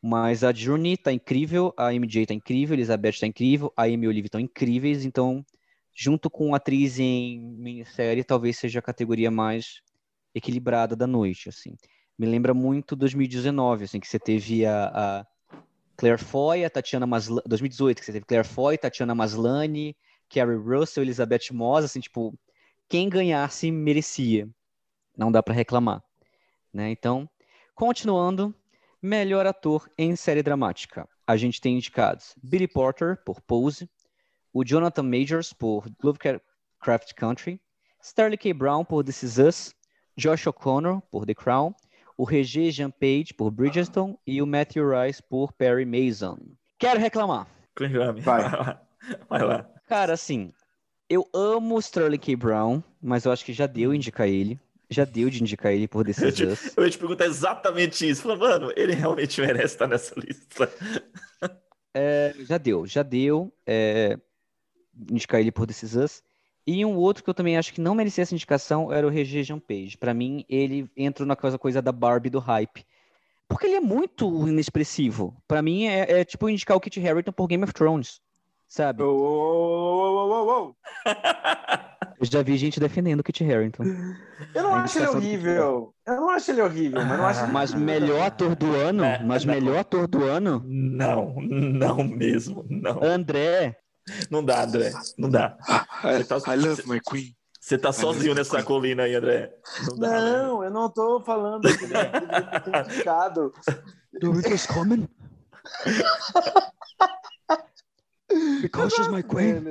mas 0.00 0.44
a 0.44 0.52
Journey 0.52 0.96
tá 0.96 1.12
incrível, 1.12 1.74
a 1.76 1.92
MJ 1.92 2.24
tá 2.24 2.32
incrível, 2.32 2.74
a 2.74 2.76
Elizabeth 2.76 3.18
tá 3.18 3.26
incrível, 3.26 3.72
a 3.76 3.82
Amy 3.82 4.06
Olive 4.06 4.26
estão 4.26 4.40
incríveis, 4.40 5.04
então, 5.04 5.44
junto 5.92 6.30
com 6.30 6.54
atriz 6.54 7.00
em 7.00 7.40
minissérie, 7.40 8.22
talvez 8.22 8.56
seja 8.56 8.78
a 8.78 8.82
categoria 8.82 9.30
mais 9.30 9.82
equilibrada 10.32 10.94
da 10.94 11.06
noite, 11.06 11.48
assim. 11.48 11.74
Me 12.16 12.26
lembra 12.26 12.54
muito 12.54 12.94
2019, 12.94 13.84
assim, 13.84 13.98
que 13.98 14.06
você 14.06 14.20
teve 14.20 14.64
a, 14.64 14.86
a 14.86 15.26
Claire 15.96 16.18
Foy, 16.18 16.68
Tatiana 16.68 17.06
Maslany, 17.06 17.42
2018, 17.46 17.98
que 17.98 18.04
você 18.04 18.12
teve 18.12 18.24
Claire 18.24 18.46
Foy, 18.46 18.76
Tatiana 18.76 19.14
Maslany, 19.14 19.96
Carrie 20.28 20.56
Russell, 20.56 21.04
Elizabeth 21.04 21.52
Moss, 21.52 21.84
assim, 21.84 22.00
tipo, 22.00 22.36
quem 22.88 23.08
ganhasse 23.08 23.70
merecia. 23.70 24.48
Não 25.16 25.30
dá 25.30 25.42
para 25.42 25.54
reclamar. 25.54 26.02
Né? 26.72 26.90
Então, 26.90 27.28
continuando, 27.74 28.54
melhor 29.00 29.46
ator 29.46 29.88
em 29.96 30.16
série 30.16 30.42
dramática. 30.42 31.08
A 31.26 31.36
gente 31.36 31.60
tem 31.60 31.74
indicados 31.74 32.34
Billy 32.42 32.66
Porter, 32.66 33.22
por 33.24 33.40
Pose, 33.40 33.88
o 34.52 34.64
Jonathan 34.64 35.04
Majors, 35.04 35.52
por 35.52 35.86
Lovecraft 36.02 37.14
Country, 37.16 37.60
Sterling 38.02 38.36
K. 38.36 38.52
Brown, 38.52 38.84
por 38.84 39.02
This 39.04 39.22
Is 39.22 39.38
Us, 39.38 39.74
Josh 40.16 40.46
O'Connor, 40.46 41.00
por 41.10 41.24
The 41.24 41.34
Crown, 41.34 41.74
o 42.16 42.24
Regé 42.24 42.70
Jean 42.70 42.90
Page, 42.90 43.34
por 43.36 43.50
Bridgerton, 43.50 44.18
e 44.26 44.40
o 44.40 44.46
Matthew 44.46 44.84
Rice, 44.90 45.22
por 45.22 45.52
Perry 45.52 45.84
Mason. 45.84 46.38
Quero 46.78 47.00
reclamar. 47.00 47.46
Vai. 48.22 48.42
Vai 49.28 49.42
lá. 49.42 49.68
Cara, 49.86 50.12
assim, 50.14 50.52
eu 51.08 51.28
amo 51.34 51.78
Sterling 51.78 52.18
K. 52.18 52.36
Brown, 52.36 52.82
mas 53.02 53.24
eu 53.24 53.32
acho 53.32 53.44
que 53.44 53.52
já 53.52 53.66
deu 53.66 53.94
indicar 53.94 54.28
ele. 54.28 54.58
Já 54.90 55.04
deu 55.04 55.28
de 55.30 55.42
indicar 55.42 55.72
ele 55.72 55.88
por 55.88 56.04
This 56.04 56.18
Is 56.18 56.40
Us. 56.40 56.76
Eu 56.76 56.84
ia 56.84 56.90
te 56.90 56.98
perguntar 56.98 57.26
exatamente 57.26 58.08
isso. 58.08 58.22
Falei, 58.22 58.38
mano, 58.38 58.72
ele 58.76 58.94
realmente 58.94 59.40
merece 59.40 59.74
estar 59.74 59.86
nessa 59.86 60.14
lista. 60.18 60.70
É, 61.94 62.34
já 62.40 62.58
deu, 62.58 62.86
já 62.86 63.02
deu. 63.02 63.52
É, 63.66 64.18
indicar 65.10 65.40
ele 65.40 65.50
por 65.50 65.66
This 65.66 65.82
Is 65.82 65.96
Us. 65.96 66.22
E 66.66 66.84
um 66.84 66.96
outro 66.96 67.22
que 67.22 67.30
eu 67.30 67.34
também 67.34 67.58
acho 67.58 67.72
que 67.72 67.80
não 67.80 67.94
merecia 67.94 68.22
essa 68.22 68.34
indicação 68.34 68.92
era 68.92 69.06
o 69.06 69.10
Regé 69.10 69.42
Jean 69.42 69.58
Page. 69.58 69.98
Pra 69.98 70.14
mim, 70.14 70.44
ele 70.48 70.90
entra 70.96 71.26
na 71.26 71.36
coisa, 71.36 71.58
coisa 71.58 71.82
da 71.82 71.92
Barbie 71.92 72.30
do 72.30 72.38
hype. 72.38 72.86
Porque 73.46 73.66
ele 73.66 73.76
é 73.76 73.80
muito 73.80 74.48
inexpressivo. 74.48 75.36
Pra 75.46 75.60
mim, 75.60 75.86
é, 75.86 76.20
é 76.20 76.24
tipo 76.24 76.48
indicar 76.48 76.76
o 76.76 76.80
Kit 76.80 77.06
Harington 77.06 77.32
por 77.32 77.46
Game 77.46 77.62
of 77.62 77.72
Thrones 77.72 78.20
sabe? 78.74 79.02
Oh, 79.02 79.06
oh, 79.06 80.32
oh, 80.32 80.74
oh, 80.74 81.10
Eu 82.20 82.26
já 82.26 82.42
vi 82.42 82.56
gente 82.56 82.80
defendendo 82.80 83.20
o 83.20 83.22
Kit 83.22 83.44
Harington. 83.44 83.84
Eu 84.54 84.62
não 84.62 84.74
acho 84.74 84.98
ele 84.98 85.06
horrível. 85.08 85.94
Eu 86.06 86.16
não 86.16 86.30
acho 86.30 86.50
ele 86.50 86.62
horrível, 86.62 87.04
mas 87.04 87.18
não 87.18 87.26
acho 87.26 87.46
Mas 87.52 87.74
melhor 87.74 88.26
ator 88.26 88.56
do 88.56 88.74
ano? 88.74 89.04
É, 89.04 89.22
mas 89.22 89.44
não. 89.44 89.54
melhor 89.54 89.78
ator 89.78 90.08
do 90.08 90.24
ano? 90.24 90.62
Não, 90.66 91.34
não 91.40 92.02
mesmo, 92.02 92.64
não. 92.68 93.02
André. 93.02 93.76
Não 94.30 94.44
dá, 94.44 94.64
André. 94.64 94.92
Não 95.16 95.30
dá. 95.30 95.56
I, 96.04 96.24
tá... 96.24 96.36
I 96.52 96.56
love 96.56 96.82
my 96.86 97.00
queen. 97.00 97.34
Você 97.60 97.78
tá 97.78 97.92
sozinho 97.92 98.34
nessa 98.34 98.56
queen. 98.56 98.64
colina 98.64 99.04
aí, 99.04 99.14
André. 99.14 99.54
Não, 99.88 99.98
dá, 99.98 100.20
não 100.20 100.60
né? 100.60 100.66
eu 100.66 100.70
não 100.70 100.90
tô 100.90 101.20
falando 101.20 101.62
que 101.62 101.84
ele 101.84 101.96
é 101.96 102.60
complicado. 102.60 103.54
Winter's 104.22 104.66
coming. 104.66 105.08
Because 108.60 108.94
she's 108.94 109.08
my 109.08 109.22
queen. 109.22 109.64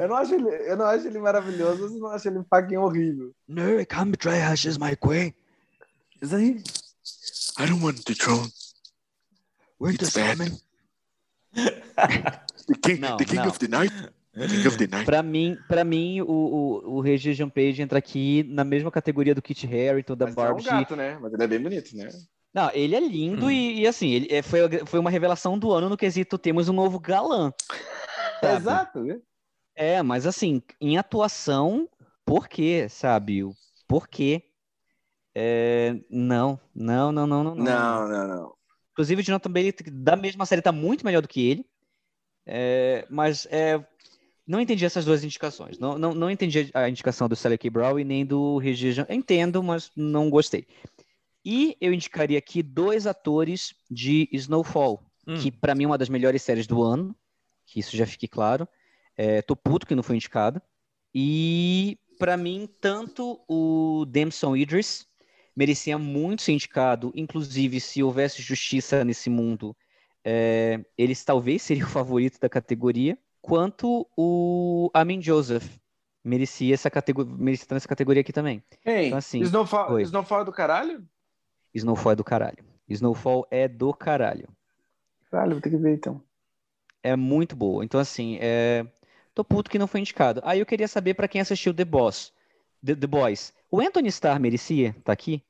Eu 0.00 0.08
não, 0.08 0.16
acho 0.16 0.34
ele, 0.34 0.48
eu 0.48 0.76
não 0.76 0.86
acho 0.86 1.06
ele 1.06 1.18
maravilhoso, 1.18 1.84
eu 1.84 1.90
não 2.00 2.08
acho 2.08 2.28
ele 2.28 2.42
fucking 2.48 2.76
horrível. 2.76 3.34
No, 3.48 3.80
I 3.80 3.84
can't 3.84 4.10
betray 4.10 4.38
her. 4.38 4.56
She's 4.56 4.78
my 4.78 4.96
queen. 4.96 5.34
Is 6.22 6.32
aí? 6.32 6.62
I 7.58 7.66
don't 7.66 7.82
want 7.82 8.04
the 8.04 8.14
throne. 8.14 8.50
Winter's 9.78 10.12
coming. 10.14 10.58
the 11.54 11.70
não, 11.96 12.49
the 12.74 13.24
king 13.24 13.46
of 13.46 13.58
the 13.58 13.68
night. 13.68 13.92
King 14.34 14.66
of 14.66 14.76
the 14.76 14.86
night. 14.86 15.06
Pra 15.06 15.22
mim, 15.22 15.56
pra 15.68 15.84
mim 15.84 16.20
o, 16.22 16.26
o, 16.26 16.96
o 16.96 17.00
Regis 17.00 17.36
Jean 17.36 17.48
Page 17.48 17.82
entra 17.82 17.98
aqui 17.98 18.44
na 18.44 18.64
mesma 18.64 18.90
categoria 18.90 19.34
do 19.34 19.42
Kit 19.42 19.66
Harington, 19.66 20.16
da 20.16 20.26
Mas 20.26 20.34
Barbie. 20.34 20.68
É 20.68 20.72
um 20.72 20.78
gato, 20.78 20.96
né? 20.96 21.18
Mas 21.20 21.32
ele 21.32 21.42
é 21.42 21.46
bem 21.46 21.60
bonito, 21.60 21.96
né? 21.96 22.08
Não, 22.52 22.70
ele 22.72 22.96
é 22.96 23.00
lindo 23.00 23.46
hum. 23.46 23.50
e, 23.50 23.80
e, 23.80 23.86
assim, 23.86 24.10
ele 24.10 24.28
é, 24.30 24.42
foi, 24.42 24.60
foi 24.86 24.98
uma 24.98 25.10
revelação 25.10 25.58
do 25.58 25.70
ano 25.72 25.88
no 25.88 25.96
quesito 25.96 26.38
temos 26.38 26.68
um 26.68 26.72
novo 26.72 26.98
galã. 26.98 27.52
Exato, 28.42 29.04
né? 29.04 29.20
É, 29.74 30.02
mas 30.02 30.26
assim, 30.26 30.62
em 30.80 30.98
atuação, 30.98 31.88
por 32.24 32.48
quê, 32.48 32.86
sabe? 32.88 33.42
Por 33.86 34.08
quê? 34.08 34.42
É, 35.34 35.94
não, 36.10 36.58
não, 36.74 37.12
não, 37.12 37.26
não, 37.26 37.44
não, 37.44 37.54
não. 37.54 37.64
Não, 37.64 38.08
não, 38.08 38.28
não. 38.28 38.54
Inclusive, 38.92 39.22
o 39.22 39.24
Jonathan 39.24 39.50
Bailey 39.50 39.74
da 39.92 40.16
mesma 40.16 40.44
série 40.44 40.60
tá 40.60 40.72
muito 40.72 41.04
melhor 41.04 41.22
do 41.22 41.28
que 41.28 41.48
ele. 41.48 41.64
É, 42.52 43.06
mas 43.08 43.46
é, 43.48 43.80
não 44.44 44.60
entendi 44.60 44.84
essas 44.84 45.04
duas 45.04 45.22
indicações. 45.22 45.78
Não, 45.78 45.96
não, 45.96 46.12
não 46.12 46.28
entendi 46.28 46.68
a 46.74 46.88
indicação 46.88 47.28
do 47.28 47.36
Sally 47.36 47.56
K. 47.56 47.70
Brown 47.70 48.00
e 48.00 48.04
nem 48.04 48.26
do 48.26 48.58
Regis. 48.58 48.96
Entendo, 49.08 49.62
mas 49.62 49.92
não 49.94 50.28
gostei. 50.28 50.66
E 51.44 51.76
eu 51.80 51.92
indicaria 51.92 52.36
aqui 52.36 52.60
dois 52.60 53.06
atores 53.06 53.72
de 53.88 54.28
Snowfall, 54.32 55.00
hum. 55.28 55.36
que 55.36 55.52
para 55.52 55.76
mim 55.76 55.84
é 55.84 55.86
uma 55.86 55.96
das 55.96 56.08
melhores 56.08 56.42
séries 56.42 56.66
do 56.66 56.82
ano, 56.82 57.14
que 57.64 57.78
isso 57.78 57.96
já 57.96 58.04
fique 58.04 58.26
claro. 58.26 58.68
É, 59.16 59.40
tô 59.40 59.54
puto 59.54 59.86
que 59.86 59.94
não 59.94 60.02
foi 60.02 60.16
indicado. 60.16 60.60
E 61.14 61.96
para 62.18 62.36
mim, 62.36 62.68
tanto 62.80 63.40
o 63.48 64.04
Damson 64.06 64.56
Idris 64.56 65.06
merecia 65.56 65.96
muito 65.96 66.42
ser 66.42 66.52
indicado, 66.52 67.12
inclusive 67.14 67.80
se 67.80 68.02
houvesse 68.02 68.42
justiça 68.42 69.04
nesse 69.04 69.30
mundo, 69.30 69.76
é, 70.24 70.84
eles 70.96 71.24
talvez 71.24 71.62
seria 71.62 71.84
o 71.84 71.88
favorito 71.88 72.38
da 72.40 72.48
categoria, 72.48 73.18
quanto 73.40 74.06
o 74.16 74.90
Amin 74.92 75.20
Joseph 75.20 75.66
merecia 76.22 76.74
essa 76.74 76.90
categoria, 76.90 77.32
merecia 77.34 77.64
estar 77.64 77.74
nessa 77.74 77.88
categoria 77.88 78.20
aqui 78.20 78.32
também. 78.32 78.62
Ei, 78.84 79.06
então, 79.06 79.18
assim, 79.18 79.40
Snowfall, 79.40 80.00
Snowfall 80.00 80.42
é 80.42 80.44
do 80.44 80.52
caralho? 80.52 81.08
Snowfall 81.74 82.12
é 82.12 82.16
do 82.16 82.24
caralho. 82.24 82.64
Snowfall 82.88 83.46
é 83.50 83.68
do 83.68 83.94
caralho. 83.94 84.48
Caralho, 85.30 85.52
vou 85.52 85.60
ter 85.60 85.70
que 85.70 85.76
ver 85.76 85.94
então. 85.94 86.22
É 87.02 87.16
muito 87.16 87.56
boa. 87.56 87.84
Então, 87.84 88.00
assim, 88.00 88.36
é... 88.40 88.84
tô 89.34 89.44
puto 89.44 89.70
que 89.70 89.78
não 89.78 89.86
foi 89.86 90.00
indicado. 90.00 90.40
Aí 90.44 90.58
eu 90.58 90.66
queria 90.66 90.88
saber 90.88 91.14
para 91.14 91.28
quem 91.28 91.40
assistiu 91.40 91.72
The 91.72 91.84
Boss, 91.84 92.32
The, 92.84 92.96
The 92.96 93.06
Boys. 93.06 93.54
O 93.70 93.80
Anthony 93.80 94.08
Starr 94.08 94.40
merecia? 94.40 94.94
Tá 95.04 95.12
aqui? 95.12 95.42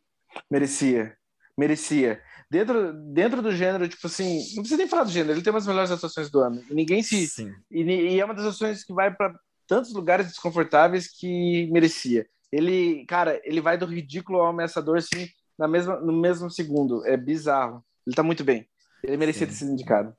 Merecia. 0.51 1.17
Merecia. 1.57 2.23
Dentro, 2.51 2.93
dentro 2.93 3.41
do 3.41 3.53
gênero, 3.53 3.89
tipo 3.89 4.07
assim, 4.09 4.39
não 4.55 4.63
precisa 4.63 4.77
nem 4.77 4.89
falar 4.89 5.05
do 5.05 5.11
gênero, 5.11 5.35
ele 5.35 5.43
tem 5.43 5.53
umas 5.53 5.67
melhores 5.67 5.91
atuações 5.91 6.29
do 6.29 6.41
ano. 6.41 6.65
E 6.69 6.75
ninguém 6.75 7.01
se. 7.01 7.29
Sim. 7.29 7.55
E, 7.71 7.83
e 7.83 8.21
é 8.21 8.25
uma 8.25 8.35
das 8.35 8.45
atuações 8.45 8.83
que 8.83 8.93
vai 8.93 9.15
para 9.15 9.33
tantos 9.69 9.95
lugares 9.95 10.27
desconfortáveis 10.27 11.07
que 11.07 11.69
merecia. 11.71 12.27
Ele, 12.51 13.05
cara, 13.07 13.41
ele 13.45 13.61
vai 13.61 13.79
do 13.79 13.87
ridículo 13.87 14.41
ao 14.41 14.49
ameaçador, 14.49 14.99
assim, 14.99 15.29
na 15.57 15.69
mesma, 15.69 16.01
no 16.01 16.13
mesmo 16.13 16.51
segundo. 16.51 17.07
É 17.07 17.17
bizarro. 17.17 17.85
Ele 18.05 18.17
tá 18.17 18.23
muito 18.25 18.43
bem. 18.43 18.67
Ele 19.05 19.17
merecia 19.17 19.47
Sim. 19.47 19.53
ter 19.53 19.59
sido 19.59 19.73
indicado. 19.73 20.13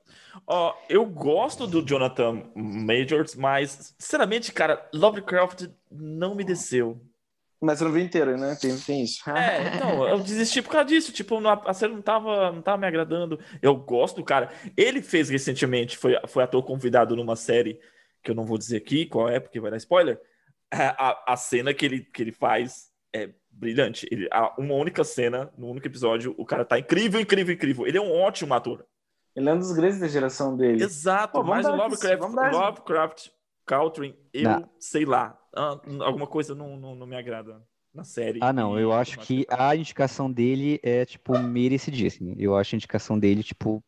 Ó, 0.46 0.70
oh, 0.70 0.74
eu 0.88 1.04
gosto 1.04 1.66
do 1.66 1.86
Jonathan 1.86 2.42
Majors, 2.56 3.34
mas, 3.34 3.94
sinceramente, 3.98 4.52
cara, 4.52 4.88
Lovecraft 4.94 5.68
não 5.90 6.34
me 6.34 6.44
desceu. 6.44 7.00
Mas 7.62 7.78
você 7.78 7.84
não 7.84 7.92
viu 7.92 8.02
inteiro, 8.02 8.36
né? 8.36 8.56
Tem, 8.60 8.76
tem 8.76 9.04
isso. 9.04 9.22
É, 9.30 9.76
então, 9.76 10.08
eu 10.08 10.18
desisti 10.18 10.60
por 10.60 10.70
causa 10.70 10.88
disso. 10.88 11.12
Tipo, 11.12 11.38
a 11.46 11.72
série 11.72 11.92
não 11.92 12.02
tava, 12.02 12.50
não 12.50 12.60
tava 12.60 12.78
me 12.78 12.86
agradando. 12.88 13.38
Eu 13.62 13.76
gosto 13.76 14.16
do 14.16 14.24
cara. 14.24 14.50
Ele 14.76 15.00
fez 15.00 15.30
recentemente, 15.30 15.96
foi, 15.96 16.18
foi 16.26 16.42
ator 16.42 16.64
convidado 16.64 17.14
numa 17.14 17.36
série, 17.36 17.78
que 18.20 18.32
eu 18.32 18.34
não 18.34 18.44
vou 18.44 18.58
dizer 18.58 18.78
aqui 18.78 19.06
qual 19.06 19.28
é, 19.28 19.38
porque 19.38 19.60
vai 19.60 19.70
dar 19.70 19.76
spoiler. 19.76 20.20
A, 20.72 21.34
a 21.34 21.36
cena 21.36 21.72
que 21.72 21.86
ele, 21.86 22.00
que 22.00 22.20
ele 22.20 22.32
faz 22.32 22.90
é 23.14 23.30
brilhante. 23.48 24.08
Ele, 24.10 24.28
uma 24.58 24.74
única 24.74 25.04
cena, 25.04 25.52
no 25.56 25.68
único 25.68 25.86
episódio, 25.86 26.34
o 26.36 26.44
cara 26.44 26.64
tá 26.64 26.80
incrível, 26.80 27.20
incrível, 27.20 27.54
incrível. 27.54 27.86
Ele 27.86 27.98
é 27.98 28.00
um 28.00 28.10
ótimo 28.10 28.54
ator. 28.54 28.84
Ele 29.36 29.48
é 29.48 29.52
um 29.52 29.58
dos 29.58 29.70
grandes 29.70 30.00
da 30.00 30.08
geração 30.08 30.56
dele. 30.56 30.82
Exato, 30.82 31.34
Pô, 31.34 31.44
mas 31.44 31.64
o 31.64 31.74
Lovecraft, 31.76 32.52
Lovecraft 32.52 33.28
Country, 33.66 34.16
eu 34.32 34.42
não. 34.42 34.70
sei 34.78 35.04
lá. 35.04 35.38
Ah, 35.54 35.80
alguma 36.00 36.26
coisa 36.26 36.54
não, 36.54 36.76
não, 36.76 36.94
não, 36.94 37.06
me 37.06 37.16
agrada 37.16 37.62
na 37.94 38.04
série. 38.04 38.38
Ah, 38.42 38.52
não, 38.52 38.78
eu 38.78 38.92
acho 38.92 39.18
que 39.18 39.46
a 39.50 39.76
indicação 39.76 40.30
dele 40.30 40.80
é, 40.82 41.04
tipo, 41.04 41.38
merecidíssima. 41.38 42.34
Eu 42.38 42.56
acho 42.56 42.74
a 42.74 42.76
indicação 42.76 43.18
dele, 43.18 43.42
tipo, 43.42 43.84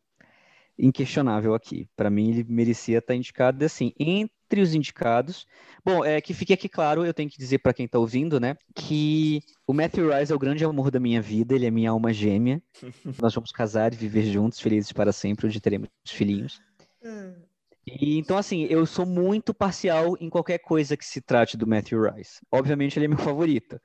inquestionável 0.79 1.55
aqui. 1.55 1.89
Para 1.97 2.11
mim, 2.11 2.31
ele 2.31 2.45
merecia 2.49 2.99
estar 2.99 3.15
indicado, 3.15 3.65
assim, 3.65 3.93
entre 3.99 4.61
os 4.61 4.75
indicados. 4.75 5.47
Bom, 5.85 6.05
é 6.05 6.21
que 6.21 6.35
fique 6.35 6.53
aqui 6.53 6.69
claro, 6.69 7.05
eu 7.05 7.15
tenho 7.15 7.31
que 7.31 7.39
dizer 7.39 7.59
para 7.59 7.73
quem 7.73 7.89
tá 7.89 7.99
ouvindo, 7.99 8.39
né, 8.39 8.57
que 8.75 9.41
o 9.67 9.73
Matthew 9.73 10.13
Rice 10.13 10.33
é 10.33 10.35
o 10.35 10.39
grande 10.39 10.65
amor 10.65 10.91
da 10.91 11.01
minha 11.01 11.21
vida, 11.21 11.55
ele 11.55 11.67
é 11.67 11.71
minha 11.71 11.91
alma 11.91 12.13
gêmea. 12.13 12.63
Nós 13.23 13.35
vamos 13.35 13.53
casar 13.53 13.93
e 13.93 13.97
viver 13.97 14.25
juntos, 14.25 14.61
felizes 14.61 14.93
para 14.93 15.13
sempre, 15.13 15.47
onde 15.47 15.61
teremos 15.61 15.89
filhinhos. 16.07 16.61
Hum. 17.03 17.44
E, 17.87 18.19
então, 18.19 18.39
assim, 18.39 18.65
eu 18.65 18.87
sou 18.87 19.05
muito 19.05 19.53
parcial 19.53 20.17
em 20.19 20.31
qualquer 20.31 20.59
coisa 20.59 20.97
que 20.97 21.05
se 21.05 21.21
trate 21.21 21.57
do 21.57 21.67
Matthew 21.67 22.11
Rice. 22.11 22.41
Obviamente, 22.51 22.99
ele 22.99 23.07
é 23.07 23.09
meu 23.09 23.19
favorito. 23.19 23.79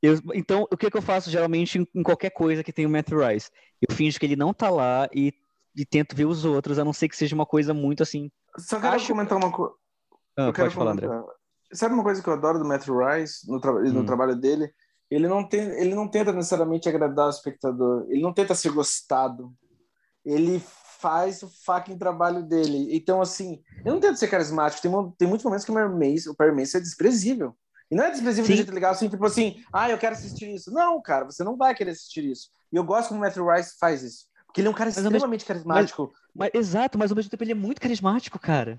Eu, 0.00 0.18
então, 0.34 0.66
o 0.70 0.76
que, 0.76 0.90
que 0.90 0.96
eu 0.96 1.02
faço 1.02 1.30
geralmente 1.30 1.78
em, 1.78 1.86
em, 1.94 2.02
qualquer 2.02 2.30
coisa 2.30 2.62
que 2.62 2.72
tem 2.72 2.86
o 2.86 2.90
Matthew 2.90 3.26
Rice? 3.26 3.50
Eu 3.80 3.94
finjo 3.94 4.18
que 4.18 4.26
ele 4.26 4.36
não 4.36 4.54
tá 4.54 4.70
lá 4.70 5.08
e, 5.12 5.32
e 5.76 5.84
tento 5.84 6.14
ver 6.14 6.26
os 6.26 6.44
outros, 6.44 6.78
a 6.78 6.84
não 6.84 6.92
ser 6.92 7.08
que 7.08 7.16
seja 7.16 7.34
uma 7.34 7.46
coisa 7.46 7.74
muito 7.74 8.02
assim. 8.02 8.30
Só 8.56 8.80
quero 8.80 8.94
acho... 8.94 9.08
comentar 9.08 9.36
uma 9.36 9.50
coisa. 9.50 9.74
Ah, 10.36 10.52
pode 10.52 10.74
falar, 10.74 10.92
André. 10.92 11.08
Sabe 11.72 11.94
uma 11.94 12.04
coisa 12.04 12.22
que 12.22 12.28
eu 12.28 12.34
adoro 12.34 12.58
do 12.58 12.64
Matthew 12.64 12.96
Rice 12.98 13.50
no, 13.50 13.60
tra... 13.60 13.72
hum. 13.72 13.92
no 13.92 14.06
trabalho 14.06 14.36
dele? 14.36 14.72
Ele 15.10 15.28
não, 15.28 15.46
tem, 15.46 15.60
ele 15.80 15.94
não 15.94 16.08
tenta 16.08 16.32
necessariamente 16.32 16.88
agradar 16.88 17.26
o 17.26 17.30
espectador, 17.30 18.06
ele 18.08 18.22
não 18.22 18.32
tenta 18.32 18.54
ser 18.54 18.70
gostado. 18.70 19.52
Ele 20.24 20.62
faz 21.04 21.42
o 21.42 21.50
fucking 21.50 21.98
trabalho 21.98 22.42
dele. 22.42 22.88
Então, 22.96 23.20
assim, 23.20 23.62
eu 23.84 23.92
não 23.92 24.00
tento 24.00 24.16
ser 24.16 24.28
carismático. 24.28 24.80
Tem, 24.80 24.90
tem 25.18 25.28
muitos 25.28 25.44
momentos 25.44 25.66
que 25.66 25.70
o 25.70 25.74
Mace, 25.74 26.30
o 26.30 26.34
Perry 26.34 26.56
Mace 26.56 26.78
é 26.78 26.80
desprezível. 26.80 27.54
E 27.90 27.94
não 27.94 28.04
é 28.04 28.10
desprezível 28.10 28.46
Sim. 28.46 28.52
de 28.52 28.56
jeito 28.56 28.72
legal, 28.72 28.92
assim, 28.92 29.10
tipo 29.10 29.26
assim, 29.26 29.62
ah, 29.70 29.90
eu 29.90 29.98
quero 29.98 30.14
assistir 30.14 30.48
isso. 30.48 30.72
Não, 30.72 31.02
cara, 31.02 31.26
você 31.26 31.44
não 31.44 31.58
vai 31.58 31.74
querer 31.74 31.90
assistir 31.90 32.24
isso. 32.24 32.48
E 32.72 32.76
eu 32.76 32.82
gosto 32.82 33.08
como 33.08 33.20
o 33.20 33.22
Matthew 33.22 33.46
Rice 33.46 33.76
faz 33.78 34.02
isso. 34.02 34.24
Porque 34.46 34.62
ele 34.62 34.68
é 34.68 34.70
um 34.70 34.74
cara 34.74 34.88
mas 34.88 34.96
extremamente 34.96 35.44
carismático. 35.44 36.10
Mas, 36.34 36.50
mas, 36.54 36.62
exato, 36.62 36.98
mas 36.98 37.10
ao 37.10 37.16
mesmo 37.16 37.30
tempo 37.30 37.44
ele 37.44 37.52
é 37.52 37.56
muito 37.56 37.82
carismático, 37.82 38.38
cara. 38.38 38.78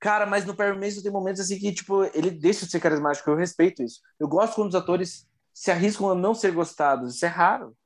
Cara, 0.00 0.24
mas 0.24 0.46
no 0.46 0.54
Perry 0.54 0.78
Mason 0.78 1.02
tem 1.02 1.12
momentos 1.12 1.42
assim 1.42 1.58
que, 1.58 1.74
tipo, 1.74 2.04
ele 2.14 2.30
deixa 2.30 2.64
de 2.64 2.72
ser 2.72 2.80
carismático. 2.80 3.28
Eu 3.28 3.36
respeito 3.36 3.82
isso. 3.82 4.00
Eu 4.18 4.28
gosto 4.28 4.54
quando 4.54 4.70
os 4.70 4.74
atores 4.74 5.28
se 5.52 5.70
arriscam 5.70 6.08
a 6.08 6.14
não 6.14 6.34
ser 6.34 6.52
gostados. 6.52 7.16
Isso 7.16 7.26
é 7.26 7.28
raro. 7.28 7.76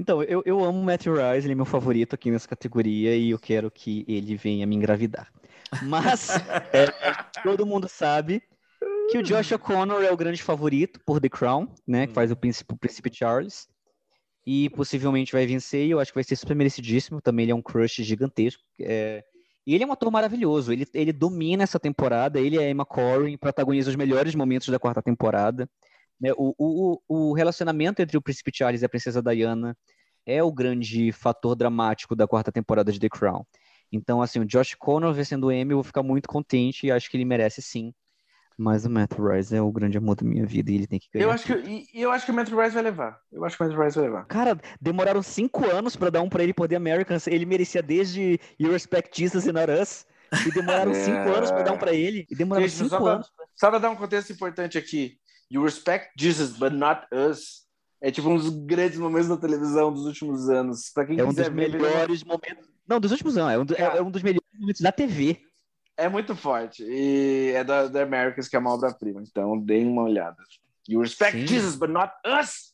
Então, 0.00 0.22
eu, 0.22 0.42
eu 0.46 0.64
amo 0.64 0.80
o 0.80 0.82
Matthew 0.82 1.12
Rice, 1.12 1.46
ele 1.46 1.52
é 1.52 1.54
meu 1.54 1.66
favorito 1.66 2.14
aqui 2.14 2.30
nessa 2.30 2.48
categoria 2.48 3.14
e 3.14 3.32
eu 3.32 3.38
quero 3.38 3.70
que 3.70 4.02
ele 4.08 4.34
venha 4.34 4.66
me 4.66 4.74
engravidar. 4.74 5.30
Mas 5.82 6.30
é, 6.72 6.86
todo 7.42 7.66
mundo 7.66 7.86
sabe 7.86 8.42
que 9.10 9.18
o 9.18 9.22
Josh 9.22 9.52
O'Connor 9.52 10.02
é 10.02 10.10
o 10.10 10.16
grande 10.16 10.42
favorito 10.42 10.98
por 11.04 11.20
The 11.20 11.28
Crown, 11.28 11.68
né? 11.86 12.06
Que 12.06 12.14
faz 12.14 12.30
o 12.30 12.36
príncipe, 12.36 12.72
o 12.72 12.78
príncipe 12.78 13.14
Charles. 13.14 13.68
E 14.46 14.70
possivelmente 14.70 15.32
vai 15.32 15.46
vencer, 15.46 15.86
e 15.86 15.90
eu 15.90 16.00
acho 16.00 16.12
que 16.12 16.16
vai 16.16 16.24
ser 16.24 16.34
super 16.34 16.56
merecidíssimo. 16.56 17.20
Também 17.20 17.42
ele 17.42 17.52
é 17.52 17.54
um 17.54 17.60
crush 17.60 18.02
gigantesco. 18.02 18.62
É... 18.80 19.22
E 19.66 19.74
ele 19.74 19.84
é 19.84 19.86
um 19.86 19.92
ator 19.92 20.10
maravilhoso. 20.10 20.72
Ele, 20.72 20.86
ele 20.94 21.12
domina 21.12 21.62
essa 21.62 21.78
temporada. 21.78 22.40
Ele 22.40 22.56
é 22.56 22.70
Emma 22.70 22.86
Corrin, 22.86 23.36
protagoniza 23.36 23.90
os 23.90 23.96
melhores 23.96 24.34
momentos 24.34 24.68
da 24.68 24.78
quarta 24.78 25.02
temporada. 25.02 25.68
Né? 26.20 26.32
O, 26.36 26.54
o, 26.58 27.00
o 27.08 27.32
relacionamento 27.32 28.02
entre 28.02 28.16
o 28.16 28.22
príncipe 28.22 28.50
Charles 28.54 28.82
e 28.82 28.84
a 28.84 28.88
princesa 28.88 29.22
Diana 29.22 29.76
é 30.26 30.42
o 30.42 30.52
grande 30.52 31.12
fator 31.12 31.56
dramático 31.56 32.14
da 32.14 32.26
quarta 32.26 32.52
temporada 32.52 32.92
de 32.92 33.00
The 33.00 33.08
Crown. 33.08 33.44
Então, 33.92 34.22
assim, 34.22 34.38
o 34.40 34.44
Josh 34.44 34.74
Connor 34.74 35.12
vencendo 35.12 35.44
o 35.44 35.52
Emmy, 35.52 35.72
eu 35.72 35.78
vou 35.78 35.84
ficar 35.84 36.02
muito 36.02 36.28
contente 36.28 36.86
e 36.86 36.92
acho 36.92 37.10
que 37.10 37.16
ele 37.16 37.24
merece 37.24 37.60
sim. 37.60 37.92
Mas 38.56 38.84
o 38.84 38.90
Matt 38.90 39.12
Rice 39.18 39.56
é 39.56 39.62
o 39.62 39.72
grande 39.72 39.96
amor 39.96 40.16
da 40.16 40.24
minha 40.24 40.44
vida 40.44 40.70
e 40.70 40.74
ele 40.74 40.86
tem 40.86 40.98
que 40.98 41.08
ganhar. 41.12 41.24
Eu 41.24 41.30
acho 41.30 41.46
que, 41.46 41.52
e, 41.54 41.88
eu 41.94 42.10
acho 42.12 42.26
que 42.26 42.30
o 42.30 42.34
Matt 42.34 42.50
Rice 42.50 42.74
vai 42.74 42.82
levar. 42.82 43.18
Eu 43.32 43.42
acho 43.42 43.56
que 43.56 43.64
o 43.64 43.66
Matt 43.66 43.78
Rice 43.78 43.96
vai 43.96 44.04
levar. 44.04 44.26
Cara, 44.26 44.60
demoraram 44.78 45.22
cinco 45.22 45.64
anos 45.64 45.96
para 45.96 46.10
dar 46.10 46.20
um 46.20 46.28
para 46.28 46.42
ele 46.42 46.52
poder 46.52 46.76
Americans. 46.76 47.26
Ele 47.26 47.46
merecia 47.46 47.82
desde 47.82 48.38
You 48.58 48.72
Respect 48.72 49.18
Jesus 49.18 49.48
and 49.48 49.54
Not 49.54 49.72
Us. 49.72 50.06
E 50.46 50.52
demoraram 50.52 50.92
é... 50.92 50.94
cinco 50.94 51.30
anos 51.30 51.50
para 51.50 51.62
dar 51.62 51.72
um 51.72 51.78
para 51.78 51.94
ele. 51.94 52.26
E 52.30 52.36
demoraram 52.36 52.68
Gente, 52.68 52.76
cinco 52.76 52.90
só 52.90 53.00
pra, 53.00 53.12
anos. 53.12 53.32
Só 53.56 53.70
para 53.70 53.78
dar 53.78 53.90
um 53.90 53.96
contexto 53.96 54.30
importante 54.30 54.76
aqui. 54.76 55.18
You 55.50 55.62
respect 55.64 56.12
Jesus, 56.16 56.56
but 56.56 56.72
not 56.72 57.06
us. 57.12 57.66
É 58.00 58.10
tipo 58.10 58.28
um 58.28 58.36
dos 58.36 58.48
grandes 58.48 58.98
momentos 58.98 59.28
da 59.28 59.36
televisão 59.36 59.92
dos 59.92 60.06
últimos 60.06 60.48
anos. 60.48 60.90
Pra 60.94 61.04
quem 61.04 61.18
é 61.18 61.24
um 61.24 61.32
dos 61.32 61.48
melhores 61.48 62.24
momentos. 62.24 62.68
Não, 62.86 62.98
dos 63.00 63.10
últimos 63.10 63.36
anos. 63.36 63.52
É 63.52 63.58
um, 63.58 63.64
do, 63.64 63.74
é, 63.74 63.98
é 63.98 64.02
um 64.02 64.10
dos 64.10 64.22
melhores 64.22 64.48
momentos 64.58 64.80
da 64.80 64.92
TV. 64.92 65.40
É 65.96 66.08
muito 66.08 66.34
forte. 66.34 66.82
E 66.82 67.52
é 67.54 67.62
da, 67.62 67.88
da 67.88 68.02
Americas, 68.02 68.48
que 68.48 68.56
é 68.56 68.58
uma 68.58 68.72
obra-prima. 68.72 69.22
Então, 69.22 69.58
deem 69.58 69.86
uma 69.86 70.02
olhada. 70.02 70.38
You 70.88 71.00
respect 71.00 71.38
Sim. 71.38 71.46
Jesus, 71.46 71.76
but 71.76 71.90
not 71.90 72.12
us. 72.26 72.70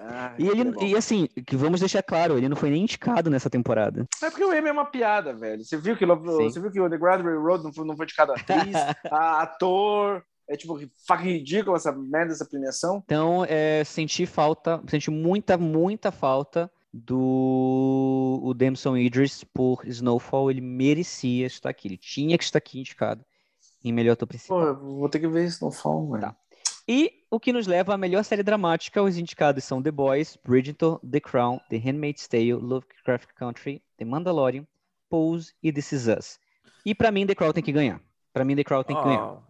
Ah, 0.00 0.32
e 0.38 0.46
ele 0.46 0.72
e 0.86 0.96
assim, 0.96 1.26
que 1.44 1.56
vamos 1.56 1.80
deixar 1.80 2.02
claro, 2.04 2.38
ele 2.38 2.48
não 2.48 2.56
foi 2.56 2.70
nem 2.70 2.82
indicado 2.82 3.28
nessa 3.28 3.50
temporada. 3.50 4.06
É 4.22 4.30
porque 4.30 4.44
o 4.44 4.54
Emmy 4.54 4.68
é 4.68 4.72
uma 4.72 4.86
piada, 4.86 5.34
velho. 5.34 5.64
Você 5.64 5.76
viu 5.76 5.96
que, 5.96 6.06
você 6.06 6.60
viu 6.60 6.70
que 6.70 6.80
o 6.80 6.88
The 6.88 6.96
Graduate 6.96 7.36
Road 7.36 7.64
não 7.64 7.72
foi, 7.72 7.84
não 7.84 7.96
foi 7.96 8.04
indicado 8.04 8.32
atriz, 8.32 8.74
ator, 9.10 10.24
é 10.48 10.56
tipo 10.56 10.78
fucking 11.06 11.24
ridículo 11.24 11.76
essa 11.76 11.92
merda, 11.92 12.32
essa 12.32 12.44
premiação. 12.44 13.02
Então, 13.04 13.44
é, 13.48 13.84
senti 13.84 14.24
falta, 14.26 14.82
senti 14.88 15.10
muita, 15.10 15.58
muita 15.58 16.10
falta 16.10 16.70
do 16.92 18.40
o 18.42 18.54
Damson 18.54 18.96
Idris 18.96 19.44
por 19.44 19.86
Snowfall. 19.86 20.50
Ele 20.50 20.60
merecia 20.60 21.46
estar 21.46 21.68
aqui. 21.68 21.88
Ele 21.88 21.98
tinha 21.98 22.38
que 22.38 22.44
estar 22.44 22.58
aqui 22.58 22.80
indicado 22.80 23.24
em 23.84 23.92
melhor 23.92 24.12
ator 24.12 24.26
principal. 24.26 24.74
Pô, 24.74 24.96
vou 24.96 25.08
ter 25.08 25.20
que 25.20 25.28
ver 25.28 25.44
Snowfall, 25.44 26.06
mano. 26.06 26.22
Tá. 26.22 26.36
E 26.90 27.12
o 27.30 27.38
que 27.38 27.52
nos 27.52 27.66
leva 27.66 27.92
à 27.92 27.98
melhor 27.98 28.24
série 28.24 28.42
dramática, 28.42 29.02
os 29.02 29.18
indicados 29.18 29.62
são 29.64 29.82
The 29.82 29.90
Boys, 29.90 30.38
Bridgerton, 30.42 30.98
The 31.00 31.20
Crown, 31.20 31.60
The 31.68 31.76
Handmaid's 31.76 32.26
Tale, 32.26 32.54
Lovecraft 32.54 33.34
Country, 33.34 33.82
The 33.98 34.06
Mandalorian, 34.06 34.66
Pose 35.10 35.52
e 35.62 35.70
This 35.70 35.92
Is 35.92 36.06
Us. 36.08 36.40
E 36.86 36.94
para 36.94 37.12
mim, 37.12 37.26
The 37.26 37.34
Crown 37.34 37.52
tem 37.52 37.62
que 37.62 37.72
ganhar. 37.72 38.00
Para 38.32 38.44
mim, 38.44 38.56
The 38.56 38.64
Crown 38.64 38.84
tem 38.84 38.96
que 38.96 39.02
ganhar. 39.02 39.47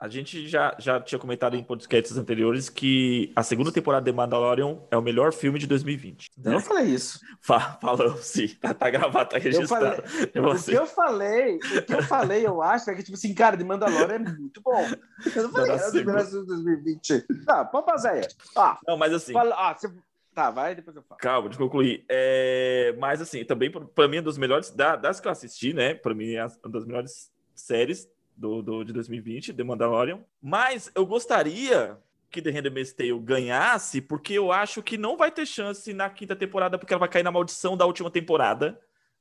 A 0.00 0.08
gente 0.08 0.46
já, 0.46 0.76
já 0.78 1.00
tinha 1.00 1.18
comentado 1.18 1.56
em 1.56 1.62
podcasts 1.62 2.16
anteriores 2.16 2.68
que 2.68 3.32
a 3.34 3.42
segunda 3.42 3.72
temporada 3.72 4.04
de 4.04 4.16
Mandalorian 4.16 4.78
é 4.90 4.96
o 4.96 5.02
melhor 5.02 5.32
filme 5.32 5.58
de 5.58 5.66
2020. 5.66 6.30
Né? 6.38 6.50
Eu 6.50 6.52
não 6.52 6.60
falei 6.60 6.86
isso. 6.86 7.20
falou, 7.42 8.16
sim. 8.18 8.48
Tá, 8.60 8.72
tá, 8.72 8.90
gravado, 8.90 9.30
tá 9.30 9.38
registrado. 9.38 10.02
Eu 10.32 10.56
falei, 10.56 10.56
o 10.56 10.64
que 10.64 10.72
eu 10.72 10.86
falei, 10.86 11.56
o 11.56 11.82
que 11.82 11.94
eu 11.94 12.02
falei, 12.04 12.46
eu 12.46 12.62
acho, 12.62 12.90
é 12.90 12.94
que, 12.94 13.02
tipo 13.02 13.16
assim, 13.16 13.34
cara, 13.34 13.56
de 13.56 13.64
Mandalorian 13.64 14.14
é 14.14 14.18
muito 14.18 14.60
bom. 14.60 14.86
Eu 15.34 15.42
não 15.42 15.50
falei 15.50 15.72
era 15.72 15.90
o 15.90 15.94
melhor 15.94 16.24
filme 16.24 16.42
de 16.42 16.46
2020. 16.46 17.26
Tá, 17.44 17.64
pode 17.64 17.86
passar 17.86 18.12
aí. 18.12 18.22
Ah, 18.56 18.78
não, 18.86 18.96
mas 18.96 19.12
assim... 19.12 19.32
Fala, 19.32 19.54
ah, 19.58 19.74
você... 19.74 19.90
Tá, 20.32 20.52
vai, 20.52 20.72
depois 20.72 20.94
eu 20.94 21.02
falo. 21.02 21.20
Calma, 21.20 21.50
eu 21.50 21.58
concluir. 21.58 22.04
É, 22.08 22.94
mas 23.00 23.20
assim, 23.20 23.44
também 23.44 23.72
para 23.72 24.06
mim 24.06 24.18
é 24.18 24.22
dos 24.22 24.38
melhores, 24.38 24.70
das 24.70 25.18
que 25.18 25.26
eu 25.26 25.32
assisti, 25.32 25.72
né? 25.72 25.94
Para 25.94 26.14
mim 26.14 26.34
é 26.34 26.46
uma 26.46 26.70
das 26.70 26.84
melhores 26.84 27.32
séries 27.56 28.08
do, 28.38 28.62
do, 28.62 28.84
de 28.84 28.92
2020, 28.92 29.52
The 29.52 29.64
Mandalorian. 29.64 30.20
Mas 30.40 30.90
eu 30.94 31.04
gostaria 31.04 31.98
que 32.30 32.40
The 32.40 32.50
Handmaid's 32.50 32.92
Tale 32.92 33.18
ganhasse, 33.18 34.00
porque 34.00 34.34
eu 34.34 34.52
acho 34.52 34.82
que 34.82 34.96
não 34.96 35.16
vai 35.16 35.30
ter 35.30 35.46
chance 35.46 35.92
na 35.92 36.08
quinta 36.08 36.36
temporada, 36.36 36.78
porque 36.78 36.92
ela 36.92 37.00
vai 37.00 37.08
cair 37.08 37.22
na 37.22 37.32
maldição 37.32 37.76
da 37.76 37.84
última 37.86 38.10
temporada 38.10 38.78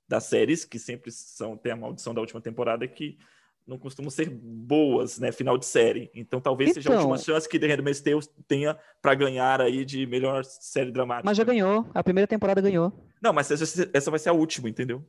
das 0.08 0.26
séries, 0.26 0.64
que 0.64 0.78
sempre 0.78 1.12
são 1.12 1.58
tem 1.58 1.72
a 1.72 1.76
maldição 1.76 2.14
da 2.14 2.22
última 2.22 2.40
temporada 2.40 2.88
que 2.88 3.18
não 3.66 3.78
costumam 3.78 4.10
ser 4.10 4.30
boas, 4.30 5.20
né, 5.20 5.32
final 5.32 5.58
de 5.58 5.66
série. 5.66 6.10
Então 6.14 6.40
talvez 6.40 6.70
então, 6.72 6.82
seja 6.82 6.94
a 6.94 6.98
última 7.00 7.16
então- 7.16 7.26
chance 7.26 7.50
que 7.50 7.60
The 7.60 7.68
Handmaid's 7.68 8.02
Tale 8.02 8.22
tenha 8.48 8.78
para 9.02 9.14
ganhar 9.14 9.60
aí 9.62 9.84
de 9.84 10.06
melhor 10.06 10.44
série 10.46 10.92
dramática. 10.92 11.26
Mas 11.26 11.36
já 11.38 11.44
ganhou, 11.44 11.86
a 11.94 12.04
primeira 12.04 12.28
temporada 12.28 12.62
ganhou. 12.62 12.94
Não, 13.22 13.34
mas 13.34 13.52
essa, 13.52 13.90
essa 13.94 14.12
vai 14.12 14.20
ser 14.20 14.30
a 14.30 14.34
última, 14.34 14.70
entendeu? 14.70 15.04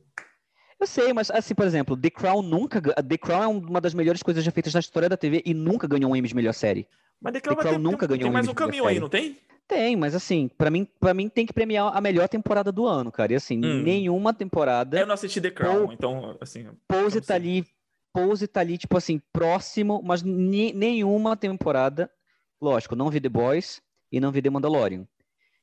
Eu 0.79 0.87
sei, 0.87 1.11
mas 1.11 1.29
assim, 1.29 1.53
por 1.53 1.65
exemplo, 1.65 1.97
The 1.97 2.09
Crown 2.09 2.41
nunca. 2.41 2.81
The 2.81 3.17
Crown 3.17 3.43
é 3.43 3.47
uma 3.47 3.81
das 3.81 3.93
melhores 3.93 4.23
coisas 4.23 4.43
já 4.43 4.51
feitas 4.51 4.73
na 4.73 4.79
história 4.79 5.09
da 5.09 5.17
TV 5.17 5.41
e 5.45 5.53
nunca 5.53 5.87
ganhou 5.87 6.11
um 6.11 6.15
Emmy 6.15 6.27
de 6.27 6.35
melhor 6.35 6.53
série. 6.53 6.87
Mas 7.19 7.33
The 7.33 7.41
Crown, 7.41 7.57
The 7.57 7.61
Crown 7.63 7.79
nunca 7.79 8.07
tem, 8.07 8.17
ganhou 8.17 8.21
tem 8.21 8.29
um 8.29 8.33
mais 8.33 8.47
um 8.47 8.53
caminho 8.53 8.85
aí, 8.85 8.99
não 8.99 9.09
tem? 9.09 9.37
Tem, 9.67 9.95
mas 9.95 10.15
assim, 10.15 10.47
para 10.47 10.71
mim, 10.71 10.87
para 10.99 11.13
mim 11.13 11.29
tem 11.29 11.45
que 11.45 11.53
premiar 11.53 11.95
a 11.95 12.01
melhor 12.01 12.27
temporada 12.27 12.71
do 12.71 12.87
ano, 12.87 13.11
cara. 13.11 13.33
E 13.33 13.35
assim, 13.35 13.57
hum. 13.57 13.83
nenhuma 13.83 14.33
temporada. 14.33 14.99
Eu 14.99 15.05
não 15.05 15.13
assisti 15.13 15.41
The 15.41 15.51
Crown, 15.51 15.91
então 15.91 16.37
assim. 16.39 16.65
Pose 16.87 17.21
tá 17.21 17.35
ali, 17.35 17.65
Pose 18.13 18.47
tá 18.47 18.61
ali, 18.61 18.77
tipo 18.77 18.97
assim, 18.97 19.21
próximo, 19.31 20.01
mas 20.03 20.23
nenhuma 20.23 21.35
temporada. 21.35 22.09
Lógico, 22.61 22.95
não 22.95 23.09
vi 23.09 23.21
The 23.21 23.29
Boys 23.29 23.81
e 24.11 24.19
não 24.19 24.31
vi 24.31 24.41
The 24.41 24.49
Mandalorian. 24.49 25.05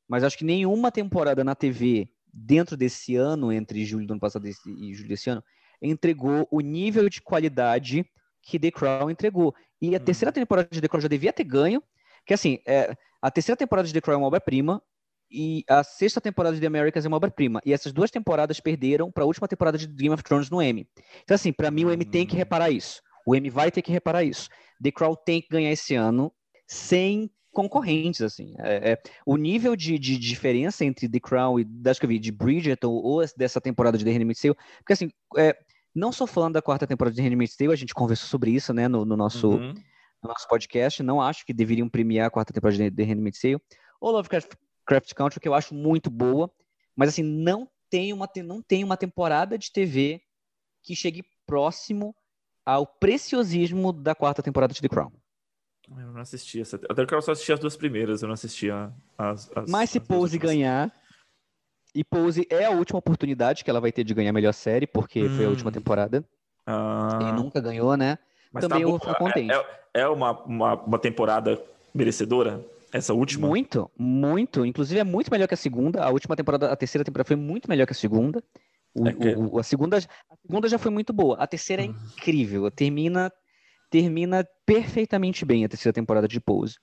Mas 0.08 0.22
acho 0.22 0.38
que 0.38 0.44
nenhuma 0.44 0.92
temporada 0.92 1.42
na 1.42 1.54
TV 1.54 2.08
dentro 2.36 2.76
desse 2.76 3.16
ano, 3.16 3.50
entre 3.50 3.84
julho 3.84 4.06
do 4.06 4.12
ano 4.12 4.20
passado 4.20 4.46
e 4.46 4.94
julho 4.94 5.08
desse 5.08 5.30
ano, 5.30 5.42
entregou 5.80 6.46
o 6.50 6.60
nível 6.60 7.08
de 7.08 7.22
qualidade 7.22 8.04
que 8.42 8.58
The 8.58 8.70
Crown 8.70 9.10
entregou. 9.10 9.54
E 9.80 9.94
a 9.94 9.98
uhum. 9.98 10.04
terceira 10.04 10.32
temporada 10.32 10.68
de 10.70 10.80
The 10.80 10.88
Crown 10.88 11.00
já 11.00 11.08
devia 11.08 11.32
ter 11.32 11.44
ganho, 11.44 11.82
que 12.26 12.34
assim, 12.34 12.58
é, 12.66 12.94
a 13.22 13.30
terceira 13.30 13.56
temporada 13.56 13.88
de 13.88 13.94
The 13.94 14.00
Crown 14.00 14.16
é 14.16 14.18
uma 14.18 14.26
obra-prima, 14.26 14.82
e 15.30 15.64
a 15.68 15.82
sexta 15.82 16.20
temporada 16.20 16.54
de 16.54 16.60
The 16.60 16.66
Americans 16.66 17.04
é 17.04 17.08
uma 17.08 17.16
obra-prima. 17.16 17.60
E 17.64 17.72
essas 17.72 17.92
duas 17.92 18.10
temporadas 18.10 18.60
perderam 18.60 19.10
para 19.10 19.24
a 19.24 19.26
última 19.26 19.48
temporada 19.48 19.76
de 19.76 19.86
Game 19.86 20.14
of 20.14 20.22
Thrones 20.22 20.50
no 20.50 20.62
Emmy. 20.62 20.88
Então, 21.24 21.34
assim, 21.34 21.52
para 21.52 21.70
mim 21.70 21.84
o 21.84 21.92
Emmy 21.92 22.04
tem 22.04 22.26
que 22.26 22.34
hum. 22.34 22.38
reparar 22.38 22.70
isso. 22.70 23.00
O 23.26 23.34
Emmy 23.34 23.50
vai 23.50 23.72
ter 23.72 23.82
que 23.82 23.90
reparar 23.90 24.22
isso. 24.22 24.48
The 24.82 24.92
Crown 24.92 25.16
tem 25.24 25.40
que 25.42 25.48
ganhar 25.48 25.72
esse 25.72 25.94
ano 25.94 26.32
sem 26.68 27.30
concorrentes, 27.56 28.20
assim. 28.20 28.54
É, 28.58 28.92
é, 28.92 29.02
o 29.24 29.38
nível 29.38 29.74
de, 29.74 29.98
de, 29.98 30.18
diferença 30.18 30.84
entre 30.84 31.08
The 31.08 31.18
Crown 31.18 31.58
e 31.58 31.64
das 31.64 31.98
que 31.98 32.04
eu 32.04 32.08
vi, 32.08 32.18
de 32.18 32.30
Bridgerton 32.30 32.90
ou 32.90 33.24
dessa 33.34 33.62
temporada 33.62 33.96
de 33.96 34.04
The 34.04 34.10
Handmaid's 34.10 34.42
Tale, 34.42 34.54
porque 34.76 34.92
assim, 34.92 35.10
é, 35.38 35.56
não 35.94 36.12
só 36.12 36.26
falando 36.26 36.52
da 36.52 36.60
quarta 36.60 36.86
temporada 36.86 37.14
de 37.14 37.22
The 37.22 37.26
Handmaid's 37.26 37.56
Tale, 37.56 37.72
a 37.72 37.76
gente 37.76 37.94
conversou 37.94 38.28
sobre 38.28 38.50
isso, 38.50 38.74
né, 38.74 38.88
no, 38.88 39.06
no 39.06 39.16
nosso, 39.16 39.48
uhum. 39.48 39.72
no 40.22 40.28
nosso 40.28 40.46
podcast, 40.46 41.02
não 41.02 41.18
acho 41.18 41.46
que 41.46 41.54
deveriam 41.54 41.88
premiar 41.88 42.26
a 42.26 42.30
quarta 42.30 42.52
temporada 42.52 42.76
de 42.76 42.90
The 42.90 43.04
Handmaid's 43.04 43.40
Tale, 43.40 43.58
ou 43.98 44.12
Lovecraft 44.12 45.14
Country, 45.14 45.40
que 45.40 45.48
eu 45.48 45.54
acho 45.54 45.74
muito 45.74 46.10
boa, 46.10 46.52
mas 46.94 47.08
assim, 47.08 47.22
não 47.22 47.66
tem 47.88 48.12
uma, 48.12 48.28
não 48.44 48.60
tem 48.60 48.84
uma 48.84 48.98
temporada 48.98 49.56
de 49.56 49.72
TV 49.72 50.20
que 50.82 50.94
chegue 50.94 51.24
próximo 51.46 52.14
ao 52.66 52.86
preciosismo 52.86 53.94
da 53.94 54.14
quarta 54.14 54.42
temporada 54.42 54.74
de 54.74 54.82
The 54.82 54.88
Crown. 54.88 55.10
Eu 55.90 56.12
não 56.12 56.20
assisti 56.20 56.60
essa. 56.60 56.80
Até 56.88 57.06
que 57.06 57.14
eu 57.14 57.22
só 57.22 57.32
assisti 57.32 57.52
as 57.52 57.60
duas 57.60 57.76
primeiras, 57.76 58.22
eu 58.22 58.26
não 58.26 58.34
assisti 58.34 58.70
as. 58.70 58.90
as 59.18 59.68
Mas 59.68 59.90
se 59.90 60.00
Pose 60.00 60.38
ganhar. 60.38 60.92
E 61.94 62.04
Pose 62.04 62.46
é 62.50 62.64
a 62.64 62.70
última 62.70 62.98
oportunidade 62.98 63.64
que 63.64 63.70
ela 63.70 63.80
vai 63.80 63.90
ter 63.90 64.04
de 64.04 64.12
ganhar 64.12 64.30
a 64.30 64.32
melhor 64.32 64.52
série, 64.52 64.86
porque 64.86 65.24
hum. 65.24 65.36
foi 65.36 65.46
a 65.46 65.48
última 65.48 65.70
hum. 65.70 65.72
temporada. 65.72 66.24
Ah. 66.66 67.18
E 67.22 67.32
nunca 67.32 67.60
ganhou, 67.60 67.96
né? 67.96 68.18
Mas 68.52 68.62
Também 68.62 68.80
tá 68.80 68.82
eu 68.84 68.90
vou 68.90 68.98
ficar 68.98 69.14
contente. 69.14 69.52
É, 69.52 70.02
é 70.02 70.08
uma, 70.08 70.32
uma, 70.42 70.74
uma 70.74 70.98
temporada 70.98 71.62
merecedora? 71.94 72.64
Essa 72.92 73.12
última? 73.14 73.46
Muito, 73.46 73.90
muito. 73.98 74.64
Inclusive 74.64 75.00
é 75.00 75.04
muito 75.04 75.30
melhor 75.30 75.46
que 75.46 75.54
a 75.54 75.56
segunda. 75.56 76.02
A 76.02 76.10
última 76.10 76.36
temporada, 76.36 76.70
a 76.70 76.76
terceira 76.76 77.04
temporada 77.04 77.26
foi 77.26 77.36
muito 77.36 77.68
melhor 77.68 77.86
que 77.86 77.92
a 77.92 77.96
segunda. 77.96 78.42
O, 78.94 79.06
é 79.06 79.12
que... 79.12 79.34
o, 79.34 79.58
a, 79.58 79.62
segunda 79.62 79.98
a 79.98 80.36
segunda 80.42 80.68
já 80.68 80.78
foi 80.78 80.90
muito 80.90 81.12
boa. 81.12 81.36
A 81.36 81.46
terceira 81.46 81.84
é 81.84 81.88
hum. 81.88 81.94
incrível. 82.16 82.70
Termina 82.70 83.32
termina 83.90 84.46
perfeitamente 84.64 85.44
bem 85.44 85.64
a 85.64 85.68
terceira 85.68 85.92
temporada 85.92 86.26
de 86.26 86.40
Pose. 86.40 86.76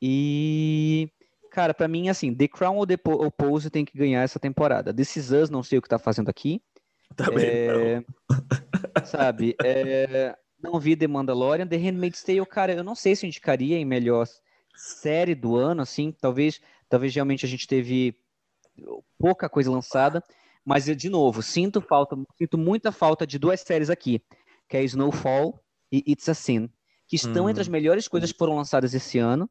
E, 0.00 1.08
cara, 1.50 1.72
para 1.72 1.88
mim, 1.88 2.08
assim, 2.08 2.34
The 2.34 2.48
Crown 2.48 2.76
ou, 2.76 2.86
The 2.86 2.98
ou 3.04 3.30
Pose 3.30 3.70
tem 3.70 3.84
que 3.84 3.96
ganhar 3.96 4.22
essa 4.22 4.38
temporada. 4.38 4.92
This 4.92 5.16
Is 5.16 5.30
Us, 5.30 5.50
não 5.50 5.62
sei 5.62 5.78
o 5.78 5.82
que 5.82 5.88
tá 5.88 5.98
fazendo 5.98 6.28
aqui. 6.28 6.62
Também 7.16 7.46
é, 7.46 7.96
não. 7.96 8.04
Sabe, 9.04 9.54
é, 9.62 10.36
não 10.62 10.78
vi 10.78 10.96
The 10.96 11.06
Mandalorian. 11.06 11.66
The 11.66 11.76
Handmaid's 11.76 12.22
Tale, 12.22 12.46
cara, 12.46 12.74
eu 12.74 12.84
não 12.84 12.94
sei 12.94 13.14
se 13.14 13.24
eu 13.24 13.28
indicaria 13.28 13.78
em 13.78 13.84
melhor 13.84 14.26
série 14.76 15.34
do 15.34 15.56
ano, 15.56 15.82
assim, 15.82 16.12
talvez, 16.12 16.60
talvez 16.88 17.14
realmente 17.14 17.46
a 17.46 17.48
gente 17.48 17.66
teve 17.66 18.18
pouca 19.18 19.48
coisa 19.48 19.70
lançada, 19.70 20.22
mas 20.64 20.84
de 20.84 21.08
novo, 21.08 21.42
sinto 21.42 21.80
falta, 21.80 22.16
sinto 22.36 22.58
muita 22.58 22.90
falta 22.90 23.26
de 23.26 23.38
duas 23.38 23.60
séries 23.60 23.90
aqui, 23.90 24.20
que 24.68 24.76
é 24.76 24.82
Snowfall 24.84 25.63
e 25.94 26.12
It's 26.12 26.28
a 26.28 26.34
Sin, 26.34 26.68
que 27.06 27.16
estão 27.16 27.48
entre 27.48 27.60
as 27.60 27.68
hum. 27.68 27.72
melhores 27.72 28.08
coisas 28.08 28.32
que 28.32 28.38
foram 28.38 28.56
lançadas 28.56 28.94
esse 28.94 29.18
ano 29.18 29.48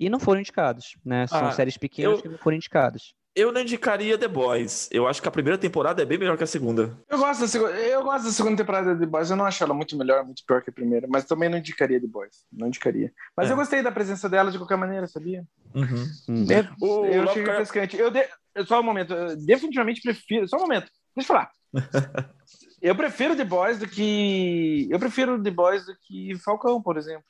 e 0.00 0.08
não 0.08 0.18
foram 0.18 0.40
indicados, 0.40 0.96
né? 1.04 1.26
São 1.26 1.46
ah, 1.46 1.52
séries 1.52 1.76
pequenas 1.76 2.16
eu... 2.16 2.22
que 2.22 2.28
não 2.28 2.38
foram 2.38 2.56
indicadas. 2.56 3.14
Eu 3.34 3.52
não 3.52 3.60
indicaria 3.60 4.18
The 4.18 4.26
Boys. 4.26 4.88
Eu 4.90 5.06
acho 5.06 5.22
que 5.22 5.28
a 5.28 5.30
primeira 5.30 5.56
temporada 5.56 6.02
é 6.02 6.04
bem 6.04 6.18
melhor 6.18 6.36
que 6.36 6.42
a 6.42 6.46
segunda. 6.46 6.98
Eu 7.08 7.18
gosto 7.18 7.40
da, 7.40 7.46
segunda, 7.46 7.70
eu 7.72 8.02
gosto 8.02 8.24
da 8.24 8.30
segunda 8.32 8.56
temporada 8.56 8.94
de 8.94 9.00
The 9.00 9.06
Boys. 9.06 9.30
Eu 9.30 9.36
não 9.36 9.44
acho 9.44 9.62
ela 9.62 9.72
muito 9.72 9.96
melhor, 9.96 10.24
muito 10.24 10.44
pior 10.44 10.60
que 10.60 10.70
a 10.70 10.72
primeira. 10.72 11.06
Mas 11.08 11.24
também 11.24 11.48
não 11.48 11.58
indicaria 11.58 12.00
The 12.00 12.06
Boys. 12.08 12.44
Não 12.52 12.66
indicaria. 12.66 13.12
Mas 13.36 13.48
é. 13.48 13.52
eu 13.52 13.56
gostei 13.56 13.80
da 13.80 13.92
presença 13.92 14.28
dela 14.28 14.50
de 14.50 14.58
qualquer 14.58 14.76
maneira, 14.76 15.06
sabia? 15.06 15.46
Uhum. 15.72 16.04
Hum. 16.28 16.46
Eu, 16.82 17.06
eu 17.06 17.22
achei 17.30 17.44
refrescante. 17.44 17.96
Eu, 17.96 18.10
de, 18.10 18.26
só 18.66 18.80
um 18.80 18.82
momento. 18.82 19.14
Eu 19.14 19.36
definitivamente 19.36 20.00
prefiro... 20.00 20.48
Só 20.48 20.56
um 20.56 20.62
momento. 20.62 20.90
Deixa 21.14 21.32
eu 21.32 21.36
falar. 21.36 21.50
Eu 22.80 22.94
prefiro 22.94 23.36
The 23.36 23.44
Boys 23.44 23.78
do 23.78 23.88
que. 23.88 24.88
Eu 24.90 24.98
prefiro 24.98 25.42
The 25.42 25.50
Boys 25.50 25.86
do 25.86 25.96
que 25.96 26.36
Falcão, 26.38 26.80
por 26.80 26.96
exemplo. 26.96 27.24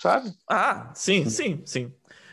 Sabe? 0.00 0.32
Ah, 0.50 0.90
sim, 0.94 1.28
sim, 1.28 1.62
sim. 1.64 1.92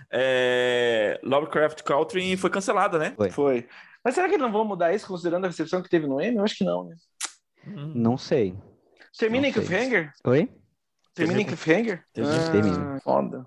É... 0.09 1.19
Lovecraft 1.23 1.83
Country 1.83 2.35
foi 2.35 2.49
cancelada, 2.49 2.97
né? 2.97 3.13
Foi. 3.15 3.31
foi. 3.31 3.67
Mas 4.03 4.15
será 4.15 4.27
que 4.27 4.33
eles 4.33 4.43
não 4.43 4.51
vão 4.51 4.65
mudar 4.65 4.93
isso 4.93 5.07
considerando 5.07 5.45
a 5.45 5.47
recepção 5.47 5.81
que 5.81 5.89
teve 5.89 6.07
no 6.07 6.21
Emmy? 6.21 6.37
Eu 6.37 6.43
acho 6.43 6.55
que 6.55 6.63
não, 6.63 6.85
né? 6.85 6.95
Hum. 7.67 7.93
Não 7.95 8.17
sei. 8.17 8.55
Termina 9.17 9.47
em 9.47 9.53
Cliffhanger? 9.53 10.11
Oi? 10.25 10.49
Termina 11.13 11.41
em 11.41 11.45
Cliffhanger? 11.45 12.03
Ah, 12.17 12.51
Termina. 12.51 12.99
Foda. 13.03 13.45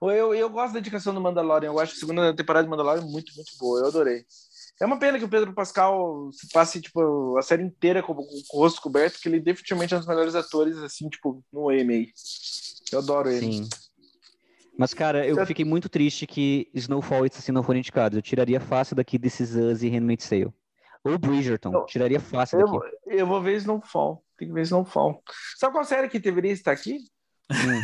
Eu, 0.00 0.34
eu 0.34 0.50
gosto 0.50 0.74
da 0.74 0.80
dedicação 0.80 1.14
do 1.14 1.20
Mandalorian. 1.20 1.68
Eu 1.68 1.78
acho 1.78 1.94
a 1.94 1.98
segunda 1.98 2.34
temporada 2.34 2.64
de 2.64 2.70
Mandalorian 2.70 3.02
muito, 3.02 3.32
muito 3.36 3.52
boa. 3.58 3.80
Eu 3.80 3.86
adorei. 3.86 4.24
É 4.82 4.84
uma 4.84 4.98
pena 4.98 5.16
que 5.16 5.24
o 5.24 5.28
Pedro 5.28 5.52
Pascal 5.52 6.28
passe 6.52 6.80
tipo, 6.80 7.38
a 7.38 7.42
série 7.42 7.62
inteira 7.62 8.02
com, 8.02 8.16
com, 8.16 8.22
o 8.22 8.58
rosto 8.58 8.82
coberto, 8.82 9.20
que 9.20 9.28
ele 9.28 9.38
definitivamente 9.38 9.94
é 9.94 9.96
um 9.96 10.00
dos 10.00 10.08
melhores 10.08 10.34
atores, 10.34 10.76
assim, 10.78 11.08
tipo, 11.08 11.40
no 11.52 11.70
EMA. 11.70 12.06
Eu 12.90 12.98
adoro 12.98 13.30
ele. 13.30 13.52
Sim. 13.52 13.68
Mas, 14.76 14.92
cara, 14.92 15.24
eu 15.24 15.46
fiquei 15.46 15.64
muito 15.64 15.88
triste 15.88 16.26
que 16.26 16.68
Snowfall 16.74 17.26
e 17.26 17.30
assim 17.32 17.52
não 17.52 17.62
foram 17.62 17.78
indicados. 17.78 18.16
Eu 18.16 18.22
tiraria 18.22 18.58
fácil 18.58 18.96
daqui 18.96 19.20
Is 19.22 19.54
Us 19.54 19.84
e 19.84 19.88
Handmaid's 19.88 20.28
Tale. 20.28 20.52
Ou 21.04 21.16
Bridgerton. 21.16 21.72
Eu, 21.72 21.86
tiraria 21.86 22.18
fácil 22.18 22.58
eu, 22.58 22.66
daqui. 22.66 22.96
Eu 23.06 23.26
vou 23.28 23.40
ver 23.40 23.58
Snowfall. 23.58 24.24
Tem 24.36 24.48
que 24.48 24.54
ver 24.54 24.62
Snowfall. 24.62 25.22
Sabe 25.58 25.74
qual 25.74 25.84
série 25.84 26.08
que 26.08 26.18
deveria 26.18 26.50
estar 26.50 26.72
aqui? 26.72 26.98
Hum. 27.52 27.82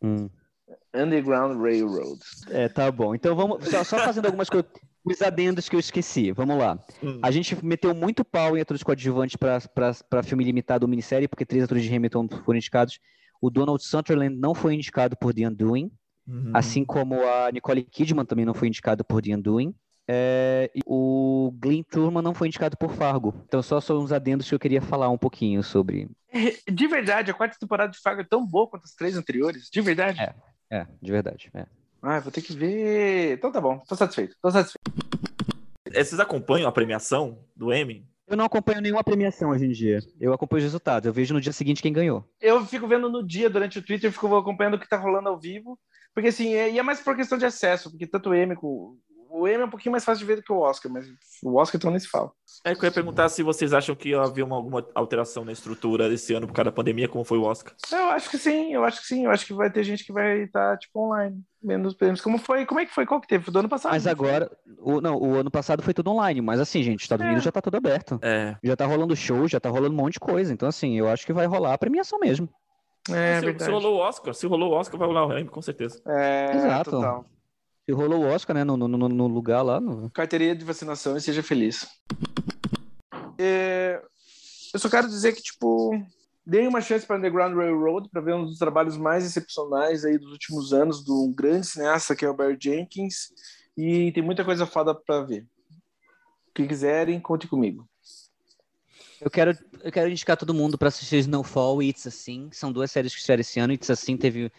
hum. 0.02 0.30
Underground 0.94 1.60
Railroad. 1.60 2.20
É, 2.48 2.68
tá 2.68 2.90
bom. 2.90 3.14
Então 3.14 3.34
vamos 3.36 3.64
só, 3.68 3.84
só 3.84 3.98
fazendo 3.98 4.26
algumas, 4.26 4.48
co 4.48 4.64
os 5.04 5.22
adendos 5.22 5.68
que 5.68 5.76
eu 5.76 5.80
esqueci. 5.80 6.32
Vamos 6.32 6.58
lá. 6.58 6.78
Hum. 7.02 7.18
A 7.22 7.30
gente 7.30 7.64
meteu 7.64 7.94
muito 7.94 8.24
pau 8.24 8.56
em 8.56 8.60
atores 8.60 8.82
coadjuvantes 8.82 9.36
para 9.36 10.22
filme 10.22 10.44
limitado 10.44 10.84
ou 10.84 10.90
minissérie, 10.90 11.28
porque 11.28 11.46
três 11.46 11.64
atores 11.64 11.84
de 11.84 11.94
Hamilton 11.94 12.28
foram 12.44 12.58
indicados. 12.58 12.98
O 13.40 13.50
Donald 13.50 13.82
Sutherland 13.82 14.36
não 14.36 14.54
foi 14.54 14.74
indicado 14.74 15.16
por 15.16 15.32
The 15.32 15.48
Undoing, 15.48 15.90
uhum. 16.26 16.50
assim 16.52 16.84
como 16.84 17.14
a 17.26 17.50
Nicole 17.52 17.82
Kidman 17.84 18.24
também 18.24 18.44
não 18.44 18.54
foi 18.54 18.68
indicada 18.68 19.02
por 19.04 19.22
The 19.22 19.34
Undoing. 19.36 19.74
É, 20.10 20.70
o 20.86 21.52
Glenn 21.58 21.82
Turman 21.82 22.22
não 22.22 22.32
foi 22.32 22.48
indicado 22.48 22.78
por 22.78 22.90
Fargo. 22.90 23.34
Então, 23.46 23.62
só 23.62 23.78
são 23.78 23.98
uns 23.98 24.10
adendos 24.10 24.48
que 24.48 24.54
eu 24.54 24.58
queria 24.58 24.80
falar 24.80 25.10
um 25.10 25.18
pouquinho 25.18 25.62
sobre. 25.62 26.08
De 26.66 26.86
verdade, 26.86 27.30
a 27.30 27.34
quarta 27.34 27.58
temporada 27.60 27.92
de 27.92 27.98
Fargo 27.98 28.22
é 28.22 28.24
tão 28.24 28.44
boa 28.44 28.66
quanto 28.66 28.84
as 28.84 28.94
três 28.94 29.18
anteriores? 29.18 29.68
De 29.70 29.82
verdade? 29.82 30.18
É, 30.18 30.34
é 30.70 30.86
de 31.00 31.12
verdade. 31.12 31.50
É. 31.54 31.66
Ah, 32.02 32.20
vou 32.20 32.30
ter 32.30 32.42
que 32.42 32.52
ver. 32.52 33.34
Então 33.34 33.50
tá 33.50 33.60
bom, 33.60 33.78
tô 33.78 33.96
satisfeito, 33.96 34.36
tô 34.40 34.50
satisfeito. 34.50 34.78
É, 35.86 36.04
vocês 36.04 36.20
acompanham 36.20 36.68
a 36.68 36.72
premiação 36.72 37.38
do 37.56 37.72
Emmy? 37.72 38.06
Eu 38.26 38.36
não 38.36 38.44
acompanho 38.44 38.82
nenhuma 38.82 39.02
premiação 39.02 39.50
hoje 39.50 39.64
em 39.64 39.72
dia. 39.72 40.00
Eu 40.20 40.34
acompanho 40.34 40.58
os 40.58 40.64
resultados. 40.64 41.06
Eu 41.06 41.14
vejo 41.14 41.32
no 41.32 41.40
dia 41.40 41.52
seguinte 41.52 41.80
quem 41.80 41.92
ganhou. 41.92 42.28
Eu 42.38 42.64
fico 42.66 42.86
vendo 42.86 43.08
no 43.08 43.26
dia, 43.26 43.48
durante 43.48 43.78
o 43.78 43.82
Twitter, 43.82 44.08
eu 44.08 44.12
fico 44.12 44.36
acompanhando 44.36 44.74
o 44.74 44.78
que 44.78 44.88
tá 44.88 44.98
rolando 44.98 45.30
ao 45.30 45.38
vivo. 45.38 45.78
Porque 46.14 46.28
assim, 46.28 46.54
é, 46.54 46.70
e 46.70 46.78
é 46.78 46.82
mais 46.82 47.00
por 47.00 47.16
questão 47.16 47.38
de 47.38 47.46
acesso, 47.46 47.90
porque 47.90 48.06
tanto 48.06 48.30
o 48.30 48.34
Emmy 48.34 48.54
como 48.54 48.98
o 49.38 49.48
Emmy 49.48 49.62
é 49.62 49.64
um 49.64 49.70
pouquinho 49.70 49.92
mais 49.92 50.04
fácil 50.04 50.20
de 50.20 50.26
ver 50.26 50.36
do 50.36 50.42
que 50.42 50.52
o 50.52 50.60
Oscar, 50.60 50.90
mas 50.90 51.06
o 51.42 51.56
Oscar 51.56 51.78
então 51.78 51.90
nem 51.90 52.00
se 52.00 52.08
fala. 52.08 52.32
É 52.64 52.74
que 52.74 52.80
eu 52.80 52.88
ia 52.88 52.92
perguntar 52.92 53.28
se 53.28 53.42
vocês 53.42 53.72
acham 53.72 53.94
que 53.94 54.14
havia 54.14 54.44
uma, 54.44 54.56
alguma 54.56 54.84
alteração 54.94 55.44
na 55.44 55.52
estrutura 55.52 56.08
desse 56.08 56.34
ano 56.34 56.46
por 56.46 56.52
causa 56.52 56.70
da 56.70 56.74
pandemia, 56.74 57.08
como 57.08 57.24
foi 57.24 57.38
o 57.38 57.44
Oscar. 57.44 57.74
Eu 57.92 58.08
acho 58.10 58.30
que 58.30 58.38
sim, 58.38 58.72
eu 58.74 58.84
acho 58.84 59.00
que 59.00 59.06
sim. 59.06 59.24
Eu 59.24 59.30
acho 59.30 59.46
que 59.46 59.54
vai 59.54 59.70
ter 59.70 59.84
gente 59.84 60.04
que 60.04 60.12
vai 60.12 60.42
estar, 60.42 60.76
tipo, 60.78 61.00
online, 61.00 61.40
vendo 61.62 61.86
os 61.86 61.94
prêmios. 61.94 62.20
Como 62.20 62.38
foi? 62.38 62.66
Como 62.66 62.80
é 62.80 62.86
que 62.86 62.94
foi? 62.94 63.06
Qual 63.06 63.20
que 63.20 63.28
teve? 63.28 63.44
Foi 63.44 63.52
do 63.52 63.60
ano 63.60 63.68
passado? 63.68 63.92
Mas 63.92 64.06
agora, 64.06 64.50
o, 64.78 65.00
não, 65.00 65.16
o 65.16 65.34
ano 65.36 65.50
passado 65.50 65.82
foi 65.82 65.94
tudo 65.94 66.10
online, 66.10 66.40
mas 66.40 66.58
assim, 66.58 66.82
gente, 66.82 67.02
Estados 67.02 67.24
é. 67.24 67.26
Unidos 67.28 67.44
já 67.44 67.52
tá 67.52 67.62
tudo 67.62 67.76
aberto. 67.76 68.18
É. 68.22 68.56
Já 68.62 68.76
tá 68.76 68.86
rolando 68.86 69.14
show, 69.14 69.46
já 69.46 69.60
tá 69.60 69.68
rolando 69.68 69.94
um 69.94 69.96
monte 69.96 70.14
de 70.14 70.20
coisa. 70.20 70.52
Então, 70.52 70.68
assim, 70.68 70.98
eu 70.98 71.08
acho 71.08 71.24
que 71.24 71.32
vai 71.32 71.46
rolar 71.46 71.74
a 71.74 71.78
premiação 71.78 72.18
mesmo. 72.18 72.48
É, 73.10 73.40
se, 73.40 73.64
se 73.64 73.70
rolou 73.70 73.96
o 73.96 73.98
Oscar, 73.98 74.34
se 74.34 74.46
rolou 74.46 74.72
o 74.72 74.74
Oscar, 74.74 74.98
vai 74.98 75.08
rolar 75.08 75.26
o 75.26 75.38
Emmy, 75.38 75.48
com 75.48 75.62
certeza. 75.62 76.00
É, 76.06 76.54
Exato. 76.54 76.90
Total. 76.90 77.24
E 77.88 77.92
rolou 77.92 78.20
o 78.20 78.26
Oscar, 78.26 78.54
né? 78.54 78.64
No, 78.64 78.76
no, 78.76 78.86
no 78.86 79.26
lugar 79.26 79.62
lá. 79.62 79.80
No... 79.80 80.10
Carteirinha 80.10 80.54
de 80.54 80.62
vacinação 80.62 81.16
e 81.16 81.22
seja 81.22 81.42
feliz. 81.42 81.86
É, 83.38 83.98
eu 84.74 84.78
só 84.78 84.90
quero 84.90 85.08
dizer 85.08 85.32
que, 85.32 85.40
tipo, 85.40 85.90
dei 86.44 86.66
uma 86.66 86.82
chance 86.82 87.06
para 87.06 87.16
Underground 87.16 87.56
Railroad 87.56 88.10
para 88.10 88.20
ver 88.20 88.34
um 88.34 88.44
dos 88.44 88.58
trabalhos 88.58 88.98
mais 88.98 89.24
excepcionais 89.24 90.04
aí 90.04 90.18
dos 90.18 90.30
últimos 90.30 90.74
anos 90.74 91.02
de 91.02 91.10
um 91.10 91.32
grande 91.32 91.66
cineasta 91.66 92.14
que 92.14 92.26
é 92.26 92.28
o 92.28 92.34
Barry 92.34 92.58
Jenkins. 92.60 93.32
E 93.74 94.12
tem 94.12 94.22
muita 94.22 94.44
coisa 94.44 94.66
foda 94.66 94.94
para 94.94 95.22
ver. 95.22 95.46
Se 96.54 96.66
quiserem, 96.66 97.18
conte 97.20 97.46
comigo. 97.46 97.88
Eu 99.20 99.30
quero, 99.30 99.56
eu 99.82 99.90
quero 99.90 100.10
indicar 100.10 100.36
todo 100.36 100.52
mundo 100.52 100.76
para 100.76 100.88
assistir 100.88 101.16
Snowfall 101.16 101.82
e 101.82 101.88
It's 101.88 102.06
Assim. 102.06 102.50
São 102.52 102.70
duas 102.70 102.90
séries 102.90 103.14
que 103.14 103.20
estrearam 103.20 103.40
esse 103.40 103.58
ano. 103.58 103.72
It's 103.72 103.88
Assim 103.88 104.16
teve, 104.16 104.52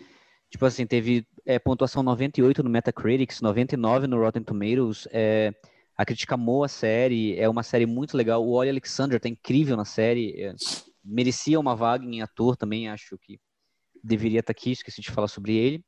tipo 0.49 0.65
assim, 0.65 0.85
teve 0.85 1.25
é, 1.45 1.59
pontuação 1.59 2.03
98 2.03 2.63
no 2.63 2.69
Metacritic, 2.69 3.41
99 3.41 4.07
no 4.07 4.19
Rotten 4.19 4.43
Tomatoes. 4.43 5.07
É, 5.11 5.53
a 5.95 6.05
crítica 6.05 6.35
amou 6.35 6.63
a 6.63 6.67
série, 6.67 7.37
é 7.37 7.47
uma 7.49 7.63
série 7.63 7.85
muito 7.85 8.15
legal. 8.15 8.43
O 8.43 8.51
Ollie 8.51 8.69
Alexander 8.69 9.19
tá 9.19 9.27
incrível 9.27 9.75
na 9.75 9.85
série, 9.85 10.41
é, 10.41 10.53
merecia 11.03 11.59
uma 11.59 11.75
vaga 11.75 12.05
em 12.05 12.21
ator 12.21 12.55
também, 12.55 12.89
acho 12.89 13.17
que 13.17 13.39
deveria 14.03 14.39
estar 14.39 14.53
tá 14.53 14.57
aqui, 14.57 14.71
esqueci 14.71 15.01
de 15.01 15.11
falar 15.11 15.27
sobre 15.27 15.55
ele. 15.55 15.83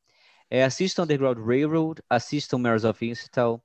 É, 0.50 0.66
assistam 0.66 1.04
Underground 1.04 1.38
Railroad, 1.38 2.02
assistam 2.10 2.58
Mares 2.58 2.84
of 2.84 3.06
Incital, 3.06 3.64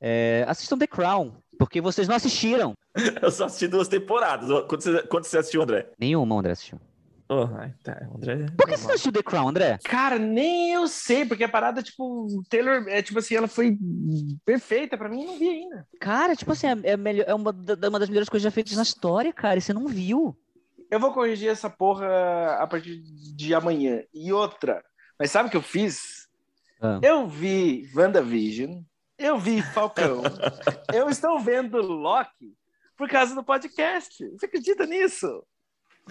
é, 0.00 0.44
assistam 0.48 0.76
The 0.76 0.88
Crown, 0.88 1.36
porque 1.58 1.80
vocês 1.80 2.08
não 2.08 2.16
assistiram. 2.16 2.74
Eu 3.22 3.30
só 3.30 3.44
assisti 3.44 3.68
duas 3.68 3.86
temporadas. 3.86 4.48
Quando 4.66 4.82
você, 4.82 5.02
quando 5.04 5.24
você 5.24 5.38
assistiu, 5.38 5.62
André? 5.62 5.88
Nenhuma, 5.96 6.36
André 6.36 6.52
assistiu. 6.52 6.80
Oh, 7.28 7.46
tá, 7.82 8.06
André. 8.14 8.46
Por 8.56 8.66
que 8.66 8.76
você 8.76 8.84
não 8.84 8.90
assistiu 8.90 9.12
The 9.12 9.22
Crown, 9.22 9.48
André? 9.48 9.78
Cara, 9.84 10.18
nem 10.18 10.72
eu 10.72 10.86
sei, 10.86 11.24
porque 11.24 11.44
a 11.44 11.48
parada, 11.48 11.82
tipo, 11.82 12.26
Taylor, 12.50 12.86
é 12.88 13.00
tipo 13.00 13.18
assim, 13.18 13.34
ela 13.34 13.48
foi 13.48 13.78
perfeita 14.44 14.98
pra 14.98 15.08
mim, 15.08 15.24
não 15.24 15.38
vi 15.38 15.48
ainda. 15.48 15.88
Cara, 15.98 16.36
tipo 16.36 16.52
assim, 16.52 16.66
é, 16.82 16.96
melhor, 16.96 17.24
é 17.26 17.34
uma, 17.34 17.50
uma 17.50 17.98
das 17.98 18.08
melhores 18.08 18.28
coisas 18.28 18.44
já 18.44 18.50
feitas 18.50 18.76
na 18.76 18.82
história, 18.82 19.32
cara, 19.32 19.58
e 19.58 19.62
você 19.62 19.72
não 19.72 19.86
viu. 19.86 20.36
Eu 20.90 21.00
vou 21.00 21.14
corrigir 21.14 21.48
essa 21.48 21.70
porra 21.70 22.58
a 22.58 22.66
partir 22.66 23.02
de 23.34 23.54
amanhã. 23.54 24.02
E 24.12 24.30
outra, 24.30 24.84
mas 25.18 25.30
sabe 25.30 25.48
o 25.48 25.50
que 25.50 25.56
eu 25.56 25.62
fiz? 25.62 26.28
Ah. 26.80 27.00
Eu 27.02 27.26
vi 27.26 27.88
WandaVision, 27.96 28.82
eu 29.16 29.38
vi 29.38 29.62
Falcão, 29.62 30.22
eu 30.92 31.08
estou 31.08 31.40
vendo 31.40 31.78
Loki 31.80 32.54
por 32.96 33.08
causa 33.08 33.34
do 33.34 33.42
podcast. 33.42 34.28
Você 34.30 34.44
acredita 34.44 34.84
nisso? 34.84 35.42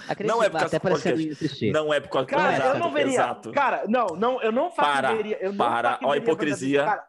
Acredito, 0.07 0.33
não 0.33 0.43
é 0.43 0.49
por 0.49 0.59
causa 0.59 0.79
do 0.79 1.71
Não 1.71 1.93
é 1.93 1.99
por 1.99 2.09
causa 2.09 2.27
Cara, 2.27 2.53
exato, 2.53 2.75
eu 2.75 2.79
não 2.79 2.91
veria. 2.91 3.13
Exato. 3.13 3.51
Cara, 3.51 3.83
não, 3.87 4.07
não, 4.07 4.41
eu 4.41 4.51
não 4.51 4.71
faria. 4.71 5.37
Eu 5.39 5.51
não 5.53 5.57
para, 5.57 5.99
ó 6.03 6.11
a 6.11 6.17
hipocrisia. 6.17 6.83
Cara, 6.83 7.07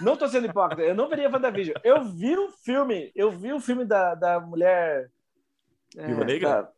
não 0.00 0.16
tô 0.16 0.28
sendo 0.28 0.46
hipócrita, 0.46 0.82
eu 0.82 0.94
não 0.94 1.08
veria 1.08 1.30
WandaVision. 1.30 1.76
Eu 1.84 2.04
vi 2.04 2.36
o 2.36 2.50
filme, 2.50 3.12
eu 3.14 3.30
vi 3.30 3.52
o 3.52 3.60
filme 3.60 3.84
da, 3.84 4.14
da 4.14 4.40
mulher. 4.40 5.10
É, 5.96 6.06
Viúva 6.06 6.24
Negra? 6.24 6.48
Da, 6.48 6.72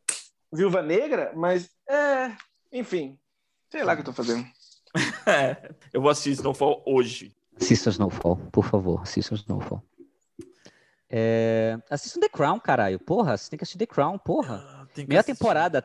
Viúva 0.53 0.83
Negra, 0.83 1.33
mas 1.35 1.71
é. 1.89 2.33
Enfim, 2.71 3.19
sei 3.71 3.83
lá 3.83 3.93
o 3.93 3.97
que 3.97 4.03
eu 4.03 4.07
tô 4.07 4.13
fazendo. 4.13 4.45
é, 5.27 5.71
eu 5.93 6.03
vou 6.03 6.11
assistir 6.11 6.33
Snowfall 6.33 6.83
hoje. 6.87 7.35
Assista 7.59 7.89
Snowfall, 7.91 8.37
por 8.53 8.65
favor, 8.65 9.01
assista 9.03 9.35
Snowfall. 9.35 9.83
É... 11.09 11.79
Assistam 11.89 12.21
The 12.21 12.29
Crown, 12.29 12.59
caralho. 12.59 12.99
Porra, 12.99 13.37
você 13.37 13.49
tem 13.49 13.57
que 13.57 13.63
assistir 13.63 13.79
The 13.79 13.87
Crown, 13.87 14.19
porra. 14.19 14.74
Meia 15.09 15.23
temporada. 15.23 15.85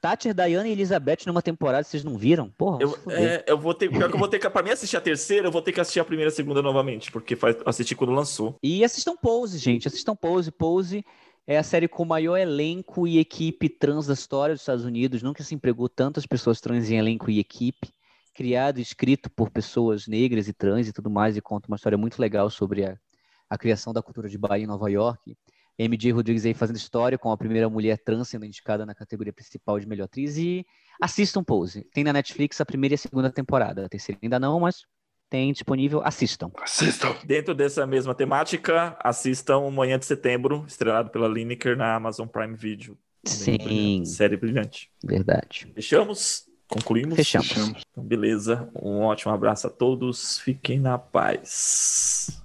Thatcher, 0.00 0.32
Diana 0.32 0.68
e 0.68 0.72
Elizabeth 0.72 1.18
numa 1.26 1.42
temporada, 1.42 1.82
vocês 1.82 2.04
não 2.04 2.16
viram? 2.16 2.50
Porra, 2.50 2.78
eu, 2.80 2.96
é, 3.10 3.44
eu 3.48 3.58
vou 3.58 3.74
ter, 3.74 3.90
pior 3.90 4.08
que 4.08 4.14
eu 4.14 4.18
vou 4.18 4.28
ter 4.28 4.38
que, 4.38 4.48
pra 4.48 4.62
mim 4.62 4.70
assistir 4.70 4.96
a 4.96 5.00
terceira, 5.00 5.48
eu 5.48 5.50
vou 5.50 5.60
ter 5.60 5.72
que 5.72 5.80
assistir 5.80 5.98
a 5.98 6.04
primeira 6.04 6.30
e 6.30 6.32
a 6.32 6.34
segunda 6.34 6.62
novamente, 6.62 7.10
porque 7.10 7.34
faz, 7.34 7.56
assisti 7.66 7.96
quando 7.96 8.12
lançou. 8.12 8.56
E 8.62 8.84
assistam 8.84 9.16
Pose, 9.16 9.58
gente, 9.58 9.88
assistam 9.88 10.14
Pose. 10.14 10.52
Pose 10.52 11.04
é 11.48 11.58
a 11.58 11.62
série 11.62 11.88
com 11.88 12.02
o 12.02 12.06
maior 12.06 12.36
elenco 12.36 13.08
e 13.08 13.18
equipe 13.18 13.68
trans 13.68 14.06
da 14.06 14.14
história 14.14 14.54
dos 14.54 14.62
Estados 14.62 14.84
Unidos. 14.84 15.22
Nunca 15.22 15.42
se 15.42 15.54
empregou 15.54 15.88
tantas 15.88 16.26
pessoas 16.26 16.60
trans 16.60 16.90
em 16.90 16.98
elenco 16.98 17.30
e 17.30 17.40
equipe. 17.40 17.88
Criado 18.34 18.78
e 18.78 18.82
escrito 18.82 19.28
por 19.28 19.50
pessoas 19.50 20.06
negras 20.06 20.46
e 20.46 20.52
trans 20.52 20.86
e 20.86 20.92
tudo 20.92 21.10
mais, 21.10 21.36
e 21.36 21.40
conta 21.40 21.66
uma 21.66 21.74
história 21.74 21.98
muito 21.98 22.20
legal 22.20 22.48
sobre 22.50 22.84
a, 22.84 22.96
a 23.50 23.58
criação 23.58 23.92
da 23.92 24.00
cultura 24.00 24.28
de 24.28 24.38
Bahia 24.38 24.62
em 24.62 24.66
Nova 24.66 24.88
York. 24.88 25.36
MJ 25.78 26.10
Rodrigues 26.12 26.44
aí 26.44 26.54
fazendo 26.54 26.76
história 26.76 27.16
com 27.16 27.30
a 27.30 27.36
primeira 27.36 27.68
mulher 27.68 27.98
trans 27.98 28.28
sendo 28.28 28.44
indicada 28.44 28.84
na 28.84 28.94
categoria 28.94 29.32
principal 29.32 29.78
de 29.78 29.86
melhor 29.86 30.04
atriz 30.04 30.36
e 30.36 30.66
assistam 31.00 31.44
Pose. 31.44 31.86
Tem 31.92 32.02
na 32.02 32.12
Netflix 32.12 32.60
a 32.60 32.66
primeira 32.66 32.94
e 32.94 32.96
a 32.96 32.98
segunda 32.98 33.30
temporada. 33.30 33.86
A 33.86 33.88
terceira 33.88 34.18
ainda 34.22 34.40
não, 34.40 34.58
mas 34.58 34.82
tem 35.30 35.52
disponível. 35.52 36.00
Assistam. 36.04 36.50
Assistam. 36.60 37.14
Dentro 37.24 37.54
dessa 37.54 37.86
mesma 37.86 38.14
temática, 38.14 38.96
assistam 39.00 39.70
Manhã 39.70 39.98
de 39.98 40.06
Setembro, 40.06 40.64
estrelado 40.66 41.10
pela 41.10 41.28
Lineker 41.28 41.76
na 41.76 41.94
Amazon 41.94 42.26
Prime 42.26 42.56
Video. 42.56 42.98
Sim. 43.24 44.04
Série 44.04 44.36
brilhante. 44.36 44.90
Verdade. 45.04 45.70
Fechamos? 45.74 46.48
Concluímos? 46.66 47.16
Fechamos. 47.16 47.82
Então, 47.90 48.04
beleza. 48.04 48.70
Um 48.74 49.00
ótimo 49.00 49.32
abraço 49.32 49.66
a 49.66 49.70
todos. 49.70 50.38
Fiquem 50.38 50.78
na 50.80 50.98
paz. 50.98 52.42